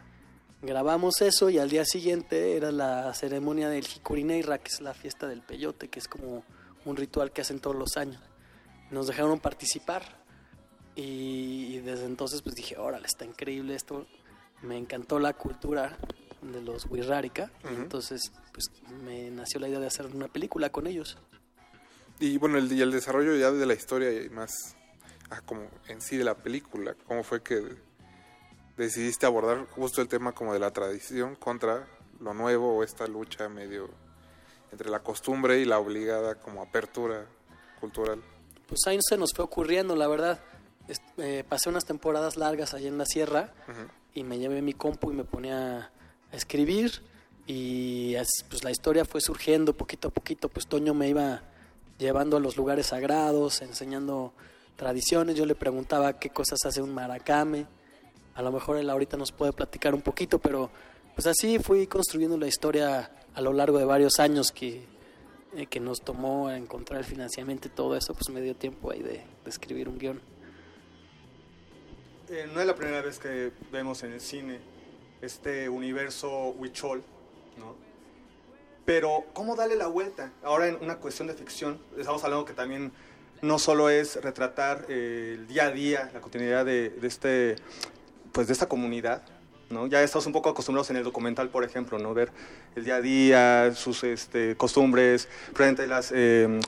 grabamos 0.63 1.21
eso 1.21 1.51
y 1.51 1.59
al 1.59 1.69
día 1.69 1.85
siguiente 1.85 2.57
era 2.57 2.73
la 2.73 3.13
ceremonia 3.13 3.69
del 3.69 3.87
Jicurineira, 3.87 4.59
que 4.59 4.69
es 4.73 4.81
la 4.81 4.95
fiesta 4.95 5.29
del 5.29 5.43
peyote, 5.43 5.89
que 5.89 5.99
es 5.99 6.09
como 6.09 6.43
un 6.87 6.97
ritual 6.97 7.31
que 7.31 7.43
hacen 7.43 7.61
todos 7.61 7.77
los 7.77 7.99
años. 7.99 8.23
Nos 8.91 9.07
dejaron 9.07 9.39
participar 9.39 10.25
y, 10.97 11.79
desde 11.81 12.07
entonces 12.07 12.41
pues 12.41 12.55
dije, 12.57 12.79
órale, 12.79 13.07
está 13.07 13.27
increíble 13.27 13.75
esto. 13.75 14.07
Me 14.63 14.79
encantó 14.79 15.19
la 15.19 15.35
cultura 15.35 15.99
de 16.41 16.63
los 16.63 16.87
Wirrárica 16.87 17.53
y 17.65 17.75
Ujú. 17.75 17.83
entonces 17.83 18.33
pues 18.53 18.71
me 19.05 19.31
nació 19.31 19.61
la 19.61 19.69
idea 19.69 19.79
de 19.79 19.87
hacer 19.87 20.07
una 20.07 20.29
película 20.29 20.71
con 20.73 20.87
ellos. 20.87 21.19
Y 22.19 22.39
bueno, 22.39 22.57
el, 22.57 22.73
y 22.73 22.81
el 22.81 22.91
desarrollo 22.91 23.37
ya 23.37 23.51
de 23.51 23.67
la 23.67 23.75
historia 23.75 24.11
y 24.11 24.31
más 24.31 24.77
ah, 25.31 25.41
como 25.43 25.69
en 25.89 26.01
sí 26.01 26.17
de 26.17 26.25
la 26.25 26.35
película, 26.35 26.95
¿cómo 27.07 27.23
fue 27.23 27.43
que 27.43 27.63
decidiste 28.77 29.27
abordar 29.27 29.67
justo 29.67 30.01
el 30.01 30.09
tema 30.09 30.33
como 30.33 30.53
de 30.53 30.59
la 30.59 30.71
tradición 30.71 31.37
contra 31.37 31.87
lo 32.21 32.35
nuevo 32.35 32.77
o 32.77 32.83
esta 32.83 33.07
lucha 33.07 33.49
medio 33.49 33.91
entre 34.73 34.91
la 34.91 35.01
costumbre 35.01 35.61
y 35.61 35.65
la 35.65 35.79
obligada 35.79 36.37
como 36.37 36.63
apertura 36.63 37.27
cultural? 37.81 38.23
Pues 38.67 38.81
ahí 38.87 38.99
se 39.01 39.17
nos 39.17 39.33
fue 39.35 39.45
ocurriendo, 39.45 39.97
la 39.97 40.07
verdad. 40.07 40.41
Eh, 41.19 41.45
pasé 41.49 41.69
unas 41.69 41.85
temporadas 41.85 42.37
largas 42.37 42.75
allá 42.75 42.89
en 42.89 42.99
la 42.99 43.07
sierra 43.07 43.53
y 44.15 44.25
me 44.25 44.39
llevé 44.39 44.61
mi 44.63 44.73
compu 44.73 45.13
y 45.13 45.15
me 45.15 45.25
ponía 45.25 45.91
a 46.33 46.37
escribir 46.37 47.03
y 47.47 48.15
pues 48.49 48.65
la 48.65 48.71
historia 48.71 49.05
fue 49.05 49.21
surgiendo 49.21 49.77
poquito 49.77 50.09
a 50.09 50.11
poquito, 50.11 50.49
pues 50.49 50.67
Toño 50.67 50.95
me 50.95 51.09
iba 51.09 51.43
llevando 51.99 52.37
a 52.37 52.41
los 52.41 52.57
lugares 52.57 52.87
sagrados, 52.87 53.61
enseñando 53.63 54.33
tradiciones, 54.81 55.37
yo 55.37 55.45
le 55.45 55.55
preguntaba 55.55 56.19
qué 56.19 56.31
cosas 56.31 56.59
hace 56.65 56.81
un 56.81 56.95
maracame, 56.95 57.67
a 58.35 58.41
lo 58.41 58.51
mejor 58.51 58.79
él 58.79 58.89
ahorita 58.89 59.19
nos 59.19 59.31
puede 59.31 59.53
platicar 59.53 59.95
un 59.95 60.01
poquito, 60.01 60.39
pero 60.39 60.71
pues 61.15 61.27
así 61.27 61.59
fui 61.59 61.87
construyendo 61.87 62.39
la 62.39 62.47
historia 62.47 63.13
a 63.35 63.41
lo 63.43 63.53
largo 63.53 63.79
de 63.79 63.85
varios 63.85 64.19
años 64.21 64.51
que, 64.53 64.87
eh, 65.55 65.67
que 65.67 65.81
nos 65.81 66.01
tomó 66.01 66.51
encontrar 66.51 67.01
el 67.01 67.05
financiamiento 67.05 67.69
y 67.69 67.73
todo 67.73 67.95
eso, 67.95 68.15
pues 68.15 68.31
me 68.31 68.41
dio 68.41 68.57
tiempo 68.57 68.91
ahí 68.91 69.03
de, 69.03 69.23
escribir 69.45 69.87
un 69.87 69.99
guion. 69.99 70.23
Eh, 72.31 72.49
no 72.51 72.63
es 72.63 72.67
la 72.67 72.75
primera 72.75 73.03
vez 73.03 73.19
que 73.19 73.53
vemos 73.71 74.03
en 74.03 74.13
el 74.13 74.21
cine 74.23 74.61
este 75.21 75.69
universo 75.69 76.55
Huichol, 76.57 77.03
¿no? 77.59 77.75
Pero, 78.87 79.27
¿cómo 79.35 79.57
darle 79.57 79.77
la 79.77 79.89
vuelta? 79.89 80.33
Ahora 80.43 80.69
en 80.69 80.77
una 80.77 80.97
cuestión 80.97 81.29
de 81.29 81.35
ficción, 81.35 81.79
estamos 81.99 82.25
hablando 82.25 82.47
que 82.47 82.55
también 82.55 82.93
no 83.43 83.59
solo 83.59 83.91
es 83.91 84.17
retratar 84.23 84.87
eh, 84.89 85.37
el 85.39 85.47
día 85.47 85.65
a 85.67 85.71
día, 85.71 86.11
la 86.13 86.21
continuidad 86.21 86.65
de, 86.65 86.91
de 86.91 87.07
este, 87.07 87.57
pues 88.33 88.47
de 88.47 88.53
esta 88.53 88.69
comunidad, 88.69 89.23
¿no? 89.71 89.87
Ya 89.87 90.03
estamos 90.03 90.27
un 90.27 90.33
poco 90.33 90.49
acostumbrados 90.51 90.91
en 90.91 90.97
el 90.97 91.05
documental, 91.05 91.49
por 91.49 91.65
ejemplo, 91.65 91.99
¿no? 91.99 92.13
Ver 92.13 92.31
el 92.77 92.85
día 92.85 92.97
a 92.97 93.01
día, 93.01 93.73
sus 93.75 94.05
este, 94.05 94.57
costumbres, 94.57 95.29
frente 95.55 95.83
a 95.83 95.87
las, 95.87 96.13
eh, 96.15 96.61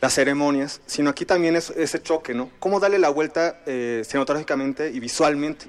las 0.00 0.14
ceremonias, 0.14 0.80
sino 0.86 1.10
aquí 1.10 1.24
también 1.24 1.56
es 1.56 1.70
ese 1.70 2.02
choque, 2.02 2.34
¿no? 2.34 2.50
¿Cómo 2.58 2.80
darle 2.80 2.98
la 2.98 3.10
vuelta 3.10 3.60
eh, 3.66 4.02
cinematográficamente 4.04 4.90
y 4.90 5.00
visualmente? 5.00 5.66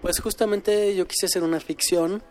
Pues 0.00 0.20
justamente 0.20 0.94
yo 0.96 1.06
quise 1.06 1.26
hacer 1.26 1.42
una 1.42 1.60
ficción 1.60 2.22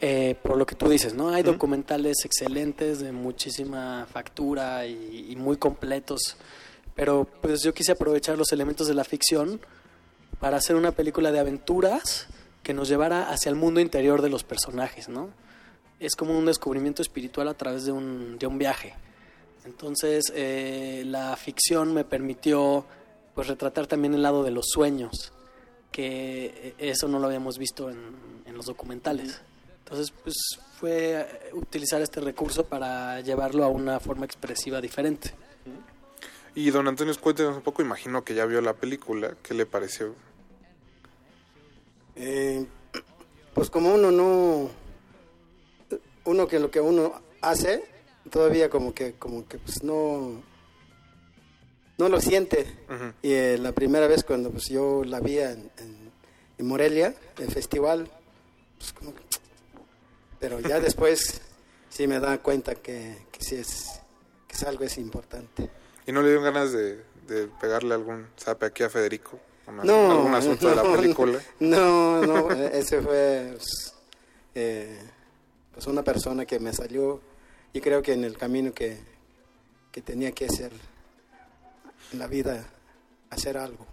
eh, 0.00 0.36
por 0.42 0.56
lo 0.56 0.66
que 0.66 0.74
tú 0.74 0.88
dices, 0.88 1.14
¿no? 1.14 1.28
Hay 1.28 1.42
documentales 1.42 2.24
excelentes 2.24 3.00
de 3.00 3.12
muchísima 3.12 4.06
factura 4.10 4.86
y, 4.86 5.26
y 5.30 5.36
muy 5.36 5.56
completos, 5.56 6.36
pero 6.94 7.26
pues 7.40 7.62
yo 7.62 7.74
quise 7.74 7.92
aprovechar 7.92 8.38
los 8.38 8.52
elementos 8.52 8.88
de 8.88 8.94
la 8.94 9.04
ficción 9.04 9.60
para 10.40 10.56
hacer 10.56 10.76
una 10.76 10.92
película 10.92 11.30
de 11.32 11.38
aventuras 11.38 12.26
que 12.62 12.74
nos 12.74 12.88
llevara 12.88 13.30
hacia 13.30 13.50
el 13.50 13.56
mundo 13.56 13.80
interior 13.80 14.22
de 14.22 14.30
los 14.30 14.44
personajes, 14.44 15.08
¿no? 15.08 15.30
Es 15.98 16.16
como 16.16 16.36
un 16.36 16.46
descubrimiento 16.46 17.02
espiritual 17.02 17.48
a 17.48 17.54
través 17.54 17.84
de 17.84 17.92
un, 17.92 18.38
de 18.38 18.46
un 18.46 18.58
viaje. 18.58 18.94
Entonces, 19.66 20.32
eh, 20.34 21.02
la 21.06 21.36
ficción 21.36 21.92
me 21.92 22.04
permitió 22.04 22.86
pues 23.34 23.48
retratar 23.48 23.86
también 23.86 24.14
el 24.14 24.22
lado 24.22 24.42
de 24.42 24.50
los 24.50 24.66
sueños, 24.68 25.32
que 25.92 26.74
eso 26.78 27.06
no 27.08 27.18
lo 27.18 27.26
habíamos 27.26 27.58
visto 27.58 27.90
en, 27.90 27.98
en 28.46 28.56
los 28.56 28.66
documentales. 28.66 29.42
Entonces, 29.90 30.14
pues 30.22 30.36
fue 30.78 31.20
eh, 31.20 31.50
utilizar 31.52 32.00
este 32.00 32.20
recurso 32.20 32.64
para 32.64 33.20
llevarlo 33.22 33.64
a 33.64 33.68
una 33.68 33.98
forma 33.98 34.24
expresiva 34.24 34.80
diferente. 34.80 35.34
Y 36.54 36.70
don 36.70 36.86
Antonio, 36.86 37.12
cuéntenos 37.20 37.56
un 37.56 37.62
poco, 37.62 37.82
imagino 37.82 38.22
que 38.24 38.34
ya 38.34 38.44
vio 38.46 38.60
la 38.60 38.74
película, 38.74 39.34
¿qué 39.42 39.52
le 39.54 39.66
pareció? 39.66 40.14
Eh, 42.16 42.66
pues 43.54 43.70
como 43.70 43.94
uno 43.94 44.10
no, 44.10 44.70
uno 46.24 46.46
que 46.48 46.58
lo 46.58 46.70
que 46.70 46.80
uno 46.80 47.20
hace, 47.40 47.84
todavía 48.30 48.68
como 48.70 48.94
que, 48.94 49.14
como 49.14 49.46
que 49.48 49.58
pues 49.58 49.82
no, 49.82 50.42
no 51.98 52.08
lo 52.08 52.20
siente. 52.20 52.66
Y 53.22 53.32
eh, 53.32 53.58
la 53.58 53.72
primera 53.72 54.06
vez 54.06 54.24
cuando 54.24 54.50
pues 54.50 54.68
yo 54.68 55.02
la 55.04 55.20
vi 55.20 55.38
en, 55.38 55.70
en- 55.78 56.10
en 56.58 56.66
Morelia, 56.66 57.14
el 57.38 57.50
festival, 57.50 58.10
pues 58.78 58.92
como 58.92 59.14
que- 59.14 59.22
pero 60.40 60.58
ya 60.60 60.80
después 60.80 61.40
sí 61.88 62.06
me 62.06 62.18
da 62.18 62.38
cuenta 62.38 62.74
que, 62.74 63.26
que 63.30 63.44
sí 63.44 63.56
es, 63.56 64.00
que 64.48 64.56
es 64.56 64.62
algo 64.64 64.84
es 64.84 64.98
importante. 64.98 65.70
¿Y 66.06 66.12
no 66.12 66.22
le 66.22 66.28
dieron 66.28 66.44
ganas 66.44 66.72
de, 66.72 66.96
de 67.28 67.46
pegarle 67.60 67.94
algún 67.94 68.26
zape 68.38 68.66
aquí 68.66 68.82
a 68.82 68.90
Federico? 68.90 69.38
Una- 69.66 69.84
No, 69.84 70.10
¿Algún 70.10 70.34
asunto 70.34 70.68
de 70.68 70.74
la 70.76 70.82
no, 70.84 70.96
película? 70.96 71.40
No, 71.60 72.26
no, 72.26 72.50
ese 72.52 73.00
fue 73.02 73.50
pues, 73.56 73.94
eh, 74.54 74.98
pues 75.72 75.86
una 75.86 76.02
persona 76.02 76.44
que 76.46 76.58
me 76.58 76.72
salió 76.72 77.20
y 77.72 77.80
creo 77.80 78.02
que 78.02 78.14
en 78.14 78.24
el 78.24 78.36
camino 78.36 78.72
que, 78.72 78.98
que 79.92 80.00
tenía 80.02 80.32
que 80.32 80.46
hacer 80.46 80.72
en 82.12 82.18
la 82.18 82.26
vida, 82.26 82.66
hacer 83.30 83.56
algo. 83.56 83.86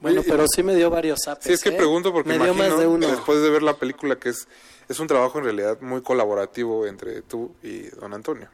Bueno, 0.00 0.20
Oye, 0.20 0.30
pero 0.30 0.46
sí 0.46 0.62
me 0.62 0.74
dio 0.76 0.88
varios 0.88 1.18
zapes. 1.24 1.44
Sí, 1.46 1.52
es 1.52 1.62
que 1.62 1.70
¿eh? 1.70 1.72
pregunto 1.72 2.12
porque 2.12 2.28
me 2.28 2.36
dio 2.38 2.52
imagino, 2.52 2.68
más 2.70 2.78
de 2.78 2.86
uno. 2.86 3.08
después 3.08 3.42
de 3.42 3.50
ver 3.50 3.62
la 3.62 3.76
película, 3.76 4.16
que 4.16 4.28
es, 4.30 4.46
es 4.88 5.00
un 5.00 5.06
trabajo 5.06 5.38
en 5.38 5.44
realidad 5.44 5.80
muy 5.80 6.02
colaborativo 6.02 6.86
entre 6.86 7.22
tú 7.22 7.54
y 7.62 7.82
don 7.90 8.12
Antonio. 8.14 8.48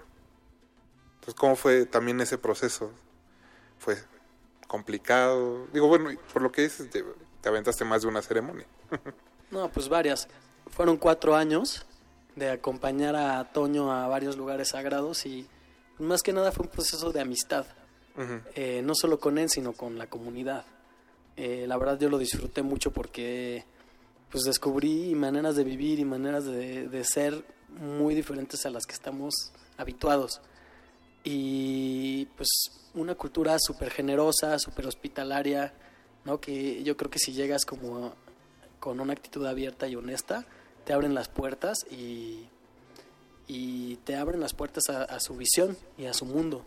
Entonces, 1.15 1.35
¿cómo 1.35 1.57
fue 1.57 1.86
también 1.86 2.20
ese 2.20 2.39
proceso? 2.39 2.90
¿Fue 3.78 3.97
complicado? 4.66 5.66
Digo, 5.73 5.89
bueno, 5.89 6.11
por 6.32 6.43
lo 6.43 6.51
que 6.52 6.62
dices, 6.62 6.89
te, 6.90 7.05
te 7.40 7.48
aventaste 7.48 7.85
más 7.85 8.02
de 8.02 8.09
una 8.09 8.23
ceremonia. 8.23 8.66
No, 9.51 9.69
pues 9.69 9.89
varias. 9.89 10.28
Fueron 10.70 10.97
cuatro 10.97 11.35
años 11.35 11.85
de 12.36 12.51
acompañar 12.51 13.16
a 13.16 13.51
Toño 13.52 13.90
a 13.93 14.07
varios 14.07 14.36
lugares 14.36 14.69
sagrados 14.69 15.27
y 15.27 15.44
más 15.98 16.23
que 16.23 16.32
nada 16.32 16.52
fue 16.52 16.66
un 16.66 16.70
proceso 16.70 17.11
de 17.11 17.20
amistad, 17.20 17.66
Ujú. 18.16 18.43
eh, 18.55 18.81
no 18.85 18.94
solo 18.94 19.19
con 19.19 19.39
él, 19.39 19.51
sino 19.51 19.73
con 19.73 19.98
la 19.98 20.07
comunidad. 20.07 20.65
Eh, 21.36 21.65
la 21.66 21.77
verdad 21.78 21.98
yo 21.98 22.09
lo 22.09 22.19
disfruté 22.19 22.62
mucho 22.62 22.93
porque 22.93 23.65
pues 24.31 24.44
descubrí 24.44 25.15
maneras 25.15 25.57
de 25.57 25.65
vivir 25.65 25.98
y 25.98 26.05
maneras 26.05 26.44
de, 26.44 27.05
ser 27.05 27.44
muy 27.69 28.15
diferentes 28.15 28.65
a 28.65 28.70
las 28.70 28.86
que 28.86 28.93
estamos 28.93 29.52
habituados. 29.77 30.40
Y 31.24 32.27
pues 32.36 32.48
una 32.94 33.15
cultura 33.15 33.57
súper 33.59 33.90
generosa, 33.90 34.59
súper 34.59 34.86
hospitalaria, 34.86 35.74
¿no? 36.24 36.40
que 36.40 36.82
yo 36.82 36.97
creo 36.97 37.11
que 37.11 37.19
si 37.19 37.32
llegas 37.32 37.65
como 37.65 38.15
con 38.78 39.01
una 39.01 39.12
actitud 39.12 39.44
abierta 39.47 39.89
y 39.89 39.97
honesta, 39.97 40.47
te 40.85 40.93
abren 40.93 41.15
las 41.15 41.28
puertas 41.28 41.78
y, 41.90 42.48
y 43.47 43.97
te 44.05 44.16
abren 44.16 44.40
las 44.40 44.55
puertas 44.55 44.89
a, 44.89 45.19
su 45.19 45.36
visión 45.36 45.77
y 45.98 46.07
a 46.07 46.15
su 46.15 46.24
mundo. 46.24 46.65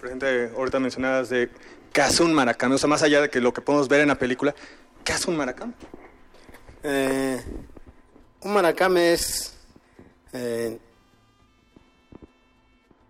Presente, 0.00 0.52
ahorita 0.56 0.78
mencionabas 0.78 1.28
de 1.30 1.50
¿qué 1.92 2.00
hace 2.00 2.22
un 2.22 2.32
maracame? 2.32 2.76
O 2.76 2.78
sea, 2.78 2.88
más 2.88 3.02
allá 3.02 3.20
de 3.20 3.28
que 3.28 3.40
lo 3.40 3.52
que 3.52 3.60
podemos 3.60 3.88
ver 3.88 4.00
en 4.00 4.08
la 4.08 4.18
película, 4.18 4.54
¿qué 5.06 5.12
hace 5.12 5.30
un 5.30 5.36
maracame? 5.36 5.72
Eh, 6.82 7.40
un 8.42 8.52
maracame 8.52 9.12
es 9.12 9.54
eh, 10.32 10.78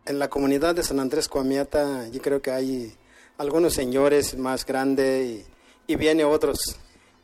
en 0.05 0.19
la 0.19 0.29
comunidad 0.29 0.75
de 0.75 0.83
San 0.83 1.01
Andrés 1.01 1.27
Coamiata, 1.27 2.07
yo 2.09 2.21
creo 2.21 2.43
que 2.43 2.51
hay 2.51 2.95
algunos 3.39 3.73
señores 3.73 4.37
más 4.37 4.67
grandes 4.67 5.27
y, 5.27 5.45
y 5.87 5.97
viene 5.97 6.23
otros. 6.23 6.59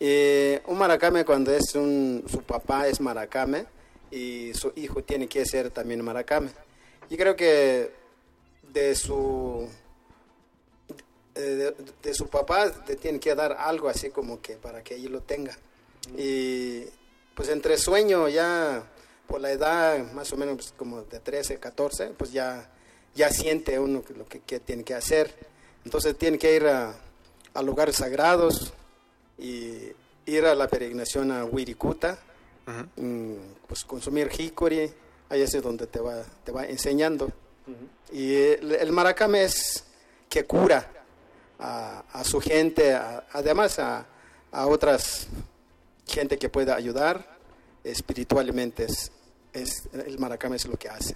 Eh, 0.01 0.63
un 0.67 0.79
maracame 0.79 1.27
cuando 1.27 1.55
es 1.55 1.75
un, 1.75 2.25
su 2.27 2.43
papá 2.43 2.89
es 2.89 2.99
maracame 2.99 3.67
y 4.11 4.53
su 4.55 4.73
hijo 4.77 5.05
tiene 5.05 5.29
que 5.29 5.45
ser 5.45 5.71
también 5.71 6.03
maracame. 6.03 6.49
Yo 7.11 7.19
creo 7.19 7.37
que 7.37 7.93
de 8.73 8.95
su 8.95 9.69
eh, 11.35 11.41
de, 11.41 11.75
de 12.03 12.15
su 12.15 12.29
papá 12.29 12.71
te 12.71 12.97
tiene 12.97 13.19
que 13.19 13.35
dar 13.35 13.53
algo 13.53 13.89
así 13.89 14.11
como 14.11 14.41
que 14.41 14.57
para 14.57 14.83
que 14.83 14.97
él 14.97 15.13
lo 15.13 15.23
tenga. 15.23 15.57
Y 16.17 16.85
pues 17.35 17.49
entre 17.49 17.79
sueño 17.79 18.29
ya 18.29 18.85
por 19.27 19.41
la 19.41 19.51
edad 19.51 20.13
más 20.13 20.31
o 20.33 20.37
menos 20.37 20.57
pues, 20.57 20.75
como 20.77 21.03
de 21.03 21.21
13, 21.21 21.59
14, 21.59 22.09
pues 22.19 22.33
ya, 22.33 22.71
ya 23.15 23.31
siente 23.31 23.79
uno 23.79 24.03
lo 24.17 24.27
que, 24.27 24.41
que 24.41 24.61
tiene 24.61 24.85
que 24.85 24.95
hacer. 24.95 25.35
Entonces 25.85 26.17
tiene 26.19 26.39
que 26.39 26.55
ir 26.55 26.67
a, 26.67 26.95
a 27.55 27.63
lugares 27.63 27.97
sagrados 27.97 28.73
y 29.39 29.93
ir 30.27 30.45
a 30.45 30.55
la 30.55 30.69
peregrinación 30.69 31.33
a 31.33 31.45
Wirikuta, 31.45 32.19
mm, 32.97 33.35
pues 33.67 33.85
consumir 33.85 34.31
hikori, 34.39 34.93
ahí 35.31 35.41
es 35.41 35.63
donde 35.63 35.87
te 35.87 36.01
va, 36.01 36.23
te 36.45 36.53
va 36.53 36.67
enseñando. 36.67 37.33
Y 38.13 38.35
el, 38.35 38.73
el 38.73 38.93
maracame 38.93 39.45
es 39.45 39.85
que 40.29 40.45
cura 40.45 41.02
a, 41.63 42.05
a 42.13 42.25
su 42.25 42.41
gente, 42.41 42.93
a- 42.95 43.25
además 43.33 43.79
a, 43.79 44.07
a 44.51 44.67
otras 44.67 45.29
gente 46.07 46.39
que 46.39 46.49
pueda 46.49 46.75
ayudar 46.75 47.39
espiritualmente. 47.85 48.85
Es, 48.85 49.13
es, 49.53 49.89
el 49.93 50.19
maracame 50.19 50.57
es 50.57 50.67
lo 50.67 50.77
que 50.77 50.89
hace. 50.89 51.15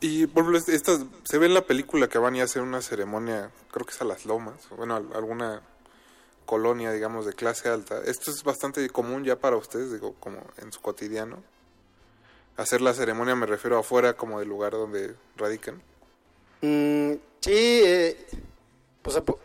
Y 0.00 0.26
por 0.26 0.42
ejemplo, 0.42 0.74
esta, 0.74 0.98
se 1.24 1.38
ve 1.38 1.46
en 1.46 1.54
la 1.54 1.66
película 1.66 2.06
que 2.08 2.18
van 2.18 2.36
a 2.36 2.44
hacer 2.44 2.62
una 2.62 2.82
ceremonia, 2.82 3.50
creo 3.72 3.86
que 3.86 3.92
es 3.94 4.00
a 4.00 4.04
las 4.04 4.26
lomas, 4.26 4.68
bueno, 4.76 4.94
al- 4.96 5.08
alguna 5.14 5.62
colonia, 6.44 6.92
digamos, 6.92 7.24
de 7.26 7.32
clase 7.32 7.68
alta. 7.70 8.00
Esto 8.04 8.30
es 8.30 8.44
bastante 8.44 8.88
común 8.90 9.24
ya 9.24 9.36
para 9.36 9.56
ustedes, 9.56 9.92
digo, 9.92 10.14
como 10.20 10.38
en 10.58 10.70
su 10.70 10.80
cotidiano. 10.80 11.42
Hacer 12.56 12.80
la 12.82 12.94
ceremonia 12.94 13.34
me 13.34 13.46
refiero 13.46 13.78
afuera 13.78 14.14
como 14.14 14.38
del 14.38 14.48
lugar 14.48 14.72
donde 14.72 15.14
radican. 15.36 15.82
Mm, 16.62 17.12
sí, 17.40 17.52
eh, 17.84 18.26
pues 19.14 19.38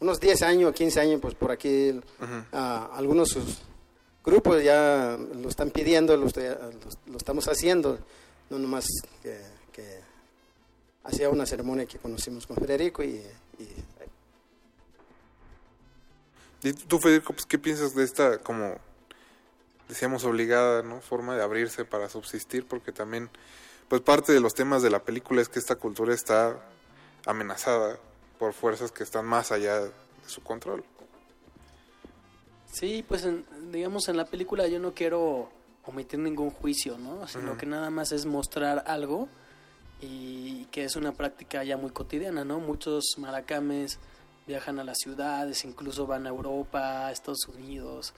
unos 0.00 0.18
10 0.18 0.42
años, 0.42 0.72
15 0.72 1.00
años, 1.00 1.20
pues 1.20 1.34
por 1.34 1.50
aquí 1.50 2.00
ah, 2.52 2.90
algunos 2.94 3.28
sus 3.28 3.58
grupos 4.24 4.62
ya 4.62 5.18
lo 5.18 5.48
están 5.48 5.70
pidiendo, 5.70 6.16
lo 6.16 6.26
estamos 7.16 7.48
haciendo, 7.48 7.98
no 8.48 8.58
nomás 8.58 8.86
que, 9.22 9.40
que 9.72 10.00
hacía 11.04 11.28
una 11.28 11.46
ceremonia 11.46 11.86
que 11.86 11.98
conocimos 11.98 12.46
con 12.46 12.56
Federico 12.56 13.02
y, 13.02 13.22
y 13.58 13.68
¿Y 16.62 16.72
tú, 16.74 16.98
Federico, 16.98 17.32
pues, 17.32 17.46
qué 17.46 17.58
piensas 17.58 17.94
de 17.94 18.04
esta, 18.04 18.38
como 18.38 18.76
decíamos, 19.88 20.24
obligada, 20.24 20.82
¿no? 20.82 21.00
Forma 21.00 21.34
de 21.34 21.42
abrirse 21.42 21.84
para 21.84 22.08
subsistir, 22.08 22.66
porque 22.66 22.92
también, 22.92 23.30
pues 23.88 24.02
parte 24.02 24.32
de 24.32 24.40
los 24.40 24.54
temas 24.54 24.82
de 24.82 24.90
la 24.90 25.02
película 25.02 25.40
es 25.40 25.48
que 25.48 25.58
esta 25.58 25.76
cultura 25.76 26.14
está 26.14 26.62
amenazada 27.26 27.98
por 28.38 28.52
fuerzas 28.52 28.90
que 28.92 29.02
están 29.02 29.26
más 29.26 29.52
allá 29.52 29.80
de 29.80 29.90
su 30.26 30.42
control. 30.42 30.84
Sí, 32.72 33.04
pues 33.06 33.24
en- 33.24 33.44
digamos 33.72 34.08
en 34.08 34.16
la 34.16 34.24
película 34.26 34.66
yo 34.68 34.78
no 34.78 34.94
quiero 34.94 35.50
omitir 35.84 36.18
ningún 36.20 36.50
juicio, 36.50 36.98
¿no? 36.98 37.26
Sino 37.26 37.50
Ujú. 37.52 37.58
que 37.58 37.66
nada 37.66 37.90
más 37.90 38.12
es 38.12 38.26
mostrar 38.26 38.84
algo 38.86 39.28
y 40.00 40.64
que 40.66 40.84
es 40.84 40.96
una 40.96 41.12
práctica 41.12 41.64
ya 41.64 41.76
muy 41.76 41.90
cotidiana, 41.90 42.44
¿no? 42.44 42.60
Muchos 42.60 43.04
maracames 43.18 43.98
viajan 44.46 44.78
a 44.78 44.84
las 44.84 44.98
ciudades, 44.98 45.64
incluso 45.64 46.06
van 46.06 46.26
a 46.26 46.30
Europa, 46.30 47.06
a 47.06 47.12
Estados 47.12 47.46
Unidos 47.48 48.14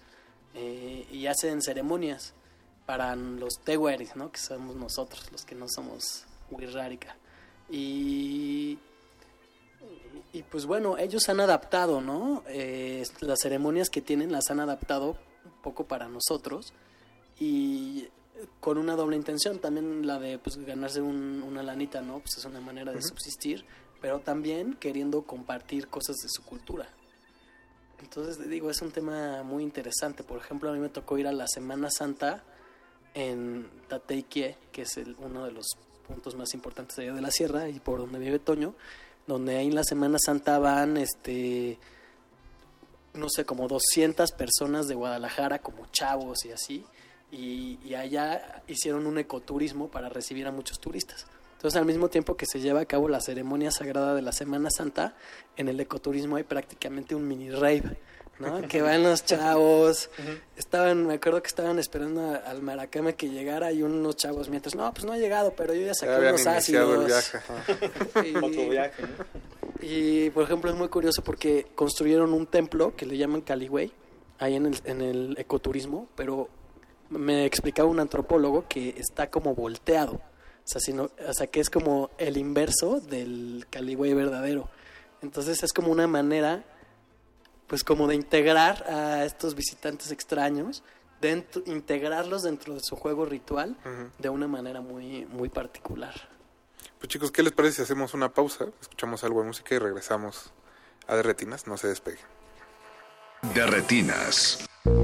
eh, 0.55 1.07
y 1.11 1.27
hacen 1.27 1.63
ceremonias 1.63 2.35
para 2.87 3.17
los 3.17 3.59
tewaris, 3.65 4.17
¿no? 4.17 4.31
Que 4.31 4.39
somos 4.39 4.77
nosotros, 4.77 5.33
los 5.33 5.45
que 5.45 5.55
no 5.55 5.67
somos 5.69 6.25
Wirrárica. 6.51 7.17
Y 7.71 8.79
y 10.33 10.43
pues 10.45 10.67
bueno, 10.67 10.97
ellos 10.99 11.29
han 11.29 11.41
adaptado, 11.41 12.01
¿no? 12.01 12.43
Eh, 12.49 13.05
las 13.21 13.41
ceremonias 13.41 13.91
que 13.91 14.01
tienen 14.01 14.33
las 14.33 14.51
han 14.51 14.61
adaptado 14.61 15.17
un 15.45 15.63
poco 15.63 15.85
para 15.87 16.09
nosotros 16.09 16.73
y 17.39 18.09
con 18.61 18.79
una 18.79 18.97
doble 18.97 19.17
intención, 19.17 19.59
también 19.59 20.07
la 20.07 20.19
de 20.19 20.39
pues 20.39 20.57
ganarse 20.57 21.01
un- 21.01 21.43
una 21.43 21.63
lanita, 21.63 22.01
¿no? 22.01 22.21
Pues 22.21 22.39
es 22.39 22.45
una 22.45 22.61
manera 22.61 22.93
de 22.93 23.03
subsistir, 23.03 23.65
pero 24.01 24.21
también 24.21 24.75
queriendo 24.75 25.23
compartir 25.23 25.89
cosas 25.89 26.17
de 26.17 26.29
su 26.29 26.43
cultura. 26.45 26.89
Entonces, 28.01 28.49
digo, 28.49 28.71
es 28.71 28.83
un 28.83 28.91
tema 28.91 29.43
muy 29.45 29.63
interesante. 29.63 30.25
Por 30.25 30.39
ejemplo, 30.39 30.71
a 30.71 30.73
mí 30.73 30.81
me 30.81 30.89
tocó 30.89 31.19
ir 31.19 31.27
a 31.29 31.33
la 31.33 31.47
Semana 31.47 31.89
Santa 31.91 32.43
en 33.15 33.69
Tateikie, 33.89 34.57
que 34.73 34.83
es 34.83 34.97
el- 34.97 35.15
uno 35.21 35.45
de 35.45 35.53
los 35.53 35.67
puntos 36.09 36.35
más 36.35 36.53
importantes 36.55 36.99
allá 36.99 37.13
de 37.13 37.21
la 37.21 37.31
sierra 37.31 37.69
y 37.69 37.79
por 37.79 38.01
donde 38.01 38.19
vive 38.19 38.39
Toño, 38.41 38.75
donde 39.27 39.57
ahí 39.57 39.69
en 39.69 39.75
la 39.75 39.85
Semana 39.85 40.19
Santa 40.19 40.59
van, 40.59 40.97
este, 40.97 41.79
no 43.15 43.29
sé, 43.29 43.45
como 43.45 43.69
200 43.69 44.33
personas 44.33 44.89
de 44.89 44.95
Guadalajara, 44.95 45.61
como 45.61 45.87
chavos 45.87 46.45
y 46.45 46.53
así, 46.53 46.85
y, 47.31 47.79
y 47.85 47.95
allá 47.95 48.63
hicieron 48.67 49.07
un 49.07 49.19
ecoturismo 49.19 49.89
para 49.89 50.09
recibir 50.09 50.47
a 50.47 50.53
muchos 50.53 50.81
turistas. 50.81 51.27
Entonces, 51.63 51.79
al 51.79 51.87
mismo 51.87 52.09
tiempo 52.09 52.37
que 52.37 52.45
se 52.45 52.61
lleva 52.61 52.81
a 52.81 52.87
cabo 52.87 53.09
la 53.09 53.21
ceremonia 53.21 53.71
sagrada 53.71 54.15
de 54.15 54.23
la 54.23 54.33
Semana 54.33 54.69
Santa, 54.69 55.15
en 55.57 55.69
el 55.69 55.79
ecoturismo 55.79 56.35
hay 56.35 56.43
prácticamente 56.43 57.15
un 57.15 57.29
mini 57.29 57.51
rave, 57.51 57.99
¿no? 58.43 58.69
Que 58.69 58.83
van 58.83 59.03
los 59.03 59.25
chavos, 59.25 60.11
estaban, 60.57 61.07
me 61.07 61.15
acuerdo 61.15 61.43
que 61.43 61.49
estaban 61.49 61.79
esperando 61.79 62.21
a- 62.21 62.37
al 62.37 62.61
Maracame 62.61 63.15
que 63.15 63.29
llegara 63.31 63.73
y 63.73 63.83
unos 63.83 64.17
chavos 64.17 64.49
mientras, 64.51 64.75
no, 64.75 64.93
pues 64.93 65.05
no 65.07 65.13
ha 65.13 65.19
llegado, 65.19 65.55
pero 65.57 65.73
yo 65.75 65.87
ya 65.87 65.95
saqué 65.95 66.13
Ya 66.13 66.19
unos 66.31 66.41
el 66.43 66.49
ácidos. 66.49 67.07
viaje. 67.07 67.39
Y- 68.29 68.37
Otro 68.37 68.69
viaje, 68.69 69.03
y 69.81 70.31
por 70.31 70.45
ejemplo 70.45 70.71
es 70.71 70.77
muy 70.77 70.89
curioso 70.89 71.23
porque 71.23 71.67
construyeron 71.75 72.33
un 72.35 72.47
templo 72.47 72.95
que 72.97 73.07
le 73.07 73.17
llaman 73.17 73.41
Caliway 73.41 73.93
ahí 74.39 74.55
en 74.57 74.67
el, 74.67 74.77
en 74.85 75.01
el 75.01 75.35
ecoturismo, 75.39 76.09
pero 76.17 76.49
me 77.11 77.45
explicaba 77.47 77.89
un 77.89 78.01
antropólogo 78.01 78.67
que 78.69 78.95
está 78.99 79.31
como 79.31 79.55
volteado. 79.55 80.15
O 80.15 80.21
sea, 80.65 80.81
sino- 80.81 81.11
o 81.29 81.33
sea, 81.35 81.47
que 81.49 81.61
es 81.61 81.69
como 81.71 82.11
el 82.19 82.37
inverso 82.37 83.01
del 83.01 83.67
Caliway 83.71 84.15
verdadero. 84.15 84.69
Entonces 85.21 85.63
es 85.63 85.73
como 85.73 85.91
una 85.93 86.07
manera, 86.07 86.65
pues 87.73 87.85
como 87.85 88.07
de 88.07 88.15
integrar 88.15 88.85
a 88.87 89.25
estos 89.25 89.55
visitantes 89.55 90.11
extraños, 90.11 90.83
dentro, 91.23 91.63
integrarlos 91.65 92.43
dentro 92.43 92.75
de 92.75 92.81
su 92.81 92.97
juego 92.97 93.25
ritual 93.25 93.79
de 94.19 94.29
una 94.29 94.47
manera 94.47 94.83
muy, 94.83 95.25
muy 95.25 95.49
particular. 95.49 96.13
Pues 96.99 97.09
chicos, 97.09 97.33
¿qué 97.33 97.43
les 97.43 97.55
parece 97.55 97.77
si 97.77 97.83
hacemos 97.85 98.13
una 98.13 98.35
pausa? 98.35 98.67
Escuchamos 98.79 99.25
algo 99.25 99.41
de 99.41 99.47
música 99.47 99.75
y 99.75 99.79
regresamos 99.79 100.53
a 101.07 101.17
De 101.17 101.23
Retinas. 101.23 101.67
No 101.67 101.79
se 101.79 101.89
despeguen. 101.89 102.21
De 103.55 103.67
retinas. 103.67 104.69
Creep 104.85 104.95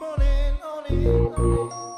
on 0.00 0.22
in, 0.22 0.56
on 0.64 0.86
in, 0.88 1.06
on 1.36 1.72
in. 1.74 1.89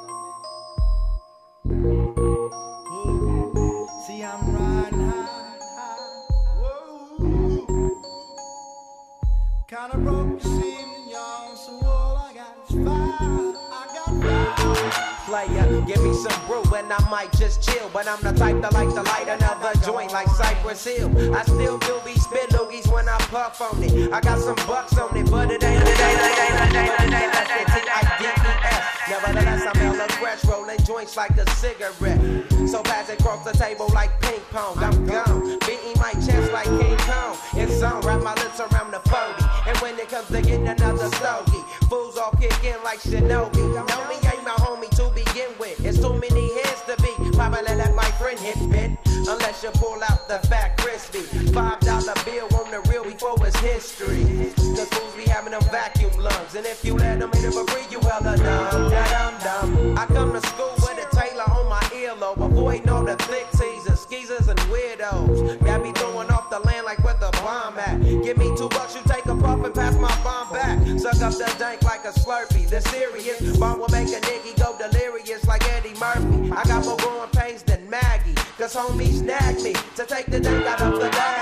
Player, 15.26 15.82
give 15.88 16.02
me 16.04 16.14
some 16.14 16.46
brew 16.46 16.62
and 16.76 16.92
I 16.92 17.10
might 17.10 17.32
just 17.32 17.64
chill. 17.64 17.90
But 17.92 18.06
I'm 18.06 18.20
the 18.22 18.30
type 18.30 18.60
that 18.62 18.72
like 18.74 18.90
to 18.90 19.02
light 19.02 19.26
another 19.26 19.72
joint 19.84 20.12
like 20.12 20.28
Cypress 20.28 20.84
Hill. 20.84 21.10
I 21.34 21.42
still 21.42 21.78
do 21.78 22.00
be 22.04 22.14
spit 22.14 22.50
loogies 22.50 22.86
when 22.92 23.08
I 23.08 23.18
puff 23.22 23.60
on 23.60 23.82
it. 23.82 24.12
I 24.12 24.20
got 24.20 24.38
some 24.38 24.54
bucks 24.68 24.96
on 24.98 25.16
it, 25.16 25.28
but 25.28 25.50
it 25.50 25.64
ain't 25.64 25.82
it. 25.84 27.02
Nevertheless, 29.08 29.66
I'm 29.66 29.74
hella 29.80 30.08
fresh, 30.12 30.44
rolling 30.44 30.78
joints 30.84 31.16
like 31.16 31.36
a 31.38 31.50
cigarette. 31.56 32.20
So 32.68 32.84
pass 32.84 33.08
it 33.08 33.18
across 33.20 33.44
the 33.44 33.52
table 33.52 33.88
like 33.92 34.20
ping 34.20 34.40
pong. 34.52 34.78
I'm 34.78 35.04
gone, 35.06 35.58
beating 35.66 35.98
my 36.00 36.12
chest 36.12 36.52
like 36.52 36.66
King 36.66 36.96
Kong. 36.98 37.36
It's 37.54 37.82
on, 37.82 38.00
wrap 38.02 38.22
my 38.22 38.34
lips 38.34 38.60
around 38.60 38.92
the 38.92 39.00
40. 39.00 39.41
And 39.72 39.80
when 39.80 39.98
it 39.98 40.10
comes 40.10 40.28
to 40.28 40.42
getting 40.42 40.68
another 40.68 41.08
stogie, 41.16 41.64
fools 41.88 42.18
all 42.18 42.32
kick 42.32 42.52
in 42.62 42.76
like 42.84 43.00
Shinobi. 43.00 43.56
Only 43.56 44.16
ain't 44.28 44.44
my 44.44 44.52
homie 44.60 44.90
to 44.96 45.08
begin 45.14 45.48
with. 45.58 45.82
It's 45.82 45.98
too 45.98 46.12
many 46.12 46.52
heads 46.60 46.82
to 46.82 46.96
be. 47.00 47.08
Probably 47.32 47.62
let 47.62 47.94
my 47.94 48.04
friend 48.20 48.38
hit 48.38 48.58
bit. 48.70 48.90
Unless 49.26 49.62
you 49.62 49.70
pull 49.70 49.98
out 50.10 50.28
the 50.28 50.46
fat 50.48 50.76
crispy. 50.76 51.20
Five 51.52 51.80
dollar 51.80 52.12
bill 52.26 52.54
on 52.54 52.70
the 52.70 52.86
real 52.90 53.04
before 53.04 53.36
it's 53.46 53.58
history. 53.60 54.52
Cause 54.76 54.88
fools 54.92 55.14
be 55.16 55.24
having 55.24 55.52
them 55.52 55.62
vacuum 55.70 56.12
lungs. 56.20 56.54
And 56.54 56.66
if 56.66 56.84
you 56.84 56.94
let 56.94 57.20
them 57.20 57.30
hit 57.32 57.44
it 57.44 57.54
for 57.54 57.64
free, 57.68 57.86
you 57.90 58.00
hella 58.00 58.36
dumb. 58.36 58.90
Dum 58.90 59.34
dum. 59.40 59.98
I 59.98 60.04
come 60.04 60.34
to 60.34 60.46
school 60.48 60.74
with 60.84 61.00
a 61.00 61.16
Taylor 61.16 61.48
on 61.48 61.70
my 61.70 61.80
earlobe. 61.96 62.44
Avoiding 62.44 62.90
all 62.90 63.04
the 63.06 63.16
flick 63.24 63.50
teasers, 63.52 64.00
skeezers, 64.00 64.48
and 64.48 64.60
weirdos. 64.68 65.64
Got 65.64 65.82
me 65.82 65.92
throwing 65.92 66.28
off 66.28 66.50
the 66.50 66.60
land 66.60 66.84
like 66.84 67.02
where 67.02 67.14
the 67.14 67.30
bomb 67.40 67.78
at. 67.78 68.02
Give 68.02 68.36
me 68.36 68.54
two 68.56 68.68
bucks, 68.68 68.94
you 68.94 69.00
Suck 71.02 71.20
up 71.20 71.32
the 71.32 71.52
dank 71.58 71.82
like 71.82 72.04
a 72.04 72.12
slurpee. 72.12 72.68
The 72.68 72.80
serious 72.80 73.56
bomb 73.56 73.80
will 73.80 73.88
make 73.88 74.06
a 74.06 74.20
nigga 74.20 74.56
go 74.56 74.78
delirious 74.78 75.44
like 75.48 75.68
Eddie 75.70 75.98
Murphy. 75.98 76.52
I 76.52 76.62
got 76.62 76.84
more 76.84 76.96
growing 76.98 77.28
pains 77.30 77.64
than 77.64 77.90
Maggie. 77.90 78.36
Cause 78.56 78.76
homies 78.76 79.18
snag 79.18 79.60
me 79.62 79.72
to 79.96 80.06
take 80.06 80.26
the 80.26 80.38
dank 80.38 80.64
out 80.64 80.80
of 80.80 81.00
the 81.00 81.10
bag. 81.10 81.41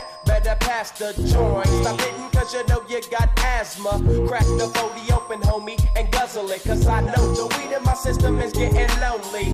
Better 0.51 0.65
pass 0.65 0.91
the 0.91 1.13
joint. 1.31 1.67
Stop 1.67 2.01
hitting 2.01 2.29
cause 2.31 2.53
you 2.53 2.65
know 2.67 2.83
you 2.89 2.99
got 3.09 3.29
asthma. 3.39 3.91
Crack 4.27 4.43
the 4.59 4.67
40 4.75 5.13
open, 5.13 5.39
homie, 5.41 5.79
and 5.97 6.11
guzzle 6.11 6.49
it. 6.51 6.61
Cause 6.63 6.85
I 6.87 6.99
know 7.01 7.33
the 7.33 7.47
weed 7.57 7.75
in 7.75 7.83
my 7.83 7.93
system 7.93 8.39
is 8.39 8.51
getting 8.51 8.89
lonely. 8.99 9.53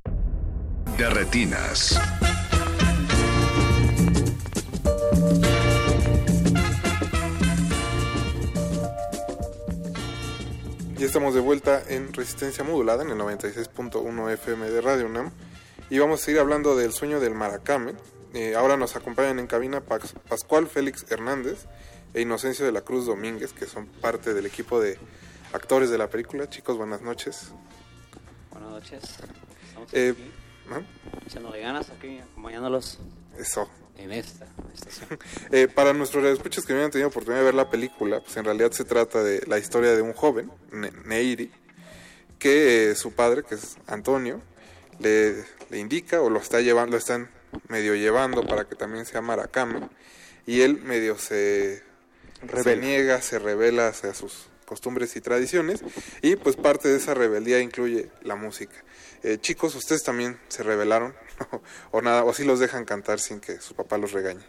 De 0.97 1.09
retinas. 1.09 1.99
Ya 10.97 11.05
estamos 11.05 11.35
de 11.35 11.41
vuelta 11.41 11.83
en 11.89 12.11
Resistencia 12.11 12.63
Modulada 12.63 13.03
en 13.03 13.11
el 13.11 13.17
96.1 13.19 14.31
FM 14.31 14.71
de 14.71 14.81
Radio 14.81 15.05
UNAM 15.05 15.31
y 15.91 15.99
vamos 15.99 16.21
a 16.21 16.25
seguir 16.25 16.39
hablando 16.39 16.75
del 16.75 16.91
sueño 16.91 17.19
del 17.19 17.35
Maracame, 17.35 17.93
Eh, 18.33 18.55
ahora 18.55 18.77
nos 18.77 18.95
acompañan 18.95 19.39
en 19.39 19.47
cabina 19.47 19.81
Pax- 19.81 20.13
Pascual 20.27 20.67
Félix 20.67 21.05
Hernández 21.09 21.65
e 22.13 22.21
Inocencio 22.21 22.65
de 22.65 22.71
la 22.71 22.81
Cruz 22.81 23.05
Domínguez, 23.05 23.53
que 23.53 23.65
son 23.65 23.87
parte 23.87 24.33
del 24.33 24.45
equipo 24.45 24.79
de 24.79 24.97
actores 25.53 25.89
de 25.89 25.97
la 25.97 26.09
película. 26.09 26.49
Chicos, 26.49 26.77
buenas 26.77 27.01
noches. 27.01 27.49
Buenas 28.51 28.69
noches. 28.71 29.03
Estamos 29.67 29.93
Eh, 29.93 30.13
aquí, 30.13 30.31
¿no? 30.69 30.83
echándole 31.25 31.61
ganas 31.61 31.89
aquí, 31.89 32.19
acompañándolos 32.19 32.99
Eso. 33.37 33.69
en 33.97 34.11
esta 34.11 34.45
estación. 34.73 35.19
Eh, 35.51 35.67
para 35.67 35.93
nuestros 35.93 36.23
escuchas 36.25 36.65
que 36.65 36.73
no 36.73 36.79
hayan 36.79 36.91
tenido 36.91 37.07
oportunidad 37.09 37.39
de 37.39 37.45
ver 37.45 37.55
la 37.55 37.69
película, 37.69 38.19
pues 38.19 38.35
en 38.37 38.45
realidad 38.45 38.71
se 38.71 38.83
trata 38.83 39.23
de 39.23 39.41
la 39.47 39.57
historia 39.57 39.95
de 39.95 40.01
un 40.01 40.13
joven, 40.13 40.51
Ne- 40.71 40.91
Neiri, 41.05 41.51
que 42.39 42.91
eh, 42.91 42.95
su 42.95 43.13
padre, 43.13 43.43
que 43.43 43.55
es 43.55 43.77
Antonio, 43.87 44.41
le, 44.99 45.43
le 45.69 45.79
indica 45.79 46.21
o 46.21 46.29
lo 46.29 46.39
está 46.39 46.59
llevando, 46.61 46.91
lo 46.91 46.97
están 46.97 47.29
medio 47.67 47.95
llevando 47.95 48.45
para 48.45 48.65
que 48.65 48.75
también 48.75 49.05
sea 49.05 49.21
Maracame, 49.21 49.89
y 50.45 50.61
él 50.61 50.81
medio 50.81 51.17
se, 51.17 51.77
se 51.77 51.83
Rebela. 52.45 52.81
niega, 52.81 53.21
se 53.21 53.39
revela 53.39 53.87
hacia 53.89 54.13
sus 54.13 54.47
costumbres 54.65 55.15
y 55.15 55.21
tradiciones, 55.21 55.83
y 56.21 56.35
pues 56.35 56.55
parte 56.55 56.89
de 56.89 56.97
esa 56.97 57.13
rebeldía 57.13 57.59
incluye 57.59 58.09
la 58.21 58.35
música. 58.35 58.75
Eh, 59.23 59.37
chicos, 59.39 59.75
¿ustedes 59.75 60.03
también 60.03 60.39
se 60.47 60.63
rebelaron? 60.63 61.15
o 61.91 62.01
nada, 62.01 62.23
o 62.23 62.33
si 62.33 62.43
los 62.43 62.59
dejan 62.59 62.85
cantar 62.85 63.19
sin 63.19 63.39
que 63.39 63.59
su 63.59 63.75
papá 63.75 63.97
los 63.97 64.11
regañe. 64.11 64.43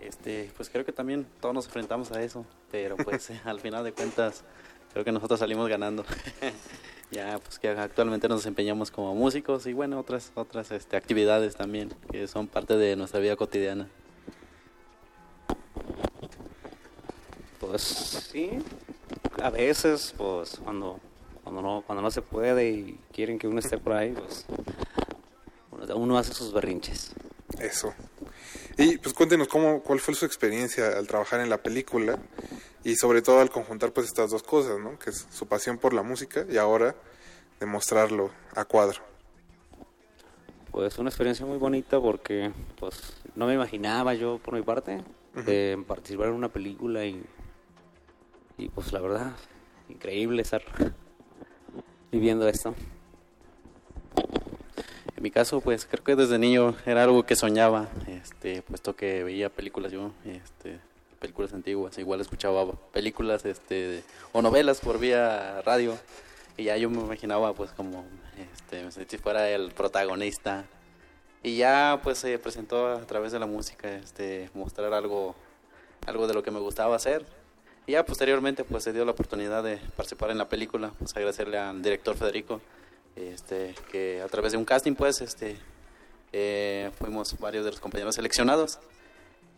Este, 0.00 0.50
pues 0.56 0.70
creo 0.70 0.84
que 0.84 0.92
también 0.92 1.26
todos 1.40 1.54
nos 1.54 1.66
enfrentamos 1.66 2.10
a 2.12 2.22
eso, 2.22 2.46
pero 2.70 2.96
pues 2.96 3.30
al 3.44 3.60
final 3.60 3.84
de 3.84 3.92
cuentas 3.92 4.42
creo 4.98 5.04
que 5.04 5.12
nosotros 5.12 5.38
salimos 5.38 5.68
ganando. 5.68 6.04
ya 7.12 7.38
pues 7.38 7.60
que 7.60 7.68
actualmente 7.68 8.28
nos 8.28 8.40
desempeñamos 8.40 8.90
como 8.90 9.14
músicos 9.14 9.64
y 9.68 9.72
bueno, 9.72 10.00
otras 10.00 10.32
otras 10.34 10.72
este, 10.72 10.96
actividades 10.96 11.54
también 11.54 11.94
que 12.10 12.26
son 12.26 12.48
parte 12.48 12.76
de 12.76 12.96
nuestra 12.96 13.20
vida 13.20 13.36
cotidiana. 13.36 13.88
Pues 17.60 17.80
sí, 17.82 18.58
a 19.40 19.50
veces, 19.50 20.14
pues 20.16 20.58
cuando, 20.64 20.98
cuando, 21.44 21.62
no, 21.62 21.84
cuando 21.86 22.02
no 22.02 22.10
se 22.10 22.20
puede 22.20 22.68
y 22.68 22.98
quieren 23.12 23.38
que 23.38 23.46
uno 23.46 23.60
esté 23.60 23.78
por 23.78 23.92
ahí, 23.92 24.10
pues 24.10 24.46
uno, 25.94 26.18
hace 26.18 26.34
sus 26.34 26.52
berrinches. 26.52 27.12
Eso. 27.60 27.94
Y 28.76 28.98
pues 28.98 29.14
cuéntenos 29.14 29.48
cómo, 29.48 29.82
cuál 29.82 30.00
fue 30.00 30.14
su 30.14 30.24
experiencia 30.24 30.98
al 30.98 31.06
trabajar 31.06 31.40
en 31.40 31.50
la 31.50 31.58
película 31.58 32.18
y 32.84 32.94
sobre 32.94 33.22
todo 33.22 33.40
al 33.40 33.50
conjuntar 33.50 33.92
pues 33.92 34.06
estas 34.06 34.30
dos 34.30 34.42
cosas, 34.42 34.78
¿no? 34.78 34.98
Que 34.98 35.10
es 35.10 35.26
su 35.30 35.46
pasión 35.46 35.78
por 35.78 35.92
la 35.92 36.02
música 36.02 36.46
y 36.48 36.58
ahora 36.58 36.94
demostrarlo 37.58 38.30
a 38.54 38.64
cuadro. 38.64 39.00
Pues 40.70 40.98
una 40.98 41.08
experiencia 41.10 41.44
muy 41.44 41.58
bonita 41.58 42.00
porque 42.00 42.52
pues 42.78 43.14
no 43.34 43.46
me 43.46 43.54
imaginaba 43.54 44.14
yo 44.14 44.38
por 44.38 44.54
mi 44.54 44.62
parte 44.62 45.02
de 45.34 45.82
participar 45.86 46.28
en 46.28 46.34
una 46.34 46.48
película 46.48 47.04
y, 47.04 47.24
y 48.56 48.68
pues 48.68 48.92
la 48.92 49.00
verdad, 49.00 49.32
increíble 49.88 50.42
estar 50.42 50.62
viviendo 52.12 52.48
esto. 52.48 52.74
En 55.18 55.24
mi 55.24 55.32
caso, 55.32 55.60
pues 55.60 55.84
creo 55.84 56.04
que 56.04 56.14
desde 56.14 56.38
niño 56.38 56.76
era 56.86 57.02
algo 57.02 57.26
que 57.26 57.34
soñaba, 57.34 57.88
este, 58.06 58.62
puesto 58.62 58.94
que 58.94 59.24
veía 59.24 59.50
películas 59.50 59.90
yo, 59.90 60.12
este, 60.24 60.78
películas 61.18 61.52
antiguas, 61.52 61.98
igual 61.98 62.20
escuchaba 62.20 62.70
películas, 62.92 63.44
este, 63.44 64.04
o 64.30 64.42
novelas 64.42 64.78
por 64.78 65.00
vía 65.00 65.60
radio, 65.62 65.98
y 66.56 66.62
ya 66.62 66.76
yo 66.76 66.88
me 66.88 67.00
imaginaba, 67.00 67.52
pues 67.52 67.72
como, 67.72 68.04
este, 68.52 69.08
si 69.08 69.18
fuera 69.18 69.50
el 69.50 69.72
protagonista, 69.72 70.66
y 71.42 71.56
ya, 71.56 71.98
pues 72.00 72.18
se 72.18 72.38
presentó 72.38 72.86
a 72.86 73.00
través 73.00 73.32
de 73.32 73.40
la 73.40 73.46
música, 73.46 73.92
este, 73.96 74.50
mostrar 74.54 74.94
algo, 74.94 75.34
algo 76.06 76.28
de 76.28 76.34
lo 76.34 76.44
que 76.44 76.52
me 76.52 76.60
gustaba 76.60 76.94
hacer. 76.94 77.26
Y 77.88 77.92
ya 77.92 78.06
posteriormente, 78.06 78.62
pues 78.62 78.84
se 78.84 78.92
dio 78.92 79.04
la 79.04 79.10
oportunidad 79.10 79.64
de 79.64 79.78
participar 79.96 80.30
en 80.30 80.38
la 80.38 80.48
película, 80.48 80.92
pues 80.96 81.16
agradecerle 81.16 81.58
al 81.58 81.82
director 81.82 82.16
Federico, 82.16 82.60
este, 83.18 83.74
que 83.90 84.20
a 84.22 84.28
través 84.28 84.52
de 84.52 84.58
un 84.58 84.64
casting, 84.64 84.94
pues, 84.94 85.20
este, 85.20 85.56
eh, 86.32 86.90
fuimos 86.98 87.38
varios 87.38 87.64
de 87.64 87.70
los 87.70 87.80
compañeros 87.80 88.14
seleccionados. 88.14 88.78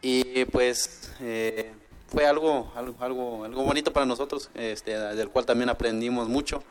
Y 0.02 0.46
pues 0.46 1.12
eh, 1.20 1.72
fue 2.08 2.26
algo, 2.26 2.72
algo, 2.74 2.96
algo, 3.00 3.44
algo 3.44 3.64
bonito 3.64 3.92
para 3.92 4.06
nosotros, 4.06 4.50
este, 4.54 4.98
del 4.98 5.28
cual 5.28 5.44
también 5.44 5.68
aprendimos 5.68 6.28
mucho, 6.28 6.62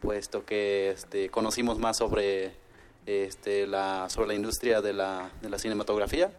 puesto 0.00 0.44
que 0.44 0.90
este, 0.90 1.30
conocimos 1.30 1.78
más 1.78 1.96
sobre, 1.96 2.52
este, 3.06 3.66
la, 3.66 4.08
sobre 4.10 4.28
la 4.28 4.34
industria 4.34 4.80
de 4.80 4.92
la, 4.92 5.30
de 5.40 5.48
la 5.48 5.58
cinematografía. 5.58 6.32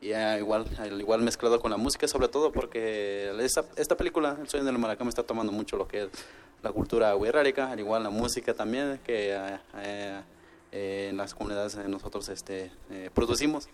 Y 0.00 0.12
ah, 0.12 0.38
igual, 0.38 0.64
al 0.78 1.00
igual 1.00 1.22
mezclado 1.22 1.60
con 1.60 1.70
la 1.70 1.76
música, 1.76 2.06
sobre 2.06 2.28
todo 2.28 2.52
porque 2.52 3.32
esta, 3.40 3.64
esta 3.76 3.96
película, 3.96 4.36
El 4.40 4.48
sueño 4.48 4.64
del 4.64 4.78
maracame, 4.78 5.08
está 5.08 5.24
tomando 5.24 5.52
mucho 5.52 5.76
lo 5.76 5.88
que 5.88 6.04
es 6.04 6.08
la 6.62 6.72
cultura 6.72 7.14
wixárika, 7.16 7.70
al 7.70 7.80
igual 7.80 8.04
la 8.04 8.10
música 8.10 8.54
también, 8.54 9.00
que 9.04 9.34
ah, 9.34 9.60
eh, 9.82 10.20
eh, 10.72 11.08
en 11.10 11.16
las 11.16 11.34
comunidades 11.34 11.76
nosotros 11.88 12.28
este, 12.28 12.70
eh, 12.90 13.10
producimos. 13.12 13.68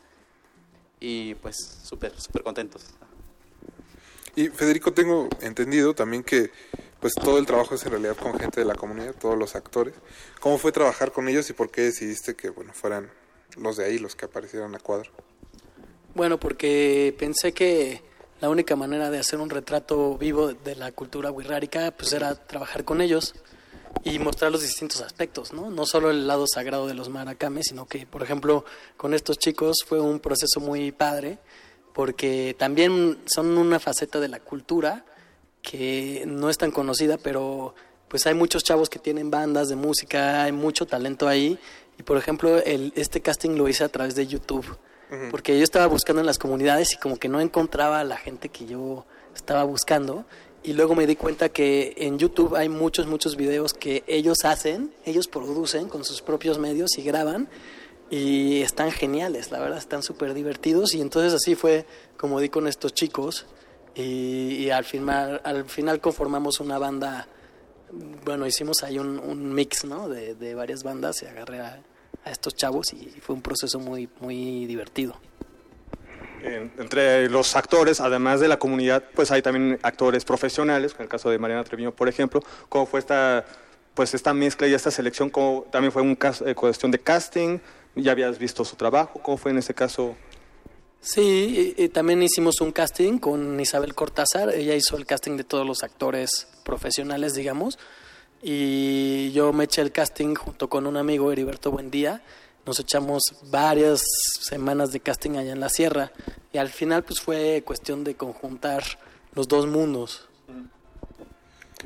Y 1.01 1.35
pues 1.37 1.57
súper, 1.83 2.19
súper 2.19 2.43
contentos. 2.43 2.87
Y 4.37 4.49
Federico, 4.49 4.93
tengo 4.93 5.29
entendido 5.43 5.95
también 5.95 6.25
que 6.25 6.51
pues 7.01 7.15
todo 7.15 7.39
el 7.39 7.45
trabajo 7.45 7.75
es 7.75 7.85
en 7.85 7.93
realidad 7.93 8.17
con 8.17 8.39
gente 8.39 8.61
de 8.61 8.67
la 8.67 8.75
comunidad, 8.75 9.15
todos 9.15 9.37
los 9.37 9.55
actores. 9.55 9.95
¿Cómo 10.41 10.57
fue 10.57 10.73
trabajar 10.73 11.13
con 11.13 11.29
ellos 11.29 11.51
y 11.51 11.53
por 11.53 11.71
qué 11.71 11.83
decidiste 11.83 12.35
que 12.35 12.49
bueno 12.49 12.73
fueran 12.73 13.11
los 13.57 13.77
de 13.77 13.85
ahí 13.85 13.99
los 13.99 14.17
que 14.17 14.25
aparecieran 14.25 14.75
a 14.75 14.79
cuadro? 14.79 15.11
Bueno, 16.15 16.39
porque 16.39 17.13
pensé 17.19 17.53
que 17.53 18.01
la 18.41 18.49
única 18.49 18.77
manera 18.77 19.11
de 19.11 19.19
hacer 19.19 19.41
un 19.41 19.51
retrato 19.51 20.17
vivo 20.17 20.53
de 20.53 20.77
la 20.77 20.93
cultura 20.93 21.33
wixárika 21.33 21.91
pues 21.91 22.13
era 22.13 22.37
trabajar 22.37 22.85
con 22.85 23.01
ellos 23.01 23.35
y 24.05 24.21
mostrar 24.21 24.53
los 24.53 24.63
distintos 24.63 25.01
aspectos, 25.01 25.53
¿no? 25.53 25.71
No 25.71 25.87
solo 25.87 26.11
el 26.11 26.29
lado 26.29 26.47
sagrado 26.47 26.87
de 26.87 26.95
los 26.95 27.09
maracames, 27.09 27.67
sino 27.69 27.87
que, 27.87 28.07
por 28.07 28.23
ejemplo, 28.23 28.65
con 28.97 29.13
estos 29.13 29.39
chicos 29.39 29.79
fue 29.85 30.01
un 30.01 30.21
proceso 30.21 30.61
muy 30.61 30.93
padre 30.93 31.39
porque 31.93 32.55
también 32.57 33.19
son 33.27 33.59
una 33.59 33.81
faceta 33.81 34.21
de 34.21 34.29
la 34.29 34.39
cultura 34.39 35.05
que 35.63 36.23
no 36.29 36.49
es 36.49 36.59
tan 36.59 36.71
conocida, 36.71 37.19
pero 37.19 37.75
pues 38.07 38.25
hay 38.29 38.35
muchos 38.35 38.63
chavos 38.63 38.89
que 38.89 39.01
tienen 39.01 39.33
bandas 39.33 39.69
de 39.69 39.75
música, 39.75 40.45
hay 40.45 40.53
mucho 40.53 40.87
talento 40.87 41.27
ahí 41.27 41.59
y 41.99 42.05
por 42.05 42.19
ejemplo, 42.19 42.59
el, 42.59 42.93
este 42.95 43.21
casting 43.21 43.57
lo 43.57 43.69
hice 43.69 43.83
a 43.83 43.89
través 43.89 44.15
de 44.15 44.29
YouTube 44.29 44.79
porque 45.31 45.57
yo 45.57 45.65
estaba 45.65 45.87
buscando 45.87 46.21
en 46.21 46.27
las 46.27 46.39
comunidades 46.39 46.93
y 46.93 46.97
como 46.97 47.17
que 47.17 47.29
no 47.29 47.41
encontraba 47.41 48.01
a 48.01 48.05
la 48.05 48.17
gente 48.17 48.49
que 48.49 48.67
yo 48.67 49.05
estaba 49.35 49.65
buscando. 49.65 50.25
Y 50.63 50.73
luego 50.73 50.95
me 50.95 51.07
di 51.07 51.15
cuenta 51.17 51.51
que 51.51 51.95
en 51.99 52.19
YouTube 52.19 52.57
hay 52.57 52.69
muchos 52.69 53.07
muchos 53.07 53.37
videos 53.37 53.75
que 53.75 54.03
ellos 54.07 54.45
hacen, 54.45 54.95
ellos 55.05 55.29
producen 55.29 55.89
con 55.89 56.05
sus 56.05 56.23
propios 56.23 56.59
medios 56.59 56.97
y 56.97 57.03
graban 57.03 57.49
y 58.11 58.63
están 58.63 58.91
geniales, 58.91 59.51
la 59.51 59.59
verdad 59.59 59.79
están 59.79 60.03
súper 60.03 60.33
divertidos 60.35 60.95
y 60.95 61.01
entonces 61.01 61.35
así 61.35 61.55
fue 61.55 61.85
como 62.17 62.41
di 62.41 62.49
con 62.49 62.67
estos 62.67 62.95
chicos 62.95 63.47
y, 63.95 64.71
al 64.71 64.85
final 64.85 65.41
al 65.45 65.65
final 65.67 66.01
conformamos 66.01 66.61
una 66.61 66.79
banda 66.79 67.29
bueno 68.25 68.47
hicimos 68.47 68.83
ahí 68.83 68.99
un, 68.99 69.19
un 69.19 69.55
mix 69.55 69.85
¿no? 69.85 70.09
de, 70.09 70.35
de 70.35 70.55
varias 70.55 70.83
bandas 70.83 71.23
y 71.23 71.27
agarré 71.27 71.61
a, 71.61 71.83
a 72.25 72.31
estos 72.31 72.55
chavos 72.55 72.93
y 72.93 73.07
fue 73.21 73.35
un 73.35 73.43
proceso 73.43 73.79
muy 73.79 74.09
muy 74.21 74.67
divertido 74.67 75.15
En- 76.43 76.73
entre 76.79 77.29
los 77.31 77.57
actores, 77.57 78.01
además 78.01 78.41
de 78.41 78.49
la 78.49 78.59
comunidad, 78.59 79.03
pues 79.15 79.31
hay 79.31 79.41
también 79.43 79.79
actores 79.83 80.25
profesionales, 80.25 80.95
en 80.99 81.03
el 81.05 81.09
caso 81.09 81.31
de 81.31 81.39
Mariana 81.39 81.65
Treviño, 81.65 81.93
por 81.93 82.07
ejemplo. 82.09 82.43
¿Cómo 82.69 82.85
fue 82.85 83.01
esta, 83.01 83.47
pues 83.95 84.13
esta 84.13 84.35
mezcla 84.35 84.67
y 84.69 84.75
esta 84.75 84.91
selección? 84.91 85.31
¿Cómo, 85.31 85.65
¿También 85.73 85.91
fue 85.91 86.03
una 86.03 86.17
cuestión 86.55 86.91
de 86.91 86.99
casting? 86.99 87.61
¿Ya 87.97 88.13
habías 88.13 88.39
visto 88.39 88.63
su 88.65 88.77
trabajo? 88.77 89.21
¿Cómo 89.23 89.39
fue 89.39 89.53
en 89.53 89.59
ese 89.59 89.73
caso? 89.73 90.17
Sí, 91.01 91.75
y, 91.79 91.85
y 91.85 91.89
también 91.89 92.23
hicimos 92.23 92.61
un 92.61 92.73
casting 92.73 93.19
con 93.19 93.59
Isabel 93.61 93.95
Cortázar. 93.95 94.51
Ella 94.55 94.75
hizo 94.75 94.97
el 94.97 95.07
casting 95.07 95.37
de 95.37 95.45
todos 95.45 95.67
los 95.67 95.83
actores 95.83 96.49
profesionales, 96.65 97.35
digamos. 97.35 97.79
Y 98.47 99.33
yo 99.33 99.55
me 99.55 99.65
eché 99.65 99.81
el 99.81 99.91
casting 99.91 100.35
junto 100.35 100.69
con 100.69 100.87
un 100.87 100.99
amigo, 100.99 101.33
Heriberto 101.33 101.71
Buendía. 101.71 102.23
Nos 102.67 102.79
echamos 102.79 103.23
varias 103.45 104.05
semanas 104.39 104.93
de 104.93 105.01
casting 105.01 105.39
allá 105.39 105.53
en 105.53 105.61
la 105.61 105.71
sierra. 105.71 106.13
Y 106.53 106.59
al 106.59 106.69
final, 106.69 107.05
pues 107.05 107.23
fue 107.23 107.63
cuestión 107.65 108.05
de 108.05 108.17
conjuntar 108.17 108.85
los 109.33 109.49
dos 109.49 109.67
mundos. 109.67 110.29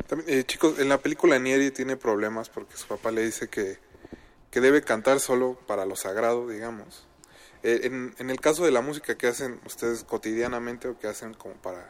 También, 0.09 0.37
eh, 0.37 0.43
chicos, 0.43 0.81
en 0.81 0.89
la 0.89 0.99
película 0.99 1.39
Nieri 1.39 1.71
tiene 1.71 1.97
problemas 1.97 2.49
porque 2.49 2.77
su 2.77 2.89
papá 2.89 3.13
le 3.13 3.25
dice 3.25 3.47
que, 3.47 3.79
que 4.51 4.61
debe 4.61 4.83
cantar 4.83 5.21
solo 5.21 5.57
para 5.69 5.87
lo 5.87 5.95
sagrado, 5.95 6.49
digamos. 6.49 7.07
Eh, 7.63 7.83
en, 7.85 8.17
en 8.19 8.31
el 8.31 8.41
caso 8.41 8.65
de 8.65 8.73
la 8.73 8.81
música 8.81 9.17
que 9.17 9.29
hacen 9.29 9.61
ustedes 9.65 10.03
cotidianamente 10.03 10.89
o 10.89 10.99
que 10.99 11.07
hacen 11.07 11.35
como 11.35 11.55
para, 11.55 11.89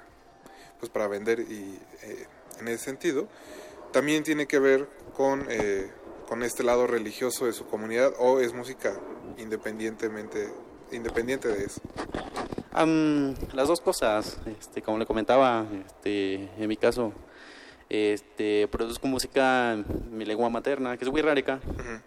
pues 0.78 0.92
para 0.92 1.08
vender 1.08 1.40
y 1.40 1.78
eh, 2.02 2.26
en 2.60 2.68
ese 2.68 2.84
sentido, 2.84 3.28
también 3.92 4.22
tiene 4.22 4.46
que 4.46 4.58
ver 4.58 4.88
con, 5.14 5.46
eh, 5.48 5.90
con 6.28 6.42
este 6.42 6.62
lado 6.62 6.86
religioso 6.86 7.46
de 7.46 7.52
su 7.52 7.66
comunidad 7.66 8.12
o 8.18 8.40
es 8.40 8.52
música 8.54 8.98
independientemente 9.38 10.52
independiente 10.90 11.48
de 11.48 11.64
eso? 11.64 11.80
Las 13.52 13.68
dos 13.68 13.80
cosas, 13.80 14.38
este, 14.58 14.82
como 14.82 14.98
le 14.98 15.06
comentaba, 15.06 15.66
este, 15.86 16.48
en 16.56 16.68
mi 16.68 16.76
caso, 16.76 17.12
este, 17.88 18.68
produzco 18.68 19.06
música 19.06 19.72
en 19.72 19.84
mi 20.16 20.24
lengua 20.24 20.48
materna, 20.48 20.96
que 20.96 21.04
es 21.04 21.10
wixárika, 21.10 21.60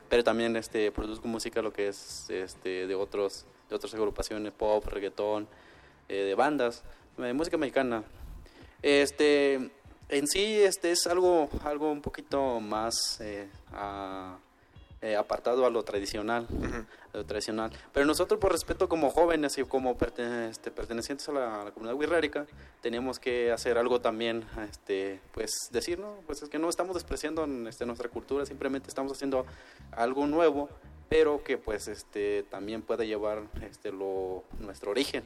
pero 0.09 0.23
también 0.23 0.55
este, 0.55 0.91
produzco 0.91 1.27
música 1.27 1.61
lo 1.61 1.73
que 1.73 1.89
es 1.89 2.29
este, 2.29 2.87
de 2.87 2.95
otros 2.95 3.45
de 3.69 3.75
otras 3.75 3.93
agrupaciones, 3.93 4.51
pop, 4.51 4.85
reggaetón, 4.85 5.47
eh, 6.09 6.23
de 6.23 6.35
bandas, 6.35 6.83
eh, 7.17 7.31
música 7.31 7.57
mexicana. 7.57 8.03
Este, 8.81 9.71
en 10.11 10.27
sí 10.27 10.61
este, 10.61 10.91
es 10.91 11.07
algo, 11.07 11.49
algo 11.63 11.91
un 11.91 12.01
poquito 12.01 12.59
más 12.59 13.19
eh, 13.21 13.47
a- 13.73 14.37
eh, 15.01 15.15
apartado 15.15 15.65
a 15.65 15.71
lo 15.71 15.81
tradicional, 15.83 16.45
a 17.11 17.17
lo 17.17 17.25
tradicional. 17.25 17.71
Pero 17.91 18.05
nosotros 18.05 18.39
por 18.39 18.51
respeto 18.51 18.87
como 18.87 19.09
jóvenes 19.09 19.57
y 19.57 19.63
como 19.63 19.97
este, 19.99 20.69
pertenecientes 20.69 21.27
a 21.27 21.31
la, 21.31 21.61
a 21.61 21.65
la 21.65 21.71
comunidad 21.71 21.95
wixárika, 21.97 22.45
teníamos 22.81 23.17
que 23.17 23.51
hacer 23.51 23.79
algo 23.79 23.99
también, 23.99 24.45
este, 24.69 25.19
pues 25.33 25.49
decir, 25.71 25.97
no, 25.97 26.17
pues 26.27 26.43
es 26.43 26.49
que 26.49 26.59
no 26.59 26.69
estamos 26.69 26.93
despreciando 26.93 27.45
este, 27.67 27.87
nuestra 27.87 28.09
cultura, 28.09 28.45
simplemente 28.45 28.89
estamos 28.89 29.11
haciendo 29.13 29.43
algo 29.91 30.27
nuevo, 30.27 30.69
pero 31.09 31.43
que 31.43 31.57
pues 31.57 31.87
este, 31.87 32.43
también 32.43 32.83
puede 32.83 33.07
llevar 33.07 33.41
este, 33.67 33.91
lo, 33.91 34.43
nuestro 34.59 34.91
origen. 34.91 35.23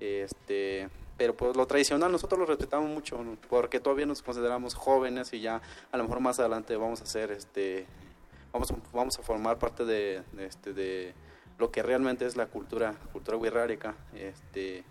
Este, 0.00 0.88
pero 1.16 1.34
pues 1.34 1.56
lo 1.56 1.66
tradicional 1.66 2.10
nosotros 2.10 2.38
lo 2.38 2.46
respetamos 2.46 2.88
mucho 2.88 3.22
¿no? 3.22 3.36
porque 3.48 3.80
todavía 3.80 4.06
nos 4.06 4.22
consideramos 4.22 4.74
jóvenes 4.74 5.32
y 5.32 5.40
ya 5.40 5.60
a 5.92 5.96
lo 5.96 6.04
mejor 6.04 6.20
más 6.20 6.38
adelante 6.38 6.76
vamos 6.76 7.00
a 7.00 7.04
hacer 7.04 7.30
este 7.30 7.86
vamos 8.52 8.70
a, 8.70 8.76
vamos 8.92 9.18
a 9.18 9.22
formar 9.22 9.58
parte 9.58 9.84
de, 9.84 10.22
de, 10.32 10.46
este 10.46 10.72
de 10.72 11.14
lo 11.58 11.70
que 11.70 11.82
realmente 11.82 12.26
es 12.26 12.36
la 12.36 12.46
cultura 12.46 12.94
cultura 13.12 13.36
wixárika 13.36 13.94
este 14.14 14.84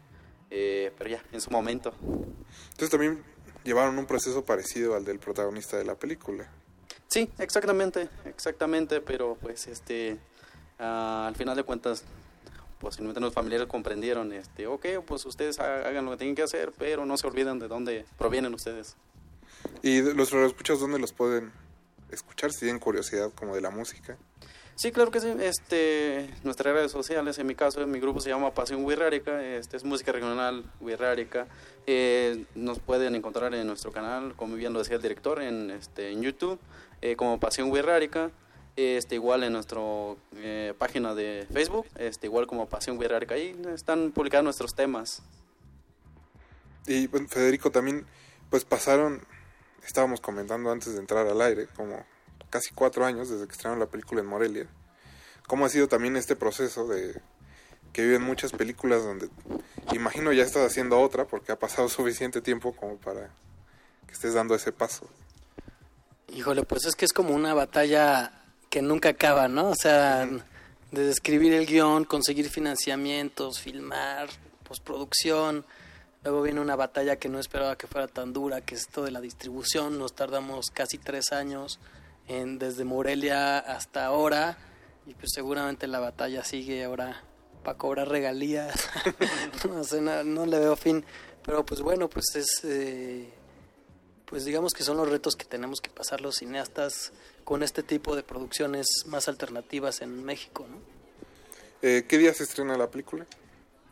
eh, 0.49 0.91
pero 0.97 1.09
ya 1.09 1.23
en 1.31 1.41
su 1.41 1.49
momento 1.51 1.93
Entonces 2.71 2.89
también 2.89 3.23
llevaron 3.63 3.97
un 3.97 4.05
proceso 4.05 4.43
parecido 4.43 4.95
al 4.95 5.05
del 5.05 5.19
protagonista 5.19 5.77
de 5.77 5.85
la 5.85 5.95
película. 5.95 6.47
Sí, 7.07 7.29
exactamente, 7.37 8.09
exactamente, 8.25 9.01
pero 9.01 9.37
pues 9.39 9.67
este, 9.67 10.17
ah, 10.79 11.25
al 11.27 11.35
final 11.35 11.55
de 11.55 11.63
cuentas, 11.63 12.03
posiblemente 12.83 13.19
los 13.19 13.33
familiares 13.33 13.67
comprendieron, 13.67 14.31
este, 14.33 14.67
ok, 14.67 14.85
pues 15.07 15.25
ustedes 15.25 15.59
ha- 15.59 15.87
hagan 15.87 16.05
lo 16.05 16.11
que 16.11 16.17
tienen 16.17 16.35
que 16.35 16.43
hacer, 16.43 16.71
pero 16.77 17.05
no 17.05 17.17
se 17.17 17.25
olviden 17.25 17.57
de 17.57 17.67
dónde 17.67 18.05
provienen 18.17 18.53
ustedes. 18.53 18.95
¿Y 19.81 20.01
los 20.13 20.31
escuchas 20.33 20.79
dónde 20.79 20.99
los 20.99 21.13
pueden 21.13 21.51
escuchar 22.11 22.51
si 22.51 22.59
tienen 22.65 22.79
curiosidad 22.79 23.31
como 23.33 23.55
de 23.55 23.61
la 23.61 23.71
música? 23.71 24.17
Sí, 24.75 24.91
claro 24.91 25.11
que 25.11 25.19
sí. 25.19 25.31
Este, 25.39 26.29
nuestras 26.43 26.73
redes 26.73 26.91
sociales, 26.91 27.37
en 27.37 27.45
mi 27.47 27.53
caso, 27.55 27.85
mi 27.85 27.99
grupo 27.99 28.19
se 28.19 28.29
llama 28.29 28.53
Pasión 28.53 28.83
Wixárika, 28.83 29.43
este 29.43 29.77
es 29.77 29.83
música 29.83 30.11
regional 30.11 30.63
wixárika. 30.81 31.47
Eh, 31.85 32.45
nos 32.55 32.79
pueden 32.79 33.13
encontrar 33.15 33.53
en 33.53 33.67
nuestro 33.67 33.91
canal, 33.91 34.33
como 34.35 34.55
bien 34.55 34.73
lo 34.73 34.79
decía 34.79 34.95
el 34.95 35.01
director, 35.01 35.41
en, 35.41 35.69
este, 35.71 36.09
en 36.11 36.21
YouTube, 36.23 36.59
eh, 37.01 37.15
como 37.15 37.39
Pasión 37.39 37.69
Wixárika. 37.71 38.31
Este, 38.75 39.15
igual 39.15 39.43
en 39.43 39.53
nuestra 39.53 39.79
página 40.79 41.13
de 41.13 41.47
Facebook, 41.51 41.85
este, 41.95 42.27
igual 42.27 42.47
como 42.47 42.67
Pasión 42.67 42.97
Wixárika. 42.97 43.35
Ahí 43.35 43.55
están 43.73 44.11
publicados 44.11 44.43
nuestros 44.43 44.73
temas. 44.73 45.21
Y 46.87 47.07
bueno, 47.07 47.27
Federico 47.27 47.71
también, 47.71 48.05
pues 48.49 48.65
pasaron, 48.65 49.21
estábamos 49.85 50.21
comentando 50.21 50.71
antes 50.71 50.93
de 50.93 50.99
entrar 50.99 51.27
al 51.27 51.41
aire, 51.41 51.67
como 51.75 52.03
casi 52.49 52.71
cuatro 52.73 53.05
años 53.05 53.29
desde 53.29 53.47
que 53.47 53.53
estrenaron 53.53 53.79
la 53.79 53.87
película 53.87 54.21
en 54.21 54.27
Morelia. 54.27 54.67
¿Cómo 55.47 55.65
ha 55.65 55.69
sido 55.69 55.87
también 55.87 56.15
este 56.17 56.35
proceso 56.35 56.87
de 56.87 57.21
que 57.93 58.03
viven 58.03 58.23
muchas 58.23 58.51
películas 58.51 59.03
donde 59.03 59.29
imagino 59.93 60.31
ya 60.33 60.43
estás 60.43 60.65
haciendo 60.65 60.99
otra 60.99 61.25
porque 61.25 61.51
ha 61.51 61.59
pasado 61.59 61.89
suficiente 61.89 62.41
tiempo 62.41 62.75
como 62.75 62.97
para 62.97 63.29
que 64.07 64.13
estés 64.13 64.33
dando 64.33 64.55
ese 64.55 64.71
paso? 64.71 65.07
Híjole, 66.27 66.63
pues 66.63 66.85
es 66.85 66.95
que 66.95 67.05
es 67.05 67.13
como 67.13 67.33
una 67.33 67.53
batalla 67.53 68.42
que 68.73 68.81
nunca 68.81 69.09
acaba, 69.09 69.47
¿no? 69.47 69.69
O 69.69 69.75
sea, 69.75 70.27
de 70.91 71.11
escribir 71.11 71.53
el 71.53 71.67
guion, 71.67 72.05
conseguir 72.05 72.49
financiamientos, 72.49 73.59
filmar, 73.59 74.29
postproducción. 74.67 75.63
Luego 76.23 76.41
viene 76.41 76.59
una 76.59 76.75
batalla 76.75 77.17
que 77.17 77.29
no 77.29 77.37
esperaba 77.37 77.77
que 77.77 77.85
fuera 77.85 78.07
tan 78.07 78.33
dura, 78.33 78.61
que 78.61 78.73
es 78.73 78.81
esto 78.81 79.03
de 79.03 79.11
la 79.11 79.21
distribución. 79.21 79.99
Nos 79.99 80.15
tardamos 80.15 80.71
casi 80.73 80.97
tres 80.97 81.33
años 81.33 81.79
en, 82.27 82.57
desde 82.57 82.83
Morelia 82.83 83.59
hasta 83.59 84.07
ahora. 84.07 84.57
Y 85.05 85.13
pues 85.13 85.33
seguramente 85.35 85.85
la 85.85 85.99
batalla 85.99 86.43
sigue 86.43 86.83
ahora 86.83 87.21
para 87.63 87.77
cobrar 87.77 88.09
regalías. 88.09 88.89
no 89.69 89.83
sé, 89.83 90.01
no, 90.01 90.23
no 90.23 90.47
le 90.47 90.57
veo 90.57 90.75
fin. 90.75 91.05
Pero 91.45 91.63
pues 91.63 91.81
bueno, 91.81 92.09
pues 92.09 92.25
es... 92.33 92.63
eh, 92.63 93.31
pues 94.25 94.45
digamos 94.45 94.73
que 94.73 94.81
son 94.81 94.97
los 94.97 95.07
retos 95.07 95.35
que 95.35 95.45
tenemos 95.45 95.79
que 95.79 95.91
pasar 95.91 96.21
los 96.21 96.37
cineastas 96.37 97.11
con 97.43 97.63
este 97.63 97.83
tipo 97.83 98.15
de 98.15 98.23
producciones 98.23 98.87
más 99.07 99.27
alternativas 99.27 100.01
en 100.01 100.23
México. 100.23 100.65
¿no? 100.69 100.77
Eh, 101.81 102.05
¿Qué 102.07 102.17
día 102.17 102.33
se 102.33 102.43
estrena 102.43 102.77
la 102.77 102.89
película? 102.89 103.25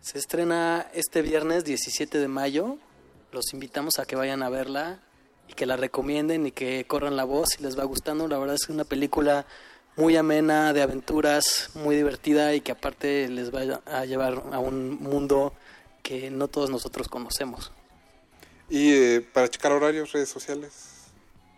Se 0.02 0.18
estrena 0.18 0.88
este 0.94 1.22
viernes 1.22 1.64
17 1.64 2.18
de 2.18 2.28
mayo. 2.28 2.78
Los 3.32 3.54
invitamos 3.54 4.00
a 4.00 4.06
que 4.06 4.16
vayan 4.16 4.44
a 4.44 4.50
verla 4.50 5.00
y 5.48 5.54
que 5.54 5.66
la 5.66 5.78
recomienden 5.78 6.48
y 6.48 6.52
que 6.52 6.86
corran 6.88 7.16
la 7.16 7.24
voz 7.24 7.50
si 7.50 7.64
les 7.64 7.78
va 7.78 7.84
gustando. 7.84 8.28
La 8.28 8.38
verdad 8.38 8.56
es 8.56 8.66
que 8.66 8.72
es 8.72 8.76
una 8.76 8.86
película 8.86 9.46
muy 9.96 10.16
amena, 10.16 10.74
de 10.74 10.82
aventuras, 10.82 11.70
muy 11.76 11.96
divertida 11.96 12.56
y 12.56 12.62
que 12.62 12.72
aparte 12.72 13.28
les 13.28 13.54
va 13.54 13.82
a 13.86 14.06
llevar 14.06 14.44
a 14.52 14.60
un 14.60 15.02
mundo 15.02 15.54
que 16.02 16.32
no 16.32 16.48
todos 16.48 16.70
nosotros 16.70 17.08
conocemos. 17.08 17.72
Y 18.70 18.94
eh, 18.94 19.22
para 19.34 19.50
checar 19.50 19.74
horarios, 19.74 20.14
redes 20.14 20.30
sociales. 20.30 20.91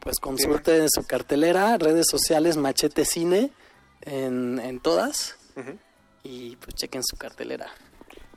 Pues 0.04 0.20
consulten 0.20 0.88
su 0.90 1.06
cartelera, 1.06 1.78
redes 1.78 2.08
sociales, 2.10 2.58
Machete 2.58 3.06
Cine, 3.06 3.52
en, 4.02 4.60
en 4.60 4.82
todas. 4.82 5.38
Y 6.24 6.58
pues 6.58 6.76
chequen 6.76 7.02
su 7.04 7.16
cartelera. 7.16 7.72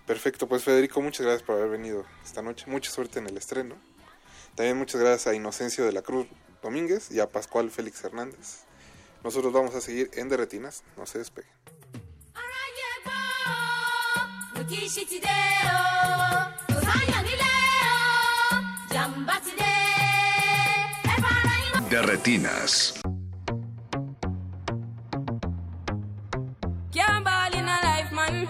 Perfecto, 0.06 0.46
pues 0.46 0.62
Federico, 0.62 1.00
muchas 1.00 1.26
gracias 1.26 1.42
por 1.42 1.56
haber 1.56 1.70
venido 1.70 2.06
esta 2.24 2.40
noche. 2.40 2.66
Mucha 2.68 2.92
suerte 2.92 3.18
en 3.18 3.26
el 3.26 3.36
estreno. 3.36 3.74
También 4.54 4.78
muchas 4.78 5.00
gracias 5.00 5.26
a 5.26 5.34
Inocencio 5.34 5.84
de 5.84 5.92
la 5.92 6.02
Cruz 6.02 6.28
Domínguez 6.62 7.10
y 7.10 7.18
a 7.18 7.28
Pascual 7.28 7.70
Félix 7.70 8.04
Hernández. 8.04 8.60
Nosotros 9.24 9.52
vamos 9.52 9.74
a 9.74 9.80
seguir 9.80 10.08
en 10.14 10.28
Derretinas. 10.28 10.84
No 10.96 11.04
se 11.04 11.18
despeguen. 11.18 11.50
Derretinas. 21.90 22.94
Can't 26.92 27.24
ball 27.24 27.52
in 27.54 27.64
a 27.64 27.78
life, 27.86 28.12
man. 28.12 28.48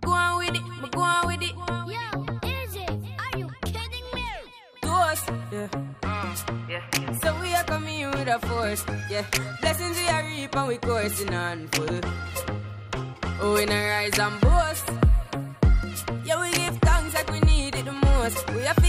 Go 0.00 0.10
on 0.12 0.38
with 0.38 0.54
it, 0.54 0.92
go 0.92 1.00
on 1.00 1.26
with 1.26 1.42
it. 1.42 1.54
Yo, 1.56 2.38
easy. 2.46 2.86
Are 3.18 3.38
you 3.38 3.50
kidding 3.64 4.08
me? 4.14 4.26
To 4.82 4.88
us, 4.88 5.24
mm, 5.24 5.68
yeah. 6.70 7.18
So 7.22 7.34
we 7.42 7.52
are 7.54 7.64
coming 7.64 8.00
in 8.00 8.10
with 8.12 8.28
a 8.28 8.38
force, 8.46 8.84
yeah. 9.10 9.24
Blessings 9.60 9.96
we 9.96 10.08
are 10.08 10.22
reap 10.24 10.54
we 10.68 10.76
coursing 10.76 11.34
on 11.34 11.66
full. 11.68 12.00
Oh, 13.40 13.54
we 13.54 13.66
rise 13.66 14.18
and 14.18 14.40
boast. 14.40 14.88
Yeah, 16.24 16.40
we 16.40 16.50
give 16.52 16.78
thanks 16.78 17.14
like 17.14 17.30
we 17.32 17.40
need 17.40 17.74
it 17.74 17.84
the 17.84 17.92
most. 17.92 18.50
We 18.54 18.62
have 18.62 18.85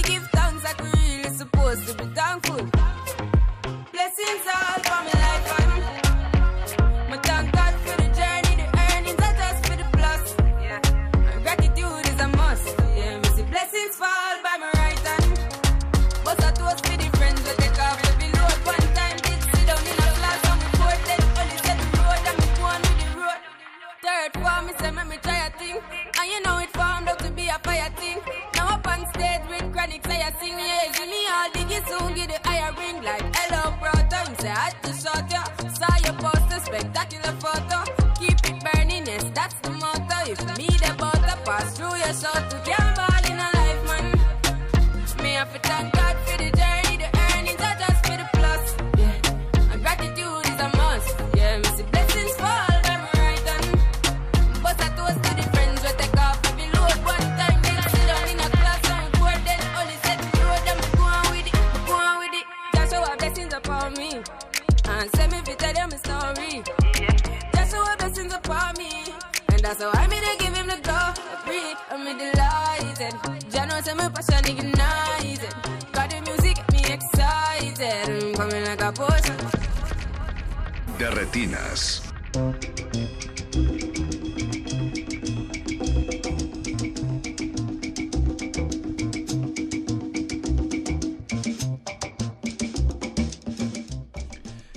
Yes, 42.08 42.24
I'll 42.24 42.67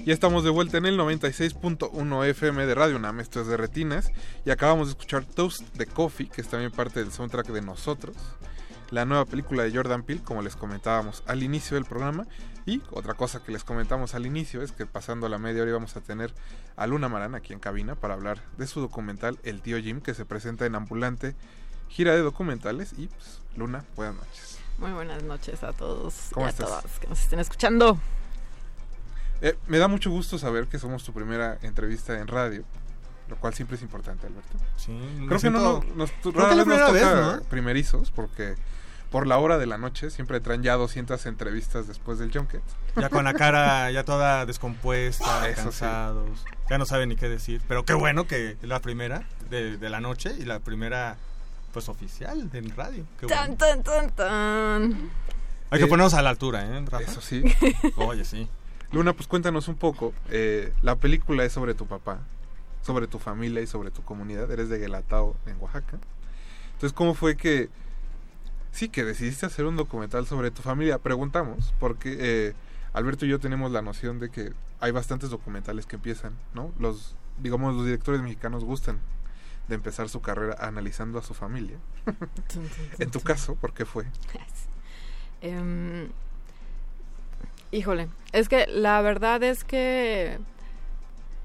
Ya 0.04 0.14
estamos 0.14 0.44
de 0.44 0.50
vuelta 0.50 0.76
en 0.76 0.84
el 0.84 0.98
96.1 0.98 2.26
FM 2.26 2.66
de 2.66 2.74
Radio 2.74 2.96
UNAM, 2.96 3.20
esto 3.20 3.40
es 3.40 3.46
de 3.46 3.56
Retinas, 3.56 4.12
y 4.44 4.50
acabamos 4.50 4.88
de 4.88 4.90
escuchar 4.90 5.24
Toast 5.24 5.62
de 5.76 5.86
Coffee, 5.86 6.28
que 6.28 6.42
es 6.42 6.48
también 6.48 6.72
parte 6.72 7.00
del 7.00 7.10
soundtrack 7.10 7.46
de 7.46 7.62
Nosotros, 7.62 8.16
la 8.90 9.06
nueva 9.06 9.24
película 9.24 9.62
de 9.62 9.74
Jordan 9.74 10.02
Peele, 10.02 10.22
como 10.22 10.42
les 10.42 10.56
comentábamos 10.56 11.22
al 11.26 11.42
inicio 11.42 11.76
del 11.76 11.86
programa, 11.86 12.26
y 12.66 12.82
otra 12.90 13.14
cosa 13.14 13.42
que 13.42 13.52
les 13.52 13.64
comentamos 13.64 14.14
al 14.14 14.26
inicio 14.26 14.62
es 14.62 14.72
que 14.72 14.86
pasando 14.86 15.26
a 15.26 15.28
la 15.28 15.38
media 15.38 15.62
hora 15.62 15.70
íbamos 15.70 15.96
a 15.96 16.00
tener 16.00 16.32
a 16.76 16.86
Luna 16.86 17.08
Marán 17.08 17.34
aquí 17.34 17.52
en 17.52 17.58
cabina 17.60 17.94
para 17.94 18.14
hablar 18.14 18.42
de 18.58 18.66
su 18.66 18.80
documental 18.80 19.38
El 19.42 19.62
Tío 19.62 19.78
Jim, 19.78 20.00
que 20.00 20.14
se 20.14 20.24
presenta 20.24 20.66
en 20.66 20.74
Ambulante, 20.74 21.34
gira 21.88 22.14
de 22.14 22.20
documentales, 22.22 22.92
y 22.98 23.06
pues, 23.08 23.40
Luna, 23.56 23.84
buenas 23.96 24.16
noches. 24.16 24.58
Muy 24.78 24.92
buenas 24.92 25.22
noches 25.22 25.62
a 25.62 25.72
todos 25.72 26.14
¿Cómo 26.32 26.46
y 26.46 26.48
a 26.48 26.50
estás? 26.50 26.68
todas 26.68 26.98
que 27.00 27.06
nos 27.08 27.20
estén 27.20 27.40
escuchando. 27.40 27.98
Eh, 29.42 29.56
me 29.66 29.78
da 29.78 29.88
mucho 29.88 30.10
gusto 30.10 30.38
saber 30.38 30.66
que 30.68 30.78
somos 30.78 31.02
tu 31.04 31.12
primera 31.12 31.58
entrevista 31.62 32.18
en 32.18 32.28
radio, 32.28 32.62
lo 33.28 33.36
cual 33.36 33.54
siempre 33.54 33.76
es 33.76 33.82
importante, 33.82 34.26
Alberto. 34.26 34.58
Sí, 34.76 34.92
Creo 35.28 35.40
que 35.40 35.50
no 35.50 35.82
nos, 35.82 35.96
nos- 35.96 36.10
Creo 36.22 36.32
rara 36.32 36.50
que 36.50 36.56
la 36.56 36.64
vez 36.64 36.66
nos 36.66 36.66
primera 36.66 36.86
toca 36.86 37.30
vez, 37.32 37.36
¿no? 37.42 37.48
primerizos, 37.48 38.10
porque 38.10 38.54
por 39.10 39.26
la 39.26 39.38
hora 39.38 39.58
de 39.58 39.66
la 39.66 39.76
noche 39.78 40.10
siempre 40.10 40.40
traen 40.40 40.62
ya 40.62 40.74
200 40.76 41.26
entrevistas 41.26 41.88
después 41.88 42.18
del 42.18 42.32
Junket. 42.32 42.62
Ya 42.96 43.08
con 43.08 43.24
la 43.24 43.34
cara 43.34 43.90
ya 43.90 44.04
toda 44.04 44.46
descompuesta, 44.46 45.48
Eso 45.48 45.56
sí. 45.58 45.62
cansados, 45.80 46.44
ya 46.68 46.78
no 46.78 46.86
saben 46.86 47.08
ni 47.08 47.16
qué 47.16 47.28
decir. 47.28 47.60
Pero 47.68 47.84
qué 47.84 47.94
bueno 47.94 48.26
que 48.26 48.52
es 48.52 48.68
la 48.68 48.80
primera 48.80 49.24
de, 49.50 49.76
de 49.76 49.90
la 49.90 50.00
noche 50.00 50.32
y 50.38 50.44
la 50.44 50.60
primera, 50.60 51.16
pues 51.72 51.88
oficial 51.88 52.48
en 52.52 52.70
radio. 52.76 53.04
Qué 53.18 53.26
Tan, 53.26 53.56
bueno. 53.56 53.56
tan, 53.56 53.82
tan, 53.82 54.10
tan. 54.10 55.10
Hay 55.70 55.78
que 55.78 55.84
Eh, 55.86 55.88
ponernos 55.88 56.14
a 56.14 56.22
la 56.22 56.30
altura, 56.30 56.64
¿eh, 56.64 56.84
Rafa? 56.86 57.04
Eso 57.04 57.20
sí. 57.20 57.42
Oye, 57.96 58.24
sí. 58.24 58.48
Luna, 58.92 59.12
pues 59.12 59.26
cuéntanos 59.28 59.68
un 59.68 59.76
poco. 59.76 60.12
eh, 60.30 60.72
la 60.82 60.96
película 60.96 61.44
es 61.44 61.52
sobre 61.52 61.74
tu 61.74 61.86
papá, 61.86 62.18
sobre 62.82 63.06
tu 63.06 63.18
familia 63.18 63.60
y 63.62 63.66
sobre 63.66 63.90
tu 63.90 64.02
comunidad. 64.02 64.50
Eres 64.50 64.68
de 64.68 64.78
Guelatao, 64.78 65.36
en 65.46 65.56
Oaxaca. 65.60 65.98
Entonces, 66.74 66.92
¿cómo 66.92 67.14
fue 67.14 67.36
que... 67.36 67.68
Sí, 68.72 68.88
que 68.88 69.04
decidiste 69.04 69.46
hacer 69.46 69.64
un 69.66 69.76
documental 69.76 70.26
sobre 70.26 70.50
tu 70.50 70.62
familia? 70.62 70.98
Preguntamos, 70.98 71.74
porque 71.78 72.16
eh, 72.20 72.54
Alberto 72.92 73.26
y 73.26 73.28
yo 73.28 73.40
tenemos 73.40 73.72
la 73.72 73.82
noción 73.82 74.18
de 74.18 74.30
que 74.30 74.52
hay 74.80 74.92
bastantes 74.92 75.30
documentales 75.30 75.86
que 75.86 75.96
empiezan, 75.96 76.34
¿no? 76.54 76.72
Los, 76.78 77.16
digamos, 77.38 77.74
los 77.74 77.84
directores 77.84 78.20
mexicanos 78.20 78.64
gustan 78.64 78.98
de 79.68 79.74
empezar 79.74 80.08
su 80.08 80.20
carrera 80.20 80.56
analizando 80.60 81.18
a 81.18 81.22
su 81.22 81.34
familia. 81.34 81.78
en 82.98 83.10
tu 83.10 83.20
caso, 83.20 83.54
¿por 83.54 83.72
qué 83.72 83.84
fue? 83.84 84.06
Em, 85.40 86.08
híjole, 87.70 88.08
es 88.32 88.48
que 88.48 88.66
la 88.66 89.00
verdad 89.00 89.42
es 89.42 89.64
que 89.64 90.38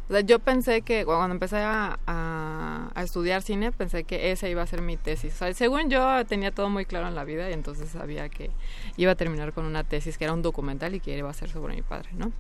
o 0.07 0.11
sea, 0.13 0.21
yo 0.21 0.39
pensé 0.39 0.81
que 0.83 1.03
cuando 1.05 1.33
empecé 1.33 1.57
a, 1.57 1.97
a- 2.07 2.91
a 2.93 3.03
estudiar 3.03 3.41
cine, 3.41 3.71
pensé 3.71 4.03
que 4.03 4.31
esa 4.31 4.47
iba 4.47 4.61
a 4.61 4.67
ser 4.67 4.81
mi 4.81 4.97
tesis. 4.97 5.33
O 5.33 5.37
sea, 5.37 5.53
según 5.53 5.89
yo 5.89 6.23
tenía 6.25 6.51
todo 6.51 6.69
muy 6.69 6.85
claro 6.85 7.07
en 7.07 7.15
la 7.15 7.23
vida 7.23 7.49
y 7.49 7.53
entonces 7.53 7.89
sabía 7.89 8.29
que 8.29 8.51
iba 8.97 9.11
a 9.11 9.15
terminar 9.15 9.51
con 9.53 9.65
una 9.65 9.83
tesis 9.83 10.17
que 10.17 10.23
era 10.25 10.33
un 10.33 10.41
documental 10.41 10.93
y 10.95 10.99
que 10.99 11.17
iba 11.17 11.29
a 11.29 11.33
ser 11.33 11.49
sobre 11.49 11.75
mi 11.75 11.81
padre, 11.81 12.09
¿no? 12.13 12.31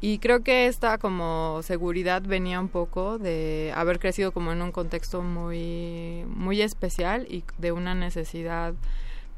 Y 0.00 0.18
creo 0.18 0.42
que 0.42 0.66
esta 0.66 0.98
como 0.98 1.60
seguridad 1.62 2.22
venía 2.22 2.60
un 2.60 2.68
poco 2.68 3.18
de 3.18 3.72
haber 3.74 3.98
crecido 3.98 4.32
como 4.32 4.52
en 4.52 4.60
un 4.62 4.72
contexto 4.72 5.22
muy, 5.22 6.24
muy 6.28 6.60
especial 6.62 7.26
y 7.30 7.44
de 7.58 7.72
una 7.72 7.94
necesidad 7.94 8.74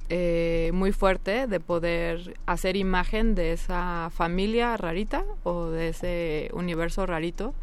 eh, 0.08 0.70
muy 0.72 0.92
fuerte 0.92 1.46
de 1.46 1.60
poder 1.60 2.36
hacer 2.46 2.76
imagen 2.76 3.34
de 3.34 3.52
esa 3.52 4.10
familia 4.14 4.76
rarita 4.76 5.24
o 5.42 5.66
de 5.70 5.88
ese 5.88 6.50
universo 6.54 7.06
rarito, 7.06 7.54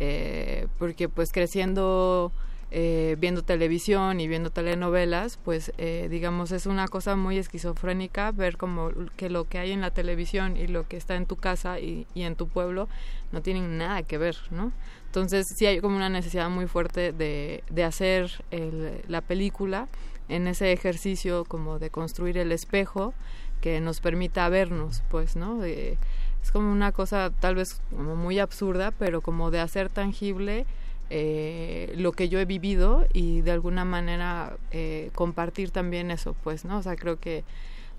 eh, 0.00 0.66
porque 0.78 1.08
pues 1.08 1.32
creciendo 1.32 2.32
eh, 2.70 3.16
viendo 3.18 3.42
televisión 3.42 4.20
y 4.20 4.28
viendo 4.28 4.50
telenovelas, 4.50 5.38
pues 5.44 5.72
eh, 5.78 6.08
digamos 6.10 6.50
es 6.52 6.66
una 6.66 6.88
cosa 6.88 7.16
muy 7.16 7.38
esquizofrénica 7.38 8.32
ver 8.32 8.56
como 8.56 8.90
que 9.16 9.30
lo 9.30 9.44
que 9.44 9.58
hay 9.58 9.70
en 9.72 9.80
la 9.80 9.92
televisión 9.92 10.56
y 10.56 10.66
lo 10.66 10.86
que 10.86 10.96
está 10.96 11.14
en 11.14 11.26
tu 11.26 11.36
casa 11.36 11.78
y, 11.78 12.06
en 12.14 12.34
tu 12.34 12.48
pueblo 12.48 12.88
no 13.32 13.40
tienen 13.40 13.78
nada 13.78 14.02
que 14.02 14.18
ver, 14.18 14.36
¿no? 14.50 14.72
Entonces 15.06 15.46
sí 15.56 15.64
hay 15.64 15.80
como 15.80 15.96
una 15.96 16.08
necesidad 16.10 16.50
muy 16.50 16.66
fuerte 16.66 17.12
de, 17.12 17.62
de 17.70 17.84
hacer 17.84 18.44
el- 18.50 19.00
la 19.08 19.20
película 19.22 19.88
en 20.28 20.46
ese 20.46 20.72
ejercicio 20.72 21.44
como 21.44 21.78
de 21.78 21.90
construir 21.90 22.38
el 22.38 22.52
espejo 22.52 23.14
que 23.60 23.80
nos 23.80 24.00
permita 24.00 24.48
vernos, 24.48 25.02
pues, 25.10 25.36
¿no? 25.36 25.58
De- 25.58 25.98
es 26.42 26.52
como 26.52 26.70
una 26.70 26.92
cosa 26.92 27.32
tal 27.40 27.56
vez 27.56 27.80
como 27.90 28.14
muy 28.14 28.38
absurda, 28.38 28.92
pero 28.92 29.20
como 29.20 29.50
de 29.50 29.58
hacer 29.60 29.88
tangible 29.88 30.64
eh, 31.10 31.92
lo 31.96 32.12
que 32.12 32.28
yo 32.28 32.38
he 32.40 32.44
vivido 32.44 33.06
y 33.12 33.40
de 33.40 33.52
alguna 33.52 33.84
manera 33.84 34.56
eh, 34.72 35.10
compartir 35.14 35.70
también 35.70 36.10
eso, 36.10 36.34
pues, 36.44 36.64
¿no? 36.64 36.78
O 36.78 36.82
sea, 36.82 36.96
creo 36.96 37.18
que 37.18 37.44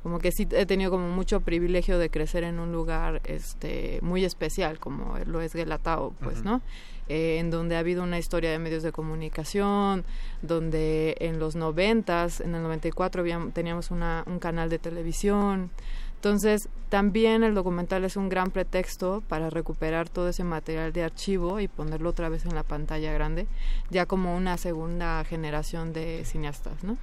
como 0.03 0.19
que 0.19 0.31
sí 0.31 0.47
he 0.51 0.65
tenido 0.65 0.91
como 0.91 1.09
mucho 1.09 1.41
privilegio 1.41 1.97
de 1.97 2.09
crecer 2.09 2.43
en 2.43 2.59
un 2.59 2.71
lugar 2.71 3.21
este 3.25 3.99
muy 4.01 4.23
especial 4.23 4.79
como 4.79 5.17
lo 5.25 5.41
es 5.41 5.53
Guelatao, 5.53 6.13
pues. 6.21 6.43
¿no? 6.43 6.61
Eh, 7.09 7.37
en 7.39 7.51
donde 7.51 7.75
ha 7.77 7.79
habido 7.79 8.03
una 8.03 8.19
historia 8.19 8.51
de 8.51 8.59
medios 8.59 8.83
de 8.83 8.91
comunicación, 8.91 10.03
donde 10.41 11.15
en 11.19 11.39
los 11.39 11.55
noventas, 11.55 12.41
en 12.41 12.53
el 12.53 12.61
94 12.63 13.21
habíamos- 13.21 13.53
teníamos 13.53 13.91
una, 13.91 14.23
un 14.27 14.39
canal 14.39 14.69
de 14.69 14.77
televisión. 14.77 15.69
Entonces, 16.15 16.67
también 16.89 17.43
el 17.43 17.53
documental 17.53 18.03
es 18.03 18.17
un 18.17 18.27
gran 18.27 18.49
pretexto 18.51 19.23
para 19.29 19.49
recuperar 19.49 20.09
todo 20.09 20.27
ese 20.29 20.43
material 20.43 20.91
de 20.91 21.03
archivo 21.03 21.59
y 21.59 21.67
ponerlo 21.67 22.09
otra 22.09 22.27
vez 22.27 22.45
en 22.45 22.55
la 22.55 22.63
pantalla 22.63 23.13
grande, 23.13 23.47
ya 23.89 24.05
como 24.05 24.35
una 24.35 24.57
segunda 24.57 25.23
generación 25.23 25.93
de 25.93 26.25
cineastas, 26.25 26.83
¿no? 26.83 26.97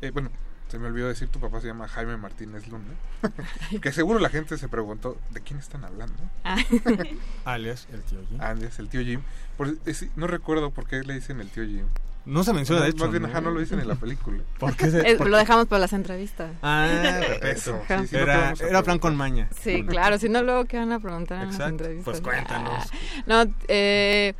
Eh, 0.00 0.10
bueno, 0.10 0.30
se 0.68 0.78
me 0.78 0.86
olvidó 0.86 1.08
decir, 1.08 1.28
tu 1.28 1.40
papá 1.40 1.60
se 1.60 1.66
llama 1.68 1.88
Jaime 1.88 2.16
Martínez 2.16 2.68
Luna. 2.68 2.84
que 3.82 3.92
seguro 3.92 4.18
la 4.18 4.28
gente 4.28 4.56
se 4.58 4.68
preguntó, 4.68 5.16
¿de 5.30 5.40
quién 5.40 5.58
están 5.58 5.84
hablando? 5.84 6.14
Ah. 6.44 6.56
Alias, 7.44 7.86
el 7.92 8.02
tío 8.02 8.18
Jim. 8.28 8.40
Alias, 8.40 8.78
el 8.78 8.88
tío 8.88 9.00
Jim. 9.02 9.20
Por- 9.56 9.76
es- 9.86 10.06
no 10.16 10.26
recuerdo 10.26 10.70
por 10.70 10.86
qué 10.86 11.02
le 11.02 11.14
dicen 11.14 11.40
el 11.40 11.48
tío 11.48 11.64
Jim. 11.64 11.86
No 12.26 12.44
se 12.44 12.52
menciona, 12.52 12.80
No, 12.80 12.84
de 12.84 12.90
hecho, 12.90 13.04
Más 13.04 13.10
bien, 13.10 13.22
¿no? 13.22 13.28
ajá, 13.30 13.40
no 13.40 13.50
lo 13.50 13.60
dicen 13.60 13.80
en 13.80 13.88
la 13.88 13.94
película. 13.94 14.42
¿Por 14.58 14.76
qué 14.76 14.90
se- 14.90 15.16
por- 15.16 15.28
lo 15.30 15.38
dejamos 15.38 15.66
para 15.66 15.80
las 15.80 15.94
entrevistas. 15.94 16.50
Ah, 16.62 16.86
Eso, 17.42 17.80
sí, 17.88 18.06
sí, 18.08 18.16
no 18.16 18.22
era, 18.22 18.52
era 18.60 18.82
plan 18.82 18.98
con 18.98 19.16
maña. 19.16 19.48
Sí, 19.58 19.82
claro, 19.84 20.18
si 20.18 20.28
no 20.28 20.42
luego 20.42 20.66
qué 20.66 20.76
van 20.76 20.92
a 20.92 21.00
preguntar 21.00 21.38
en 21.38 21.46
las 21.46 21.54
Exacto, 21.54 21.70
entrevistas. 21.70 22.04
pues 22.04 22.20
cuéntanos. 22.20 22.84
Ah, 22.92 23.22
No, 23.26 23.54
eh, 23.68 24.34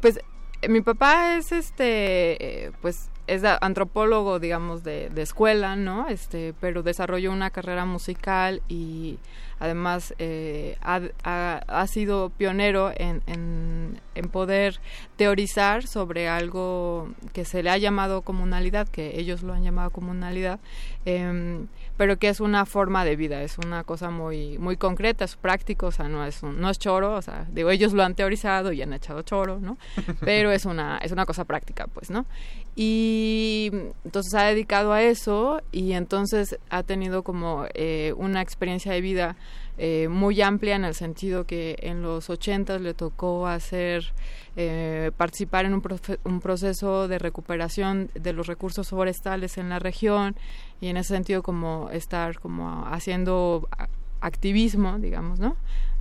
pues 0.00 0.20
eh, 0.62 0.68
mi 0.68 0.80
papá 0.80 1.34
es 1.36 1.50
este, 1.50 2.66
eh, 2.66 2.72
pues 2.80 3.08
es 3.28 3.44
antropólogo, 3.44 4.38
digamos, 4.40 4.82
de, 4.84 5.10
de 5.10 5.22
escuela, 5.22 5.76
¿no? 5.76 6.08
Este, 6.08 6.54
pero 6.60 6.82
desarrolló 6.82 7.30
una 7.32 7.50
carrera 7.50 7.84
musical 7.84 8.62
y 8.68 9.18
además 9.60 10.14
eh, 10.18 10.76
ha, 10.82 11.00
ha- 11.24 11.62
ha 11.66 11.86
sido 11.88 12.30
pionero 12.30 12.92
en, 12.96 13.22
en, 13.26 14.00
en 14.14 14.28
poder 14.28 14.80
teorizar 15.16 15.86
sobre 15.86 16.28
algo 16.28 17.08
que 17.32 17.44
se 17.44 17.62
le 17.62 17.70
ha 17.70 17.76
llamado 17.78 18.22
comunalidad, 18.22 18.88
que 18.88 19.18
ellos 19.20 19.42
lo 19.42 19.52
han 19.52 19.64
llamado 19.64 19.90
comunalidad, 19.90 20.60
em, 21.04 21.66
pero 21.96 22.16
que 22.18 22.28
es 22.28 22.38
una 22.38 22.64
forma 22.66 23.04
de 23.04 23.16
vida, 23.16 23.42
es 23.42 23.58
una 23.58 23.82
cosa 23.82 24.10
muy 24.10 24.56
muy 24.58 24.76
concreta, 24.76 25.24
es 25.24 25.34
práctico, 25.34 25.86
o 25.86 25.92
sea, 25.92 26.08
no 26.08 26.24
es 26.24 26.42
un- 26.44 26.60
no 26.60 26.70
es 26.70 26.78
choro, 26.78 27.14
o 27.14 27.22
sea, 27.22 27.46
digo, 27.50 27.70
ellos 27.70 27.92
lo 27.92 28.04
han 28.04 28.14
teorizado 28.14 28.70
y 28.72 28.80
han 28.82 28.92
echado 28.92 29.22
choro, 29.22 29.58
¿no? 29.60 29.76
Pero 30.20 30.52
es 30.52 30.64
una 30.66 30.98
es 30.98 31.10
una 31.10 31.26
cosa 31.26 31.44
práctica, 31.44 31.88
pues, 31.92 32.10
¿no? 32.10 32.26
Y 32.80 33.72
entonces 34.04 34.32
ha 34.34 34.44
dedicado 34.44 34.92
a 34.92 35.02
eso 35.02 35.60
y 35.72 35.94
entonces 35.94 36.60
ha 36.70 36.84
tenido 36.84 37.24
como 37.24 37.66
eh, 37.74 38.14
una 38.16 38.40
experiencia 38.40 38.92
de 38.92 39.00
vida 39.00 39.36
eh, 39.78 40.06
muy 40.08 40.40
amplia 40.42 40.76
en 40.76 40.84
el 40.84 40.94
sentido 40.94 41.44
que 41.44 41.76
en 41.80 42.02
los 42.02 42.30
80 42.30 42.78
le 42.78 42.94
tocó 42.94 43.48
hacer 43.48 44.12
eh, 44.54 45.10
participar 45.16 45.64
en 45.64 45.74
un, 45.74 45.82
profe- 45.82 46.20
un 46.22 46.38
proceso 46.40 47.08
de 47.08 47.18
recuperación 47.18 48.12
de 48.14 48.32
los 48.32 48.46
recursos 48.46 48.88
forestales 48.90 49.58
en 49.58 49.70
la 49.70 49.80
región 49.80 50.36
y 50.80 50.86
en 50.86 50.98
ese 50.98 51.14
sentido 51.14 51.42
como 51.42 51.90
estar 51.90 52.38
como 52.38 52.86
haciendo 52.86 53.68
activismo 54.20 55.00
digamos 55.00 55.40
no 55.40 55.56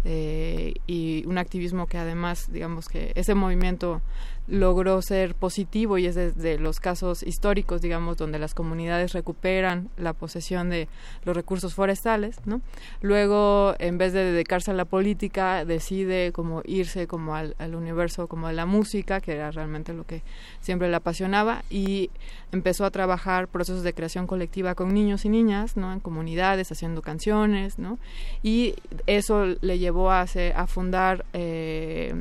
eh, 0.06 0.76
y 0.86 1.26
un 1.26 1.38
activismo 1.38 1.88
que 1.88 1.98
además, 1.98 2.49
digamos 2.52 2.88
que 2.88 3.12
ese 3.16 3.34
movimiento 3.34 4.02
logró 4.48 5.02
ser 5.02 5.36
positivo 5.36 5.98
y 5.98 6.06
es 6.06 6.15
de, 6.15 6.57
los 6.57 6.80
casos 6.80 7.22
históricos, 7.24 7.82
digamos, 7.82 8.18
donde 8.18 8.40
las 8.40 8.53
comunidades 8.53 9.14
recuperan 9.14 9.90
la 9.98 10.14
posesión 10.14 10.69
de 10.69 10.88
los 11.26 11.36
recursos 11.36 11.74
forestales, 11.74 12.38
¿no? 12.45 12.61
Luego, 13.02 13.76
en 13.80 13.98
vez 13.98 14.14
de 14.14 14.24
dedicarse 14.24 14.72
a 14.72 14.74
la 14.74 14.86
política, 14.86 15.65
decide 15.65 16.32
como 16.32 16.61
irse 16.65 17.07
como 17.07 17.36
al, 17.36 17.56
al 17.60 17.76
universo 17.76 18.28
como 18.28 18.48
de 18.48 18.53
la 18.53 18.65
música, 18.65 19.19
que 19.19 19.34
era 19.34 19.52
realmente 19.52 19.94
lo 19.94 20.06
que 20.06 20.24
siempre 20.61 20.90
le 20.90 20.95
apasionaba, 20.95 21.64
y 21.69 22.10
empezó 22.53 22.86
a 22.86 22.91
trabajar 22.91 23.49
procesos 23.49 23.84
de 23.84 23.94
creación 23.94 24.28
colectiva 24.28 24.76
con 24.76 24.94
niños 24.94 25.26
y 25.26 25.30
niñas, 25.30 25.76
¿no? 25.76 25.91
En 25.91 25.99
comunidades, 25.99 26.72
haciendo 26.72 27.02
canciones, 27.02 27.80
¿no? 27.80 27.99
Y 28.44 28.76
eso 29.07 29.45
le 29.60 29.78
llevó 29.78 30.10
a, 30.11 30.22
hacer- 30.22 30.53
a 30.56 30.68
fundar 30.68 31.26
eh, 31.34 32.15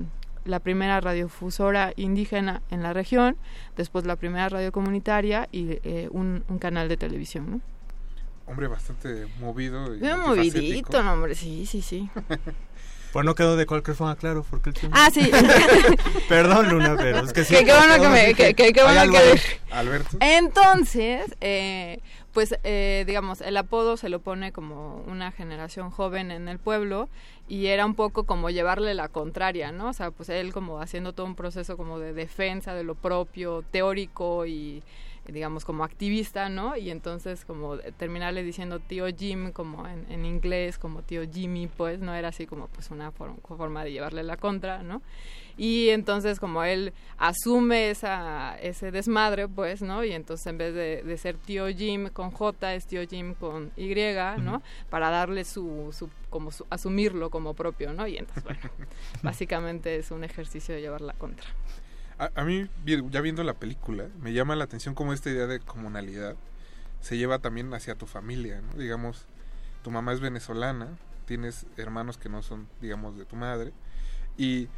la 0.47 0.60
primera 0.60 1.01
radiofusora 1.01 1.93
indígena 1.97 2.62
en 2.70 2.82
la 2.82 2.93
región, 2.93 3.36
después 3.77 4.06
la 4.06 4.16
primera 4.16 4.48
radio 4.48 4.73
comunitaria 4.73 5.48
y 5.52 5.78
eh, 5.82 6.09
un, 6.10 6.44
un 6.48 6.59
canal 6.59 6.89
de 6.89 6.97
televisión, 6.97 7.51
¿no? 7.51 7.60
Hombre 8.47 8.68
bastante 8.68 9.27
movido. 9.40 9.94
y 9.97 10.01
movidito, 10.01 11.02
no, 11.02 11.14
hombre, 11.14 11.35
sí, 11.35 11.66
sí, 11.66 11.82
sí. 11.82 12.09
Pues 13.16 13.24
no 13.24 13.34
quedó 13.34 13.56
de 13.56 13.64
cualquier 13.64 13.97
forma 13.97 14.14
claro 14.14 14.44
porque 14.51 14.68
el 14.68 14.76
Ah, 14.93 15.09
sí. 15.10 15.30
Perdón, 16.28 16.68
Luna, 16.68 16.97
pero 16.98 17.20
es 17.20 17.32
que 17.32 17.44
sí. 17.44 17.55
Que 17.55 17.64
qué 17.64 17.72
bueno 17.72 17.94
que 17.98 18.09
me- 18.10 18.34
que- 18.34 18.55
que- 18.55 18.82
bueno 18.82 19.10
que- 19.10 19.16
ahí. 19.16 19.40
Alberto. 19.70 20.18
Entonces, 20.20 21.34
eh, 21.40 22.01
pues 22.34 22.59
eh, 22.62 23.05
digamos, 23.06 23.40
el 23.40 23.56
apodo 23.56 23.97
se 23.97 24.10
lo 24.10 24.18
pone 24.20 24.52
como 24.52 24.97
una 25.06 25.32
generación 25.32 25.90
joven 25.90 26.30
en 26.30 26.47
el 26.48 26.59
pueblo 26.59 27.09
y 27.48 27.68
era 27.68 27.86
un 27.86 27.94
poco 27.94 28.24
como 28.24 28.51
llevarle 28.51 28.93
la 28.93 29.09
contraria, 29.09 29.72
¿no? 29.72 29.88
O 29.88 29.93
sea, 29.94 30.10
pues 30.10 30.28
él 30.28 30.52
como 30.52 30.82
haciendo 30.82 31.14
todo 31.14 31.24
un 31.24 31.36
proceso 31.36 31.78
como 31.78 31.98
de 31.98 32.12
defensa 32.12 32.74
de 32.74 32.84
lo 32.84 32.97
propio, 32.97 33.64
teórico 33.70 34.44
y 34.44 34.82
digamos 35.28 35.65
como 35.65 35.85
activista, 35.85 36.48
¿no? 36.48 36.77
Y 36.77 36.90
entonces 36.90 37.44
como 37.44 37.77
terminarle 37.78 38.43
diciendo 38.43 38.78
tío 38.81 39.07
Jim 39.16 39.53
como 39.53 39.86
en, 39.86 40.11
en 40.11 40.24
inglés, 40.24 40.78
como 40.78 41.03
tío 41.03 41.23
Jimmy, 41.31 41.66
pues 41.66 42.01
no 42.01 42.15
era 42.15 42.28
así 42.28 42.47
como 42.47 42.69
pues 42.69 42.90
una 42.90 43.11
for- 43.12 43.35
forma 43.47 43.85
de 43.85 43.93
llevarle 43.93 44.23
la 44.23 44.36
contra, 44.36 44.82
¿no? 44.82 45.03
Y 45.59 45.89
entonces 45.89 46.39
como 46.39 46.65
él 46.65 46.93
asume 47.16 47.89
esa, 47.90 48.59
ese 48.61 48.90
desmadre, 48.90 49.48
pues, 49.48 49.81
¿no? 49.81 50.05
Y 50.05 50.12
entonces 50.12 50.47
en 50.48 50.59
vez 50.59 50.74
de, 50.74 51.03
de 51.03 51.16
ser 51.16 51.36
tío 51.39 51.66
Jim 51.69 52.11
con 52.11 52.31
J, 52.31 52.74
es 52.74 52.86
tío 52.86 53.01
Jim 53.09 53.35
con 53.35 53.73
Y, 53.77 53.94
¿no? 54.43 54.57
Ujú. 54.57 54.62
Para 54.90 55.09
darle 55.09 55.44
su, 55.47 55.94
su 55.97 56.11
como 56.28 56.51
su- 56.53 56.66
asumirlo 56.69 57.31
como 57.31 57.55
propio, 57.55 57.94
¿no? 57.94 58.07
Y 58.07 58.19
entonces, 58.19 58.44
bueno, 58.44 58.61
básicamente 59.23 59.97
es 59.97 60.11
un 60.11 60.24
ejercicio 60.24 60.74
de 60.74 60.82
llevar 60.82 61.01
la 61.01 61.15
contra. 61.15 61.47
A, 62.18 62.30
a 62.34 62.44
mí, 62.44 62.68
ya 62.84 63.20
viendo 63.20 63.44
la 63.44 63.55
película, 63.55 64.09
me 64.20 64.32
llama 64.32 64.56
la 64.56 64.64
atención 64.64 64.94
cómo 64.94 65.12
esta 65.12 65.30
idea 65.30 65.47
de 65.47 65.60
comunalidad 65.60 66.34
se 67.01 67.18
lleva 67.18 67.38
también 67.40 67.72
hacia 67.74 67.94
tu 67.94 68.06
familia, 68.06 68.62
¿no? 68.62 68.78
Digamos, 68.78 69.26
tu 69.82 69.90
mamá 69.90 70.12
es 70.12 70.20
venezolana, 70.20 70.88
tienes 71.26 71.66
hermanos 71.76 72.16
que 72.16 72.28
no 72.28 72.43
son, 72.43 72.68
digamos, 72.80 73.16
de 73.18 73.24
tu 73.26 73.36
madre, 73.36 73.72
y 74.38 74.68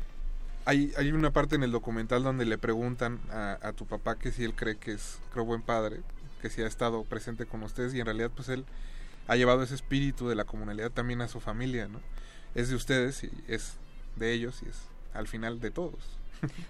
hay, 0.64 0.92
hay 0.96 1.12
una 1.12 1.32
parte 1.32 1.54
en 1.54 1.62
el 1.62 1.70
documental 1.70 2.22
donde 2.22 2.44
le 2.44 2.58
preguntan 2.58 3.20
a, 3.30 3.58
a 3.62 3.72
tu 3.72 3.86
papá 3.86 4.16
que 4.16 4.32
si 4.32 4.44
él 4.44 4.54
cree 4.54 4.76
que 4.76 4.92
es, 4.92 5.18
creo, 5.32 5.44
buen 5.44 5.62
padre, 5.62 6.00
que 6.42 6.50
si 6.50 6.62
ha 6.62 6.66
estado 6.66 7.04
presente 7.04 7.46
con 7.46 7.62
ustedes, 7.62 7.94
y 7.94 8.00
en 8.00 8.06
realidad, 8.06 8.30
pues 8.34 8.48
él 8.48 8.64
ha 9.28 9.36
llevado 9.36 9.62
ese 9.62 9.74
espíritu 9.74 10.28
de 10.28 10.34
la 10.34 10.44
comunalidad 10.44 10.90
también 10.90 11.20
a 11.20 11.28
su 11.28 11.38
familia, 11.38 11.86
¿no? 11.86 12.00
Es 12.54 12.68
de 12.68 12.74
ustedes 12.74 13.22
y 13.24 13.30
es 13.46 13.76
de 14.16 14.32
ellos 14.32 14.62
y 14.64 14.68
es 14.68 14.76
al 15.14 15.28
final 15.28 15.60
de 15.60 15.70
todos. 15.70 16.17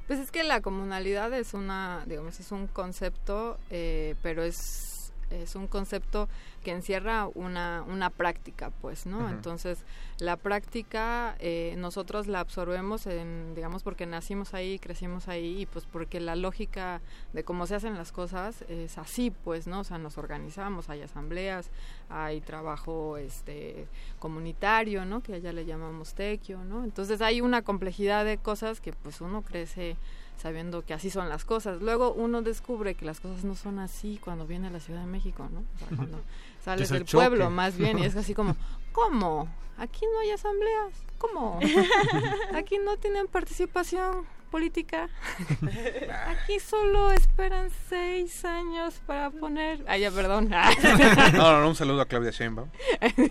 Pues 0.07 0.19
es 0.21 0.31
que 0.31 0.43
la 0.43 0.61
comunalidad 0.61 1.33
es 1.35 1.55
una, 1.55 2.05
digamos, 2.07 2.41
es 2.41 2.51
un 2.53 2.67
concepto, 2.67 3.59
eh, 3.71 4.15
pero 4.23 4.43
es, 4.43 4.88
es 5.31 5.55
un 5.55 5.67
concepto 5.67 6.29
que 6.63 6.73
encierra 6.73 7.29
una, 7.35 7.85
una 7.87 8.11
práctica, 8.11 8.71
pues, 8.81 9.07
¿no? 9.07 9.29
Entonces, 9.29 9.85
la 10.19 10.37
práctica 10.37 11.37
eh, 11.39 11.75
nosotros 11.79 12.27
la 12.27 12.41
absorbemos, 12.41 13.07
en, 13.07 13.55
digamos, 13.55 13.83
porque 13.83 14.07
nacimos 14.07 14.55
ahí, 14.55 14.79
crecimos 14.79 15.29
ahí, 15.29 15.63
y 15.63 15.67
pues 15.67 15.87
porque 15.87 16.21
la 16.21 16.37
lógica 16.37 17.01
de 17.33 17.45
cómo 17.45 17.67
se 17.67 17.75
hacen 17.75 17.95
las 17.95 18.13
cosas 18.13 18.63
es 18.69 18.99
así, 18.99 19.31
pues, 19.31 19.67
¿no? 19.67 19.81
O 19.81 19.85
sea, 19.85 19.99
nos 19.99 20.19
organizamos, 20.19 20.89
hay 20.89 21.03
asambleas, 21.03 21.71
hay 22.09 22.41
trabajo 22.41 23.17
este 23.17 23.87
comunitario, 24.19 25.05
¿no? 25.05 25.23
Que 25.23 25.35
allá 25.35 25.53
le 25.53 25.65
llamamos 25.65 26.15
tequio, 26.15 26.65
¿no? 26.65 26.85
Entonces 26.85 27.21
hay 27.21 27.41
una 27.41 27.63
complejidad 27.63 28.25
de 28.25 28.39
cosas 28.39 28.81
que 28.81 28.93
pues 28.93 29.21
uno 29.21 29.43
crece 29.43 29.97
sabiendo 30.39 30.85
que 30.85 30.95
así 30.95 31.11
son 31.11 31.29
las 31.29 31.45
cosas. 31.45 31.83
Luego 31.83 32.13
uno 32.13 32.43
descubre 32.43 32.95
que 32.95 33.05
las 33.05 33.21
cosas 33.21 33.45
no 33.45 33.55
son 33.55 33.79
así 33.79 34.19
cuando 34.23 34.47
viene 34.47 34.69
a 34.69 34.71
la 34.71 34.81
Ciudad 34.81 35.01
de 35.01 35.07
México, 35.07 35.49
¿no? 35.53 35.61
O 35.61 35.79
sea, 35.79 35.89
cuando 35.97 36.21
sales 36.65 36.85
Es 36.87 36.91
el 36.93 36.99
del 36.99 37.07
choque. 37.07 37.27
pueblo 37.27 37.51
más 37.51 37.77
bien 37.77 37.99
y 37.99 38.05
es 38.05 38.17
así 38.17 38.35
como, 38.35 38.57
¿cómo? 38.93 39.49
Aquí 39.77 40.07
no 40.13 40.21
hay 40.21 40.31
asambleas. 40.31 40.93
¿Cómo? 41.19 41.59
Aquí 42.55 42.79
no 42.79 42.97
tienen 42.97 43.27
participación 43.27 44.25
política. 44.49 45.09
Aquí 46.27 46.59
solo 46.61 47.13
esperan 47.13 47.71
seis 47.89 48.45
años 48.45 49.01
para 49.07 49.31
poner... 49.31 49.85
Ah, 49.87 49.97
ya, 49.97 50.11
perdón. 50.11 50.51
No, 51.33 51.53
no, 51.53 51.61
no, 51.61 51.69
un 51.69 51.75
saludo 51.77 52.01
a 52.01 52.07
Claudia 52.07 52.31
Sheinbaum. 52.31 52.69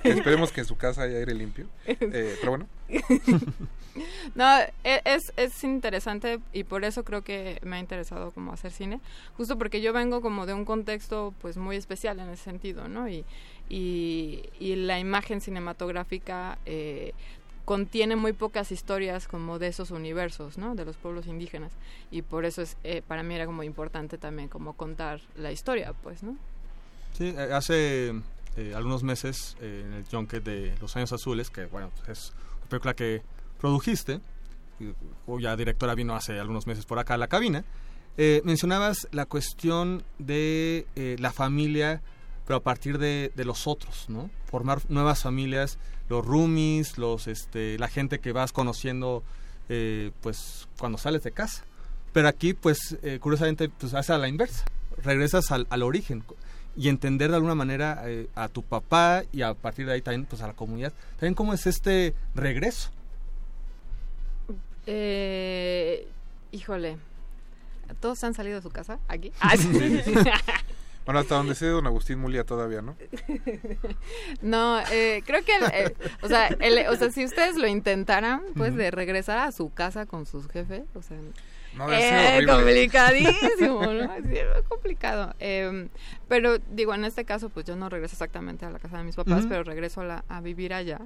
que 0.02 0.10
esperemos 0.12 0.52
que 0.52 0.62
en 0.62 0.68
su 0.68 0.78
casa 0.78 1.04
haya 1.04 1.18
aire 1.18 1.34
limpio. 1.34 1.68
Eh, 1.86 2.36
pero 2.40 2.52
bueno. 2.52 2.68
No, 4.36 4.60
e- 4.84 5.02
es, 5.06 5.34
es 5.38 5.64
interesante 5.64 6.40
y 6.54 6.64
por 6.64 6.84
eso 6.86 7.04
creo 7.04 7.24
que 7.24 7.60
me 7.64 7.78
ha 7.78 7.80
interesado 7.80 8.32
como 8.32 8.54
hacer 8.54 8.72
cine, 8.72 9.00
justo 9.36 9.58
porque 9.58 9.82
yo 9.82 9.92
vengo 9.92 10.22
como 10.22 10.46
de 10.46 10.54
un 10.54 10.66
contexto 10.66 11.34
pues 11.42 11.58
muy 11.58 11.76
especial 11.78 12.20
en 12.20 12.30
ese 12.30 12.44
sentido, 12.44 12.88
¿no? 12.88 13.10
Y, 13.10 13.26
y, 13.70 14.44
y 14.60 14.76
la 14.76 15.00
imagen 15.00 15.42
cinematográfica 15.42 16.60
eh, 16.66 17.14
contiene 17.68 18.16
muy 18.16 18.32
pocas 18.32 18.72
historias 18.72 19.28
como 19.28 19.60
de 19.60 19.68
esos 19.68 19.92
universos, 19.92 20.58
¿no? 20.58 20.74
De 20.74 20.86
los 20.86 20.96
pueblos 20.96 21.28
indígenas 21.28 21.74
y 22.12 22.22
por 22.22 22.46
eso 22.46 22.62
es 22.62 22.78
eh, 22.86 23.02
para 23.06 23.24
mí 23.24 23.36
era 23.36 23.46
como 23.46 23.62
importante 23.62 24.18
también 24.18 24.48
como 24.48 24.72
contar 24.72 25.20
la 25.36 25.52
historia, 25.52 25.92
pues, 26.02 26.24
¿no? 26.24 26.38
Sí, 27.18 27.36
eh, 27.38 27.50
hace 27.52 28.14
eh, 28.56 28.74
algunos 28.74 29.04
meses 29.04 29.58
eh, 29.60 29.84
en 29.86 29.94
el 29.94 30.06
Junket 30.10 30.44
de 30.46 30.76
Los 30.80 30.96
Años 30.96 31.12
Azules, 31.12 31.50
que 31.50 31.66
bueno, 31.66 31.92
es 32.08 32.32
una 32.62 32.70
película 32.70 32.94
que 32.94 33.22
produjiste, 33.60 34.22
cuya 35.26 35.58
directora 35.58 35.94
vino 35.94 36.16
hace 36.16 36.40
algunos 36.40 36.68
meses 36.68 36.86
por 36.86 37.00
acá 37.00 37.16
a 37.16 37.18
la 37.18 37.28
cabina, 37.28 37.66
eh, 38.18 38.42
mencionabas 38.46 39.10
la 39.12 39.26
cuestión 39.26 40.04
de 40.20 40.88
eh, 40.96 41.18
la 41.20 41.34
familia, 41.34 42.02
pero 42.46 42.58
a 42.58 42.64
partir 42.64 42.98
de, 42.98 43.34
de 43.36 43.44
los 43.44 43.68
otros, 43.68 44.06
¿no? 44.08 44.30
Formar 44.46 44.80
nuevas 44.90 45.24
familias, 45.24 45.78
los 46.10 46.26
roomies, 46.26 46.98
los, 46.98 47.28
este, 47.28 47.78
la 47.78 47.88
gente 47.88 48.20
que 48.20 48.32
vas 48.32 48.52
conociendo, 48.52 49.24
eh, 49.70 50.12
pues 50.22 50.68
cuando 50.80 50.98
sales 50.98 51.24
de 51.24 51.32
casa. 51.32 51.64
Pero 52.14 52.28
aquí, 52.28 52.54
pues, 52.54 52.98
eh, 53.04 53.20
curiosamente, 53.20 53.70
pues 53.70 53.94
hace 53.94 54.14
a 54.14 54.18
la 54.18 54.28
inversa. 54.28 54.66
Regresas 55.04 55.52
al, 55.52 55.68
al 55.70 55.84
origen 55.84 56.24
y 56.76 56.90
entender 56.90 57.30
de 57.30 57.36
alguna 57.36 57.56
manera 57.56 58.02
eh, 58.06 58.28
a 58.36 58.48
tu 58.48 58.64
papá 58.64 59.24
y 59.32 59.42
a 59.42 59.54
partir 59.54 59.86
de 59.86 59.94
ahí 59.94 60.02
también, 60.02 60.26
pues, 60.26 60.42
a 60.42 60.48
la 60.48 60.54
comunidad. 60.54 60.94
También 61.20 61.34
cómo 61.34 61.54
es 61.54 61.68
este 61.68 62.14
regreso. 62.34 62.90
Eh, 64.86 66.08
híjole, 66.52 66.98
¿todos 68.00 68.24
han 68.24 68.34
salido 68.34 68.56
de 68.56 68.62
su 68.62 68.70
casa 68.70 69.00
aquí? 69.08 69.32
Ah, 69.42 69.58
sí. 69.58 69.68
Bueno, 71.08 71.20
hasta 71.22 71.34
donde 71.36 71.56
sé, 71.56 71.66
don 71.68 71.88
Agustín 71.88 72.20
Mulia 72.20 72.44
todavía, 72.44 72.84
¿no? 72.84 72.96
No, 74.42 74.80
eh, 74.92 75.24
creo 75.26 75.44
que, 75.44 75.56
el- 75.56 75.64
eh, 75.74 75.94
o, 76.22 76.28
sea, 76.28 76.48
el- 76.48 76.88
o 76.88 76.96
sea, 76.96 77.10
si 77.12 77.26
ustedes 77.26 77.56
lo 77.56 77.66
intentaran, 77.68 78.42
pues 78.56 78.76
de 78.76 78.92
regresar 78.92 79.40
a 79.40 79.52
su 79.52 79.74
casa 79.74 80.06
con 80.06 80.26
sus 80.26 80.48
jefes, 80.50 80.84
o 80.94 81.02
sea, 81.02 81.18
No, 81.76 81.92
eh, 81.92 82.46
complicadísimo, 82.48 83.82
¿no? 83.86 84.16
Sí, 84.18 84.38
es 84.38 84.64
complicado. 84.68 85.34
Eh, 85.40 85.88
pero 86.28 86.58
digo, 86.60 86.94
en 86.94 87.06
este 87.06 87.26
caso, 87.26 87.50
pues 87.50 87.66
yo 87.66 87.76
no 87.76 87.90
regreso 87.90 88.14
exactamente 88.14 88.66
a 88.66 88.70
la 88.70 88.80
casa 88.80 88.98
de 88.98 89.04
mis 89.04 89.16
papás, 89.16 89.46
pero 89.48 89.64
regreso 89.64 90.02
a, 90.02 90.06
la- 90.06 90.26
a 90.28 90.42
vivir 90.42 90.74
allá. 90.74 91.00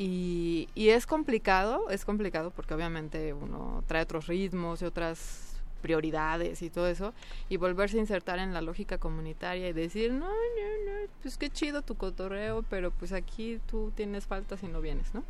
Y, 0.00 0.68
y 0.76 0.90
es 0.90 1.06
complicado, 1.06 1.90
es 1.90 2.04
complicado 2.04 2.50
porque 2.50 2.72
obviamente 2.74 3.32
uno 3.32 3.82
trae 3.88 4.02
otros 4.02 4.28
ritmos 4.28 4.80
y 4.80 4.84
otras 4.84 5.47
prioridades 5.78 6.62
y 6.62 6.70
todo 6.70 6.88
eso, 6.88 7.14
y 7.48 7.56
volverse 7.56 7.96
a 7.96 8.00
insertar 8.00 8.38
en 8.38 8.52
la 8.52 8.60
lógica 8.60 8.98
comunitaria 8.98 9.68
y 9.68 9.72
decir, 9.72 10.12
no, 10.12 10.26
no, 10.28 10.30
no, 10.30 11.08
pues 11.22 11.38
qué 11.38 11.50
chido 11.50 11.82
tu 11.82 11.94
cotorreo, 11.94 12.64
pero 12.68 12.90
pues 12.90 13.12
aquí 13.12 13.60
tú 13.70 13.92
tienes 13.94 14.26
faltas 14.26 14.62
y 14.62 14.66
no 14.68 14.80
vienes, 14.80 15.14
¿no? 15.14 15.24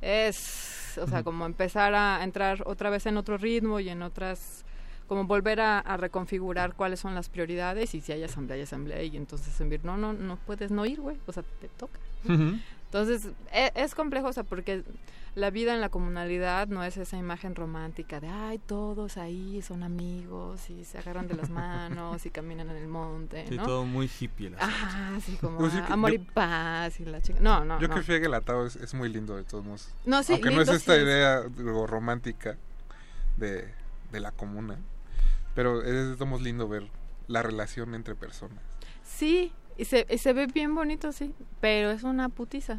Es, 0.00 0.98
o 1.00 1.06
sea, 1.06 1.22
como 1.22 1.46
empezar 1.46 1.94
a 1.94 2.24
entrar 2.24 2.62
otra 2.66 2.90
vez 2.90 3.06
en 3.06 3.16
otro 3.16 3.38
ritmo 3.38 3.78
y 3.78 3.88
en 3.88 4.02
otras, 4.02 4.64
como 5.06 5.24
volver 5.26 5.60
a, 5.60 5.78
a 5.78 5.96
reconfigurar 5.96 6.74
cuáles 6.74 6.98
son 6.98 7.14
las 7.14 7.28
prioridades 7.28 7.94
y 7.94 8.00
si 8.00 8.10
hay 8.10 8.24
asamblea, 8.24 8.56
hay 8.56 8.62
asamblea 8.62 9.02
y 9.02 9.16
entonces 9.16 9.56
decir, 9.56 9.80
no, 9.84 9.96
no, 9.96 10.12
no 10.12 10.36
puedes 10.36 10.72
no 10.72 10.84
ir, 10.86 11.00
güey, 11.00 11.18
o 11.26 11.32
sea, 11.32 11.44
te 11.60 11.68
toca. 11.68 12.00
¿no? 12.24 12.34
Ujú. 12.34 12.58
Entonces, 12.86 13.28
e- 13.52 13.72
es, 13.74 13.94
complejo, 13.94 14.26
o 14.26 14.32
sea, 14.32 14.42
porque 14.42 14.82
la 15.34 15.50
vida 15.50 15.72
en 15.74 15.80
la 15.80 15.88
comunalidad 15.88 16.68
no 16.68 16.84
es 16.84 16.96
esa 16.98 17.16
imagen 17.16 17.54
romántica 17.54 18.20
de, 18.20 18.28
ay, 18.28 18.58
todos 18.58 19.16
ahí 19.16 19.62
son 19.62 19.82
amigos 19.82 20.68
y 20.68 20.84
se 20.84 20.98
agarran 20.98 21.26
de 21.26 21.34
las 21.34 21.48
manos 21.50 22.26
y 22.26 22.30
caminan 22.30 22.68
en 22.68 22.76
el 22.76 22.86
monte, 22.88 23.46
Sí, 23.48 23.56
¿no? 23.56 23.64
todo 23.64 23.84
muy 23.86 24.08
hippie. 24.20 24.48
el. 24.48 24.54
Ajá, 24.56 25.16
así 25.16 25.36
como 25.36 25.58
amor 25.88 26.10
yo- 26.10 26.16
y 26.16 26.18
paz 26.18 27.00
y 27.00 27.04
la 27.06 27.20
chica. 27.22 27.38
No, 27.40 27.64
no, 27.64 27.80
Yo 27.80 27.88
no. 27.88 27.94
que 27.94 28.02
fui 28.02 28.14
a 28.14 28.18
Guelatao 28.18 28.66
es, 28.66 28.76
es 28.76 28.92
muy 28.94 29.08
lindo 29.08 29.36
de 29.36 29.44
todos 29.44 29.64
modos. 29.64 29.88
No, 30.04 30.22
sí, 30.22 30.34
Aunque 30.34 30.50
no 30.50 30.60
es 30.60 30.68
lindo 30.68 30.72
esta 30.76 30.94
sí 30.94 30.98
es. 31.00 31.04
idea 31.06 31.40
digo, 31.42 31.86
romántica 31.86 32.56
de, 33.38 33.72
de 34.10 34.20
la 34.20 34.32
comuna, 34.32 34.76
pero 35.54 35.82
es 35.82 36.18
somos 36.18 36.42
lindo 36.42 36.68
ver 36.68 36.88
la 37.28 37.42
relación 37.42 37.94
entre 37.94 38.14
personas. 38.14 38.58
Sí, 39.02 39.52
y 39.78 39.86
se, 39.86 40.06
y 40.10 40.18
se 40.18 40.32
ve 40.34 40.46
bien 40.46 40.74
bonito, 40.74 41.12
sí, 41.12 41.34
pero 41.62 41.90
es 41.90 42.02
una 42.02 42.28
putiza. 42.28 42.78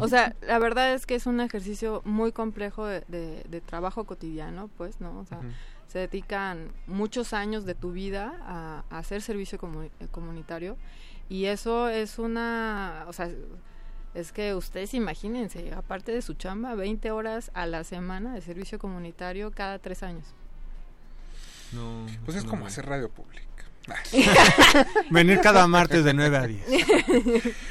O 0.00 0.08
sea, 0.08 0.34
la 0.46 0.58
verdad 0.58 0.94
es 0.94 1.06
que 1.06 1.14
es 1.14 1.26
un 1.26 1.40
ejercicio 1.40 2.02
muy 2.04 2.32
complejo 2.32 2.86
de, 2.86 3.02
de- 3.08 3.44
de 3.48 3.60
trabajo 3.60 4.04
cotidiano, 4.04 4.68
pues, 4.76 5.00
¿no? 5.00 5.18
O 5.20 5.24
sea, 5.26 5.40
se 5.88 5.98
dedican 6.00 6.72
muchos 6.86 7.32
años 7.32 7.64
de 7.64 7.74
tu 7.74 7.92
vida 7.92 8.34
a, 8.42 8.84
a 8.90 8.98
hacer 8.98 9.20
servicio 9.22 9.58
eh, 10.00 10.08
comunitario 10.10 10.76
y 11.28 11.46
eso 11.46 11.88
es 11.88 12.18
una, 12.18 13.04
o 13.08 13.12
sea, 13.12 13.30
es 14.14 14.32
que 14.32 14.54
ustedes 14.54 14.94
imagínense, 14.94 15.72
aparte 15.74 16.12
de 16.12 16.20
su 16.22 16.34
chamba, 16.34 16.74
20 16.74 17.10
horas 17.10 17.50
a 17.54 17.66
la 17.66 17.84
semana 17.84 18.34
de 18.34 18.40
servicio 18.42 18.78
comunitario 18.78 19.50
cada 19.52 19.78
tres 19.78 20.02
años. 20.02 20.24
No, 21.72 22.06
Pues 22.24 22.36
es 22.36 22.44
no, 22.44 22.50
como 22.50 22.66
hacer 22.66 22.84
radio 22.86 23.08
pública. 23.10 23.46
Venir 25.10 25.40
cada 25.40 25.66
martes 25.66 26.04
de 26.04 26.14
9 26.14 26.36
a 26.36 26.46
10. 26.46 26.62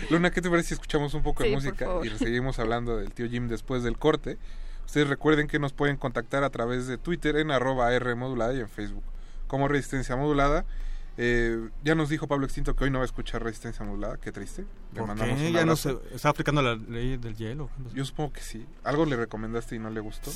Luna, 0.10 0.32
¿qué 0.32 0.42
te 0.42 0.50
parece 0.50 0.70
si 0.70 0.74
escuchamos 0.76 1.14
un 1.14 1.24
poco 1.24 1.44
de 1.44 1.50
Sí, 1.50 1.56
por 1.56 1.64
música 1.64 2.16
y 2.16 2.18
seguimos 2.18 2.60
hablando 2.60 2.98
del 2.98 3.14
tío 3.14 3.28
Jim 3.30 3.48
después 3.48 3.84
del 3.84 3.98
corte? 3.98 4.38
Ustedes 4.86 5.08
recuerden 5.08 5.48
que 5.48 5.60
nos 5.60 5.74
pueden 5.74 5.98
contactar 5.98 6.44
a 6.44 6.50
través 6.50 6.88
de 6.88 6.98
Twitter 6.98 7.38
en 7.38 7.52
arroba 7.52 7.94
R 7.94 8.14
modulada 8.16 8.54
y 8.54 8.60
en 8.60 8.68
Facebook 8.70 9.04
como 9.48 9.68
Resistencia 9.68 10.16
Modulada. 10.16 10.66
Eh, 11.18 11.70
ya 11.84 11.94
nos 11.94 12.10
dijo 12.10 12.28
Pablo 12.28 12.46
Extinto 12.46 12.76
que 12.76 12.86
hoy 12.86 12.90
no 12.90 13.00
va 13.00 13.04
a 13.04 13.06
escuchar 13.06 13.44
Resistencia 13.44 13.86
Modulada, 13.86 14.18
qué 14.18 14.32
triste. 14.32 14.66
Le 14.94 15.00
¿Por 15.00 15.08
mandamos 15.08 15.38
qué? 15.40 15.48
un 15.48 15.54
¿Ya 15.54 15.60
no 15.66 15.72
abrazo. 15.74 16.02
se 16.10 16.16
está 16.16 16.30
aplicando 16.30 16.62
la 16.62 16.76
ley 16.76 17.18
del 17.18 17.36
hielo? 17.36 17.70
Yo 17.94 18.04
supongo 18.06 18.34
que 18.34 18.42
sí. 18.42 18.66
Algo 18.84 19.06
le 19.06 19.16
recomendaste 19.18 19.76
y 19.76 19.80
no 19.80 19.90
le 19.90 20.00
gustó. 20.00 20.32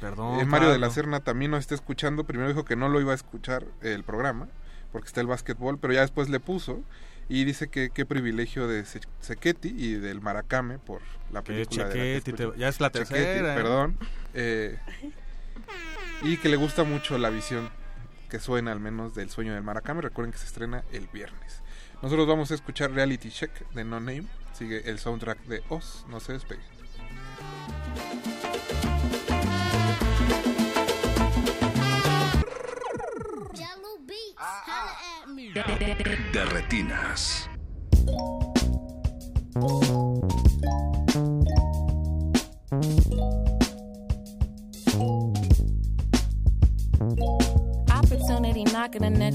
Perdón. 0.00 0.40
Eh, 0.40 0.44
Mario 0.44 0.70
de 0.70 0.78
la. 0.78 0.90
Serna 0.90 1.20
también 1.20 1.50
nos 1.50 1.60
está 1.60 1.74
escuchando. 1.74 2.24
Primero 2.24 2.48
dijo 2.48 2.64
que 2.64 2.74
no 2.76 2.88
lo 2.88 3.00
iba 3.00 3.12
a 3.12 3.14
escuchar 3.14 3.64
el 3.82 4.02
programa 4.02 4.48
porque 4.94 5.08
está 5.08 5.20
el 5.20 5.26
básquetbol, 5.26 5.76
pero 5.80 5.92
ya 5.92 6.02
después 6.02 6.28
le 6.28 6.38
puso 6.38 6.80
y 7.28 7.42
dice 7.42 7.66
que 7.66 7.90
qué 7.90 8.06
privilegio 8.06 8.68
de 8.68 8.84
Se- 8.84 9.00
Seketi 9.20 9.74
y 9.76 9.94
del 9.94 10.20
Maracame 10.20 10.78
por 10.78 11.00
la 11.32 11.42
película. 11.42 11.88
de 11.88 11.94
la 12.14 12.20
te- 12.20 12.36
ya 12.56 12.68
es 12.68 12.78
la 12.80 12.90
perdón. 13.56 13.98
Eh, 14.34 14.78
y 16.22 16.36
que 16.36 16.48
le 16.48 16.54
gusta 16.56 16.84
mucho 16.84 17.18
la 17.18 17.30
visión 17.30 17.70
que 18.30 18.38
suena 18.38 18.70
al 18.70 18.78
menos 18.78 19.16
del 19.16 19.30
sueño 19.30 19.52
del 19.54 19.64
Maracame. 19.64 20.00
Recuerden 20.00 20.30
que 20.30 20.38
se 20.38 20.46
estrena 20.46 20.84
el 20.92 21.08
viernes. 21.08 21.60
Nosotros 22.00 22.28
vamos 22.28 22.52
a 22.52 22.54
escuchar 22.54 22.92
Reality 22.92 23.30
Check 23.30 23.50
de 23.70 23.82
No 23.82 23.98
Name. 23.98 24.26
Sigue 24.52 24.88
el 24.88 25.00
soundtrack 25.00 25.40
de 25.46 25.64
Oz. 25.70 26.04
No 26.08 26.20
se 26.20 26.34
despegue. 26.34 26.62
De 35.54 36.44
retinas. 36.46 37.48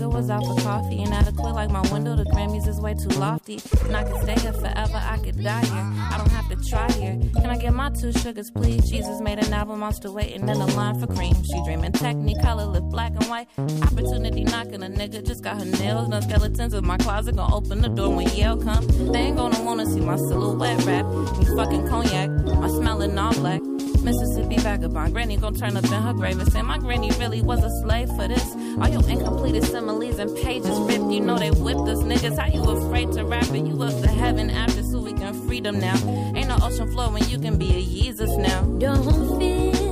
Was 0.10 0.30
out 0.30 0.44
for 0.44 0.56
coffee 0.62 1.04
and 1.04 1.14
like 1.60 1.70
my 1.70 1.82
window. 1.92 2.16
The 2.16 2.24
Grammys 2.24 2.68
is 2.68 2.80
way 2.80 2.94
too 2.94 3.10
lofty. 3.20 3.60
And 3.86 3.96
I 3.96 4.04
could 4.04 4.22
stay 4.22 4.40
here 4.40 4.54
forever, 4.54 4.96
I 4.96 5.18
could 5.18 5.44
die 5.44 5.66
here. 5.66 5.88
I 6.12 6.16
don't 6.18 6.32
have 6.32 6.48
to 6.50 6.70
try 6.70 6.90
here. 6.94 7.20
Can 7.36 7.48
I 7.48 7.58
get 7.58 7.74
my 7.74 7.90
two 7.90 8.12
sugars, 8.14 8.50
please? 8.50 8.90
Jesus 8.90 9.20
made 9.20 9.40
an 9.40 9.52
album, 9.54 9.84
I'm 9.84 9.92
still 9.92 10.14
waiting 10.14 10.48
in 10.48 10.60
the 10.60 10.68
line 10.68 11.00
for 11.00 11.08
cream. 11.08 11.36
She 11.44 11.64
dreaming 11.66 11.92
technicolor, 11.92 12.72
lip 12.72 12.84
black 12.86 13.12
and 13.12 13.26
white. 13.26 13.48
Opportunity 13.58 14.44
knocking, 14.46 14.84
a 14.84 14.88
nigga 14.88 15.26
just 15.26 15.44
got 15.44 15.58
her 15.58 15.66
nails 15.66 16.10
done. 16.10 16.22
Skeletons 16.22 16.74
in 16.74 16.86
my 16.86 16.98
closet, 16.98 17.36
gonna 17.36 17.54
open 17.54 17.82
the 17.82 17.90
door 17.90 18.16
when 18.16 18.30
Yale 18.30 18.58
come. 18.58 18.88
They 19.12 19.20
ain't 19.20 19.38
gonna 19.38 19.62
wanna 19.64 19.86
see 19.86 20.00
my 20.00 20.16
silhouette 20.16 20.84
rap. 20.86 21.06
Me 21.06 21.46
fucking 21.58 21.88
cognac, 21.90 22.30
my 22.30 22.70
smelling 22.70 23.18
all 23.18 23.34
black. 23.34 23.62
Mississippi 24.04 24.58
vagabond. 24.58 25.14
Granny 25.14 25.36
gon' 25.36 25.56
turn 25.56 25.76
up 25.76 25.84
in 25.84 25.92
her 25.92 26.14
grave 26.14 26.40
and 26.40 26.52
say 26.52 26.62
my 26.62 26.78
granny 26.78 27.12
really 27.20 27.42
was 27.42 27.64
a 27.64 27.70
slave 27.82 28.08
for 28.16 28.28
this. 28.28 28.56
All 28.80 28.88
your 28.88 29.08
incompleted 29.10 29.64
similes 29.64 30.20
and 30.20 30.36
pages 30.38 30.78
ripped. 30.80 31.12
You 31.12 31.22
know 31.22 31.38
they 31.38 31.52
whipped 31.52 31.88
us 31.88 32.00
niggas. 32.00 32.38
How 32.38 32.48
you 32.48 32.62
afraid 32.64 33.12
to 33.14 33.26
rap 33.26 33.50
it? 33.52 33.66
You 33.66 33.82
up 33.84 34.02
to 34.02 34.08
heaven 34.08 34.50
after 34.50 34.84
so 34.84 35.00
we 35.00 35.14
can 35.14 35.34
freedom 35.48 35.80
now. 35.80 35.96
Ain't 36.36 36.48
no 36.48 36.58
ocean 36.62 36.92
floor 36.92 37.10
when 37.12 37.28
you 37.30 37.40
can 37.40 37.58
be 37.58 37.76
a 37.76 37.82
Jesus 37.82 38.36
now. 38.38 38.62
Don't 38.80 39.40
feel 39.40 39.89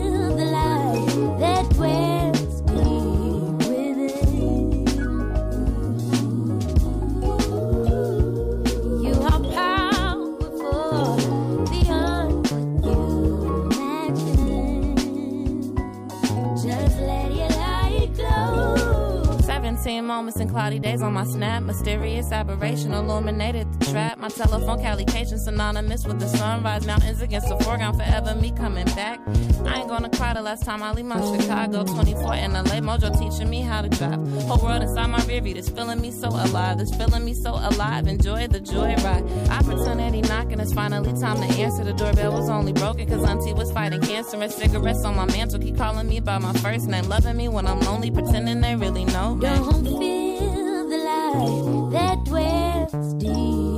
moments 20.18 20.39
and 20.39 20.49
cloudy 20.49 20.80
days 20.80 21.03
on 21.03 21.14
my 21.14 21.23
snap. 21.26 21.61
Mysterious 21.61 22.31
aberration 22.31 22.91
illuminated 22.91 23.68
trap. 23.92 24.18
My 24.18 24.30
telephone 24.30 24.82
calication 24.82 25.38
synonymous 25.40 26.06
with 26.06 26.20
the 26.20 26.28
sunrise. 26.28 26.86
Mountains 26.86 27.22
against 27.22 27.48
the 27.48 27.58
foreground, 27.58 27.98
forever 27.98 28.36
me 28.36 28.52
coming 28.52 28.86
back. 28.88 29.20
I 29.66 29.80
ain't 29.80 29.90
gonna 29.90 30.10
cry 30.10 30.34
the 30.34 30.42
last 30.42 30.64
time 30.64 30.84
I 30.84 30.92
leave 30.92 31.06
my 31.06 31.20
Chicago. 31.38 31.84
24 31.84 32.36
in 32.36 32.54
LA, 32.54 32.80
Mojo 32.82 33.12
teaching 33.18 33.50
me 33.50 33.62
how 33.62 33.82
to 33.82 33.90
drive. 33.90 34.20
Whole 34.44 34.58
world 34.60 34.84
inside 34.84 35.08
my 35.08 35.20
rearview, 35.20 35.56
this 35.56 35.70
feeling 35.70 36.02
me 36.02 36.12
so 36.12 36.30
alive. 36.30 36.78
This 36.78 36.94
feeling 36.96 37.26
me 37.26 37.34
so 37.34 37.52
alive. 37.52 38.08
Enjoy 38.08 38.48
the 38.48 38.60
joyride. 38.60 39.50
Opportunity 39.50 40.22
knocking, 40.22 40.60
it's 40.60 40.74
finally 40.74 41.14
time 41.20 41.38
to 41.38 41.48
answer. 41.60 41.84
The 41.84 41.94
doorbell 41.94 42.32
was 42.32 42.50
only 42.50 42.74
broken 42.74 43.08
cause 43.08 43.24
Auntie 43.24 43.54
was 43.54 43.72
fighting 43.72 44.02
cancer. 44.02 44.42
And 44.42 44.52
cigarettes 44.52 45.04
on 45.04 45.16
my 45.16 45.26
mantle 45.26 45.60
keep 45.60 45.78
calling 45.78 46.08
me 46.08 46.20
by 46.20 46.38
my 46.38 46.54
first 46.54 46.88
name. 46.88 47.06
Loving 47.06 47.38
me 47.38 47.48
when 47.48 47.68
I'm 47.68 47.80
lonely, 47.82 48.12
pretending 48.12 48.62
they 48.62 48.76
really 48.76 49.06
know 49.06 49.36
me. 49.36 49.42
Don't 49.42 49.84
feel 49.84 50.90
the 50.90 50.98
light 50.98 51.92
that 51.92 52.24
dwells 52.26 53.14
deep 53.16 53.77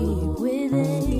baby. 0.71 1.18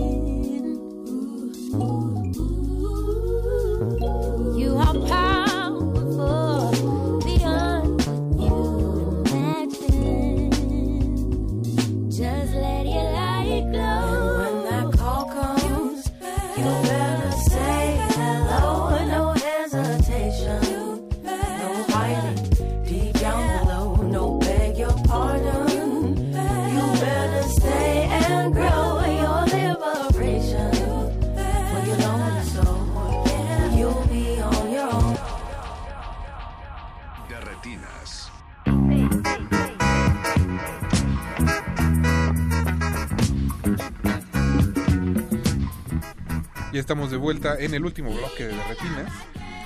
Ya 46.72 46.80
estamos 46.80 47.10
de 47.10 47.18
vuelta 47.18 47.56
en 47.60 47.74
el 47.74 47.84
último 47.84 48.12
bloque 48.14 48.46
de 48.48 48.64
Retinas. 48.64 49.12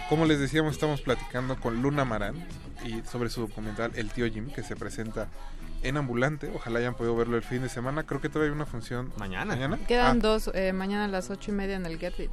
Como 0.09 0.25
les 0.25 0.39
decíamos, 0.39 0.73
estamos 0.73 1.01
platicando 1.01 1.57
con 1.59 1.81
Luna 1.81 2.05
Marán 2.05 2.35
y 2.85 3.01
sobre 3.09 3.29
su 3.29 3.41
documental 3.41 3.91
El 3.95 4.09
Tío 4.11 4.25
Jim, 4.31 4.49
que 4.49 4.63
se 4.63 4.75
presenta 4.75 5.27
en 5.81 5.97
Ambulante. 5.97 6.49
Ojalá 6.55 6.79
hayan 6.79 6.93
podido 6.95 7.15
verlo 7.15 7.35
el 7.35 7.43
fin 7.43 7.61
de 7.61 7.69
semana. 7.69 8.03
Creo 8.03 8.21
que 8.21 8.29
todavía 8.29 8.51
hay 8.51 8.55
una 8.55 8.65
función 8.65 9.11
mañana. 9.17 9.53
¿Mañana? 9.55 9.77
Quedan 9.85 10.17
Ah, 10.17 10.19
dos, 10.21 10.49
eh, 10.53 10.71
mañana 10.71 11.05
a 11.05 11.07
las 11.09 11.29
ocho 11.29 11.51
y 11.51 11.53
media 11.53 11.75
en 11.75 11.85
el 11.85 11.97
Get 11.99 12.19
It 12.19 12.31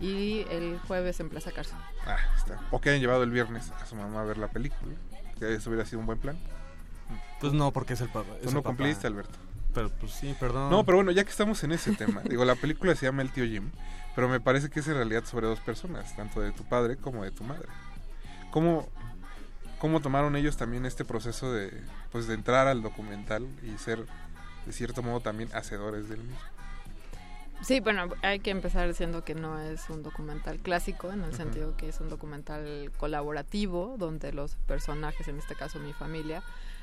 y 0.00 0.46
el 0.50 0.78
jueves 0.86 1.20
en 1.20 1.28
Plaza 1.28 1.52
Carson. 1.52 1.78
ah, 2.06 2.16
está. 2.36 2.58
O 2.70 2.80
que 2.80 2.90
hayan 2.90 3.00
llevado 3.02 3.22
el 3.22 3.30
viernes 3.30 3.70
a 3.70 3.84
su 3.86 3.96
mamá 3.96 4.22
a 4.22 4.24
ver 4.24 4.38
la 4.38 4.48
película. 4.48 4.94
Que 5.38 5.54
eso 5.54 5.68
hubiera 5.68 5.84
sido 5.84 6.00
un 6.00 6.06
buen 6.06 6.18
plan. 6.18 6.38
Pues 7.40 7.52
no, 7.52 7.70
porque 7.70 7.94
es 7.94 8.00
el 8.00 8.08
papá. 8.08 8.30
Tú 8.42 8.50
no 8.50 8.62
cumpliste, 8.62 9.06
Alberto. 9.06 9.38
pero 9.74 9.90
pues 9.90 10.12
sí, 10.12 10.34
perdón. 10.40 10.70
No, 10.70 10.84
pero 10.84 10.96
bueno, 10.98 11.10
ya 11.10 11.24
que 11.24 11.30
estamos 11.30 11.62
en 11.64 11.72
ese 11.72 11.92
tema, 11.94 12.22
digo, 12.28 12.44
la 12.46 12.54
película 12.54 12.94
se 12.94 13.04
llama 13.06 13.20
El 13.22 13.30
tío 13.30 13.44
Jim, 13.44 13.70
pero 14.16 14.30
me 14.30 14.40
parece 14.40 14.70
que 14.70 14.80
es 14.80 14.88
en 14.88 14.94
realidad 14.94 15.24
sobre 15.26 15.46
dos 15.46 15.60
personas, 15.60 16.16
tanto 16.16 16.40
de 16.40 16.50
tu 16.50 16.64
padre 16.64 16.96
como 16.96 17.22
de 17.22 17.30
tu 17.30 17.44
madre. 17.44 17.68
¿Cómo, 18.50 18.88
cómo 19.78 20.00
tomaron 20.00 20.34
ellos 20.36 20.56
también 20.56 20.86
este 20.86 21.04
proceso 21.04 21.52
de, 21.52 21.70
pues, 22.10 22.26
de 22.26 22.32
entrar 22.32 22.66
al 22.66 22.82
documental 22.82 23.46
y 23.62 23.76
ser, 23.76 24.06
de 24.64 24.72
cierto 24.72 25.02
modo, 25.02 25.20
también 25.20 25.50
hacedores 25.54 26.08
del 26.08 26.20
mismo? 26.20 26.40
Sí, 27.60 27.80
bueno, 27.80 28.08
hay 28.22 28.40
que 28.40 28.50
empezar 28.50 28.88
diciendo 28.88 29.22
que 29.22 29.34
no 29.34 29.60
es 29.60 29.90
un 29.90 30.02
documental 30.02 30.60
clásico, 30.60 31.12
en 31.12 31.20
el 31.20 31.28
Ujú. 31.28 31.36
sentido 31.36 31.76
que 31.76 31.90
es 31.90 32.00
un 32.00 32.08
documental 32.08 32.90
colaborativo, 32.96 33.96
donde 33.98 34.32
los 34.32 34.54
personajes, 34.66 35.28
en 35.28 35.36
este 35.36 35.54
caso 35.54 35.78
mi 35.78 35.92
familia, 35.92 36.42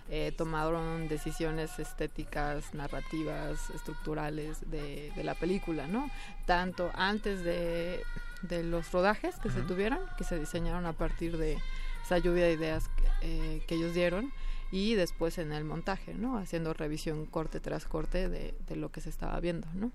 eh, 0.09 0.33
tomaron 0.35 1.07
decisiones 1.07 1.79
estéticas, 1.79 2.73
narrativas, 2.73 3.69
estructurales 3.71 4.69
de, 4.69 5.11
de 5.15 5.23
la 5.23 5.35
película, 5.35 5.87
¿no? 5.87 6.09
Tanto 6.45 6.91
antes 6.93 7.43
de, 7.43 8.03
de 8.41 8.63
los 8.63 8.91
rodajes 8.91 9.35
que 9.37 9.49
se 9.49 9.59
Ujú. 9.59 9.69
tuvieron, 9.69 9.99
que 10.17 10.23
se 10.23 10.39
diseñaron 10.39 10.85
a 10.85 10.93
partir 10.93 11.37
de 11.37 11.57
esa 12.03 12.17
lluvia 12.17 12.45
de 12.45 12.53
ideas 12.53 12.89
que, 12.89 13.03
eh, 13.21 13.63
que 13.65 13.75
ellos 13.75 13.93
dieron, 13.93 14.31
y 14.71 14.95
después 14.95 15.37
en 15.37 15.51
el 15.53 15.63
montaje, 15.63 16.15
¿no? 16.15 16.37
Haciendo 16.37 16.73
revisión 16.73 17.27
corte 17.27 17.59
tras 17.59 17.85
corte 17.85 18.27
de, 18.27 18.55
de 18.67 18.75
lo 18.75 18.91
que 18.91 19.01
se 19.01 19.09
estaba 19.09 19.39
viendo, 19.39 19.67
¿no? 19.75 19.91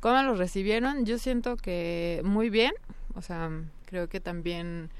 ¿Cómo 0.00 0.22
lo 0.22 0.34
recibieron? 0.34 1.06
Yo 1.06 1.18
siento 1.18 1.56
que 1.56 2.20
muy 2.24 2.50
bien, 2.50 2.72
o 3.14 3.22
sea, 3.22 3.50
creo 3.86 4.08
que 4.08 4.20
también 4.20 4.90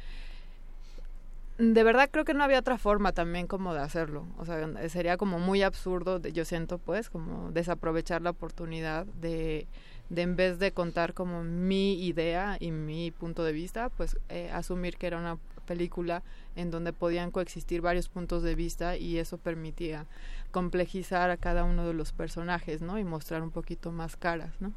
de 1.59 1.83
verdad 1.83 2.09
creo 2.11 2.25
que 2.25 2.35
no 2.35 2.45
había 2.45 2.61
otra 2.61 2.79
forma 2.79 3.13
también 3.13 3.49
como 3.49 3.75
de 3.75 3.81
hacerlo. 3.81 4.27
O 4.39 4.47
sea, 4.47 4.89
sería 4.89 5.17
como 5.17 5.41
muy 5.41 5.63
absurdo, 5.63 6.21
yo 6.21 6.45
siento 6.45 6.79
pues, 6.79 7.11
como 7.11 7.51
desaprovechar 7.51 8.23
la 8.23 8.31
oportunidad 8.31 9.07
de, 9.07 9.67
de 10.09 10.23
en 10.23 10.37
vez 10.37 10.61
de 10.61 10.71
contar 10.71 11.15
como 11.15 11.43
mi 11.43 12.05
idea 12.05 12.57
y 12.61 12.71
mi 12.71 13.11
punto 13.11 13.43
de 13.43 13.53
vista, 13.53 13.91
pues 13.91 14.17
eh, 14.29 14.51
asumir 14.53 14.97
que 14.97 15.09
era 15.09 15.19
una 15.19 15.37
película 15.67 16.23
en 16.55 16.71
donde 16.71 16.93
podían 16.93 17.33
coexistir 17.33 17.81
varios 17.83 18.09
puntos 18.09 18.45
de 18.45 18.55
vista 18.55 18.97
y 18.97 19.19
eso 19.19 19.37
permitía 19.37 20.07
complejizar 20.53 21.31
a 21.31 21.37
cada 21.37 21.65
uno 21.65 21.87
de 21.87 21.93
los 21.93 22.13
personajes, 22.13 22.81
¿no? 22.83 22.99
Y 22.99 23.05
mostrar 23.05 23.43
un 23.43 23.51
poquito 23.51 23.91
más 23.91 24.17
caras, 24.17 24.55
¿no? 24.61 24.73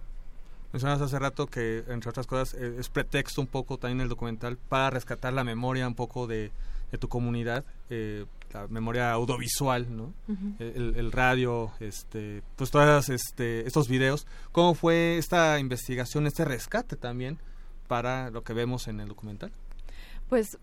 Mencionabas 0.73 1.01
hace 1.01 1.19
rato 1.19 1.47
que, 1.47 1.83
entre 1.89 2.09
otras 2.09 2.27
cosas, 2.27 2.53
eh, 2.59 2.75
es 2.79 2.89
pretexto 2.89 3.39
un 3.39 3.47
poco 3.47 3.77
también 3.77 4.01
el 4.01 4.09
documental 4.09 4.57
para 4.57 4.89
rescatar 4.89 5.33
la 5.33 5.43
memoria 5.43 5.87
un 5.87 5.95
poco 5.95 6.27
de, 6.27 6.51
de 6.91 6.97
tu 6.97 7.07
comunidad, 7.07 7.63
eh, 7.89 8.25
la 8.53 8.67
memoria 8.67 9.11
audiovisual, 9.13 9.95
¿no? 9.95 10.13
El, 10.59 10.95
el 10.97 11.11
radio, 11.11 11.71
este, 11.79 12.43
pues 12.57 12.69
todas 12.69 13.07
este, 13.09 13.65
estos 13.65 13.87
videos. 13.87 14.27
¿Cómo 14.51 14.73
fue 14.73 15.17
esta 15.17 15.57
investigación, 15.59 16.27
este 16.27 16.43
rescate 16.43 16.95
también 16.97 17.39
para 17.87 18.29
lo 18.29 18.43
que 18.43 18.53
vemos 18.53 18.87
en 18.87 18.99
el 18.99 19.07
documental? 19.07 19.51
Pues 20.27 20.57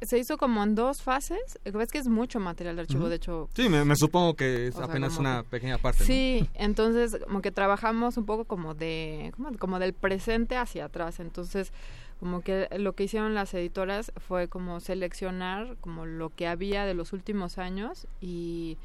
se 0.00 0.16
hizo 0.18 0.38
como 0.38 0.62
en 0.62 0.74
dos 0.74 1.02
fases. 1.02 1.58
Ves 1.64 1.88
que 1.90 1.98
es 1.98 2.06
mucho 2.08 2.38
material 2.40 2.76
de 2.76 2.82
archivo, 2.82 3.08
de 3.08 3.16
hecho. 3.16 3.48
Sí, 3.54 3.68
me, 3.68 3.84
me 3.84 3.96
supongo 3.96 4.34
que 4.34 4.68
es 4.68 4.74
sea, 4.76 4.84
apenas 4.84 5.18
una 5.18 5.42
que- 5.42 5.48
pequeña 5.50 5.76
parte. 5.78 6.00
¿no? 6.00 6.06
Sí, 6.06 6.48
entonces 6.54 7.18
como 7.24 7.42
que 7.42 7.50
trabajamos 7.50 8.16
un 8.16 8.24
poco 8.24 8.44
como 8.44 8.74
de 8.74 9.32
como, 9.36 9.56
como 9.58 9.78
del 9.78 9.92
presente 9.92 10.56
hacia 10.56 10.84
atrás. 10.86 11.18
Entonces 11.20 11.72
como 12.18 12.40
que 12.40 12.68
lo 12.78 12.94
que 12.94 13.04
hicieron 13.04 13.34
las 13.34 13.54
editoras 13.54 14.12
fue 14.16 14.48
como 14.48 14.80
seleccionar 14.80 15.76
como 15.80 16.06
lo 16.06 16.30
que 16.30 16.48
había 16.48 16.84
de 16.84 16.94
los 16.94 17.12
últimos 17.12 17.58
años 17.58 18.06
y 18.20 18.78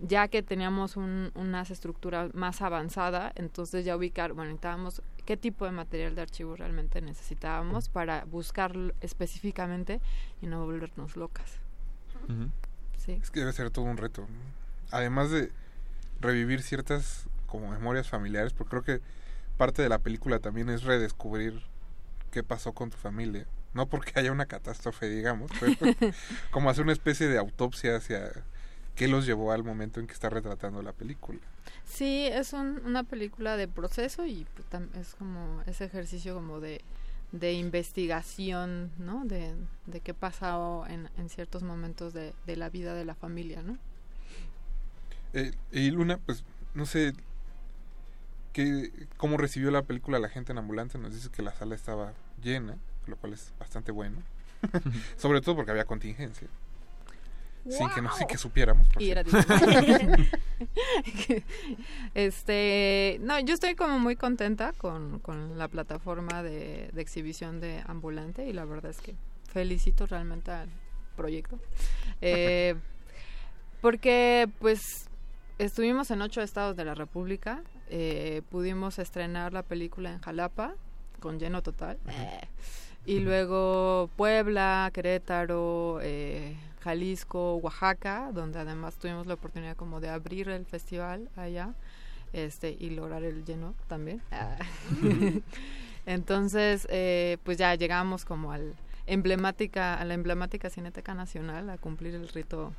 ya 0.00 0.28
que 0.28 0.42
teníamos 0.42 0.96
un, 0.96 1.30
unas 1.34 1.70
estructuras 1.70 2.34
más 2.34 2.62
avanzada, 2.62 3.32
entonces 3.34 3.84
ya 3.84 3.96
ubicar, 3.96 4.32
bueno, 4.32 4.50
necesitábamos 4.50 5.02
qué 5.26 5.36
tipo 5.36 5.64
de 5.66 5.72
material 5.72 6.14
de 6.14 6.22
archivo 6.22 6.56
realmente 6.56 7.00
necesitábamos 7.02 7.88
para 7.88 8.24
buscar 8.24 8.74
específicamente 9.00 10.00
y 10.40 10.46
no 10.46 10.64
volvernos 10.64 11.16
locas. 11.16 11.58
Sí. 12.96 13.12
Es 13.12 13.30
que 13.30 13.40
debe 13.40 13.52
ser 13.52 13.70
todo 13.70 13.84
un 13.84 13.96
reto. 13.96 14.22
¿no? 14.22 14.28
Además 14.90 15.30
de 15.30 15.52
revivir 16.20 16.62
ciertas 16.62 17.28
como 17.46 17.70
memorias 17.70 18.08
familiares, 18.08 18.52
porque 18.52 18.70
creo 18.70 18.82
que 18.82 19.00
parte 19.56 19.82
de 19.82 19.88
la 19.88 19.98
película 19.98 20.38
también 20.38 20.70
es 20.70 20.84
redescubrir 20.84 21.62
qué 22.30 22.42
pasó 22.42 22.72
con 22.72 22.90
tu 22.90 22.96
familia. 22.96 23.46
No 23.74 23.86
porque 23.88 24.12
haya 24.18 24.32
una 24.32 24.46
catástrofe, 24.46 25.08
digamos, 25.08 25.50
pero 25.60 25.76
como 26.50 26.70
hacer 26.70 26.84
una 26.84 26.92
especie 26.92 27.28
de 27.28 27.38
autopsia 27.38 27.96
hacia 27.96 28.30
qué 28.96 29.08
los 29.08 29.26
llevó 29.26 29.52
al 29.52 29.64
momento 29.64 30.00
en 30.00 30.06
que 30.06 30.12
está 30.12 30.28
retratando 30.28 30.82
la 30.82 30.92
película. 30.92 31.38
Sí, 31.84 32.26
es 32.26 32.52
un- 32.52 32.82
una 32.84 33.04
película 33.04 33.56
de 33.56 33.68
proceso 33.68 34.26
y 34.26 34.46
pues, 34.54 34.82
es 35.00 35.14
como 35.14 35.62
ese 35.66 35.84
ejercicio 35.84 36.34
como 36.34 36.60
de, 36.60 36.80
de 37.32 37.52
investigación, 37.52 38.90
¿no? 38.98 39.24
De, 39.24 39.54
de 39.86 40.00
qué 40.00 40.14
pasó 40.14 40.84
en, 40.88 41.08
en 41.16 41.28
ciertos 41.28 41.62
momentos 41.62 42.12
de, 42.12 42.32
de 42.46 42.56
la 42.56 42.68
vida 42.70 42.94
de 42.94 43.04
la 43.04 43.14
familia, 43.14 43.62
¿no? 43.62 43.78
Eh, 45.32 45.52
y 45.70 45.90
Luna, 45.90 46.18
pues 46.18 46.44
no 46.74 46.86
sé 46.86 47.12
qué, 48.52 48.90
cómo 49.16 49.36
recibió 49.36 49.70
la 49.70 49.82
película 49.82 50.18
la 50.18 50.28
gente 50.28 50.52
en 50.52 50.58
ambulante. 50.58 50.98
Nos 50.98 51.14
dice 51.14 51.30
que 51.30 51.42
la 51.42 51.54
sala 51.54 51.74
estaba 51.74 52.12
llena, 52.42 52.76
lo 53.06 53.16
cual 53.16 53.34
es 53.34 53.52
bastante 53.58 53.92
bueno. 53.92 54.22
Sobre 55.16 55.40
todo 55.40 55.56
porque 55.56 55.70
había 55.70 55.84
contingencia. 55.84 56.48
Sin 57.68 57.90
que 57.90 58.00
no 58.00 58.10
sé 58.16 58.26
que 58.26 58.38
supiéramos. 58.38 58.88
por 58.88 59.02
Y 59.02 59.10
era 59.10 59.22
este, 62.14 63.18
no, 63.20 63.38
yo 63.40 63.52
estoy 63.52 63.74
como 63.74 63.98
muy 63.98 64.16
contenta 64.16 64.72
con, 64.72 65.18
con 65.18 65.58
la 65.58 65.68
plataforma 65.68 66.42
de, 66.42 66.88
de 66.92 67.02
exhibición 67.02 67.60
de 67.60 67.82
Ambulante 67.86 68.46
y 68.46 68.54
la 68.54 68.64
verdad 68.64 68.90
es 68.90 69.00
que 69.00 69.14
felicito 69.52 70.06
realmente 70.06 70.50
al 70.50 70.70
proyecto. 71.16 71.58
Eh, 72.22 72.76
porque 73.80 74.48
pues 74.58 75.09
estuvimos 75.64 76.10
en 76.10 76.22
ocho 76.22 76.40
estados 76.40 76.76
de 76.76 76.84
la 76.84 76.94
República, 76.94 77.62
eh, 77.88 78.42
pudimos 78.50 78.98
estrenar 78.98 79.52
la 79.52 79.62
película 79.62 80.12
en 80.12 80.20
Jalapa 80.20 80.74
con 81.20 81.38
lleno 81.38 81.62
total. 81.62 81.98
Eh, 82.08 82.40
y 83.04 83.20
luego 83.20 84.10
Puebla, 84.16 84.90
Querétaro, 84.92 86.00
eh, 86.02 86.56
Jalisco, 86.80 87.56
Oaxaca, 87.56 88.30
donde 88.32 88.58
además 88.58 88.96
tuvimos 88.96 89.26
la 89.26 89.34
oportunidad 89.34 89.76
como 89.76 90.00
de 90.00 90.08
abrir 90.08 90.48
el 90.48 90.64
festival 90.64 91.28
allá 91.36 91.74
este 92.32 92.76
y 92.78 92.90
lograr 92.90 93.22
el 93.22 93.44
lleno 93.44 93.74
también. 93.88 94.22
Entonces, 96.06 96.86
eh, 96.90 97.36
pues 97.44 97.58
ya 97.58 97.74
llegamos 97.74 98.24
como 98.24 98.52
al 98.52 98.74
emblemática, 99.06 99.94
a 99.94 100.04
la 100.04 100.14
emblemática 100.14 100.70
Cineteca 100.70 101.14
Nacional 101.14 101.68
a 101.68 101.76
cumplir 101.76 102.14
el 102.14 102.28
rito 102.28 102.72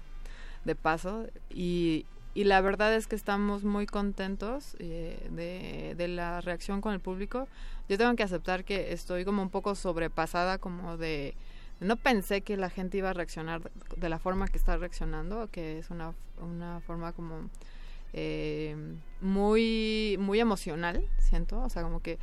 de 0.66 0.76
paso 0.76 1.28
y, 1.50 2.06
y 2.34 2.46
la 2.46 2.62
verdad 2.62 2.94
es 2.94 3.08
que 3.08 3.16
estamos 3.16 3.64
muy 3.64 3.86
contentos 3.86 4.76
eh, 4.80 5.28
de, 5.32 5.96
de 5.96 6.08
la 6.08 6.40
reacción 6.42 6.80
con 6.80 6.94
el 6.94 7.00
público. 7.00 7.48
Yo 7.90 7.98
tengo 7.98 8.16
que 8.16 8.24
aceptar 8.24 8.64
que 8.64 8.94
estoy 8.94 9.26
como 9.26 9.42
un 9.42 9.50
poco 9.50 9.76
sobrepasada 9.76 10.58
como 10.58 10.98
de... 10.98 11.36
No 11.82 11.98
pensé 11.98 12.42
que 12.42 12.58
la 12.58 12.70
gente 12.70 13.00
iba 13.00 13.10
a 13.10 13.14
reaccionar 13.14 13.70
de, 13.98 14.08
la 14.08 14.20
forma 14.20 14.48
que 14.48 14.58
está 14.58 14.78
reaccionando, 14.78 15.50
que 15.52 15.80
es 15.80 15.90
una, 15.90 16.14
una 16.40 16.80
forma 16.82 17.12
como 17.12 17.50
eh, 18.14 18.76
muy, 19.20 20.16
muy 20.20 20.40
emocional, 20.40 21.04
siento. 21.18 21.60
O 21.62 21.70
sea, 21.70 21.82
como 21.82 22.02
que 22.02 22.20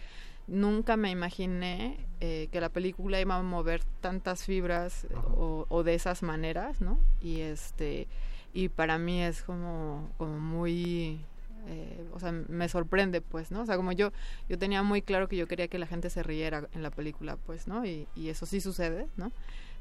nunca 0.46 0.96
me 0.96 1.10
imaginé 1.10 1.98
eh, 2.20 2.48
que 2.50 2.60
la 2.60 2.70
película 2.70 3.20
iba 3.20 3.34
a 3.34 3.42
mover 3.42 3.82
tantas 4.00 4.44
fibras 4.44 5.06
o, 5.36 5.66
o 5.68 5.82
de 5.82 5.94
esas 5.94 6.22
maneras, 6.22 6.80
¿no? 6.80 6.98
Y 7.20 7.40
este 7.40 8.06
y 8.52 8.68
para 8.68 8.98
mí 8.98 9.22
es 9.22 9.42
como, 9.42 10.10
como 10.18 10.38
muy 10.38 11.20
eh, 11.66 12.06
o 12.14 12.20
sea 12.20 12.32
me 12.32 12.68
sorprende 12.68 13.20
pues 13.20 13.50
no 13.50 13.62
o 13.62 13.66
sea 13.66 13.76
como 13.76 13.92
yo 13.92 14.12
yo 14.48 14.58
tenía 14.58 14.82
muy 14.82 15.02
claro 15.02 15.28
que 15.28 15.36
yo 15.36 15.46
quería 15.46 15.68
que 15.68 15.78
la 15.78 15.86
gente 15.86 16.08
se 16.08 16.22
riera 16.22 16.68
en 16.72 16.82
la 16.82 16.90
película 16.90 17.36
pues 17.36 17.68
no 17.68 17.84
y, 17.84 18.08
y 18.16 18.28
eso 18.28 18.46
sí 18.46 18.60
sucede 18.60 19.06
no 19.16 19.32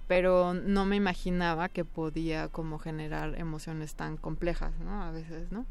pero 0.07 0.53
no 0.53 0.85
me 0.85 0.95
imaginaba 0.95 1.69
que 1.69 1.85
podía 1.85 2.47
como 2.47 2.79
generar 2.79 3.35
emociones 3.39 3.95
tan 3.95 4.17
complejas 4.17 4.73
no 4.79 5.03
a 5.03 5.11
veces 5.11 5.51
no 5.51 5.65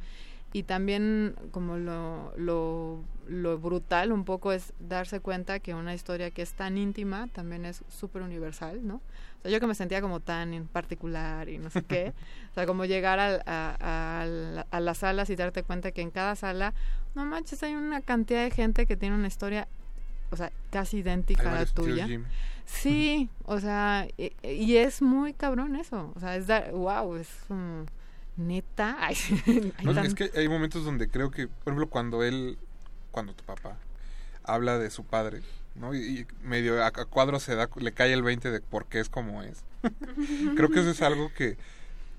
y 0.53 0.63
también 0.63 1.35
como 1.51 1.77
lo, 1.77 2.33
lo, 2.37 3.03
lo 3.29 3.59
brutal 3.59 4.13
un 4.13 4.25
poco 4.25 4.53
es 4.53 4.73
darse 4.81 5.21
cuenta 5.21 5.59
que 5.59 5.75
una 5.75 5.93
historia 5.95 6.31
que 6.31 6.43
es 6.43 6.55
tan 6.55 6.79
íntima 6.79 7.29
también 7.33 7.65
es 7.67 7.83
súper 7.89 8.23
universal, 8.23 8.87
¿no? 8.87 8.97
O 8.97 9.43
sea, 9.43 9.51
yo 9.51 9.61
que 9.61 9.67
me 9.67 9.75
sentía 9.75 10.01
como 10.01 10.21
tan 10.21 10.55
en 10.55 10.67
particular 10.67 11.49
y 11.49 11.59
no 11.59 11.69
sé 11.69 11.83
qué, 11.85 12.15
o 12.53 12.55
sea, 12.55 12.65
como 12.67 12.85
llegar 12.87 13.19
al- 13.19 13.43
a, 13.47 13.77
a 13.81 14.65
a 14.71 14.81
las 14.81 14.99
salas 14.99 15.29
y 15.31 15.37
darte 15.37 15.63
cuenta 15.63 15.93
que 15.93 16.01
en 16.03 16.11
cada 16.11 16.37
sala, 16.37 16.73
no 17.15 17.25
manches, 17.27 17.63
hay 17.63 17.75
una 17.75 18.01
cantidad 18.01 18.43
de 18.45 18.51
gente 18.51 18.87
que 18.87 18.97
tiene 18.97 19.15
una 19.17 19.27
historia, 19.29 19.69
o 20.31 20.37
sea, 20.37 20.53
casi 20.71 20.99
idéntica 20.99 21.43
a 21.43 21.53
la 21.53 21.61
tuya. 21.75 22.07
Sí, 22.65 23.29
o 23.45 23.61
sea, 23.61 24.09
y, 24.17 24.33
y 24.43 24.77
es 24.77 25.03
muy 25.03 25.33
cabrón 25.35 25.77
eso, 25.77 26.13
o 26.17 26.21
sea, 26.21 26.35
es 26.37 26.47
dar, 26.47 26.73
wow, 26.73 27.15
es 27.17 27.29
como 27.47 27.85
Neta. 28.37 28.97
Ay, 29.01 29.17
ay, 29.47 29.73
No, 29.85 29.95
tan- 29.95 30.07
es 30.07 30.15
que 30.15 30.31
hay 30.37 30.49
momentos 30.49 30.85
donde 30.85 31.09
creo 31.09 31.31
que, 31.31 31.49
por 31.49 31.73
ejemplo, 31.73 31.89
cuando 31.89 32.23
él, 32.23 32.59
cuando 33.11 33.35
tu 33.35 33.45
papá 33.45 33.79
habla 34.45 34.79
de 34.79 34.91
su 34.91 35.05
padre, 35.05 35.43
¿no? 35.75 35.95
Y, 35.95 35.99
y 36.21 36.27
medio 36.43 36.83
a, 36.83 36.89
a 36.89 36.91
cuadro 37.07 37.41
se 37.41 37.55
da, 37.57 37.69
le 37.77 37.93
cae 37.93 38.13
el 38.13 38.23
20 38.23 38.51
de 38.51 38.61
por 38.61 38.87
qué 38.87 39.01
es 39.01 39.09
como 39.09 39.43
es. 39.43 39.65
creo 40.57 40.71
que 40.71 40.81
eso 40.81 40.91
es 40.91 41.03
algo 41.03 41.33
que, 41.35 41.57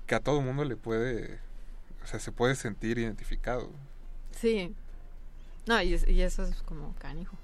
que 0.06 0.14
a 0.14 0.20
todo 0.20 0.40
mundo 0.40 0.64
le 0.64 0.76
puede, 0.76 1.38
o 2.02 2.06
sea, 2.06 2.18
se 2.20 2.32
puede 2.32 2.54
sentir 2.56 2.98
identificado. 2.98 3.70
Sí. 4.32 4.74
No, 5.66 5.80
y, 5.82 5.94
es- 5.94 6.08
y 6.08 6.22
eso 6.22 6.42
es 6.44 6.62
como 6.62 6.94
canijo. 6.96 7.36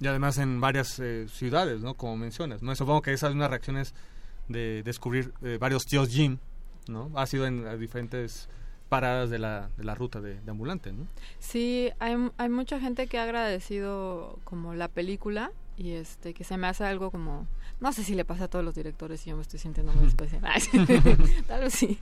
Y 0.00 0.06
además 0.08 0.38
en 0.38 0.60
varias 0.60 0.98
eh, 0.98 1.26
ciudades, 1.32 1.80
¿no? 1.80 1.94
Como 1.94 2.16
mencionas, 2.16 2.60
¿no? 2.62 2.74
Supongo 2.74 3.02
que 3.02 3.12
esas 3.12 3.30
son 3.30 3.38
unas 3.38 3.50
reacciones 3.50 3.94
de 4.48 4.82
descubrir 4.84 5.32
eh, 5.42 5.58
varios 5.60 5.84
tíos 5.84 6.08
Jim, 6.08 6.38
¿no? 6.88 7.10
Ha 7.14 7.26
sido 7.26 7.46
en 7.46 7.78
diferentes 7.78 8.48
paradas 8.88 9.30
de 9.30 9.38
la, 9.38 9.70
de 9.78 9.84
la 9.84 9.94
ruta 9.94 10.20
de, 10.20 10.40
de 10.40 10.50
ambulante, 10.50 10.92
¿no? 10.92 11.06
Sí, 11.38 11.90
hay, 11.98 12.14
hay 12.36 12.48
mucha 12.48 12.78
gente 12.78 13.06
que 13.06 13.18
ha 13.18 13.22
agradecido 13.22 14.38
como 14.44 14.74
la 14.74 14.88
película 14.88 15.50
y 15.76 15.92
este 15.92 16.34
que 16.34 16.44
se 16.44 16.56
me 16.56 16.66
hace 16.66 16.84
algo 16.84 17.10
como 17.10 17.46
no 17.80 17.92
sé 17.92 18.04
si 18.04 18.14
le 18.14 18.24
pasa 18.24 18.44
a 18.44 18.48
todos 18.48 18.64
los 18.64 18.74
directores 18.74 19.26
y 19.26 19.30
yo 19.30 19.36
me 19.36 19.42
estoy 19.42 19.58
sintiendo 19.58 19.92
muy 19.92 20.06
especial 20.06 20.42
tal 21.48 21.60
vez 21.62 21.72
sí 21.72 21.98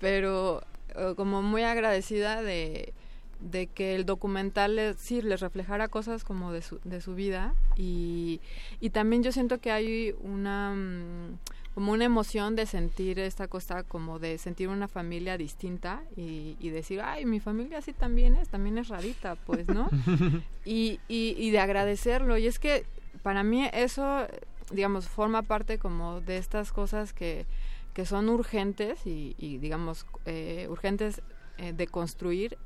pero 0.00 0.62
eh, 0.94 1.14
como 1.16 1.40
muy 1.42 1.62
agradecida 1.62 2.42
de 2.42 2.92
de 3.40 3.66
que 3.66 3.94
el 3.94 4.06
documental 4.06 4.76
les, 4.76 4.96
sí 4.96 5.20
les 5.20 5.40
reflejara 5.40 5.88
cosas 5.88 6.24
como 6.24 6.52
de 6.52 6.62
su, 6.62 6.80
de 6.84 7.00
su 7.00 7.14
vida 7.14 7.54
y, 7.76 8.40
y 8.80 8.90
también 8.90 9.22
yo 9.22 9.32
siento 9.32 9.58
que 9.58 9.70
hay 9.70 10.14
una 10.22 10.74
mm, 10.74 11.38
como 11.74 11.92
una 11.92 12.04
emoción 12.04 12.54
de 12.56 12.66
sentir 12.66 13.18
esta 13.18 13.48
cosa 13.48 13.82
como 13.82 14.18
de 14.18 14.38
sentir 14.38 14.68
una 14.68 14.88
familia 14.88 15.36
distinta 15.36 16.02
y, 16.16 16.56
y 16.60 16.70
decir 16.70 17.00
ay 17.02 17.26
mi 17.26 17.40
familia 17.40 17.78
así 17.78 17.92
también 17.92 18.36
es 18.36 18.48
también 18.48 18.78
es 18.78 18.88
rarita 18.88 19.34
pues 19.34 19.66
no 19.66 19.88
y, 20.64 21.00
y, 21.08 21.34
y 21.38 21.50
de 21.50 21.58
agradecerlo. 21.58 22.38
Y 22.38 22.46
es 22.46 22.58
que 22.58 22.84
para 23.22 23.42
mí 23.42 23.68
eso, 23.72 24.26
digamos, 24.70 25.08
forma 25.08 25.42
parte 25.42 25.78
como 25.78 26.20
de 26.20 26.38
estas 26.38 26.72
cosas 26.72 27.12
que, 27.12 27.46
que 27.92 28.06
son 28.06 28.28
urgentes 28.28 29.06
y, 29.06 29.34
y, 29.38 29.58
digamos, 29.58 30.06
eh, 30.26 30.66
urgentes 30.70 31.22
eh, 31.58 31.72
de 31.72 31.86
construir, 31.86 32.58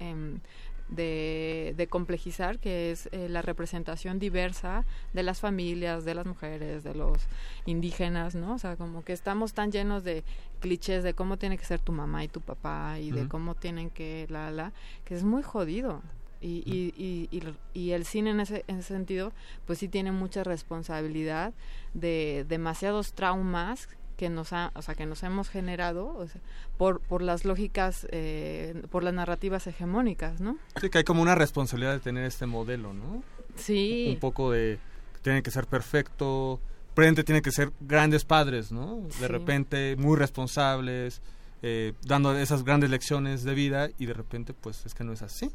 de, 0.89 1.74
de 1.77 1.86
complejizar, 1.86 2.59
que 2.59 2.90
es 2.90 3.09
eh, 3.12 3.28
la 3.28 3.43
representación 3.43 4.19
diversa 4.19 4.85
de 5.12 5.23
las 5.23 5.40
familias, 5.40 6.05
de 6.05 6.15
las 6.15 6.27
mujeres, 6.27 6.85
de 6.85 6.94
los 6.94 7.19
indígenas, 7.66 8.35
¿no? 8.35 8.55
O 8.55 8.59
sea, 8.59 8.77
como 8.77 9.05
que 9.05 9.12
estamos 9.12 9.52
tan 9.52 9.70
llenos 9.70 10.05
de 10.05 10.24
clichés 10.60 11.05
de 11.05 11.15
cómo 11.15 11.36
tiene 11.36 11.59
que 11.59 11.65
ser 11.65 11.81
tu 11.81 11.93
mamá 11.93 12.24
y 12.24 12.28
tu 12.28 12.40
papá 12.40 12.98
y 12.98 13.10
de 13.10 13.28
cómo 13.28 13.55
tienen 13.55 13.90
que, 13.90 14.27
la, 14.31 14.51
la, 14.51 14.73
que 15.05 15.15
es 15.15 15.24
muy 15.24 15.43
jodido. 15.43 16.02
Y, 16.40 16.62
y, 16.65 16.94
y, 16.97 17.28
y, 17.36 17.43
y 17.74 17.90
el 17.90 18.05
cine 18.05 18.31
en 18.31 18.39
ese, 18.39 18.65
en 18.69 18.78
ese 18.78 18.94
sentido, 18.94 19.32
pues 19.66 19.81
sí 19.81 19.89
tiene 19.89 20.12
mucha 20.12 20.44
responsabilidad 20.44 21.52
de 21.94 22.47
demasiados 22.48 23.12
traumas 23.12 23.89
que 24.18 24.28
nos 24.28 24.52
ha, 24.52 24.72
o 24.74 24.82
sea, 24.82 24.94
que 24.94 25.06
nos 25.06 25.22
hemos 25.22 25.48
generado 25.48 26.08
o 26.08 26.26
sea, 26.26 26.40
por, 26.76 27.00
por 27.00 27.22
las 27.22 27.44
lógicas, 27.46 28.06
eh, 28.10 28.82
por 28.90 29.02
las 29.04 29.14
narrativas 29.14 29.66
hegemónicas, 29.66 30.40
¿no? 30.40 30.58
Sí, 30.80 30.90
que 30.90 30.98
hay 30.98 31.04
como 31.04 31.22
una 31.22 31.34
responsabilidad 31.36 31.92
de 31.94 32.00
tener 32.00 32.24
este 32.24 32.44
modelo, 32.44 32.92
¿no? 32.92 33.22
Sí. 33.56 34.08
Un 34.10 34.18
poco 34.20 34.50
de 34.50 34.78
tiene 35.22 35.42
que 35.42 35.50
ser 35.50 35.66
perfecto, 35.66 36.60
frente 36.94 37.22
tiene 37.24 37.42
que 37.42 37.52
ser 37.52 37.70
grandes 37.80 38.24
padres, 38.24 38.72
¿no? 38.72 38.96
De 39.06 39.12
Sí. 39.12 39.26
repente 39.28 39.94
muy 39.96 40.16
responsables, 40.16 41.22
eh, 41.62 41.92
dando 42.02 42.36
esas 42.36 42.64
grandes 42.64 42.90
lecciones 42.90 43.44
de 43.44 43.54
vida 43.54 43.88
y 43.98 44.06
de 44.06 44.14
repente 44.14 44.52
pues 44.52 44.84
es 44.84 44.94
que 44.94 45.04
no 45.04 45.12
es 45.12 45.22
así. 45.22 45.50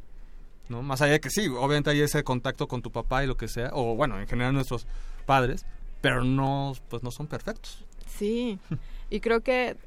¿no? 0.69 0.81
Más 0.81 1.01
allá 1.01 1.11
de 1.13 1.19
que 1.19 1.29
sí, 1.29 1.47
obviamente 1.49 1.89
hay 1.89 1.99
ese 1.99 2.23
contacto 2.23 2.69
con 2.69 2.81
tu 2.81 2.89
papá 2.91 3.21
y 3.23 3.27
lo 3.27 3.35
que 3.35 3.49
sea, 3.49 3.71
o 3.73 3.95
bueno, 3.97 4.17
en 4.21 4.25
general 4.27 4.53
nuestros 4.53 4.87
padres, 5.25 5.65
pero 5.99 6.23
no, 6.23 6.73
pues 6.89 7.03
no 7.03 7.11
son 7.11 7.27
perfectos. 7.27 7.83
Sí, 8.07 8.59
y 9.09 9.19
creo 9.19 9.41
que 9.41 9.77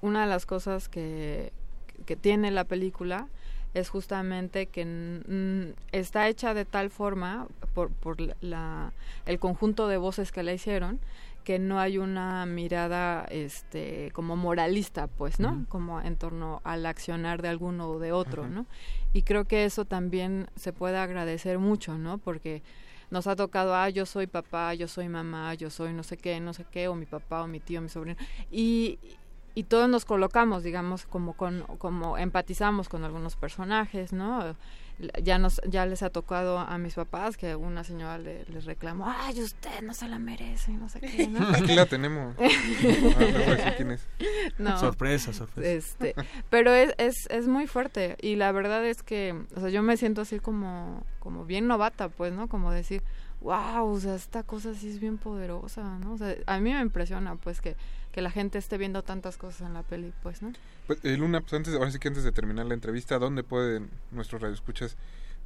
una 0.00 0.22
de 0.22 0.28
las 0.28 0.46
cosas 0.46 0.88
que, 0.88 1.52
que 2.06 2.16
tiene 2.16 2.50
la 2.50 2.64
película 2.64 3.28
es 3.74 3.88
justamente 3.88 4.66
que 4.66 4.84
mm, 4.84 5.78
está 5.92 6.28
hecha 6.28 6.54
de 6.54 6.64
tal 6.64 6.90
forma 6.90 7.46
por, 7.74 7.90
por 7.90 8.16
la, 8.42 8.92
el 9.26 9.38
conjunto 9.38 9.86
de 9.88 9.96
voces 9.96 10.32
que 10.32 10.42
la 10.42 10.52
hicieron 10.52 11.00
que 11.44 11.58
no 11.58 11.80
hay 11.80 11.96
una 11.96 12.44
mirada 12.44 13.24
este 13.30 14.10
como 14.12 14.36
moralista 14.36 15.06
pues 15.06 15.40
no 15.40 15.64
como 15.68 16.00
en 16.00 16.16
torno 16.16 16.60
al 16.64 16.84
accionar 16.84 17.40
de 17.40 17.48
alguno 17.48 17.88
o 17.88 17.98
de 17.98 18.12
otro 18.12 18.48
no 18.48 18.66
y 19.14 19.22
creo 19.22 19.46
que 19.46 19.64
eso 19.64 19.84
también 19.86 20.48
se 20.56 20.72
puede 20.72 20.98
agradecer 20.98 21.58
mucho 21.58 21.96
no 21.96 22.18
porque 22.18 22.62
nos 23.10 23.26
ha 23.26 23.36
tocado, 23.36 23.74
ah, 23.74 23.88
yo 23.90 24.06
soy 24.06 24.26
papá, 24.26 24.74
yo 24.74 24.88
soy 24.88 25.08
mamá, 25.08 25.54
yo 25.54 25.70
soy 25.70 25.92
no 25.92 26.02
sé 26.02 26.16
qué, 26.16 26.40
no 26.40 26.52
sé 26.52 26.64
qué, 26.70 26.88
o 26.88 26.94
mi 26.94 27.06
papá, 27.06 27.42
o 27.42 27.46
mi 27.46 27.60
tío, 27.60 27.80
mi 27.80 27.88
sobrino. 27.88 28.16
Y, 28.50 28.98
y 29.54 29.64
todos 29.64 29.88
nos 29.88 30.04
colocamos, 30.04 30.62
digamos, 30.62 31.06
como, 31.06 31.32
con, 31.34 31.62
como 31.78 32.16
empatizamos 32.18 32.88
con 32.88 33.04
algunos 33.04 33.36
personajes, 33.36 34.12
¿no? 34.12 34.56
Ya, 35.22 35.38
nos, 35.38 35.62
ya 35.66 35.86
les 35.86 36.02
ha 36.02 36.10
tocado 36.10 36.58
a 36.58 36.76
mis 36.76 36.92
papás 36.94 37.38
que 37.38 37.56
una 37.56 37.84
señora 37.84 38.18
le- 38.18 38.44
les 38.44 38.66
reclamó, 38.66 39.06
ay, 39.08 39.40
usted 39.42 39.80
no 39.82 39.94
se 39.94 40.06
la 40.08 40.18
merece, 40.18 40.72
no 40.72 40.90
sé 40.90 41.00
qué, 41.00 41.26
¿no? 41.26 41.40
Aquí 41.56 41.74
la 41.74 41.86
tenemos. 41.86 42.36
Ah, 43.16 43.18
decir 43.18 43.72
quién 43.76 43.90
es. 43.92 44.06
No. 44.58 44.78
Sorpresa, 44.78 45.32
sorpresa. 45.32 45.68
Este, 45.70 46.14
pero 46.50 46.72
es, 46.72 46.94
es, 46.98 47.26
es 47.30 47.48
muy 47.48 47.66
fuerte 47.66 48.16
y 48.20 48.36
la 48.36 48.52
verdad 48.52 48.84
es 48.84 49.02
que, 49.02 49.34
o 49.56 49.60
sea, 49.60 49.70
yo 49.70 49.82
me 49.82 49.96
siento 49.96 50.20
así 50.20 50.38
como, 50.38 51.02
como 51.18 51.44
bien 51.46 51.66
novata, 51.66 52.08
pues, 52.10 52.32
¿no? 52.34 52.48
Como 52.48 52.70
decir, 52.70 53.02
wow, 53.40 53.86
o 53.90 53.98
sea, 54.00 54.14
esta 54.14 54.42
cosa 54.42 54.74
sí 54.74 54.90
es 54.90 55.00
bien 55.00 55.16
poderosa, 55.18 55.98
¿no? 55.98 56.12
O 56.12 56.18
sea, 56.18 56.34
a 56.46 56.58
mí 56.60 56.72
me 56.74 56.80
impresiona, 56.80 57.36
pues, 57.36 57.60
que, 57.62 57.74
que 58.12 58.22
la 58.22 58.30
gente 58.30 58.58
esté 58.58 58.76
viendo 58.78 59.02
tantas 59.02 59.36
cosas 59.36 59.62
en 59.68 59.74
la 59.74 59.82
peli, 59.82 60.12
pues, 60.22 60.42
¿no? 60.42 60.52
Pues, 60.86 60.98
eh, 61.04 61.16
Luna, 61.16 61.40
pues 61.40 61.52
antes, 61.54 61.74
ahora 61.74 61.90
sí 61.90 61.98
que 61.98 62.08
antes 62.08 62.24
de 62.24 62.32
terminar 62.32 62.66
la 62.66 62.74
entrevista, 62.74 63.18
¿dónde 63.18 63.42
pueden 63.44 63.90
nuestros 64.10 64.42
radioescuchas 64.42 64.96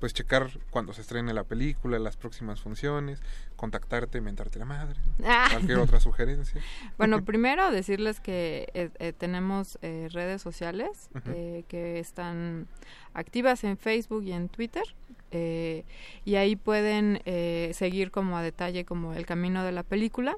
pues 0.01 0.13
checar 0.13 0.51
cuando 0.71 0.93
se 0.93 1.01
estrene 1.03 1.33
la 1.33 1.45
película, 1.45 1.99
las 2.01 2.17
próximas 2.17 2.61
funciones, 2.61 3.21
contactarte, 3.57 4.21
mentarte 4.21 4.59
la 4.59 4.65
madre, 4.65 4.99
Ah. 5.25 5.47
cualquier 5.51 5.79
otra 5.79 6.01
sugerencia? 6.01 6.61
Bueno, 6.99 7.23
primero 7.25 7.71
decirles 7.71 8.21
que 8.21 8.69
eh, 8.75 8.91
eh, 8.99 9.13
tenemos 9.17 9.79
eh, 9.83 10.09
redes 10.13 10.43
sociales 10.43 11.09
eh, 11.27 11.65
que 11.69 12.01
están 12.01 12.67
activas 13.15 13.63
en 13.65 13.79
Facebook 13.79 14.25
y 14.25 14.33
en 14.33 14.49
Twitter. 14.49 14.83
eh, 15.31 15.85
y 16.25 16.35
ahí 16.37 16.57
pueden 16.57 17.21
eh, 17.25 17.71
seguir 17.75 18.11
como 18.11 18.37
a 18.37 18.43
detalle 18.43 18.85
como 18.85 19.15
el 19.15 19.27
camino 19.27 19.63
de 19.65 19.73
la 19.73 19.83
película. 19.85 20.35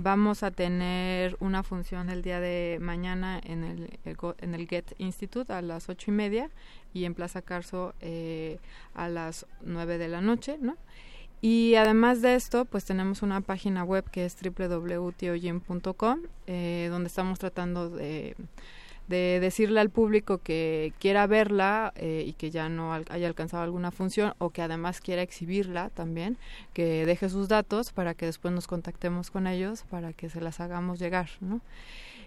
Vamos 0.00 0.44
a 0.44 0.52
tener 0.52 1.36
una 1.40 1.64
función 1.64 2.08
el 2.08 2.22
día 2.22 2.38
de 2.38 2.78
mañana 2.80 3.40
en 3.42 3.64
el, 3.64 3.98
el 4.04 4.16
en 4.38 4.54
el 4.54 4.68
Get 4.68 4.94
Institute 4.98 5.52
a 5.52 5.60
las 5.60 5.88
ocho 5.88 6.12
y 6.12 6.14
media 6.14 6.50
y 6.94 7.04
en 7.04 7.14
Plaza 7.14 7.42
Carso 7.42 7.94
eh, 8.00 8.60
a 8.94 9.08
las 9.08 9.44
nueve 9.60 9.98
de 9.98 10.06
la 10.06 10.20
noche, 10.20 10.56
¿no? 10.60 10.76
Y 11.40 11.74
además 11.74 12.22
de 12.22 12.36
esto, 12.36 12.64
pues 12.64 12.84
tenemos 12.84 13.22
una 13.22 13.40
página 13.40 13.82
web 13.82 14.08
que 14.08 14.24
es 14.24 14.36
www.tiojim.com, 14.40 16.20
eh, 16.46 16.86
donde 16.92 17.08
estamos 17.08 17.40
tratando 17.40 17.90
de, 17.90 18.36
de 19.08 19.38
decirle 19.40 19.80
al 19.80 19.90
público 19.90 20.38
que 20.38 20.92
quiera 21.00 21.26
verla 21.26 21.92
eh, 21.96 22.24
y 22.26 22.34
que 22.34 22.50
ya 22.50 22.68
no 22.68 22.92
haya 22.92 23.26
alcanzado 23.26 23.62
alguna 23.62 23.90
función 23.90 24.34
o 24.38 24.50
que 24.50 24.62
además 24.62 25.00
quiera 25.00 25.22
exhibirla 25.22 25.88
también, 25.90 26.36
que 26.74 27.06
deje 27.06 27.28
sus 27.30 27.48
datos 27.48 27.90
para 27.92 28.14
que 28.14 28.26
después 28.26 28.52
nos 28.52 28.66
contactemos 28.66 29.30
con 29.30 29.46
ellos 29.46 29.84
para 29.90 30.12
que 30.12 30.28
se 30.28 30.40
las 30.40 30.60
hagamos 30.60 30.98
llegar, 30.98 31.30
¿no? 31.40 31.60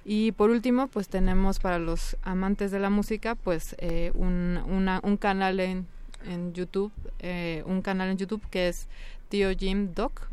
Y 0.03 0.31
por 0.31 0.49
último, 0.49 0.87
pues 0.87 1.07
tenemos 1.07 1.59
para 1.59 1.77
los 1.77 2.17
amantes 2.23 2.71
de 2.71 2.79
la 2.79 2.89
música, 2.89 3.35
pues 3.35 3.75
eh, 3.77 4.11
un, 4.15 4.59
un 5.03 5.17
canal 5.17 5.59
en, 5.59 5.85
en 6.25 6.53
YouTube, 6.53 6.91
eh, 7.19 7.61
un 7.67 7.83
canal 7.83 8.09
en 8.09 8.17
YouTube 8.17 8.41
que 8.49 8.67
es 8.67 8.87
Tío 9.29 9.51
Jim 9.55 9.93
Doc, 9.93 10.27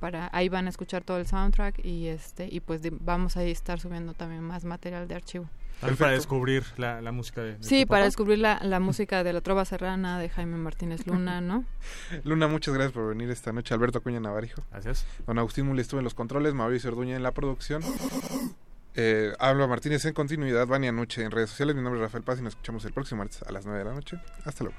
para 0.00 0.30
ahí 0.32 0.48
van 0.48 0.66
a 0.66 0.70
escuchar 0.70 1.04
todo 1.04 1.18
el 1.18 1.26
soundtrack 1.26 1.84
y 1.84 2.06
este 2.06 2.48
y 2.50 2.60
pues 2.60 2.80
vamos 3.04 3.36
a 3.36 3.44
estar 3.44 3.78
subiendo 3.78 4.14
también 4.14 4.42
más 4.42 4.64
material 4.64 5.06
de 5.06 5.14
archivo. 5.14 5.46
También 5.80 5.96
para 5.96 6.12
descubrir 6.12 6.62
la, 6.76 7.00
la 7.00 7.10
música 7.10 7.40
de, 7.40 7.56
de 7.56 7.62
Sí, 7.62 7.82
tu 7.82 7.88
para 7.88 8.04
descubrir 8.04 8.38
la, 8.38 8.60
la 8.62 8.80
música 8.80 9.24
de 9.24 9.32
la 9.32 9.40
Trova 9.40 9.64
Serrana, 9.64 10.18
de 10.18 10.28
Jaime 10.28 10.56
Martínez 10.58 11.06
Luna, 11.06 11.40
¿no? 11.40 11.64
Luna, 12.24 12.48
muchas 12.48 12.74
gracias 12.74 12.92
por 12.92 13.08
venir 13.08 13.30
esta 13.30 13.52
noche. 13.52 13.72
Alberto 13.74 13.98
Acuña 13.98 14.20
Navarijo. 14.20 14.62
Gracias. 14.70 15.06
Don 15.26 15.38
Agustín 15.38 15.66
Muli 15.66 15.80
estuvo 15.80 16.00
en 16.00 16.04
los 16.04 16.14
controles, 16.14 16.52
Mauricio 16.54 16.90
Orduña 16.90 17.16
en 17.16 17.22
la 17.22 17.32
producción. 17.32 17.82
Eh, 18.94 19.32
Habla 19.38 19.66
Martínez 19.66 20.04
en 20.04 20.12
continuidad, 20.12 20.66
Vania 20.66 20.92
Noche 20.92 21.22
en 21.22 21.30
redes 21.30 21.50
sociales. 21.50 21.74
Mi 21.76 21.82
nombre 21.82 22.00
es 22.00 22.02
Rafael 22.02 22.24
Paz 22.24 22.38
y 22.40 22.42
nos 22.42 22.52
escuchamos 22.52 22.84
el 22.84 22.92
próximo 22.92 23.18
martes 23.18 23.42
a 23.42 23.52
las 23.52 23.64
9 23.64 23.78
de 23.78 23.84
la 23.84 23.94
noche. 23.94 24.18
Hasta 24.44 24.64
luego. 24.64 24.78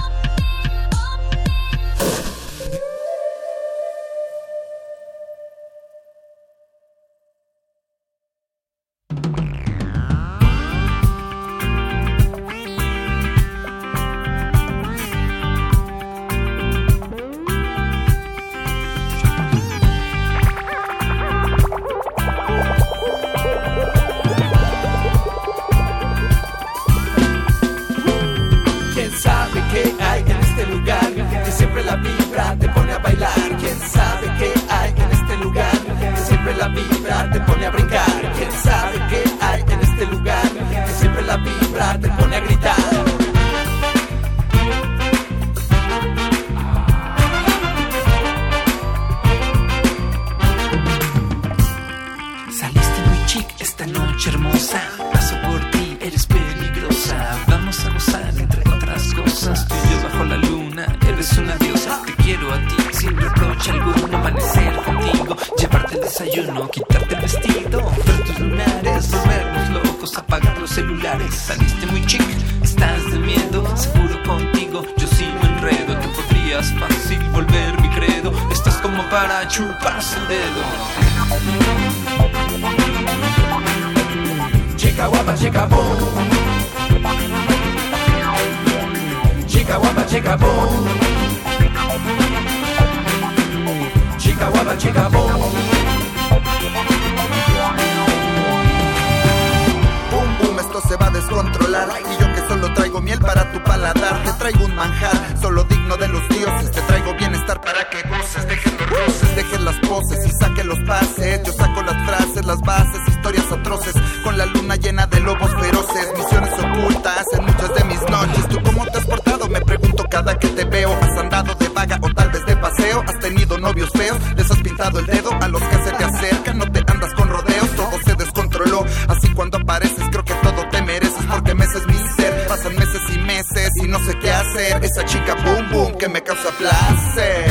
que 136.01 136.09
me 136.09 136.19
causa 136.23 136.51
placer. 136.53 137.45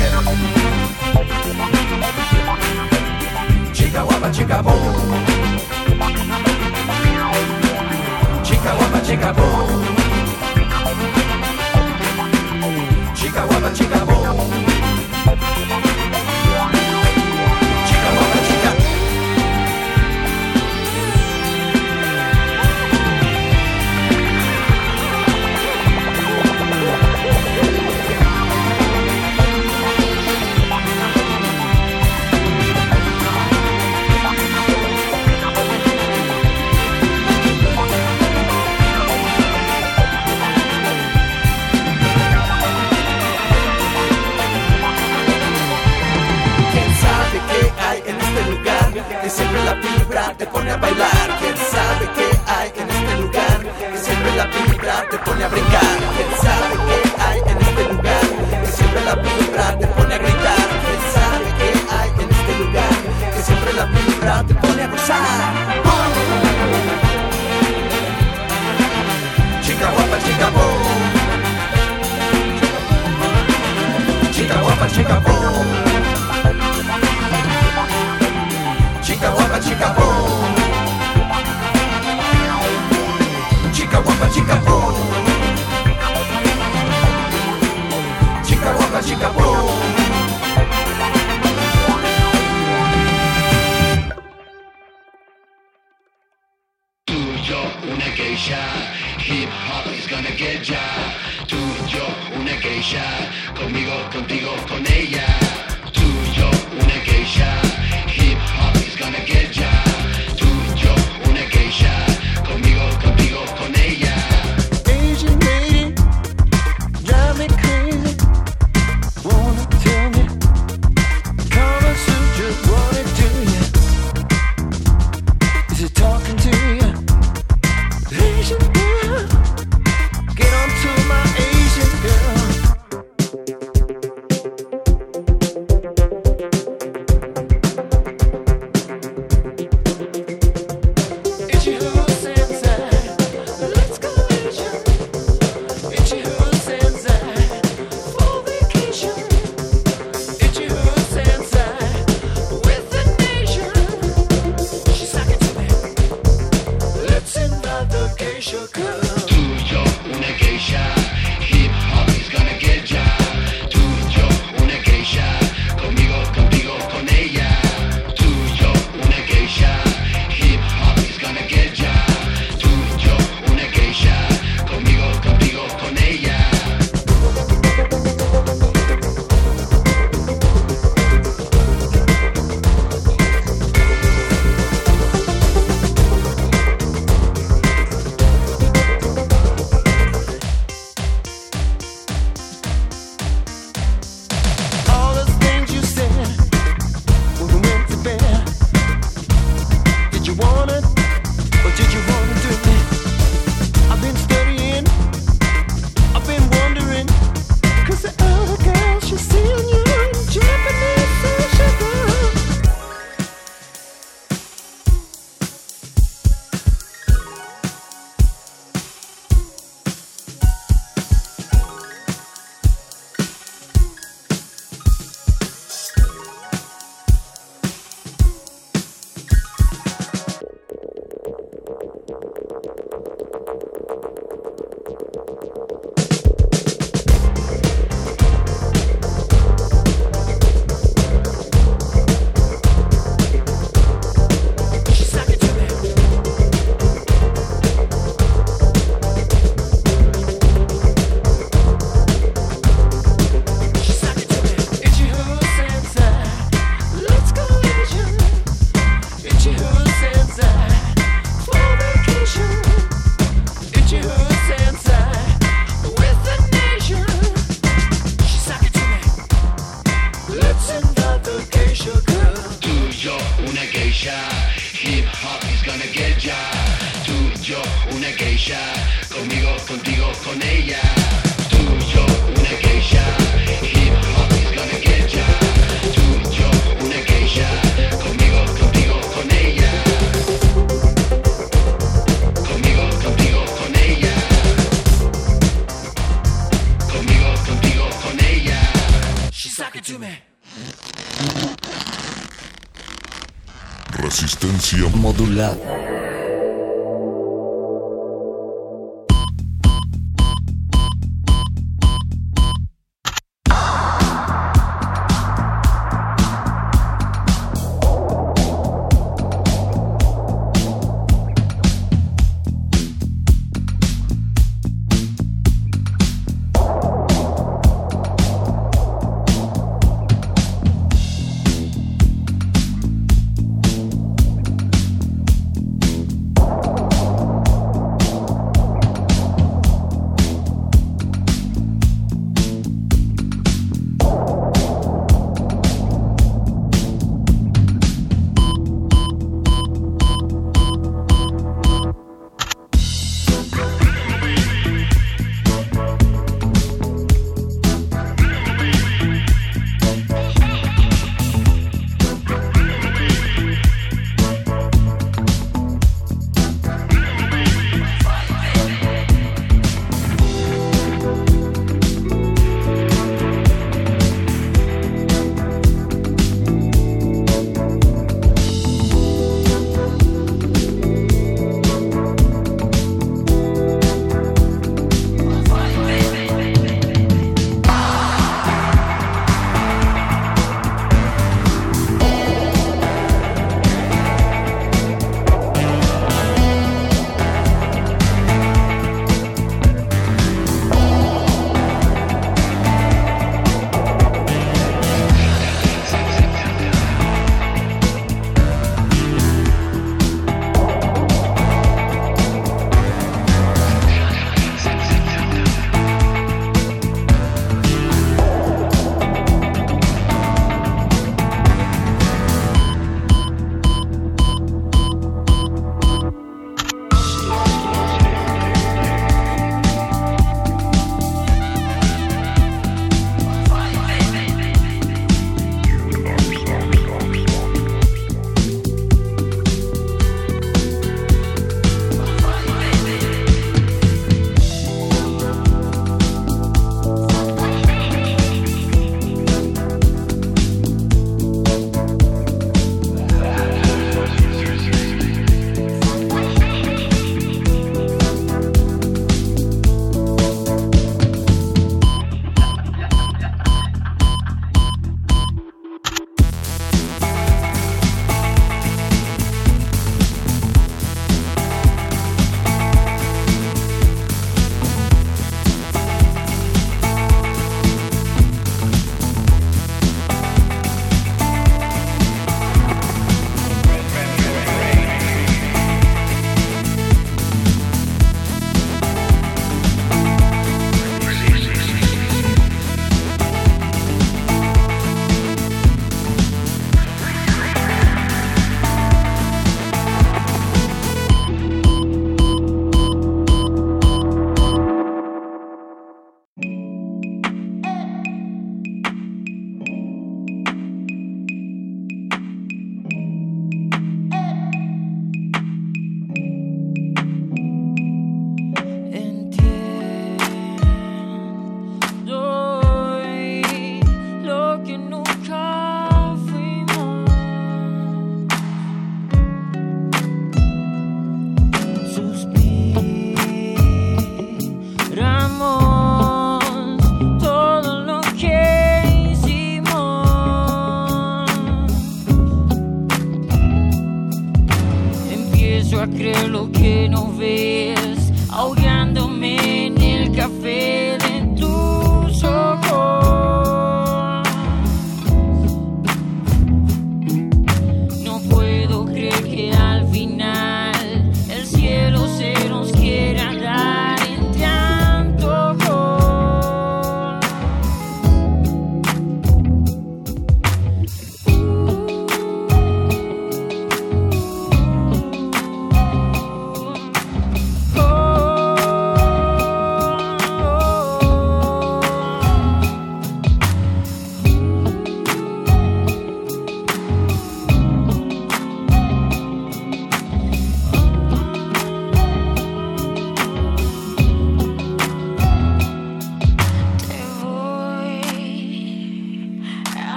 Chica 3.73 4.03
guapa, 4.03 4.29
chica 4.33 4.61
boom. 4.61 5.25
Chica 8.43 8.75
guapa, 8.75 9.01
chica 9.03 9.33
boom. 9.33 9.85
Chica 13.15 13.47
guapa, 13.47 13.73
chica 13.73 14.05
boom. 14.05 14.20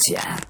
Resistencia. 0.00 0.49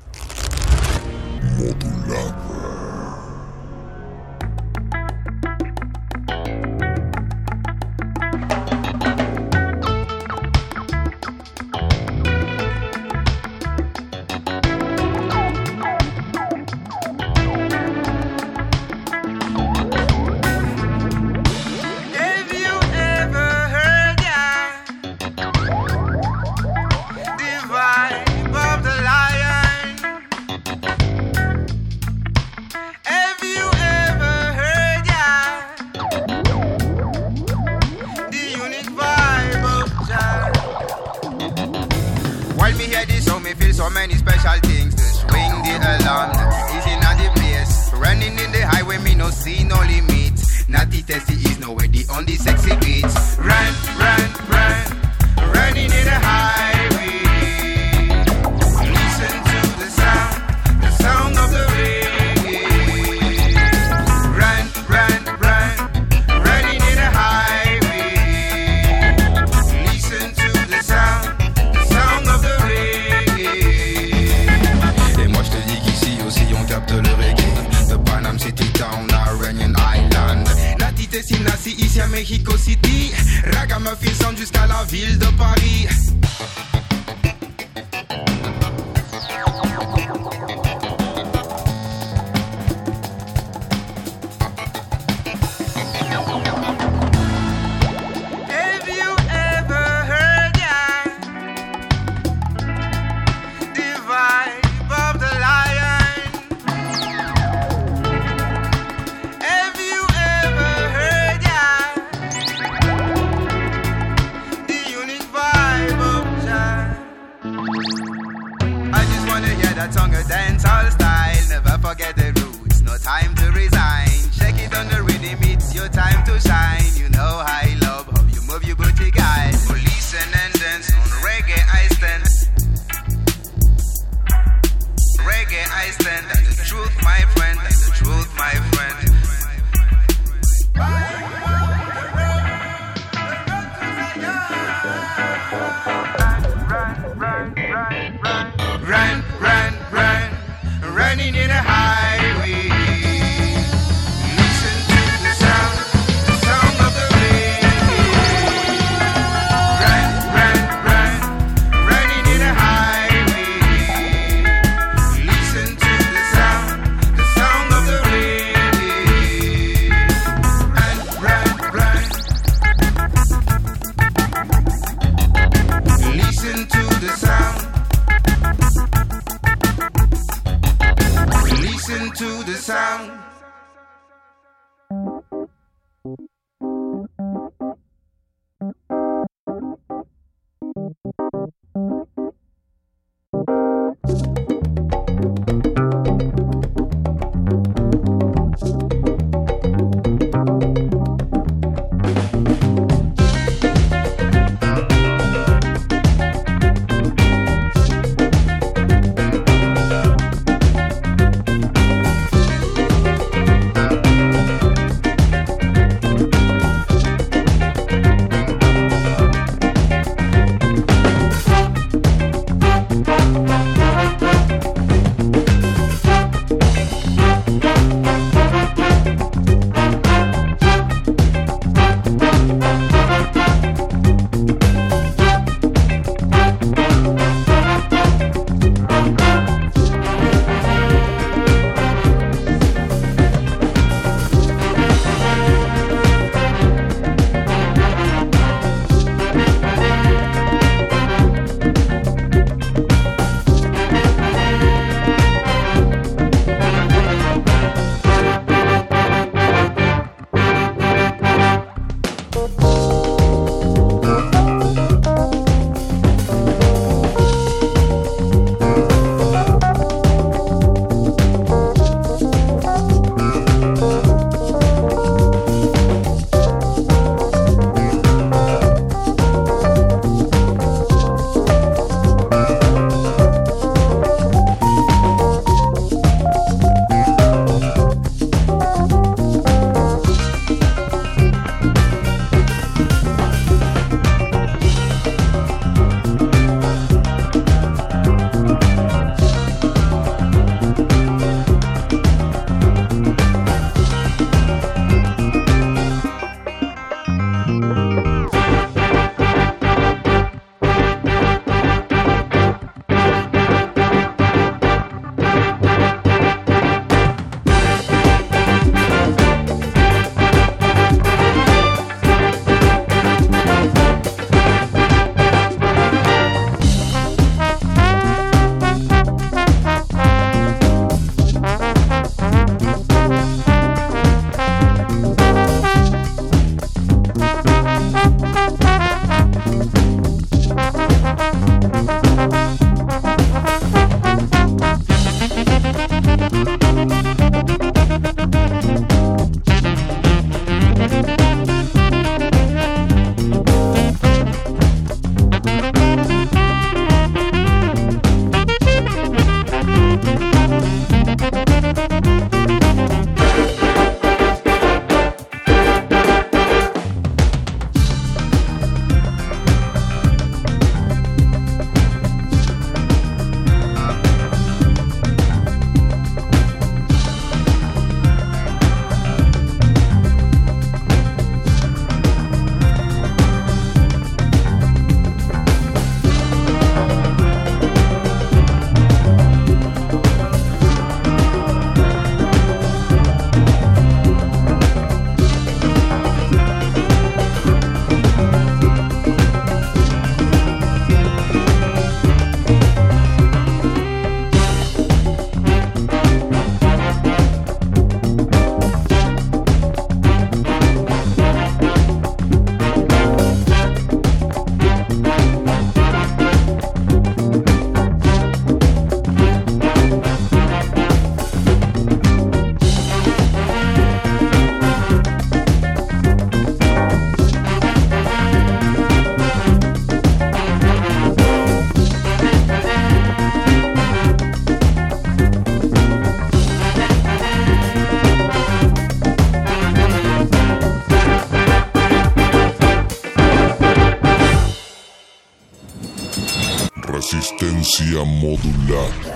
Resistencia 447.80 448.04
modulada. 448.04 449.09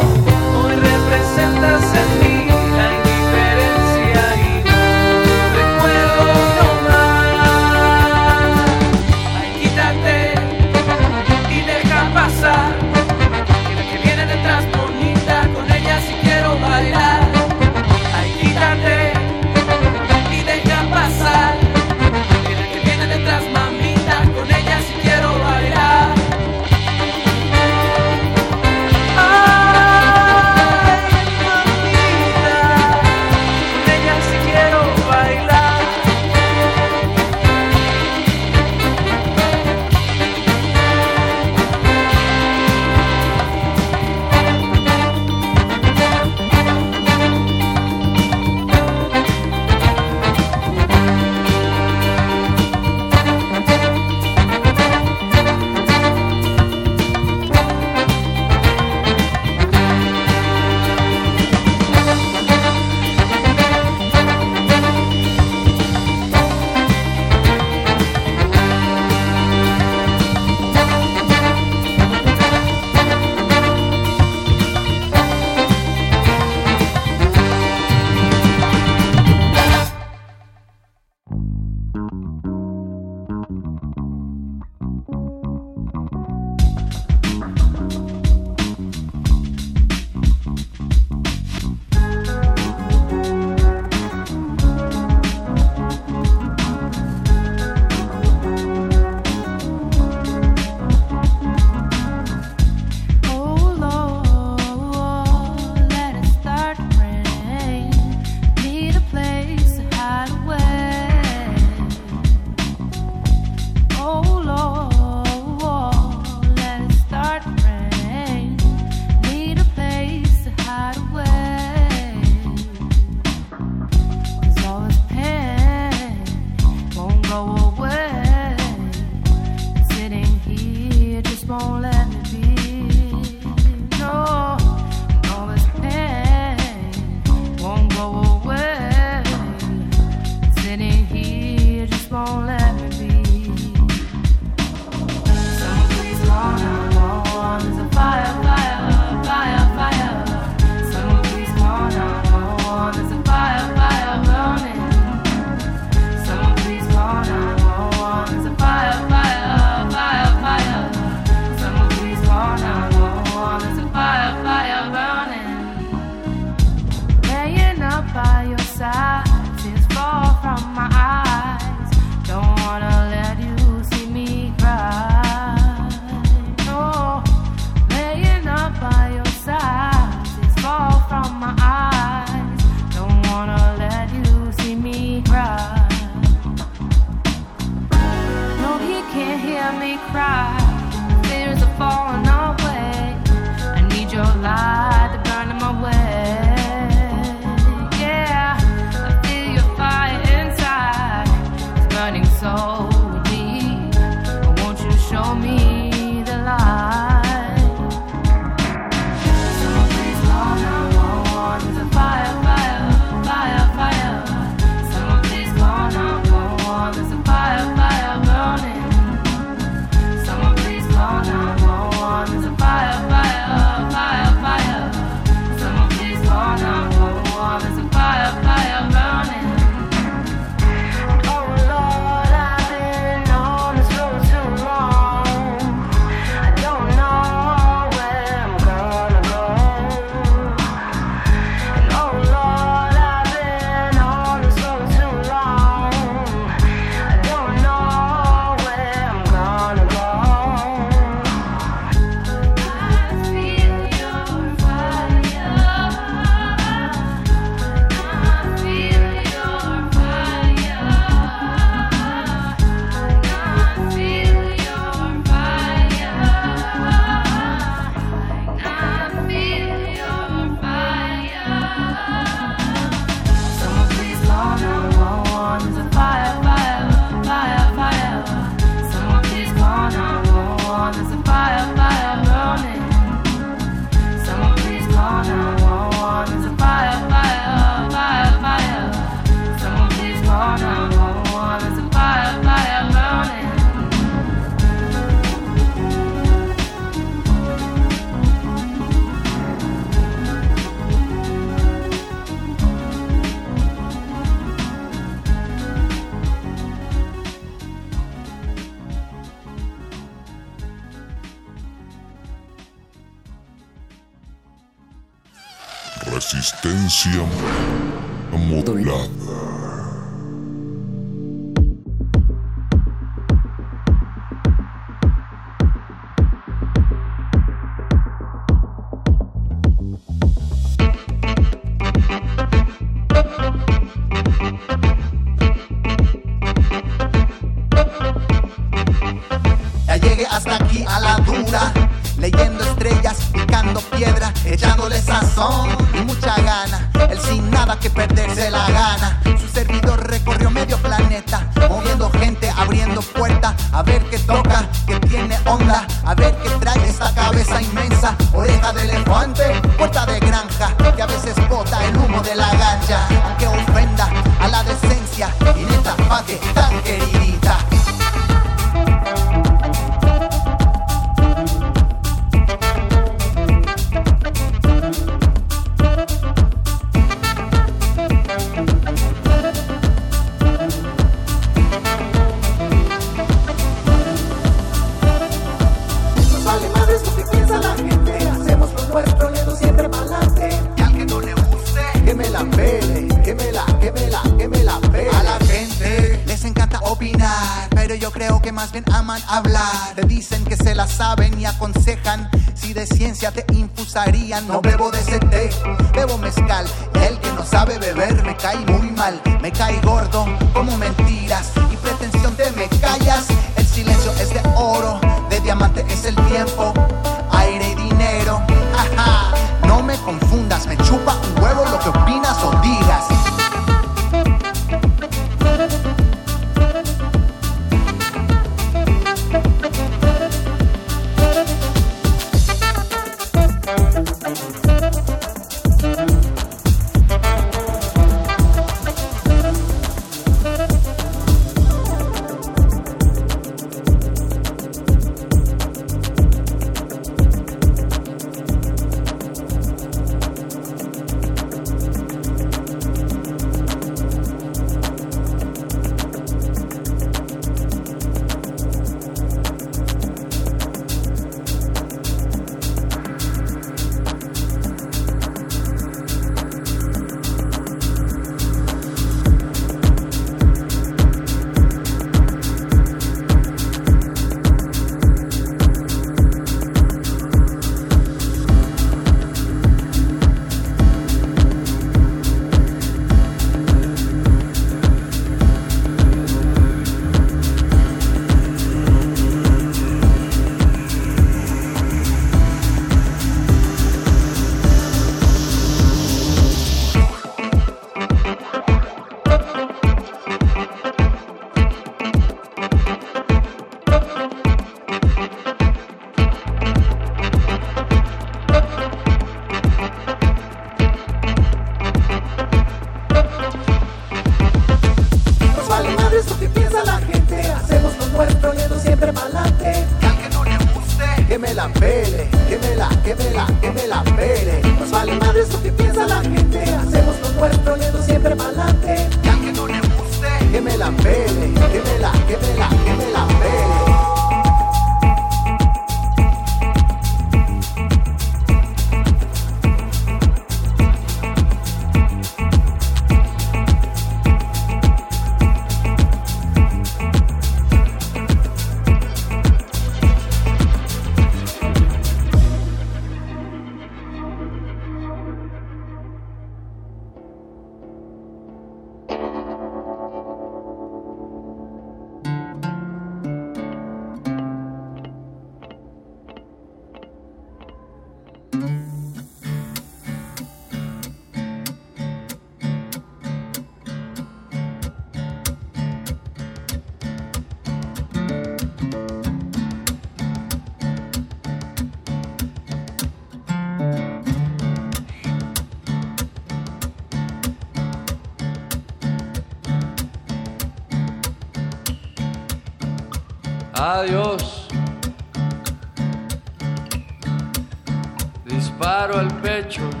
Al 599.79 600.00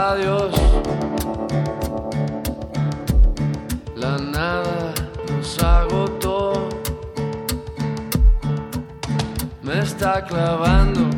Adiós. 0.00 0.54
La 3.94 4.16
nada 4.16 4.94
nos 5.28 5.62
agotó. 5.62 6.68
Me 9.62 9.80
está 9.80 10.24
clavando 10.24 11.09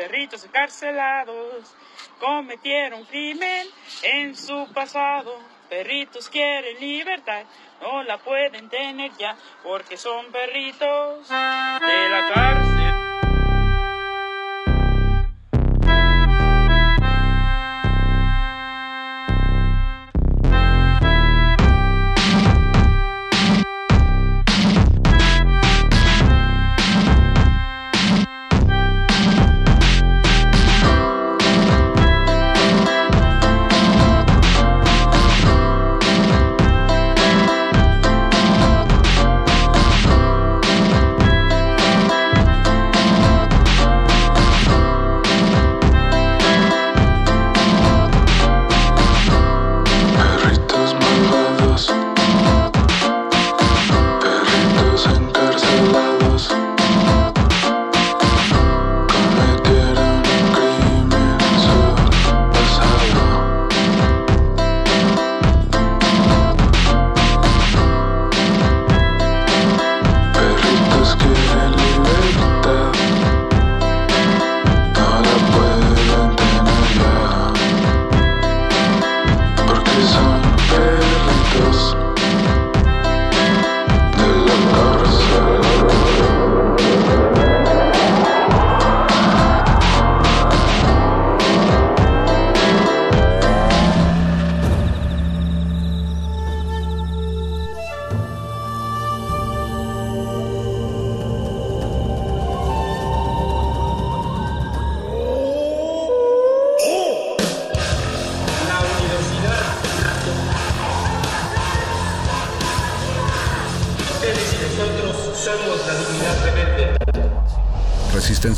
perritos 0.00 0.44
encarcelados, 0.44 1.74
cometieron 2.18 3.04
crimen 3.04 3.66
en 4.02 4.34
su 4.34 4.66
pasado. 4.72 5.38
Perritos 5.68 6.28
quieren 6.30 6.80
libertad, 6.80 7.44
no 7.82 8.02
la 8.02 8.16
pueden 8.18 8.68
tener 8.70 9.12
ya, 9.18 9.36
porque 9.62 9.96
son 9.96 10.32
perritos 10.32 11.28
de 11.28 12.08
la 12.08 12.30
cárcel. 12.34 12.49